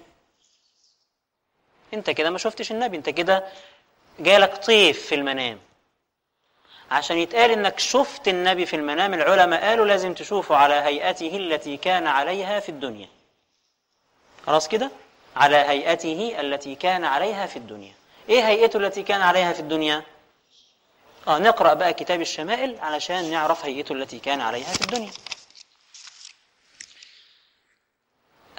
أنت 1.94 2.10
كده 2.10 2.30
ما 2.30 2.38
شفتش 2.38 2.72
النبي. 2.72 2.96
أنت 2.96 3.08
كده 3.10 3.44
جالك 4.18 4.64
طيف 4.64 5.06
في 5.06 5.14
المنام. 5.14 5.58
عشان 6.90 7.18
يتقال 7.18 7.50
إنك 7.50 7.78
شفت 7.78 8.28
النبي 8.28 8.66
في 8.66 8.76
المنام 8.76 9.14
العلماء 9.14 9.64
قالوا 9.64 9.86
لازم 9.86 10.14
تشوفه 10.14 10.56
على 10.56 10.74
هيئته 10.74 11.36
التي 11.36 11.76
كان 11.76 12.06
عليها 12.06 12.60
في 12.60 12.68
الدنيا. 12.68 13.08
خلاص 14.46 14.68
كده؟ 14.68 14.90
على 15.36 15.56
هيئته 15.56 16.40
التي 16.40 16.74
كان 16.74 17.04
عليها 17.04 17.46
في 17.46 17.56
الدنيا. 17.56 17.92
إيه 18.28 18.48
هيئته 18.48 18.76
التي 18.76 19.02
كان 19.02 19.20
عليها 19.20 19.52
في 19.52 19.60
الدنيا؟ 19.60 20.02
آه 21.28 21.38
نقرأ 21.38 21.74
بقى 21.74 21.94
كتاب 21.94 22.20
الشمائل 22.20 22.78
علشان 22.80 23.30
نعرف 23.30 23.64
هيئته 23.64 23.92
التي 23.92 24.18
كان 24.18 24.40
عليها 24.40 24.72
في 24.72 24.80
الدنيا. 24.80 25.10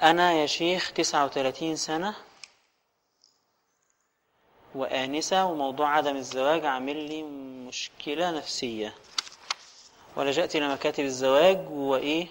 أنا 0.02 0.32
يا 0.32 0.46
شيخ 0.46 0.92
39 0.92 1.76
سنة 1.76 2.16
وآنسة 4.74 5.44
وموضوع 5.44 5.96
عدم 5.96 6.16
الزواج 6.16 6.66
عامل 6.66 6.96
لي 7.08 7.22
مشكلة 7.68 8.30
نفسية. 8.30 8.94
ولجأت 10.16 10.56
إلى 10.56 10.68
مكاتب 10.68 11.04
الزواج 11.04 11.70
وإيه؟ 11.70 12.26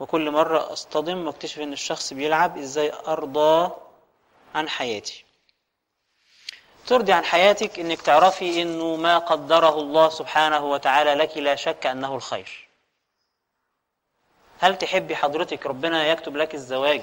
وكل 0.00 0.30
مرة 0.30 0.72
أصطدم 0.72 1.26
واكتشف 1.26 1.58
إن 1.60 1.72
الشخص 1.72 2.12
بيلعب 2.12 2.58
إزاي 2.58 2.92
أرضى 3.06 3.70
عن 4.54 4.68
حياتي. 4.68 5.24
ترضي 6.86 7.12
عن 7.12 7.24
حياتك 7.24 7.78
إنك 7.78 8.02
تعرفي 8.02 8.62
إنه 8.62 8.96
ما 8.96 9.18
قدره 9.18 9.80
الله 9.80 10.08
سبحانه 10.08 10.64
وتعالى 10.64 11.14
لك 11.14 11.36
لا 11.38 11.54
شك 11.54 11.86
أنه 11.86 12.14
الخير. 12.14 12.68
هل 14.60 14.78
تحبي 14.78 15.16
حضرتك 15.16 15.66
ربنا 15.66 16.06
يكتب 16.06 16.36
لك 16.36 16.54
الزواج 16.54 17.02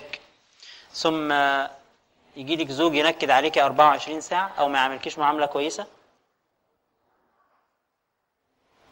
ثم 0.91 1.31
يجي 2.35 2.55
لك 2.55 2.71
زوج 2.71 2.95
ينكد 2.95 3.29
عليك 3.29 3.57
24 3.57 4.21
ساعة 4.21 4.51
أو 4.59 4.67
ما 4.67 4.77
يعملكيش 4.79 5.17
معاملة 5.19 5.45
كويسة؟ 5.45 5.87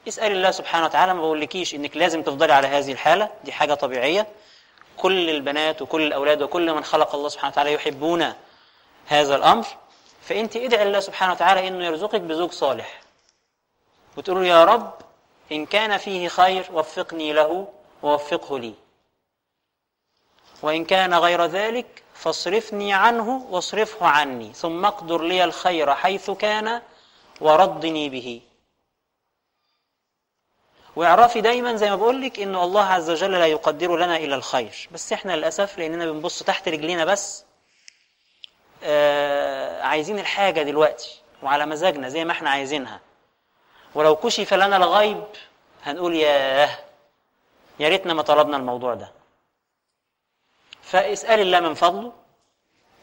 اسأل 0.07 0.31
الله 0.31 0.51
سبحانه 0.51 0.85
وتعالى 0.85 1.13
ما 1.13 1.21
بقولكيش 1.21 1.75
إنك 1.75 1.97
لازم 1.97 2.23
تفضلي 2.23 2.53
على 2.53 2.67
هذه 2.67 2.91
الحالة 2.91 3.29
دي 3.43 3.51
حاجة 3.51 3.73
طبيعية. 3.73 4.27
كل 4.97 5.29
البنات 5.29 5.81
وكل 5.81 6.01
الأولاد 6.01 6.41
وكل 6.41 6.73
من 6.73 6.83
خلق 6.83 7.15
الله 7.15 7.29
سبحانه 7.29 7.51
وتعالى 7.51 7.73
يحبون 7.73 8.33
هذا 9.07 9.35
الأمر. 9.35 9.65
فأنت 10.21 10.55
ادعي 10.55 10.83
الله 10.83 10.99
سبحانه 10.99 11.31
وتعالى 11.31 11.67
إنه 11.67 11.85
يرزقك 11.85 12.21
بزوج 12.21 12.51
صالح. 12.51 13.01
وتقول 14.17 14.45
يا 14.45 14.63
رب 14.63 14.93
إن 15.51 15.65
كان 15.65 15.97
فيه 15.97 16.27
خير 16.27 16.65
وفقني 16.73 17.33
له 17.33 17.67
ووفقه 18.03 18.59
لي. 18.59 18.73
وإن 20.61 20.85
كان 20.85 21.13
غير 21.13 21.45
ذلك 21.45 22.03
فاصرفني 22.13 22.93
عنه 22.93 23.47
واصرفه 23.49 24.05
عني. 24.05 24.53
ثم 24.53 24.85
أقدر 24.85 25.21
لي 25.21 25.43
الخير 25.43 25.95
حيث 25.95 26.31
كان 26.31 26.81
وردني 27.41 28.09
به. 28.09 28.41
واعرفي 30.95 31.41
دايما 31.41 31.75
زي 31.75 31.89
ما 31.89 31.95
بقول 31.95 32.21
لك 32.21 32.39
إنه 32.39 32.63
الله 32.63 32.83
عز 32.83 33.09
وجل 33.09 33.31
لا 33.31 33.45
يقدر 33.45 33.97
لنا 33.97 34.17
إلا 34.17 34.35
الخير. 34.35 34.89
بس 34.91 35.13
إحنا 35.13 35.35
للأسف 35.35 35.77
لأننا 35.77 36.11
بنبص 36.11 36.43
تحت 36.43 36.67
رجلينا 36.67 37.05
بس 37.05 37.45
عايزين 39.81 40.19
الحاجة 40.19 40.61
دلوقتي 40.61 41.21
وعلى 41.43 41.65
مزاجنا 41.65 42.09
زي 42.09 42.25
ما 42.25 42.31
إحنا 42.31 42.49
عايزينها. 42.49 42.99
ولو 43.95 44.15
كشف 44.15 44.53
لنا 44.53 44.77
الغيب 44.77 45.23
هنقول 45.83 46.15
ياه 46.15 46.69
يا 47.79 47.89
ريتنا 47.89 48.13
ما 48.13 48.21
طلبنا 48.21 48.57
الموضوع 48.57 48.93
ده. 48.93 49.11
فاسألي 50.81 51.41
الله 51.41 51.59
من 51.59 51.73
فضله 51.73 52.11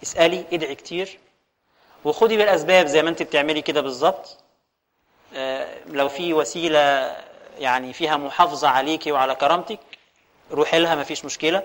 اسألي 0.03 0.45
ادعي 0.53 0.75
كتير 0.75 1.19
وخدي 2.05 2.37
بالأسباب 2.37 2.87
زي 2.87 3.03
ما 3.03 3.11
انت 3.11 3.23
بتعملي 3.23 3.63
كده 3.63 3.81
بالظبط. 3.81 4.39
آه 5.35 5.79
لو 5.87 6.09
في 6.09 6.35
وسيلة 6.35 7.17
يعني 7.59 7.93
فيها 7.93 8.17
محافظة 8.17 8.69
عليكي 8.69 9.13
وعلى 9.13 9.35
كرامتك 9.35 9.81
روحي 10.51 10.79
لها 10.79 10.95
مفيش 10.95 11.25
مشكلة. 11.25 11.63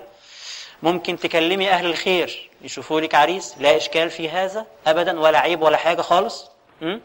ممكن 0.84 1.18
تكلمي 1.18 1.70
أهل 1.70 1.86
الخير 1.86 2.50
يشوفوا 2.62 3.00
لك 3.00 3.14
عريس 3.14 3.58
لا 3.58 3.76
إشكال 3.76 4.10
في 4.10 4.28
هذا 4.28 4.66
أبدا 4.86 5.20
ولا 5.20 5.38
عيب 5.38 5.62
ولا 5.62 5.76
حاجة 5.76 6.02
خالص. 6.02 6.50
م? 6.80 6.98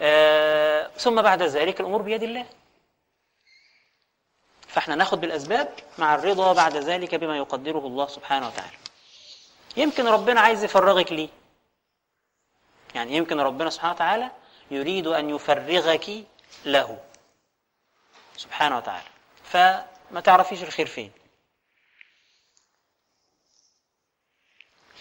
آه 0.00 0.90
ثم 0.96 1.22
بعد 1.22 1.42
ذلك 1.42 1.80
الأمور 1.80 2.02
بيد 2.02 2.22
الله. 2.22 2.46
فإحنا 4.68 4.94
ناخد 4.94 5.20
بالأسباب 5.20 5.74
مع 5.98 6.14
الرضا 6.14 6.52
بعد 6.52 6.76
ذلك 6.76 7.14
بما 7.14 7.36
يقدره 7.36 7.78
الله 7.78 8.06
سبحانه 8.06 8.48
وتعالى. 8.48 8.76
يمكن 9.76 10.06
ربنا 10.06 10.40
عايز 10.40 10.64
يفرغك 10.64 11.12
ليه؟ 11.12 11.28
يعني 12.94 13.16
يمكن 13.16 13.40
ربنا 13.40 13.70
سبحانه 13.70 13.94
وتعالى 13.94 14.30
يريد 14.70 15.06
أن 15.06 15.30
يفرغك 15.30 16.24
له 16.64 16.98
سبحانه 18.36 18.76
وتعالى. 18.76 19.08
فما 19.44 20.20
تعرفيش 20.24 20.62
الخير 20.62 20.86
فين؟ 20.86 21.12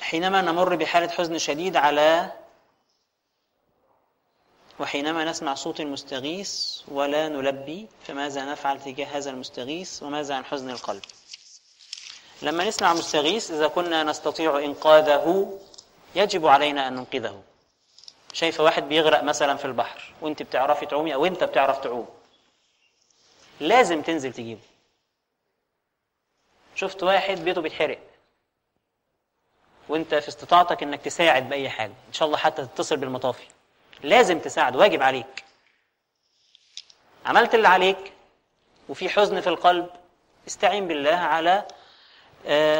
حينما 0.01 0.41
نمر 0.41 0.75
بحالة 0.75 1.07
حزن 1.07 1.37
شديد 1.37 1.75
على 1.77 2.31
وحينما 4.79 5.25
نسمع 5.25 5.53
صوت 5.53 5.79
المستغيث 5.79 6.81
ولا 6.87 7.29
نلبي 7.29 7.87
فماذا 8.07 8.45
نفعل 8.45 8.81
تجاه 8.81 9.05
هذا 9.05 9.29
المستغيث؟ 9.29 10.03
وماذا 10.03 10.35
عن 10.35 10.45
حزن 10.45 10.69
القلب؟ 10.69 11.01
لما 12.41 12.67
نسمع 12.67 12.93
مستغيث 12.93 13.51
إذا 13.51 13.67
كنا 13.67 14.03
نستطيع 14.03 14.59
إنقاذه 14.59 15.59
يجب 16.15 16.47
علينا 16.47 16.87
أن 16.87 16.93
ننقذه. 16.95 17.43
شايفة 18.33 18.63
واحد 18.63 18.83
بيغرق 18.83 19.23
مثلا 19.23 19.57
في 19.57 19.65
البحر 19.65 20.13
وأنت 20.21 20.43
بتعرفي 20.43 20.85
تعومي 20.85 21.13
أو 21.13 21.25
أنت 21.25 21.43
بتعرف 21.43 21.79
تعوم. 21.79 22.09
لازم 23.59 24.01
تنزل 24.01 24.33
تجيبه. 24.33 24.61
شفت 26.75 27.03
واحد 27.03 27.37
بيته 27.39 27.61
بيتحرق. 27.61 28.08
وانت 29.89 30.15
في 30.15 30.27
استطاعتك 30.27 30.83
انك 30.83 31.01
تساعد 31.01 31.49
بأي 31.49 31.69
حاجة. 31.69 31.93
إن 32.07 32.13
شاء 32.13 32.25
الله 32.25 32.37
حتى 32.37 32.61
تتصل 32.65 32.97
بالمطافي. 32.97 33.47
لازم 34.03 34.39
تساعد. 34.39 34.75
واجب 34.75 35.01
عليك. 35.03 35.43
عملت 37.25 37.55
اللي 37.55 37.67
عليك 37.67 38.13
وفي 38.89 39.09
حزن 39.09 39.41
في 39.41 39.49
القلب 39.49 39.89
استعين 40.47 40.87
بالله 40.87 41.15
على 41.15 41.65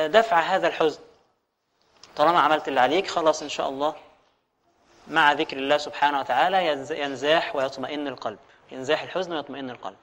دفع 0.08 0.40
هذا 0.40 0.68
الحزن. 0.68 1.00
طالما 2.16 2.40
عملت 2.40 2.68
اللي 2.68 2.80
عليك 2.80 3.08
خلاص 3.08 3.42
إن 3.42 3.50
شاء 3.50 3.70
الله 3.70 3.96
مع 5.08 5.32
ذكر 5.32 5.58
الله 5.58 5.78
سبحانه 5.78 6.20
وتعالى 6.20 6.68
ينزاح 6.92 7.56
ويطمئن 7.56 8.08
القلب. 8.08 8.40
ينزاح 8.72 9.04
الحزن 9.04 9.34
ويطمئن 9.34 9.70
القلب. 9.70 9.98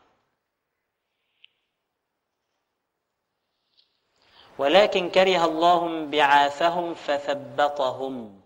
ولكن 4.59 5.11
كره 5.11 5.45
الله 5.45 5.87
انبعاثهم 5.87 6.95
فثبطهم. 6.95 8.41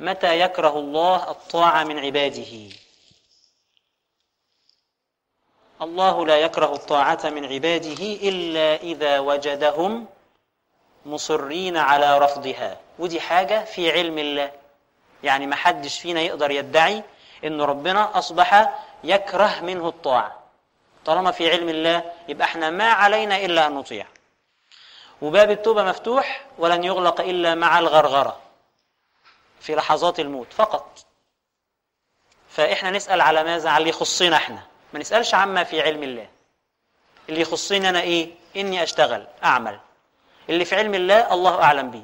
متى 0.00 0.40
يكره 0.40 0.78
الله 0.78 1.30
الطاعة 1.30 1.84
من 1.84 1.98
عباده؟ 1.98 2.74
الله 5.82 6.26
لا 6.26 6.38
يكره 6.38 6.74
الطاعة 6.74 7.20
من 7.24 7.44
عباده 7.44 8.02
إلا 8.28 8.76
إذا 8.76 9.18
وجدهم 9.18 10.06
مصرين 11.06 11.76
على 11.76 12.18
رفضها. 12.18 12.80
ودي 12.98 13.20
حاجة 13.20 13.64
في 13.64 13.90
علم 13.90 14.18
الله. 14.18 14.52
يعني 15.22 15.46
ما 15.46 15.56
حدش 15.56 16.00
فينا 16.00 16.20
يقدر 16.20 16.50
يدعي 16.50 17.02
إن 17.44 17.60
ربنا 17.60 18.18
أصبح 18.18 18.78
يكره 19.04 19.60
منه 19.60 19.88
الطاعة. 19.88 20.43
طالما 21.04 21.30
في 21.30 21.50
علم 21.50 21.68
الله 21.68 22.12
يبقى 22.28 22.44
إحنا 22.46 22.70
ما 22.70 22.90
علينا 22.90 23.36
إلا 23.36 23.66
أن 23.66 23.72
نطيع. 23.74 24.06
وباب 25.22 25.50
التوبة 25.50 25.82
مفتوح 25.82 26.46
ولن 26.58 26.84
يغلق 26.84 27.20
إلا 27.20 27.54
مع 27.54 27.78
الغرغرة 27.78 28.40
في 29.60 29.74
لحظات 29.74 30.20
الموت 30.20 30.52
فقط. 30.52 31.06
فإحنا 32.50 32.90
نسأل 32.90 33.20
على 33.20 33.44
ماذا؟ 33.44 33.70
على 33.70 33.78
اللي 33.78 33.90
يخصنا 33.90 34.36
إحنا. 34.36 34.66
ما 34.92 34.98
نسألش 35.00 35.34
عما 35.34 35.64
في 35.64 35.80
علم 35.80 36.02
الله. 36.02 36.28
اللي 37.28 37.40
يخصني 37.40 37.88
أنا 37.88 38.00
إيه؟ 38.00 38.34
إني 38.56 38.82
أشتغل 38.82 39.26
أعمل. 39.44 39.80
اللي 40.48 40.64
في 40.64 40.76
علم 40.76 40.94
الله 40.94 41.34
الله 41.34 41.62
أعلم 41.62 41.90
به 41.90 42.02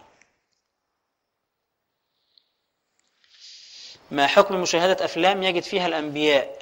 ما 4.11 4.27
حكم 4.27 4.61
مشاهدة 4.61 5.05
أفلام 5.05 5.43
يجد 5.43 5.63
فيها 5.63 5.87
الأنبياء؟ 5.87 6.59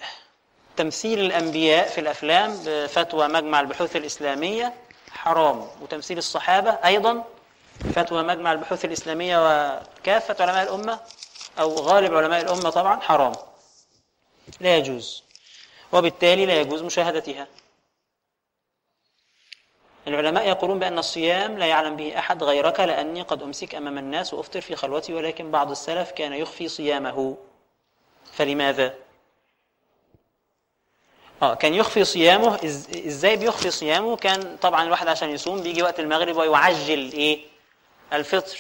تمثيل 0.79 1.21
الأنبياء 1.21 1.89
في 1.89 2.01
الأفلام 2.01 2.59
بفتوى 2.67 3.29
مجمع 3.29 3.61
البحوث 3.61 3.97
الإسلامية 3.97 4.75
حرام 5.11 5.67
وتمثيل 5.83 6.19
الصحابة 6.19 6.71
أيضا 6.71 7.25
فتوى 7.95 8.23
مجمع 8.23 8.53
البحوث 8.53 8.85
الإسلامية 8.85 9.39
وكافة 9.39 10.45
علماء 10.45 10.63
الأمة 10.63 11.01
أو 11.61 11.75
غالب 11.75 12.15
علماء 12.15 12.41
الأمة 12.41 12.71
طبعا 12.71 13.01
حرام. 13.01 13.33
لا 14.61 14.77
يجوز 14.77 15.25
وبالتالي 15.93 16.47
لا 16.47 16.61
يجوز 16.61 16.83
مشاهدتها. 16.83 17.47
العلماء 20.07 20.49
يقولون 20.49 20.79
بأن 20.79 20.99
الصيام 20.99 21.59
لا 21.59 21.67
يعلم 21.67 21.97
به 21.97 22.19
أحد 22.19 22.43
غيرك 22.43 22.81
لأني 22.81 23.23
قد 23.23 23.43
أمسك 23.43 23.75
أمام 23.75 23.99
الناس 23.99 24.35
وأفطر 24.35 24.61
في 24.61 24.77
خلوتي 24.77 25.15
ولكن 25.15 25.51
بعض 25.51 25.71
السلف 25.71 26.11
كان 26.11 26.33
يخفي 26.33 26.69
صيامه. 26.69 27.37
فلماذا؟ 28.33 29.08
آه 31.43 31.55
كان 31.55 31.75
يخفي 31.75 32.05
صيامه. 32.05 32.59
إز... 32.65 32.89
إزاي 33.07 33.37
بيخفي 33.37 33.71
صيامه؟ 33.71 34.17
كان 34.17 34.57
طبعا 34.57 34.83
الواحد 34.85 35.09
عشان 35.09 35.31
يصوم 35.31 35.61
بيجي 35.63 35.83
وقت 35.83 36.01
المغرب 36.01 36.37
ويعجل 36.37 37.13
إيه؟ 37.13 37.41
الفطر. 38.13 38.59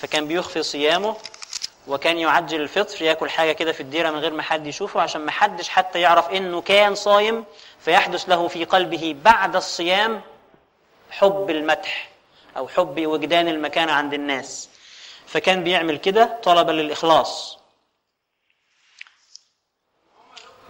فكان 0.00 0.26
بيخفي 0.28 0.62
صيامه 0.62 1.16
وكان 1.88 2.18
يعجل 2.18 2.60
الفطر 2.60 3.02
ياكل 3.02 3.30
حاجة 3.30 3.52
كده 3.52 3.72
في 3.72 3.80
الديرة 3.80 4.10
من 4.10 4.18
غير 4.18 4.32
ما 4.32 4.42
حد 4.42 4.66
يشوفه 4.66 5.00
عشان 5.00 5.20
ما 5.20 5.30
حدش 5.30 5.68
حتى 5.68 6.00
يعرف 6.00 6.30
إنه 6.30 6.60
كان 6.60 6.94
صايم 6.94 7.44
فيحدث 7.80 8.28
له 8.28 8.48
في 8.48 8.64
قلبه 8.64 9.16
بعد 9.24 9.56
الصيام 9.56 10.20
حب 11.10 11.50
المدح 11.50 12.08
أو 12.56 12.68
حب 12.68 13.06
وجدان 13.06 13.48
المكانه 13.48 13.92
عند 13.92 14.14
الناس. 14.14 14.68
فكان 15.26 15.64
بيعمل 15.64 15.96
كده 15.96 16.38
طلبا 16.42 16.72
للإخلاص. 16.72 17.58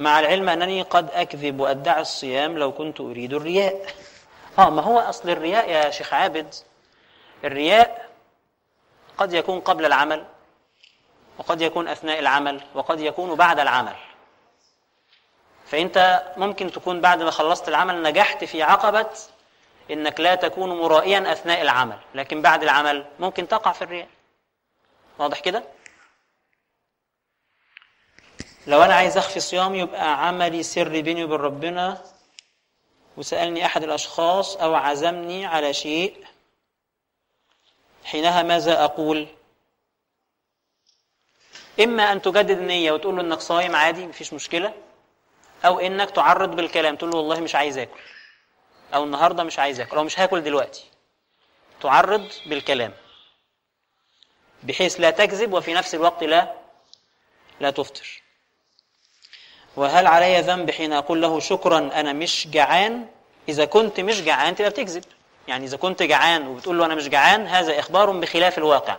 مع 0.02 0.20
العلم 0.20 0.48
أنني 0.48 0.82
قد 0.82 1.10
أكذب 1.10 1.60
وأدعي 1.60 2.00
الصيام 2.00 2.58
لو 2.58 2.72
كنت 2.72 3.00
أريد 3.00 3.34
الرياء. 3.34 3.86
آه 4.58 4.70
ما 4.70 4.82
هو 4.82 4.98
أصل 4.98 5.30
الرياء 5.30 5.70
يا 5.70 5.90
شيخ 5.90 6.14
عابد؟ 6.14 6.54
الرياء 7.44 8.08
قد 9.18 9.32
يكون 9.32 9.60
قبل 9.60 9.84
العمل 9.84 10.24
وقد 11.38 11.60
يكون 11.60 11.88
أثناء 11.88 12.18
العمل 12.18 12.60
وقد 12.74 13.00
يكون 13.00 13.34
بعد 13.34 13.60
العمل. 13.60 13.94
فأنت 15.66 16.22
ممكن 16.36 16.72
تكون 16.72 17.00
بعد 17.00 17.22
ما 17.22 17.30
خلصت 17.30 17.68
العمل 17.68 18.02
نجحت 18.02 18.44
في 18.44 18.62
عقبة 18.62 19.10
إنك 19.90 20.20
لا 20.20 20.34
تكون 20.34 20.80
مرائيا 20.80 21.32
أثناء 21.32 21.62
العمل 21.62 21.98
لكن 22.14 22.42
بعد 22.42 22.62
العمل 22.62 23.06
ممكن 23.20 23.48
تقع 23.48 23.72
في 23.72 23.82
الرياء. 23.82 24.08
واضح 25.18 25.40
كده؟ 25.40 25.62
لو 28.66 28.82
أنا 28.82 28.94
عايز 28.94 29.16
أخفي 29.16 29.40
صيامي 29.40 29.78
يبقى 29.78 30.26
عملي 30.26 30.62
سر 30.62 31.00
بيني 31.00 31.24
وبين 31.24 31.36
ربنا 31.36 32.02
وسألني 33.16 33.66
أحد 33.66 33.82
الأشخاص 33.82 34.56
أو 34.56 34.74
عزمني 34.74 35.46
على 35.46 35.72
شيء 35.74 36.26
حينها 38.04 38.42
ماذا 38.42 38.84
أقول؟ 38.84 39.26
إما 41.80 42.12
أن 42.12 42.22
تجدد 42.22 42.50
النية 42.50 42.92
وتقول 42.92 43.16
له 43.16 43.22
إنك 43.22 43.40
صايم 43.40 43.76
عادي 43.76 44.06
مفيش 44.06 44.32
مشكلة 44.32 44.74
أو 45.64 45.78
إنك 45.80 46.10
تعرض 46.10 46.56
بالكلام 46.56 46.96
تقول 46.96 47.10
له 47.10 47.16
والله 47.16 47.40
مش 47.40 47.54
عايز 47.54 47.78
آكل 47.78 48.00
أو 48.94 49.04
النهارده 49.04 49.44
مش 49.44 49.58
عايز 49.58 49.80
آكل 49.80 49.96
أو 49.96 50.04
مش 50.04 50.20
هاكل 50.20 50.42
دلوقتي. 50.42 50.84
تعرض 51.80 52.32
بالكلام 52.46 52.92
بحيث 54.62 55.00
لا 55.00 55.10
تكذب 55.10 55.52
وفي 55.52 55.74
نفس 55.74 55.94
الوقت 55.94 56.22
لا 56.24 56.54
لا 57.60 57.70
تفطر. 57.70 58.21
وهل 59.76 60.06
علي 60.06 60.40
ذنب 60.40 60.70
حين 60.70 60.92
أقول 60.92 61.22
له 61.22 61.40
شكرا 61.40 61.78
أنا 61.78 62.12
مش 62.12 62.48
جعان؟ 62.48 63.06
إذا 63.48 63.64
كنت 63.64 64.00
مش 64.00 64.22
جعان 64.22 64.54
تبقى 64.56 64.70
بتكذب. 64.70 65.04
يعني 65.48 65.64
إذا 65.64 65.76
كنت 65.76 66.02
جعان 66.02 66.46
وبتقول 66.46 66.78
له 66.78 66.84
أنا 66.86 66.94
مش 66.94 67.08
جعان 67.08 67.46
هذا 67.46 67.78
إخبار 67.78 68.10
بخلاف 68.10 68.58
الواقع. 68.58 68.98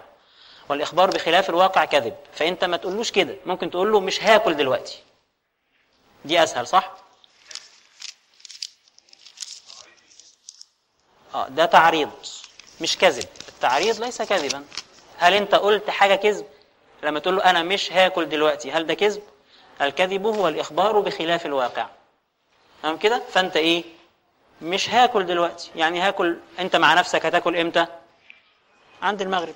والإخبار 0.70 1.10
بخلاف 1.10 1.50
الواقع 1.50 1.86
كذب. 1.86 2.16
فأنت 2.34 2.64
ما 2.64 2.78
تقولوش 2.78 3.12
كده. 3.12 3.36
ممكن 3.46 3.72
تقول 3.72 3.92
له 3.92 4.00
مش 4.00 4.24
هاكل 4.24 4.56
دلوقتي. 4.56 5.00
دي 6.26 6.44
أسهل 6.44 6.68
صح؟ 6.68 6.92
آه 11.36 11.48
ده 11.48 11.66
تعريض. 11.66 12.12
مش 12.82 12.98
كذب. 12.98 13.28
التعريض 13.50 14.04
ليس 14.04 14.22
كذبا. 14.22 14.64
هل 15.18 15.34
أنت 15.34 15.56
قلت 15.56 15.90
حاجة 15.90 16.16
كذب؟ 16.16 16.46
لما 17.04 17.20
تقول 17.20 17.36
له 17.36 17.44
أنا 17.44 17.64
مش 17.64 17.92
هاكل 17.92 18.30
دلوقتي 18.30 18.72
هل 18.72 18.88
ده 18.88 18.94
كذب؟ 18.94 19.22
الكذب 19.82 20.26
هو 20.26 20.48
الإخبار 20.48 21.00
بخلاف 21.00 21.46
الواقع. 21.46 21.88
تمام 22.84 22.98
كده؟ 22.98 23.22
فأنت 23.32 23.58
إيه؟ 23.58 23.84
مش 24.62 24.90
هاكل 24.90 25.26
دلوقتي. 25.26 25.72
يعني 25.76 26.00
هاكل 26.00 26.38
أنت 26.60 26.76
مع 26.76 26.94
نفسك 26.94 27.26
هتاكل 27.26 27.58
إمتى؟ 27.58 27.86
عند 29.02 29.22
المغرب. 29.22 29.56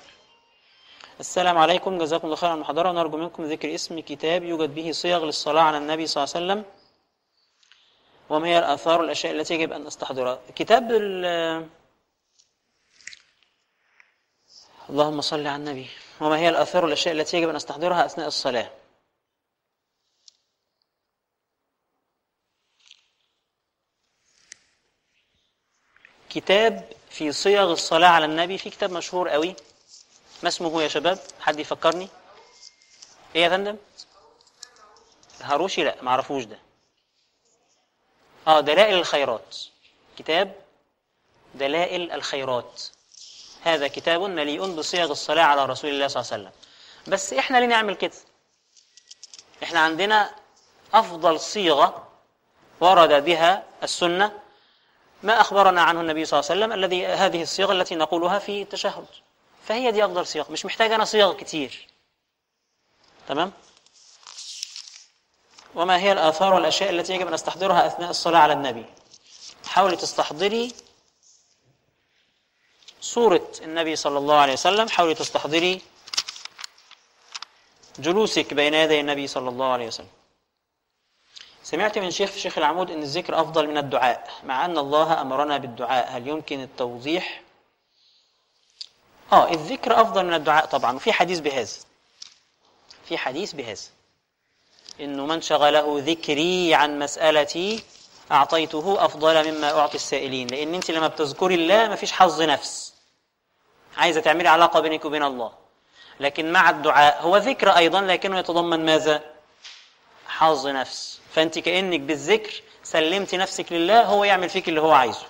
السلام 1.20 1.58
عليكم. 1.58 1.98
جزاكم 1.98 2.24
الله 2.24 2.36
خيرا. 2.36 2.54
المحاضرة 2.54 2.88
ونرجو 2.90 3.16
منكم 3.16 3.44
ذكر 3.44 3.74
اسم 3.74 4.00
كتاب 4.00 4.42
يوجد 4.42 4.74
به 4.74 4.92
صيغ 4.92 5.24
للصلاة 5.24 5.62
على 5.62 5.78
النبي 5.78 6.06
صلى 6.06 6.24
الله 6.24 6.34
عليه 6.36 6.46
وسلم 6.46 6.64
وما 8.30 8.48
هي 8.48 8.58
الآثار 8.58 9.00
والأشياء 9.00 9.32
التي 9.32 9.54
يجب 9.54 9.72
أن 9.72 9.84
نستحضرها. 9.84 10.40
كتاب 10.56 10.90
ال- 10.92 11.66
اللهم 14.90 15.20
صل 15.20 15.46
على 15.46 15.56
النبي. 15.56 15.86
وما 16.20 16.38
هي 16.38 16.48
الآثار 16.48 16.84
والأشياء 16.84 17.14
التي 17.14 17.36
يجب 17.36 17.48
أن 17.48 17.54
نستحضرها 17.54 18.06
أثناء 18.06 18.26
الصلاة. 18.26 18.70
كتاب 26.30 26.92
في 27.10 27.32
صيغ 27.32 27.72
الصلاة 27.72 28.08
على 28.08 28.24
النبي 28.24 28.58
في 28.58 28.70
كتاب 28.70 28.92
مشهور 28.92 29.28
قوي. 29.28 29.54
ما 30.42 30.48
اسمه 30.48 30.82
يا 30.82 30.88
شباب؟ 30.88 31.18
حد 31.40 31.58
يفكرني؟ 31.58 32.08
إيه 33.34 33.42
يا 33.42 33.48
فندم؟ 33.48 33.76
الهاروشي 35.40 35.84
لا 35.84 36.02
معرفوش 36.02 36.44
ده. 36.44 36.58
آه 38.46 38.60
دلائل 38.60 38.98
الخيرات. 38.98 39.56
كتاب 40.18 40.54
دلائل 41.54 42.12
الخيرات. 42.12 42.82
هذا 43.62 43.88
كتاب 43.88 44.20
مليء 44.22 44.74
بصيغ 44.74 45.10
الصلاة 45.10 45.42
على 45.42 45.66
رسول 45.66 45.90
الله 45.90 46.08
صلى 46.08 46.22
الله 46.22 46.32
عليه 46.32 46.42
وسلم. 46.42 46.52
بس 47.12 47.32
إحنا 47.32 47.58
ليه 47.58 47.66
نعمل 47.66 47.94
كده؟ 47.94 48.12
إحنا 49.62 49.80
عندنا 49.80 50.30
أفضل 50.94 51.40
صيغة 51.40 52.08
ورد 52.80 53.24
بها 53.24 53.64
السنة 53.82 54.38
ما 55.22 55.40
أخبرنا 55.40 55.82
عنه 55.82 56.00
النبي 56.00 56.24
صلى 56.24 56.40
الله 56.40 56.50
عليه 56.50 56.60
وسلم 56.60 56.72
الذي 56.78 57.06
هذه 57.06 57.42
الصيغة 57.42 57.72
التي 57.72 57.94
نقولها 57.94 58.38
في 58.38 58.62
التشهد. 58.62 59.06
فهي 59.66 59.92
دي 59.92 60.04
أفضل 60.04 60.26
صيغ 60.26 60.52
مش 60.52 60.64
محتاج 60.64 60.92
أنا 60.92 61.04
صيغ 61.04 61.32
كتير. 61.32 61.88
تمام؟ 63.28 63.52
وما 65.74 65.98
هي 65.98 66.12
الآثار 66.12 66.54
والأشياء 66.54 66.90
التي 66.90 67.14
يجب 67.14 67.26
أن 67.26 67.34
نستحضرها 67.34 67.86
أثناء 67.86 68.10
الصلاة 68.10 68.38
على 68.38 68.52
النبي؟ 68.52 68.84
حاولي 69.66 69.96
تستحضري 69.96 70.74
صورة 73.00 73.50
النبي 73.62 73.96
صلى 73.96 74.18
الله 74.18 74.34
عليه 74.34 74.52
وسلم 74.52 74.88
حاولي 74.88 75.14
تستحضري 75.14 75.82
جلوسك 77.98 78.54
بين 78.54 78.74
يدي 78.74 79.00
النبي 79.00 79.26
صلى 79.26 79.48
الله 79.48 79.72
عليه 79.72 79.86
وسلم. 79.86 80.08
سمعت 81.70 81.98
من 81.98 82.10
شيخ 82.10 82.30
شيخ 82.36 82.58
العمود 82.58 82.90
إن 82.90 83.02
الذكر 83.02 83.40
أفضل 83.40 83.66
من 83.68 83.78
الدعاء 83.78 84.30
مع 84.44 84.64
أن 84.64 84.78
الله 84.78 85.20
أمرنا 85.20 85.56
بالدعاء. 85.56 86.16
هل 86.16 86.28
يمكن 86.28 86.60
التوضيح؟ 86.62 87.42
آه 89.32 89.50
الذكر 89.50 90.00
أفضل 90.00 90.24
من 90.24 90.34
الدعاء 90.34 90.66
طبعا. 90.66 90.96
وفي 90.96 91.12
حديث 91.12 91.40
بهذا. 91.40 91.72
في 93.04 93.18
حديث 93.18 93.52
بهذا. 93.52 93.82
إنه 95.00 95.26
من 95.26 95.40
شغله 95.40 96.02
ذكري 96.06 96.74
عن 96.74 96.98
مسألتي 96.98 97.84
أعطيته 98.32 99.04
أفضل 99.04 99.52
مما 99.52 99.78
أعطي 99.78 99.94
السائلين. 99.94 100.48
لأن 100.48 100.74
أنت 100.74 100.90
لما 100.90 101.06
بتذكري 101.06 101.54
الله 101.54 101.88
ما 101.88 101.96
فيش 101.96 102.12
حظ 102.12 102.42
نفس. 102.42 102.94
عايزة 103.96 104.20
تعملي 104.20 104.48
علاقة 104.48 104.80
بينك 104.80 105.04
وبين 105.04 105.22
الله. 105.22 105.52
لكن 106.20 106.52
مع 106.52 106.70
الدعاء 106.70 107.22
هو 107.22 107.36
ذكر 107.36 107.70
أيضا 107.70 108.00
لكنه 108.00 108.38
يتضمن 108.38 108.84
ماذا؟ 108.84 109.22
حظ 110.28 110.66
نفس. 110.66 111.17
فانت 111.32 111.58
كأنك 111.58 112.00
بالذكر 112.00 112.62
سلمت 112.82 113.34
نفسك 113.34 113.72
لله 113.72 114.02
هو 114.02 114.24
يعمل 114.24 114.48
فيك 114.48 114.68
اللي 114.68 114.80
هو 114.80 114.92
عايزه. 114.92 115.26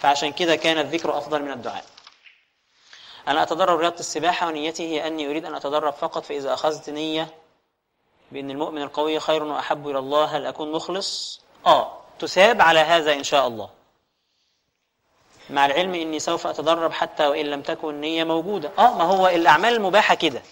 فعشان 0.00 0.32
كده 0.32 0.56
كان 0.56 0.78
الذكر 0.78 1.18
أفضل 1.18 1.42
من 1.42 1.50
الدعاء. 1.50 1.84
أنا 3.28 3.42
أتدرب 3.42 3.78
رياضة 3.78 4.00
السباحة 4.00 4.46
ونيتي 4.46 4.88
هي 4.88 5.06
أني 5.06 5.30
أريد 5.30 5.44
أن 5.44 5.54
أتدرب 5.54 5.92
فقط 5.92 6.24
فإذا 6.24 6.54
أخذت 6.54 6.90
نية 6.90 7.28
بأن 8.32 8.50
المؤمن 8.50 8.82
القوي 8.82 9.20
خير 9.20 9.42
وأحب 9.42 9.88
إلى 9.88 9.98
الله 9.98 10.24
هل 10.24 10.46
أكون 10.46 10.72
مخلص؟ 10.72 11.40
آه 11.66 11.98
تثاب 12.18 12.62
على 12.62 12.80
هذا 12.80 13.12
إن 13.12 13.24
شاء 13.24 13.46
الله. 13.46 13.70
مع 15.50 15.66
العلم 15.66 15.94
إني 15.94 16.18
سوف 16.18 16.46
أتدرب 16.46 16.92
حتى 16.92 17.26
وإن 17.26 17.46
لم 17.46 17.62
تكن 17.62 17.88
النيه 17.88 18.24
موجودة. 18.24 18.70
آه 18.78 18.94
ما 18.98 19.04
هو 19.04 19.28
الأعمال 19.28 19.74
المباحة 19.74 20.14
كده. 20.14 20.42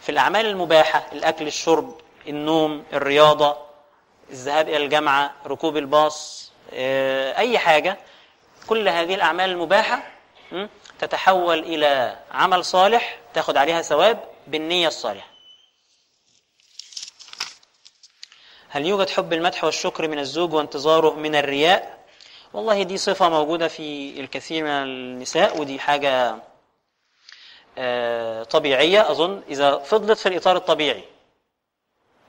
في 0.00 0.08
الأعمال 0.08 0.46
المباحة 0.46 1.06
الأكل 1.12 1.46
الشرب 1.46 2.00
النوم 2.28 2.84
الرياضة 2.92 3.56
الذهاب 4.30 4.68
إلى 4.68 4.76
الجامعة 4.76 5.34
ركوب 5.46 5.76
الباص 5.76 6.52
آه، 6.72 7.38
أي 7.38 7.58
حاجة. 7.58 7.96
كل 8.66 8.88
هذه 8.88 9.14
الأعمال 9.14 9.50
المباحة 9.50 10.02
م، 10.52 10.66
تتحول 10.98 11.58
إلى 11.58 12.16
عمل 12.30 12.64
صالح 12.64 13.18
تاخد 13.34 13.56
عليها 13.56 13.82
ثواب 13.82 14.24
بالنية 14.46 14.88
الصالحة. 14.88 15.28
هل 18.68 18.86
يوجد 18.86 19.10
حب 19.10 19.32
المدح 19.32 19.64
والشكر 19.64 20.08
من 20.08 20.18
الزوج 20.18 20.52
وانتظاره 20.54 21.10
من 21.14 21.34
الرياء؟ 21.34 21.96
والله 22.52 22.82
دي 22.82 22.96
صفة 22.98 23.28
موجودة 23.28 23.68
في 23.68 24.20
الكثير 24.20 24.64
من 24.64 24.70
النساء 24.70 25.60
ودي 25.60 25.78
حاجة 25.78 26.36
آه، 27.78 28.42
طبيعية 28.42 29.10
أظن 29.10 29.42
إذا 29.48 29.78
فضلت 29.78 30.18
في 30.18 30.26
الإطار 30.28 30.56
الطبيعي. 30.56 31.04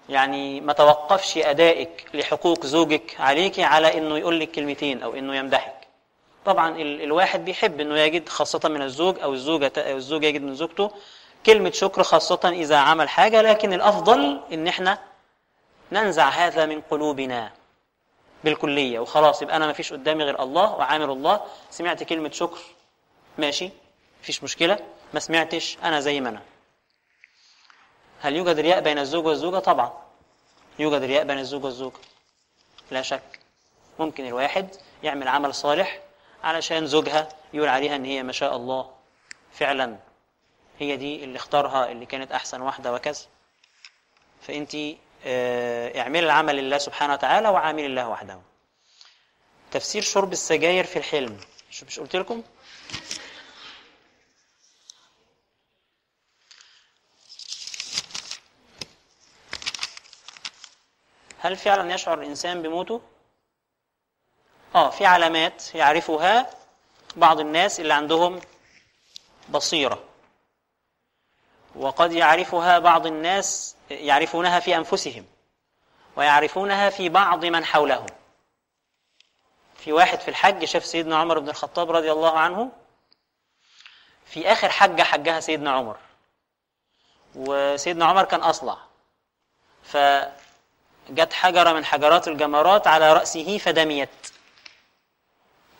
يعني 0.09 0.61
ما 0.61 0.73
توقفش 0.73 1.37
أدائك 1.37 2.05
لحقوق 2.13 2.65
زوجك 2.65 3.15
عليك 3.19 3.59
على 3.59 3.97
إنه 3.97 4.17
يقول 4.17 4.39
لك 4.39 4.51
كلمتين 4.51 5.03
أو 5.03 5.13
إنه 5.13 5.35
يمدحك. 5.35 5.73
طبعا 6.45 6.77
ال- 6.81 7.01
الواحد 7.01 7.45
بيحب 7.45 7.79
إنه 7.79 7.99
يجد 7.99 8.29
خاصة 8.29 8.69
من 8.69 8.81
الزوج 8.81 9.19
أو 9.19 9.33
الزوجة 9.33 9.71
أو 9.77 9.97
الزوج 9.97 10.23
يجد 10.23 10.41
من 10.41 10.55
زوجته 10.55 10.91
كلمة 11.45 11.71
شكر 11.71 12.03
خاصة 12.03 12.39
إذا 12.49 12.77
عمل 12.77 13.09
حاجة 13.09 13.41
لكن 13.41 13.73
الأفضل 13.73 14.41
إن 14.53 14.67
إحنا 14.67 14.97
ننزع 15.91 16.29
هذا 16.29 16.65
من 16.65 16.81
قلوبنا 16.81 17.51
بالكلية 18.43 18.99
وخلاص 18.99 19.41
يبقى 19.41 19.55
أنا 19.55 19.65
ما 19.67 19.73
فيش 19.73 19.93
قدامي 19.93 20.23
غير 20.23 20.43
الله 20.43 20.75
وعامل 20.75 21.09
الله. 21.09 21.41
سمعت 21.69 22.03
كلمة 22.03 22.31
شكر؟ 22.31 22.59
ماشي 23.37 23.69
مفيش 24.23 24.43
مشكلة. 24.43 24.79
ما 25.13 25.19
سمعتش؟ 25.19 25.77
أنا 25.83 25.99
زي 25.99 26.21
ما 26.21 26.29
أنا. 26.29 26.41
هل 28.21 28.35
يوجد 28.35 28.59
رياء 28.59 28.79
بين 28.81 28.99
الزوج 28.99 29.25
والزوجة؟ 29.25 29.59
طبعا. 29.59 29.93
يوجد 30.79 31.03
رياء 31.03 31.23
بين 31.23 31.39
الزوج 31.39 31.63
والزوجة. 31.63 31.97
لا 32.91 33.01
شك. 33.01 33.39
ممكن 33.99 34.25
الواحد 34.27 34.75
يعمل 35.03 35.27
عمل 35.27 35.53
صالح 35.53 35.99
علشان 36.43 36.87
زوجها 36.87 37.29
يقول 37.53 37.69
عليها 37.69 37.95
إن 37.95 38.05
هي 38.05 38.23
ما 38.23 38.31
شاء 38.31 38.55
الله. 38.55 38.91
فعلا. 39.53 39.97
هي 40.79 40.97
دي 40.97 41.23
اللي 41.23 41.37
اختارها 41.37 41.91
اللي 41.91 42.05
كانت 42.05 42.31
أحسن 42.31 42.61
واحدة 42.61 42.93
وكذا. 42.93 43.25
فأنت 44.41 44.75
آه، 45.25 45.99
اعملي 46.01 46.25
العمل 46.25 46.55
لله 46.55 46.77
سبحانه 46.77 47.13
وتعالى 47.13 47.49
وعامل 47.49 47.85
الله 47.85 48.09
وحده. 48.09 48.39
تفسير 49.71 50.01
شرب 50.01 50.31
السجاير 50.31 50.83
في 50.83 50.99
الحلم. 50.99 51.39
مش 51.71 51.83
مش 51.83 51.99
قلت 51.99 52.15
لكم؟ 52.15 52.43
هل 61.47 61.57
فعلا 61.57 61.93
يشعر 61.93 62.19
الإنسان 62.21 62.61
بموته؟ 62.61 63.01
آه 64.75 64.89
في 64.89 65.05
علامات 65.05 65.75
يعرفها 65.75 66.49
بعض 67.15 67.39
الناس 67.39 67.79
اللي 67.79 67.93
عندهم 67.93 68.41
بصيرة. 69.49 70.03
وقد 71.75 72.11
يعرفها 72.11 72.79
بعض 72.79 73.05
الناس 73.05 73.75
يعرفونها 73.89 74.59
في 74.59 74.75
أنفسهم 74.75 75.25
ويعرفونها 76.15 76.89
في 76.89 77.09
بعض 77.09 77.45
من 77.45 77.65
حولهم. 77.65 78.07
في 79.75 79.93
واحد 79.93 80.19
في 80.19 80.27
الحج 80.27 80.65
شاف 80.65 80.85
سيدنا 80.85 81.17
عمر 81.17 81.39
بن 81.39 81.49
الخطاب 81.49 81.91
رضي 81.91 82.11
الله 82.11 82.39
عنه. 82.39 82.71
في 84.25 84.51
آخر 84.51 84.69
حجة 84.69 85.03
حجها 85.03 85.39
سيدنا 85.39 85.71
عمر. 85.71 85.97
وسيدنا 87.35 88.05
عمر 88.05 88.23
كان 88.23 88.41
أصلع. 88.41 88.77
فجت 91.07 91.33
حجرة 91.33 91.73
من 91.73 91.85
حجرات 91.85 92.27
الجمرات 92.27 92.87
على 92.87 93.13
رأسه 93.13 93.57
فدميت. 93.57 94.09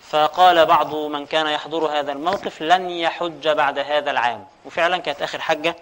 فقال 0.10 0.66
بعض 0.66 0.95
من 0.95 1.26
كان 1.26 1.48
يحضر 1.48 1.86
هذا 1.86 2.12
الموقف 2.12 2.62
لن 2.62 2.90
يحج 2.90 3.48
بعد 3.48 3.80
هذا 3.80 4.12
العام. 4.12 4.48
وفعلا 4.66 4.98
كانت 4.98 5.22
آخر 5.22 5.41
حجة 5.41 5.76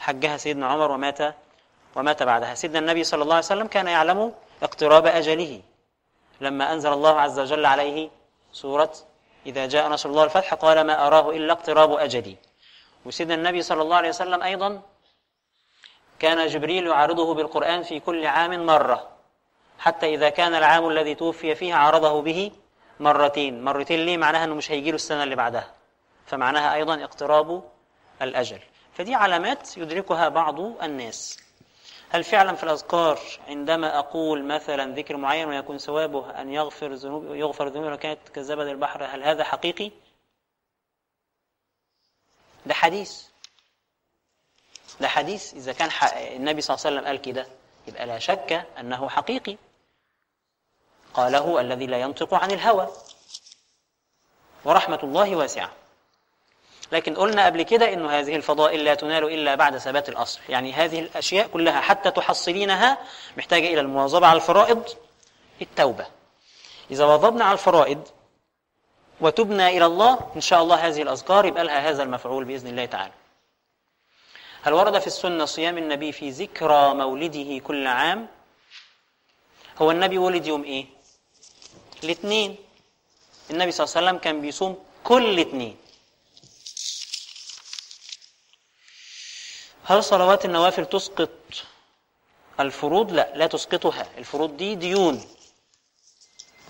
حجها 0.00 0.36
سيدنا 0.36 0.66
عمر 0.66 0.90
ومات 0.90 1.18
ومات 1.96 2.22
بعدها. 2.22 2.54
سيدنا 2.54 2.78
النبي 2.78 3.04
صلى 3.04 3.22
الله 3.22 3.34
عليه 3.34 3.44
وسلم 3.44 3.66
كان 3.66 3.86
يعلم 3.86 4.34
اقتراب 4.62 5.06
أجله. 5.06 5.60
لما 6.40 6.72
أنزل 6.72 6.92
الله 6.92 7.20
عز 7.20 7.38
وجل 7.38 7.66
عليه 7.66 8.10
سورة 8.52 8.92
إذا 9.46 9.66
جاء 9.66 9.88
نصر 9.88 10.08
الله 10.08 10.24
الفتح 10.24 10.54
قال 10.54 10.86
ما 10.86 11.06
أراه 11.06 11.30
إلا 11.30 11.52
اقتراب 11.52 11.92
أجلي. 11.92 12.36
وسيدنا 13.04 13.34
النبي 13.34 13.62
صلى 13.62 13.82
الله 13.82 13.96
عليه 13.96 14.08
وسلم 14.08 14.42
أيضا 14.42 14.82
كان 16.24 16.46
جبريل 16.46 16.86
يعارضه 16.86 17.34
بالقرآن 17.34 17.82
في 17.82 18.00
كل 18.00 18.26
عام 18.26 18.66
مرة. 18.66 19.08
حتى 19.78 20.14
إذا 20.14 20.28
كان 20.28 20.54
العام 20.54 20.88
الذي 20.88 21.14
توفي 21.14 21.54
فيه 21.54 21.74
عارضه 21.74 22.22
به 22.22 22.52
مرتين. 23.00 23.64
مرتين 23.64 24.06
ليه؟ 24.06 24.16
معناها 24.16 24.44
أنه 24.44 24.54
مش 24.54 24.70
هيجيله 24.70 24.94
السنة 24.94 25.22
اللي 25.22 25.36
بعدها. 25.36 25.74
فمعناها 26.26 26.74
أيضا 26.74 27.04
اقتراب 27.04 27.62
الأجل. 28.22 28.60
فدي 28.92 29.14
علامات 29.14 29.76
يدركها 29.78 30.28
بعض 30.28 30.60
الناس. 30.82 31.38
هل 32.10 32.24
فعلا 32.24 32.54
في 32.54 32.64
الأذكار 32.64 33.18
عندما 33.48 33.98
أقول 33.98 34.44
مثلا 34.44 34.94
ذكر 34.94 35.16
معين 35.16 35.48
ويكون 35.48 35.78
ثوابه 35.78 36.40
أن 36.40 36.52
يغفر 36.52 36.92
ذنوب 36.92 37.34
يغفر 37.34 37.68
ذنوب 37.68 37.84
لو 37.90 37.96
كانت 37.96 38.28
كزبد 38.28 38.66
البحر 38.66 39.04
هل 39.04 39.22
هذا 39.22 39.44
حقيقي؟ 39.44 39.90
ده 42.66 42.74
حديث. 42.74 43.33
ده 45.00 45.08
حديث. 45.08 45.54
إذا 45.54 45.72
كان 45.72 45.90
النبي 46.12 46.60
صلى 46.60 46.74
الله 46.74 46.86
عليه 46.86 46.96
وسلم 46.96 47.06
قال 47.06 47.22
كده 47.22 47.46
يبقى 47.88 48.06
لا 48.06 48.18
شك 48.18 48.66
أنه 48.78 49.08
حقيقي. 49.08 49.56
قاله 51.14 51.60
الذي 51.60 51.86
لا 51.86 52.00
ينطق 52.00 52.34
عن 52.34 52.50
الهوى. 52.50 52.88
ورحمة 54.64 55.00
الله 55.02 55.36
واسعة. 55.36 55.70
لكن 56.92 57.14
قلنا 57.14 57.46
قبل 57.46 57.62
كده 57.62 57.92
إنه 57.92 58.10
هذه 58.10 58.36
الفضائل 58.36 58.84
لا 58.84 58.94
تنال 58.94 59.24
إلا 59.24 59.54
بعد 59.54 59.78
ثبات 59.78 60.08
الأصل. 60.08 60.40
يعني 60.48 60.72
هذه 60.72 61.00
الأشياء 61.00 61.46
كلها 61.46 61.80
حتى 61.80 62.10
تحصلينها 62.10 62.98
محتاجة 63.36 63.66
إلى 63.66 63.80
المواظبة 63.80 64.26
على 64.26 64.36
الفرائض 64.36 64.88
التوبة. 65.62 66.06
إذا 66.90 67.04
واظبنا 67.04 67.44
على 67.44 67.52
الفرائض 67.52 68.08
وتبنا 69.20 69.68
إلى 69.68 69.86
الله 69.86 70.18
إن 70.36 70.40
شاء 70.40 70.62
الله 70.62 70.76
هذه 70.76 71.02
الأذكار 71.02 71.46
يبقى 71.46 71.64
لها 71.64 71.90
هذا 71.90 72.02
المفعول 72.02 72.44
بإذن 72.44 72.68
الله 72.68 72.84
تعالى. 72.84 73.12
هل 74.64 74.72
ورد 74.72 74.98
في 74.98 75.06
السنة 75.06 75.44
صيام 75.44 75.78
النبي 75.78 76.12
في 76.12 76.30
ذكرى 76.30 76.94
مولده 76.94 77.58
كل 77.58 77.86
عام؟ 77.86 78.28
هو 79.78 79.90
النبي 79.90 80.18
ولد 80.18 80.46
يوم 80.46 80.64
إيه؟ 80.64 80.86
الاثنين. 82.04 82.56
النبي 83.50 83.72
صلى 83.72 83.84
الله 83.84 83.96
عليه 83.96 84.06
وسلم 84.08 84.18
كان 84.18 84.40
بيصوم 84.40 84.84
كل 85.04 85.40
اثنين. 85.40 85.76
هل 89.84 90.04
صلوات 90.04 90.44
النوافل 90.44 90.86
تسقط 90.86 91.30
الفروض؟ 92.60 93.12
لا 93.12 93.32
لا 93.36 93.46
تسقطها. 93.46 94.06
الفروض 94.18 94.56
دي 94.56 94.74
ديون. 94.74 95.24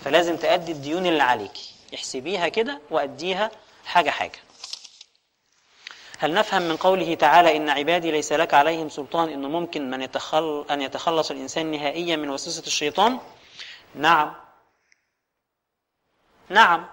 فلازم 0.04 0.36
تأدي 0.36 0.72
الديون 0.72 1.06
اللي 1.06 1.22
عليك 1.22 1.58
احسبيها 1.94 2.48
كده 2.48 2.80
وأديها 2.90 3.50
حاجة 3.84 4.10
حاجة. 4.10 4.43
هل 6.18 6.34
نفهم 6.34 6.62
من 6.62 6.76
قوله 6.76 7.14
تعالى 7.14 7.56
إن 7.56 7.70
عبادي 7.70 8.10
ليس 8.10 8.32
لك 8.32 8.54
عليهم 8.54 8.88
سلطان 8.88 9.28
إنه 9.28 9.48
ممكن 9.48 9.90
من 9.90 10.02
يتخل 10.02 10.66
أن 10.70 10.82
يتخلص 10.82 11.30
الإنسان 11.30 11.70
نهائيا 11.70 12.16
من 12.16 12.30
وسوسة 12.30 12.62
الشيطان؟ 12.66 13.18
نعم. 13.94 14.34
نعم. 16.48 16.86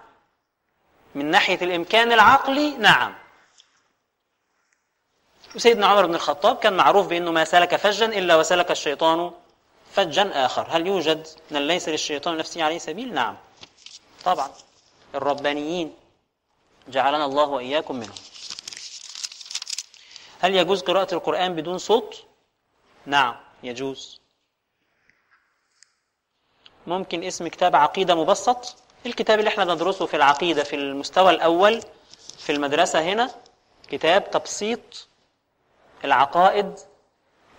من 1.14 1.30
ناحية 1.30 1.58
الإمكان 1.62 2.12
العقلي 2.12 2.76
نعم. 2.76 3.14
وسيدنا 5.54 5.86
عمر 5.86 6.06
بن 6.06 6.14
الخطاب 6.14 6.56
كان 6.56 6.72
معروف 6.72 7.06
بأنه 7.06 7.30
ما 7.30 7.44
سلك 7.44 7.76
فجا 7.76 8.06
إلا 8.06 8.36
وسلك 8.36 8.70
الشيطان 8.70 9.30
فجا 9.92 10.44
آخر. 10.44 10.66
هل 10.70 10.86
يوجد 10.86 11.26
من 11.50 11.66
ليس 11.66 11.88
للشيطان 11.88 12.36
نفسه 12.36 12.62
عليه 12.62 12.78
سبيل؟ 12.78 13.14
نعم. 13.14 13.36
طبعا. 14.24 14.50
الربانيين 15.14 15.94
جعلنا 16.88 17.24
الله 17.24 17.44
وإياكم 17.44 17.96
منهم. 17.96 18.14
هل 20.42 20.54
يجوز 20.54 20.82
قراءة 20.82 21.14
القرآن 21.14 21.54
بدون 21.54 21.78
صوت؟ 21.78 22.24
نعم 23.06 23.36
يجوز. 23.62 24.20
ممكن 26.86 27.24
اسم 27.24 27.48
كتاب 27.48 27.76
عقيدة 27.76 28.14
مبسط؟ 28.14 28.76
الكتاب 29.06 29.38
اللي 29.38 29.48
إحنا 29.48 29.64
بندرسه 29.64 30.06
في 30.06 30.16
العقيدة 30.16 30.64
في 30.64 30.76
المستوى 30.76 31.30
الأول 31.30 31.82
في 32.38 32.52
المدرسة 32.52 33.00
هنا 33.02 33.34
كتاب 33.88 34.30
تبسيط 34.30 35.08
العقائد 36.04 36.78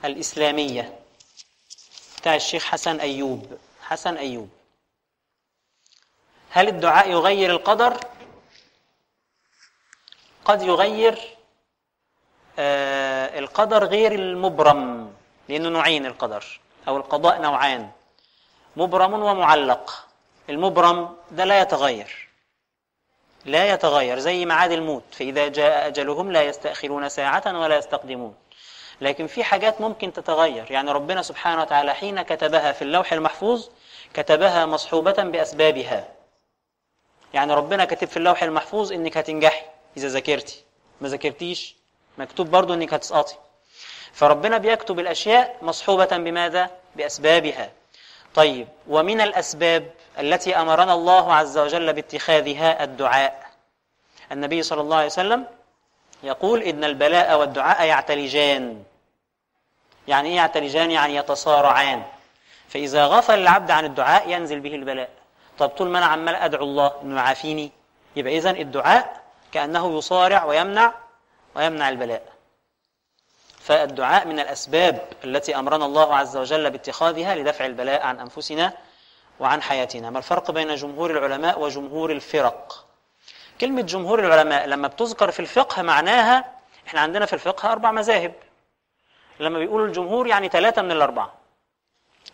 الإسلامية 0.06 1.00
بتاع 2.18 2.36
الشيخ 2.36 2.64
حسن 2.66 3.00
أيوب. 3.00 3.58
حسن 3.82 4.18
أيوب. 4.18 4.50
هل 6.50 6.68
الدعاء 6.68 7.12
يغير 7.12 7.50
القدر؟ 7.52 8.00
قد 10.46 10.62
يغير 10.62 11.38
القدر 12.60 13.84
غير 13.84 14.12
المبرم 14.12 15.14
لأنه 15.50 15.70
نوعين 15.70 16.06
القدر 16.06 16.60
أو 16.88 16.98
القضاء 16.98 17.42
نوعان 17.42 17.90
مبرم 18.78 19.14
ومعلق. 19.14 20.08
المبرم 20.50 21.16
ده 21.32 21.46
لا 21.46 21.62
يتغير 21.62 22.30
لا 23.46 23.74
يتغير 23.74 24.20
زي 24.20 24.46
ميعاد 24.46 24.72
الموت 24.72 25.04
فإذا 25.12 25.48
جاء 25.48 25.88
أجلهم 25.88 26.32
لا 26.32 26.44
يستأخرون 26.44 27.10
ساعة 27.10 27.60
ولا 27.60 27.78
يستقدمون. 27.78 28.36
لكن 29.02 29.28
في 29.28 29.44
حاجات 29.44 29.82
ممكن 29.82 30.14
تتغير 30.14 30.72
يعني 30.72 30.92
ربنا 30.92 31.22
سبحانه 31.22 31.62
وتعالى 31.62 31.94
حين 31.94 32.22
كتبها 32.22 32.72
في 32.72 32.82
اللوح 32.82 33.14
المحفوظ 33.14 33.68
كتبها 34.14 34.66
مصحوبة 34.66 35.24
بأسبابها. 35.24 36.08
يعني 37.34 37.54
ربنا 37.54 37.86
كتب 37.86 38.08
في 38.08 38.18
اللوح 38.18 38.44
المحفوظ 38.44 38.92
إنك 38.92 39.18
هتنجحي 39.18 39.66
إذا 39.98 40.08
ذاكرتي. 40.08 40.64
ما 41.02 41.08
ذاكرتيش 41.08 41.76
مكتوب 42.18 42.52
برضو 42.52 42.74
إنك 42.74 42.94
هتسقطي. 42.94 43.36
فربنا 44.14 44.58
بيكتب 44.58 45.00
الأشياء 45.00 45.58
مصحوبة 45.62 46.18
بماذا؟ 46.18 46.70
بأسبابها. 46.96 47.70
طيب 48.36 48.68
ومن 48.88 49.22
الأسباب 49.22 49.92
التي 50.20 50.56
أمرنا 50.56 50.94
الله 50.94 51.34
عز 51.34 51.58
وجل 51.58 51.94
باتخاذها 51.94 52.84
الدعاء. 52.84 53.44
النبي 54.32 54.64
صلى 54.64 54.82
الله 54.82 54.96
عليه 54.96 55.06
وسلم 55.06 55.46
يقول 56.24 56.64
إن 56.64 56.84
البلاء 56.84 57.40
والدعاء 57.40 57.86
يعتلجان. 57.86 58.84
يعني 60.08 60.30
إيه 60.30 60.36
يعتلجان؟ 60.36 60.92
يعني 60.92 61.16
يتصارعان. 61.16 62.04
فإذا 62.70 63.06
غفل 63.06 63.40
العبد 63.40 63.72
عن 63.72 63.86
الدعاء 63.86 64.30
ينزل 64.30 64.60
به 64.60 64.76
البلاء. 64.76 65.10
طب 65.60 65.70
طول 65.70 65.88
ما 65.88 65.98
أنا 65.98 66.06
عمال 66.06 66.36
أدعو 66.36 66.64
الله 66.64 66.92
إنه 67.04 67.22
يعافيني 67.22 67.72
يبقى 68.16 68.38
إذن 68.38 68.56
الدعاء 68.56 69.24
كأنه 69.52 69.98
يصارع 69.98 70.44
ويمنع 70.44 70.94
ويمنع 71.56 71.90
البلاء. 71.90 72.34
فالدعاء 73.60 74.28
من 74.28 74.40
الأسباب 74.40 75.08
التي 75.24 75.56
أمرنا 75.60 75.86
الله 75.86 76.16
عز 76.16 76.38
وجل 76.38 76.72
باتخاذها 76.72 77.36
لدفع 77.36 77.66
البلاء 77.66 78.06
عن 78.06 78.20
أنفسنا 78.20 78.74
وعن 79.40 79.62
حياتنا. 79.62 80.10
ما 80.10 80.18
الفرق 80.18 80.52
بين 80.52 80.76
جمهور 80.76 81.12
العلماء 81.12 81.60
وجمهور 81.60 82.12
الفرق؟ 82.12 82.86
كلمة 83.62 83.82
جمهور 83.82 84.20
العلماء 84.20 84.66
لما 84.66 84.88
بتذكر 84.88 85.32
في 85.32 85.40
الفقه 85.40 85.82
معناها 85.82 86.46
إحنا 86.88 87.00
عندنا 87.02 87.26
في 87.26 87.34
الفقه 87.34 87.72
أربع 87.72 87.92
مذاهب. 87.92 88.34
لما 89.40 89.60
بيقولوا 89.60 89.88
الجمهور 89.88 90.28
يعني 90.28 90.50
ثلاثة 90.50 90.82
من 90.82 90.92
الأربعة. 90.92 91.34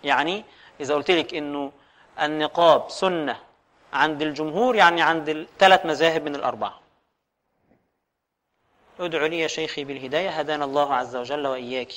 يعني 0.04 0.46
إذا 0.82 0.96
قلت 0.96 1.12
لك 1.12 1.34
إنه 1.34 1.72
النقاب 2.22 2.90
سنة 2.90 3.40
عند 3.94 4.22
الجمهور 4.22 4.76
يعني 4.76 5.02
عند 5.02 5.30
الثلاث 5.30 5.86
مذاهب 5.86 6.24
من 6.26 6.36
الأربعة. 6.36 6.80
ادعو 9.00 9.26
لي 9.26 9.40
يا 9.40 9.48
شيخي 9.48 9.84
بالهداية 9.84 10.30
هدانا 10.30 10.66
الله 10.66 10.94
عز 10.94 11.16
وجل 11.16 11.48
وإياك. 11.48 11.94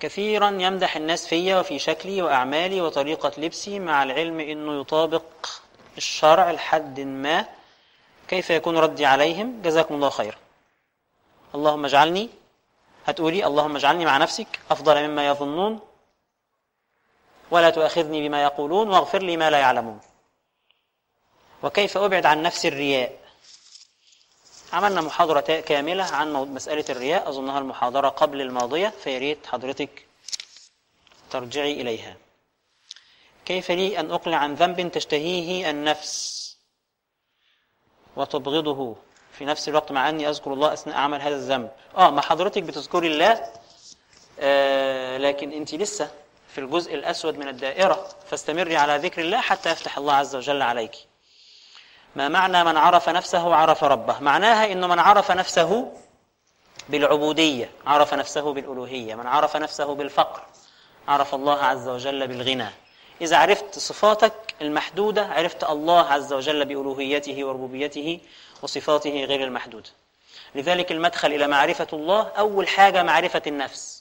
كثيرا 0.00 0.50
يمدح 0.50 0.96
الناس 0.96 1.26
فيا 1.26 1.60
وفي 1.60 1.78
شكلي 1.78 2.22
وأعمالي 2.22 2.80
وطريقة 2.80 3.32
لبسي 3.40 3.78
مع 3.78 4.02
العلم 4.02 4.40
أنه 4.40 4.80
يطابق 4.80 5.46
الشرع 5.96 6.50
لحد 6.50 7.00
ما 7.00 7.46
كيف 8.28 8.50
يكون 8.50 8.78
ردي 8.78 9.06
عليهم. 9.06 9.62
جزاكم 9.62 9.94
الله 9.94 10.10
خيرا. 10.10 10.36
اللهم 11.54 11.84
اجعلني 11.84 12.30
هتقولي 13.06 13.46
اللهم 13.46 13.76
اجعلني 13.76 14.04
مع 14.04 14.16
نفسك 14.16 14.60
أفضل 14.70 15.08
مما 15.08 15.26
يظنون. 15.26 15.87
ولا 17.50 17.70
تؤاخذني 17.70 18.28
بما 18.28 18.42
يقولون 18.42 18.88
واغفر 18.88 19.22
لي 19.22 19.36
ما 19.36 19.50
لا 19.50 19.58
يعلمون. 19.58 20.00
وكيف 21.62 21.96
أبعد 21.96 22.26
عن 22.26 22.42
نفسي 22.42 22.68
الرياء؟ 22.68 23.18
عملنا 24.72 25.00
محاضرة 25.00 25.40
كاملة 25.40 26.04
عن 26.04 26.32
مسألة 26.32 26.84
الرياء 26.90 27.28
أظنها 27.28 27.58
المحاضرة 27.58 28.08
قبل 28.08 28.40
الماضية 28.40 28.88
فياريت 28.88 29.46
حضرتك 29.46 30.06
ترجعي 31.30 31.80
إليها. 31.80 32.16
كيف 33.44 33.70
لي 33.70 34.00
أن 34.00 34.10
أقلع 34.10 34.36
عن 34.36 34.54
ذنب 34.54 34.90
تشتهيه 34.90 35.70
النفس 35.70 36.38
وتبغضه؟ 38.16 38.96
في 39.32 39.44
نفس 39.44 39.68
الوقت 39.68 39.92
مع 39.92 40.08
أني 40.08 40.28
أذكر 40.28 40.52
الله 40.52 40.72
أثناء 40.72 40.96
أعمل 40.96 41.22
هذا 41.22 41.36
الذنب. 41.36 41.70
آه 41.96 42.10
ما 42.10 42.20
حضرتك 42.20 42.62
بتذكري 42.62 43.06
الله 43.06 43.52
آه 44.40 45.18
لكن 45.18 45.52
أنت 45.52 45.74
لسه 45.74 46.10
في 46.58 46.64
الجزء 46.64 46.94
الأسود 46.94 47.38
من 47.38 47.48
الدائرة 47.48 48.08
فاستمري 48.30 48.76
على 48.76 48.96
ذكر 48.96 49.22
الله 49.22 49.40
حتى 49.40 49.70
يفتح 49.70 49.98
الله 49.98 50.14
عز 50.14 50.36
وجل 50.36 50.62
عليك. 50.62 50.92
ما 52.16 52.28
معنى 52.28 52.64
من 52.64 52.76
عرف 52.76 53.08
نفسه 53.08 53.54
عرف 53.54 53.84
ربه؟ 53.84 54.20
معناها 54.20 54.72
أنه 54.72 54.86
من 54.86 54.98
عرف 54.98 55.30
نفسه 55.30 55.92
بالعبودية 56.88 57.70
عرف 57.86 58.14
نفسه 58.14 58.52
بالألوهية 58.52 59.14
من 59.14 59.26
عرف 59.26 59.56
نفسه 59.56 59.94
بالفقر 59.94 60.42
عرف 61.08 61.34
الله 61.34 61.64
عز 61.64 61.88
وجل 61.88 62.26
بالغنى. 62.26 62.68
إذا 63.20 63.36
عرفت 63.36 63.78
صفاتك 63.78 64.54
المحدودة 64.62 65.26
عرفت 65.26 65.64
الله 65.64 66.00
عز 66.00 66.32
وجل 66.32 66.64
بألوهيته 66.64 67.44
وربوبيته 67.44 68.20
وصفاته 68.62 69.24
غير 69.24 69.44
المحدودة 69.44 69.90
لذلك 70.54 70.92
المدخل 70.92 71.32
إلى 71.32 71.46
معرفة 71.46 71.88
الله 71.92 72.28
أول 72.38 72.68
حاجة 72.68 73.02
معرفة 73.02 73.42
النفس. 73.46 73.97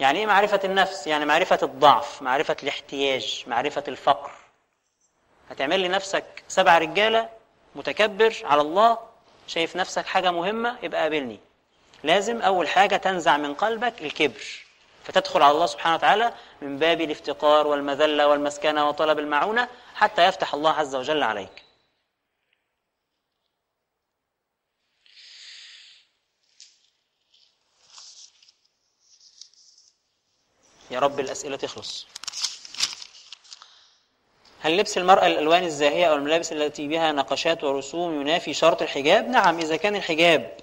يعني 0.00 0.18
إيه 0.18 0.26
معرفة 0.26 0.60
النفس؟ 0.64 1.06
يعني 1.06 1.24
معرفة 1.24 1.58
الضعف 1.62 2.22
معرفة 2.22 2.56
الاحتياج 2.62 3.44
معرفة 3.46 3.84
الفقر. 3.88 4.30
هتعمل 5.50 5.80
لي 5.80 5.88
نفسك 5.88 6.24
سبع 6.48 6.78
رجالة 6.78 7.28
متكبر 7.74 8.36
على 8.44 8.60
الله 8.60 8.98
شايف 9.46 9.76
نفسك 9.76 10.06
حاجة 10.06 10.30
مهمة 10.30 10.76
يبقى 10.82 11.02
قابلني. 11.02 11.40
لازم 12.04 12.42
أول 12.42 12.68
حاجة 12.68 12.96
تنزع 12.96 13.36
من 13.36 13.54
قلبك 13.54 14.02
الكبر. 14.02 14.44
فتدخل 15.04 15.42
على 15.42 15.52
الله 15.54 15.66
سبحانه 15.66 15.94
وتعالى 15.94 16.32
من 16.62 16.78
باب 16.78 17.00
الافتقار 17.00 17.66
والمذلة 17.66 18.28
والمسكنة 18.28 18.88
وطلب 18.88 19.18
المعونة 19.18 19.68
حتى 19.94 20.24
يفتح 20.24 20.54
الله 20.54 20.70
عز 20.70 20.94
وجل 20.94 21.22
عليك. 21.22 21.65
يا 30.90 30.98
رب 30.98 31.20
الأسئلة 31.20 31.56
تخلص. 31.56 32.06
هل 34.60 34.76
لبس 34.76 34.98
المرأة 34.98 35.26
الألوان 35.26 35.64
الزاهية 35.64 36.06
أو 36.10 36.14
الملابس 36.14 36.52
التي 36.52 36.88
بها 36.88 37.12
نقشات 37.12 37.64
ورسوم 37.64 38.20
ينافي 38.20 38.54
شرط 38.54 38.82
الحجاب؟ 38.82 39.28
نعم 39.28 39.58
إذا 39.58 39.76
كان 39.76 39.96
الحجاب 39.96 40.56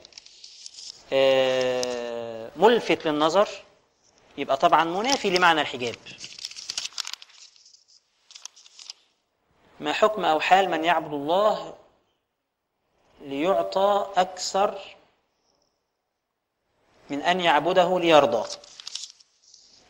آه، 1.14 2.52
ملفت 2.56 3.06
للنظر 3.08 3.48
يبقى 4.38 4.58
طبعا 4.58 4.84
منافي 4.84 5.30
لمعنى 5.30 5.62
الحجاب. 5.62 5.96
ما 9.80 9.94
حكم 9.94 10.26
أو 10.26 10.40
حال 10.40 10.70
من 10.70 10.84
يعبد 10.84 11.14
الله 11.14 11.76
ليعطى 13.22 14.08
أكثر 14.18 14.82
من 17.10 17.22
أن 17.22 17.40
يعبده 17.42 18.00
ليرضى؟ 18.00 18.50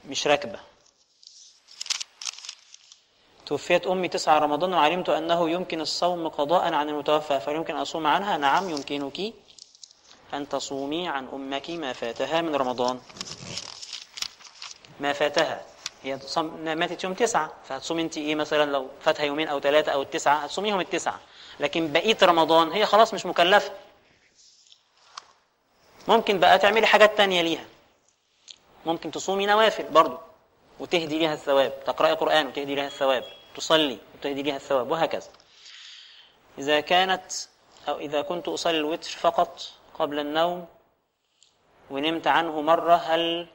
مش 0.10 0.28
راكبة. 0.28 0.60
توفيت 3.46 3.88
أمي 3.88 4.08
تسعة 4.08 4.40
رمضان 4.40 4.74
وعلمت 4.74 5.10
أنه 5.10 5.50
يمكن 5.50 5.82
الصوم 5.82 6.28
قضاء 6.28 6.74
عن 6.74 6.90
المتوفى 6.90 7.40
فيمكن 7.40 7.76
أصوم 7.76 8.08
عنها؟ 8.08 8.38
نعم 8.38 8.70
يمكنك 8.70 9.34
أن 10.34 10.50
تصومي 10.50 11.08
عن 11.10 11.28
أمك 11.34 11.70
ما 11.70 11.94
فاتها 11.94 12.42
من 12.42 12.56
رمضان. 12.56 13.02
ما 15.00 15.14
فاتها. 15.14 15.66
هي 16.04 16.20
صم... 16.20 16.46
ماتت 16.64 17.04
يوم 17.04 17.14
تسعة 17.14 17.54
فهتصومي 17.70 18.02
أنت 18.02 18.18
إيه 18.18 18.36
مثلا؟ 18.36 18.72
لو 18.72 18.88
فاتها 19.02 19.24
يومين 19.24 19.48
أو 19.48 19.60
ثلاثة 19.60 19.92
أو 19.92 20.02
التسعة 20.02 20.36
هتصوميهم 20.36 20.80
التسعة. 20.80 21.20
لكن 21.60 21.92
بقية 21.92 22.18
رمضان 22.24 22.72
هي 22.72 22.86
خلاص 22.86 23.14
مش 23.14 23.26
مكلفة. 23.26 23.72
ممكن 26.08 26.40
بقى 26.40 26.60
تعملي 26.60 26.88
حاجات 26.88 27.18
تانية 27.18 27.42
ليها. 27.42 27.66
ممكن 28.86 29.12
تصومي 29.12 29.46
نوافل 29.46 29.84
برضو 29.84 30.18
وتهدي 30.80 31.20
ليها 31.20 31.34
الثواب 31.34 31.84
تقرأي 31.86 32.14
قرآن 32.14 32.48
وتهدي 32.48 32.76
ليها 32.76 32.88
الثواب 32.88 33.24
تصلي 33.56 33.98
وتهدي 34.16 34.42
ليها 34.44 34.56
الثواب 34.56 34.92
وهكذا. 34.92 35.30
إذا 36.58 36.80
كانت 36.80 37.32
أو 37.88 38.00
إذا 38.00 38.22
كنت 38.22 38.48
أصلي 38.48 38.78
الوتر 38.78 39.10
فقط 39.10 39.62
قبل 40.00 40.20
النوم 40.20 40.68
ونمت 41.90 42.28
عنه 42.28 42.62
مرة 42.62 42.96
هل 42.96 43.48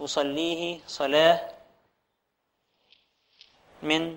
أصليه 0.00 0.80
صلاة 0.86 1.50
من 3.82 4.16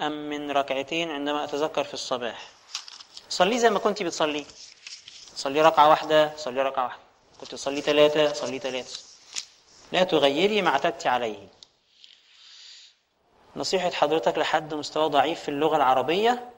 أم 0.00 0.12
من 0.30 0.50
ركعتين 0.50 1.10
عندما 1.10 1.44
أتذكر 1.44 1.84
في 1.84 1.94
الصباح؟ 1.94 2.48
صلي 3.28 3.58
زي 3.58 3.70
ما 3.70 3.78
كنت 3.78 4.02
بتصلي. 4.02 4.46
صلي 5.34 5.62
ركعة 5.62 5.88
واحدة 5.88 6.36
صلي 6.36 6.62
ركعة 6.62 6.84
واحدة. 6.84 7.02
كنت 7.42 7.52
تصلي 7.52 7.80
ثلاثة 7.80 8.32
صلي 8.32 8.58
ثلاثة. 8.58 9.00
لا 9.92 10.04
تغيري 10.04 10.62
ما 10.62 10.68
اعتدت 10.70 11.06
عليه. 11.06 11.48
نصيحة 13.56 13.90
حضرتك 13.90 14.38
لحد 14.38 14.74
مستوى 14.74 15.08
ضعيف 15.08 15.40
في 15.40 15.48
اللغة 15.48 15.76
العربية؟ 15.76 16.50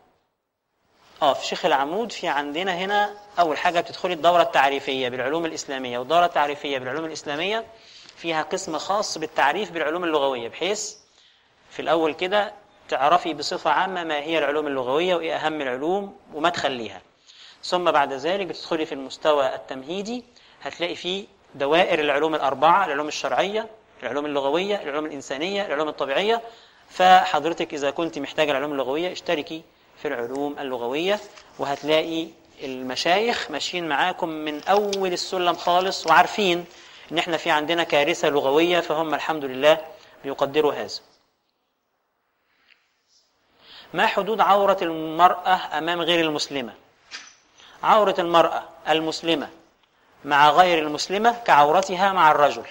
آه 1.23 1.33
في 1.33 1.47
شيخ 1.47 1.65
العمود 1.67 2.13
في 2.13 2.29
عندنا 2.29 2.75
هنا 2.77 3.15
أول 3.39 3.59
حاجة 3.59 3.81
بتدخلي 3.81 4.13
الدورة 4.15 4.43
التعريفية 4.43 5.09
بالعلوم 5.09 5.47
الإسلامية 5.47 5.99
والدورة 5.99 6.27
التعريفية 6.27 6.79
بالعلوم 6.79 7.05
الإسلامية 7.05 7.67
فيها 8.17 8.43
قسم 8.43 8.79
خاص 8.79 9.19
بالتعريف 9.19 9.71
بالعلوم 9.71 10.05
اللغوية 10.05 10.49
بحيث 10.49 10.95
في 11.71 11.83
الأول 11.83 12.15
كده 12.15 12.53
تعرفي 12.89 13.35
بصفة 13.35 13.71
عامة 13.71 14.05
ما 14.05 14.19
هي 14.19 14.39
العلوم 14.39 14.67
اللغوية 14.67 15.15
وإيه 15.15 15.37
أهم 15.37 15.61
العلوم 15.61 16.17
ومدخل 16.35 16.73
ليها 16.73 17.03
ثم 17.63 17.91
بعد 17.91 18.13
ذلك 18.13 18.47
بتدخلي 18.47 18.87
في 18.87 18.93
المستوى 18.93 19.55
التمهيدي 19.55 20.25
هتلاقي 20.65 20.95
فيه 20.95 21.25
دوائر 21.55 21.99
العلوم 22.01 22.35
الأربعة 22.35 22.85
العلوم 22.85 23.09
الشرعية 23.09 23.67
العلوم 24.03 24.27
اللغوية 24.27 24.83
العلوم 24.83 25.07
الإنسانية 25.07 25.67
العلوم 25.67 25.89
الطبيعية. 25.89 26.43
فحضرتك 26.91 27.75
إذا 27.75 27.91
كنت 27.91 28.19
محتاجة 28.19 28.51
العلوم 28.51 28.73
اللغوية 28.73 29.13
اشتركي 29.13 29.63
في 30.03 30.09
العلوم 30.09 30.59
اللغوية 30.59 31.21
وهتلاقي 31.59 32.29
المشايخ 32.63 33.51
ماشيين 33.51 33.89
معاكم 33.89 34.29
من 34.29 34.63
أول 34.63 35.13
السلم 35.13 35.55
خالص 35.55 36.07
وعارفين 36.07 36.65
إن 37.13 37.19
إحنا 37.19 37.37
في 37.37 37.51
عندنا 37.51 37.85
كارثة 37.85 38.29
لغوية 38.29 38.81
فهم 38.81 39.15
الحمد 39.15 39.45
لله 39.45 39.79
بيقدروا 40.25 40.73
هذا. 40.75 40.95
ما 43.95 44.07
حدود 44.07 44.41
عورة 44.41 44.79
المرأة 44.83 45.79
أمام 45.79 46.01
غير 46.01 46.21
المسلمة؟ 46.25 46.75
عورة 47.83 48.15
المرأة 48.19 48.63
المسلمة 48.89 49.49
مع 50.25 50.51
غير 50.51 50.79
المسلمة 50.79 51.39
كعورتها 51.45 52.13
مع 52.13 52.31
الرجل. 52.31 52.67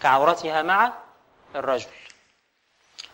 كعورتها 0.00 0.62
مع 0.62 0.92
الرجل. 1.54 1.90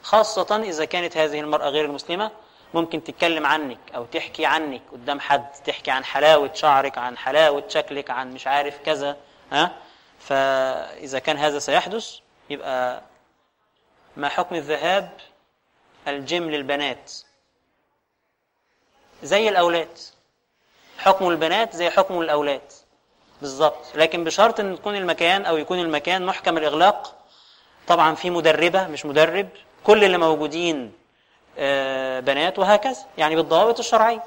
خاصة 0.02 0.56
إذا 0.62 0.84
كانت 0.84 1.16
هذه 1.16 1.40
المرأة 1.40 1.68
غير 1.68 1.84
المسلمة 1.84 2.30
ممكن 2.74 3.04
تتكلم 3.04 3.46
عنك 3.46 3.78
أو 3.94 4.04
تحكي 4.04 4.46
عنك 4.46 4.82
قدام 4.92 5.20
حد 5.20 5.52
تحكي 5.52 5.90
عن 5.90 6.04
حلاوة 6.04 6.52
شعرك 6.54 6.98
عن 6.98 7.18
حلاوة 7.18 7.68
شكلك 7.68 8.10
عن 8.10 8.34
مش 8.34 8.46
عارف 8.46 8.78
كذا 8.78 9.16
ها؟ 9.52 9.76
فإذا 10.20 11.18
كان 11.18 11.36
هذا 11.36 11.58
سيحدث 11.58 12.18
يبقى 12.50 13.02
ما 14.16 14.28
حكم 14.28 14.54
الذهاب؟ 14.54 15.10
الجيم 16.08 16.50
للبنات. 16.50 17.12
زي 19.22 19.48
الأولاد. 19.48 19.98
حكم 21.04 21.28
البنات 21.28 21.76
زي 21.76 21.90
حكم 21.90 22.20
الأولاد. 22.20 22.60
بالظبط. 23.40 23.84
لكن 23.94 24.24
بشرط 24.24 24.60
إن 24.60 24.74
يكون 24.74 24.96
المكان 24.96 25.44
أو 25.46 25.56
يكون 25.56 25.78
المكان 25.80 26.26
محكم 26.26 26.58
الإغلاق 26.58 27.16
طبعا 27.88 28.14
في 28.14 28.30
مدربة 28.30 28.86
مش 28.86 29.06
مدرب 29.06 29.48
كل 29.84 30.04
اللي 30.04 30.18
موجودين 30.18 30.92
آه، 31.58 32.20
بنات 32.20 32.58
وهكذا 32.58 33.06
يعني 33.18 33.36
بالضوابط 33.36 33.78
الشرعية. 33.78 34.22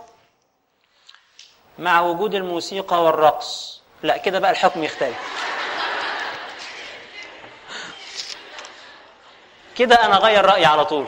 مع 1.80 2.02
وجود 2.02 2.36
الموسيقى 2.36 3.04
والرقص. 3.04 3.82
لا 4.04 4.18
كده 4.18 4.40
بقى 4.40 4.52
الحكم 4.52 4.84
يختلف. 4.84 5.18
كده 9.78 9.96
أنا 10.06 10.16
أغير 10.18 10.46
رأيي 10.46 10.66
على 10.66 10.86
طول. 10.86 11.08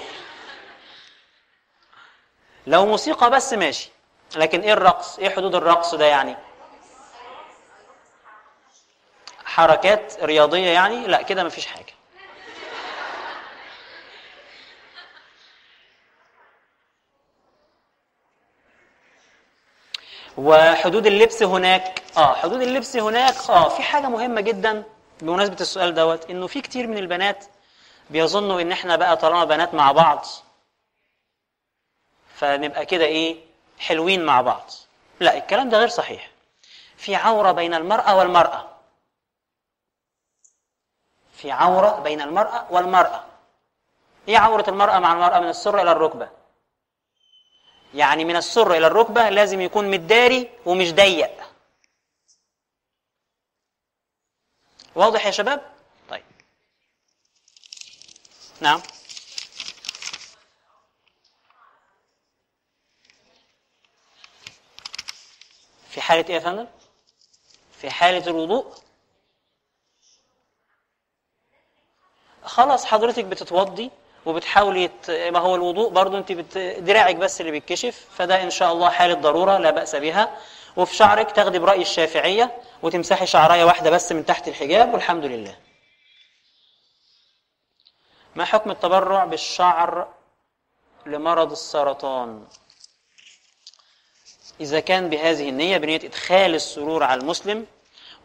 لو 2.67 2.85
موسيقى 2.85 3.29
بس 3.29 3.53
ماشي. 3.53 3.89
لكن 4.35 4.61
إيه 4.61 4.73
الرقص؟ 4.73 5.19
إيه 5.19 5.29
حدود 5.29 5.55
الرقص 5.55 5.95
ده 5.95 6.05
يعني؟ 6.05 6.35
حركات 9.45 10.23
رياضية 10.23 10.69
يعني؟ 10.69 11.07
لا 11.07 11.21
كده 11.21 11.43
مفيش 11.43 11.65
حاجة. 11.65 11.93
وحدود 20.37 21.07
اللبس 21.07 21.43
هناك. 21.43 22.01
آه 22.17 22.33
حدود 22.35 22.61
اللبس 22.61 22.95
هناك. 22.97 23.35
آه 23.49 23.69
في 23.69 23.83
حاجة 23.83 24.07
مهمة 24.09 24.41
جدا 24.41 24.83
بمناسبة 25.21 25.57
السؤال 25.61 25.93
دوت 25.93 26.29
إنه 26.29 26.47
في 26.47 26.61
كتير 26.61 26.87
من 26.87 26.97
البنات 26.97 27.45
بيظنوا 28.09 28.61
إن 28.61 28.71
إحنا 28.71 28.95
بقى 28.95 29.17
طالما 29.17 29.45
بنات 29.45 29.73
مع 29.73 29.91
بعض 29.91 30.25
فنبقى 32.35 32.85
كده 32.85 33.05
إيه؟ 33.05 33.37
حلوين 33.79 34.25
مع 34.25 34.41
بعض. 34.41 34.71
لا 35.19 35.37
الكلام 35.37 35.69
ده 35.69 35.77
غير 35.77 35.87
صحيح. 35.87 36.31
في 36.97 37.15
عورة 37.15 37.51
بين 37.51 37.73
المرأة 37.73 38.15
والمرأة. 38.15 38.71
في 41.33 41.51
عورة 41.51 41.99
بين 41.99 42.21
المرأة 42.21 42.67
والمرأة. 42.71 43.25
إيه 44.27 44.37
عورة 44.37 44.65
المرأة 44.67 44.99
مع 44.99 45.13
المرأة؟ 45.13 45.39
من 45.39 45.49
السره 45.49 45.81
إلى 45.81 45.91
الركبة. 45.91 46.29
يعني 47.93 48.25
من 48.25 48.35
السر 48.35 48.71
إلى 48.73 48.87
الركبة 48.87 49.29
لازم 49.29 49.61
يكون 49.61 49.91
متداري 49.91 50.49
ومش 50.65 50.93
ضيق. 50.93 51.45
واضح 54.95 55.25
يا 55.25 55.31
شباب؟ 55.31 55.73
طيب. 56.09 56.23
نعم. 58.61 58.81
في 65.95 66.01
حالة 66.01 66.25
إيه 66.29 66.35
يا 66.35 66.39
فندم؟ 66.39 66.67
في 67.77 67.89
حالة 67.89 68.27
الوضوء 68.27 68.73
خلاص 72.43 72.85
حضرتك 72.85 73.25
بتتوضي 73.25 73.91
وبتحاولي. 74.25 74.89
ما 75.09 75.39
هو 75.39 75.55
الوضوء 75.55 75.89
برضو 75.89 76.17
أنت 76.17 76.31
بت... 76.31 76.57
دراعك 76.57 77.15
بس 77.15 77.41
اللي 77.41 77.51
بيتكشف 77.51 78.07
فده 78.11 78.43
إن 78.43 78.49
شاء 78.49 78.71
الله 78.73 78.89
حالة 78.89 79.13
ضرورة 79.13 79.57
لا 79.57 79.71
بأس 79.71 79.95
بها 79.95 80.37
وفي 80.77 80.95
شعرك 80.95 81.31
تاخدي 81.31 81.59
برأي 81.59 81.81
الشافعية 81.81 82.61
وتمسحي 82.83 83.25
شعراية 83.25 83.63
واحدة 83.63 83.89
بس 83.89 84.11
من 84.11 84.25
تحت 84.25 84.47
الحجاب 84.47 84.93
والحمد 84.93 85.25
لله 85.25 85.57
ما 88.35 88.45
حكم 88.45 88.71
التبرع 88.71 89.25
بالشعر 89.25 90.13
لمرض 91.05 91.51
السرطان 91.51 92.47
إذا 94.59 94.79
كان 94.79 95.09
بهذه 95.09 95.49
النية 95.49 95.77
بنية 95.77 95.95
إدخال 95.95 96.55
السرور 96.55 97.03
على 97.03 97.21
المسلم 97.21 97.65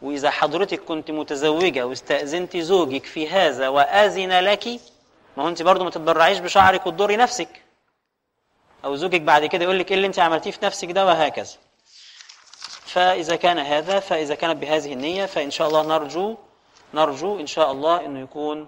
وإذا 0.01 0.29
حضرتك 0.29 0.79
كنت 0.79 1.11
متزوجة 1.11 1.85
واستأذنت 1.87 2.57
زوجك 2.57 3.05
في 3.05 3.29
هذا 3.29 3.67
وأذن 3.67 4.39
لك 4.39 4.67
ما 5.37 5.43
هو 5.43 5.47
أنت 5.47 5.61
برضو 5.61 5.83
ما 5.83 5.89
تتبرعيش 5.89 6.39
بشعرك 6.39 6.87
وتضري 6.87 7.15
نفسك. 7.15 7.61
أو 8.85 8.95
زوجك 8.95 9.21
بعد 9.21 9.45
كده 9.45 9.63
يقول 9.63 9.79
لك 9.79 9.91
إيه 9.91 9.95
اللي 9.95 10.07
أنت 10.07 10.19
عملتيه 10.19 10.51
في 10.51 10.65
نفسك 10.65 10.91
ده 10.91 11.05
وهكذا. 11.05 11.55
فإذا 12.85 13.35
كان 13.35 13.59
هذا 13.59 13.99
فإذا 13.99 14.35
كانت 14.35 14.57
بهذه 14.57 14.93
النية 14.93 15.25
فإن 15.25 15.51
شاء 15.51 15.67
الله 15.67 15.81
نرجو 15.87 16.37
نرجو 16.93 17.39
إن 17.39 17.47
شاء 17.47 17.71
الله 17.71 18.05
أنه 18.05 18.19
يكون 18.19 18.67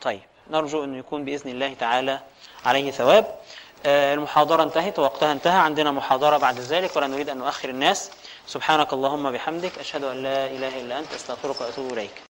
طيب. 0.00 0.20
نرجو 0.50 0.84
أنه 0.84 0.98
يكون 0.98 1.24
بإذن 1.24 1.50
الله 1.50 1.74
تعالى 1.74 2.20
عليه 2.64 2.90
ثواب. 2.90 3.38
المحاضرة 3.86 4.62
انتهت 4.62 4.98
ووقتها 4.98 5.32
انتهى. 5.32 5.58
عندنا 5.58 5.90
محاضرة 5.90 6.36
بعد 6.36 6.60
ذلك 6.60 6.96
ولا 6.96 7.06
نريد 7.06 7.28
أن 7.28 7.38
نؤخر 7.38 7.68
الناس. 7.68 8.12
سبحانك 8.46 8.92
اللهم 8.92 9.32
بحمدك 9.32 9.78
أشهد 9.78 10.04
أن 10.04 10.22
لا 10.22 10.46
إله 10.46 10.80
إلا 10.80 10.98
أنت 10.98 11.12
أستغفرك 11.14 11.60
وأتوب 11.60 11.92
إليك. 11.92 12.31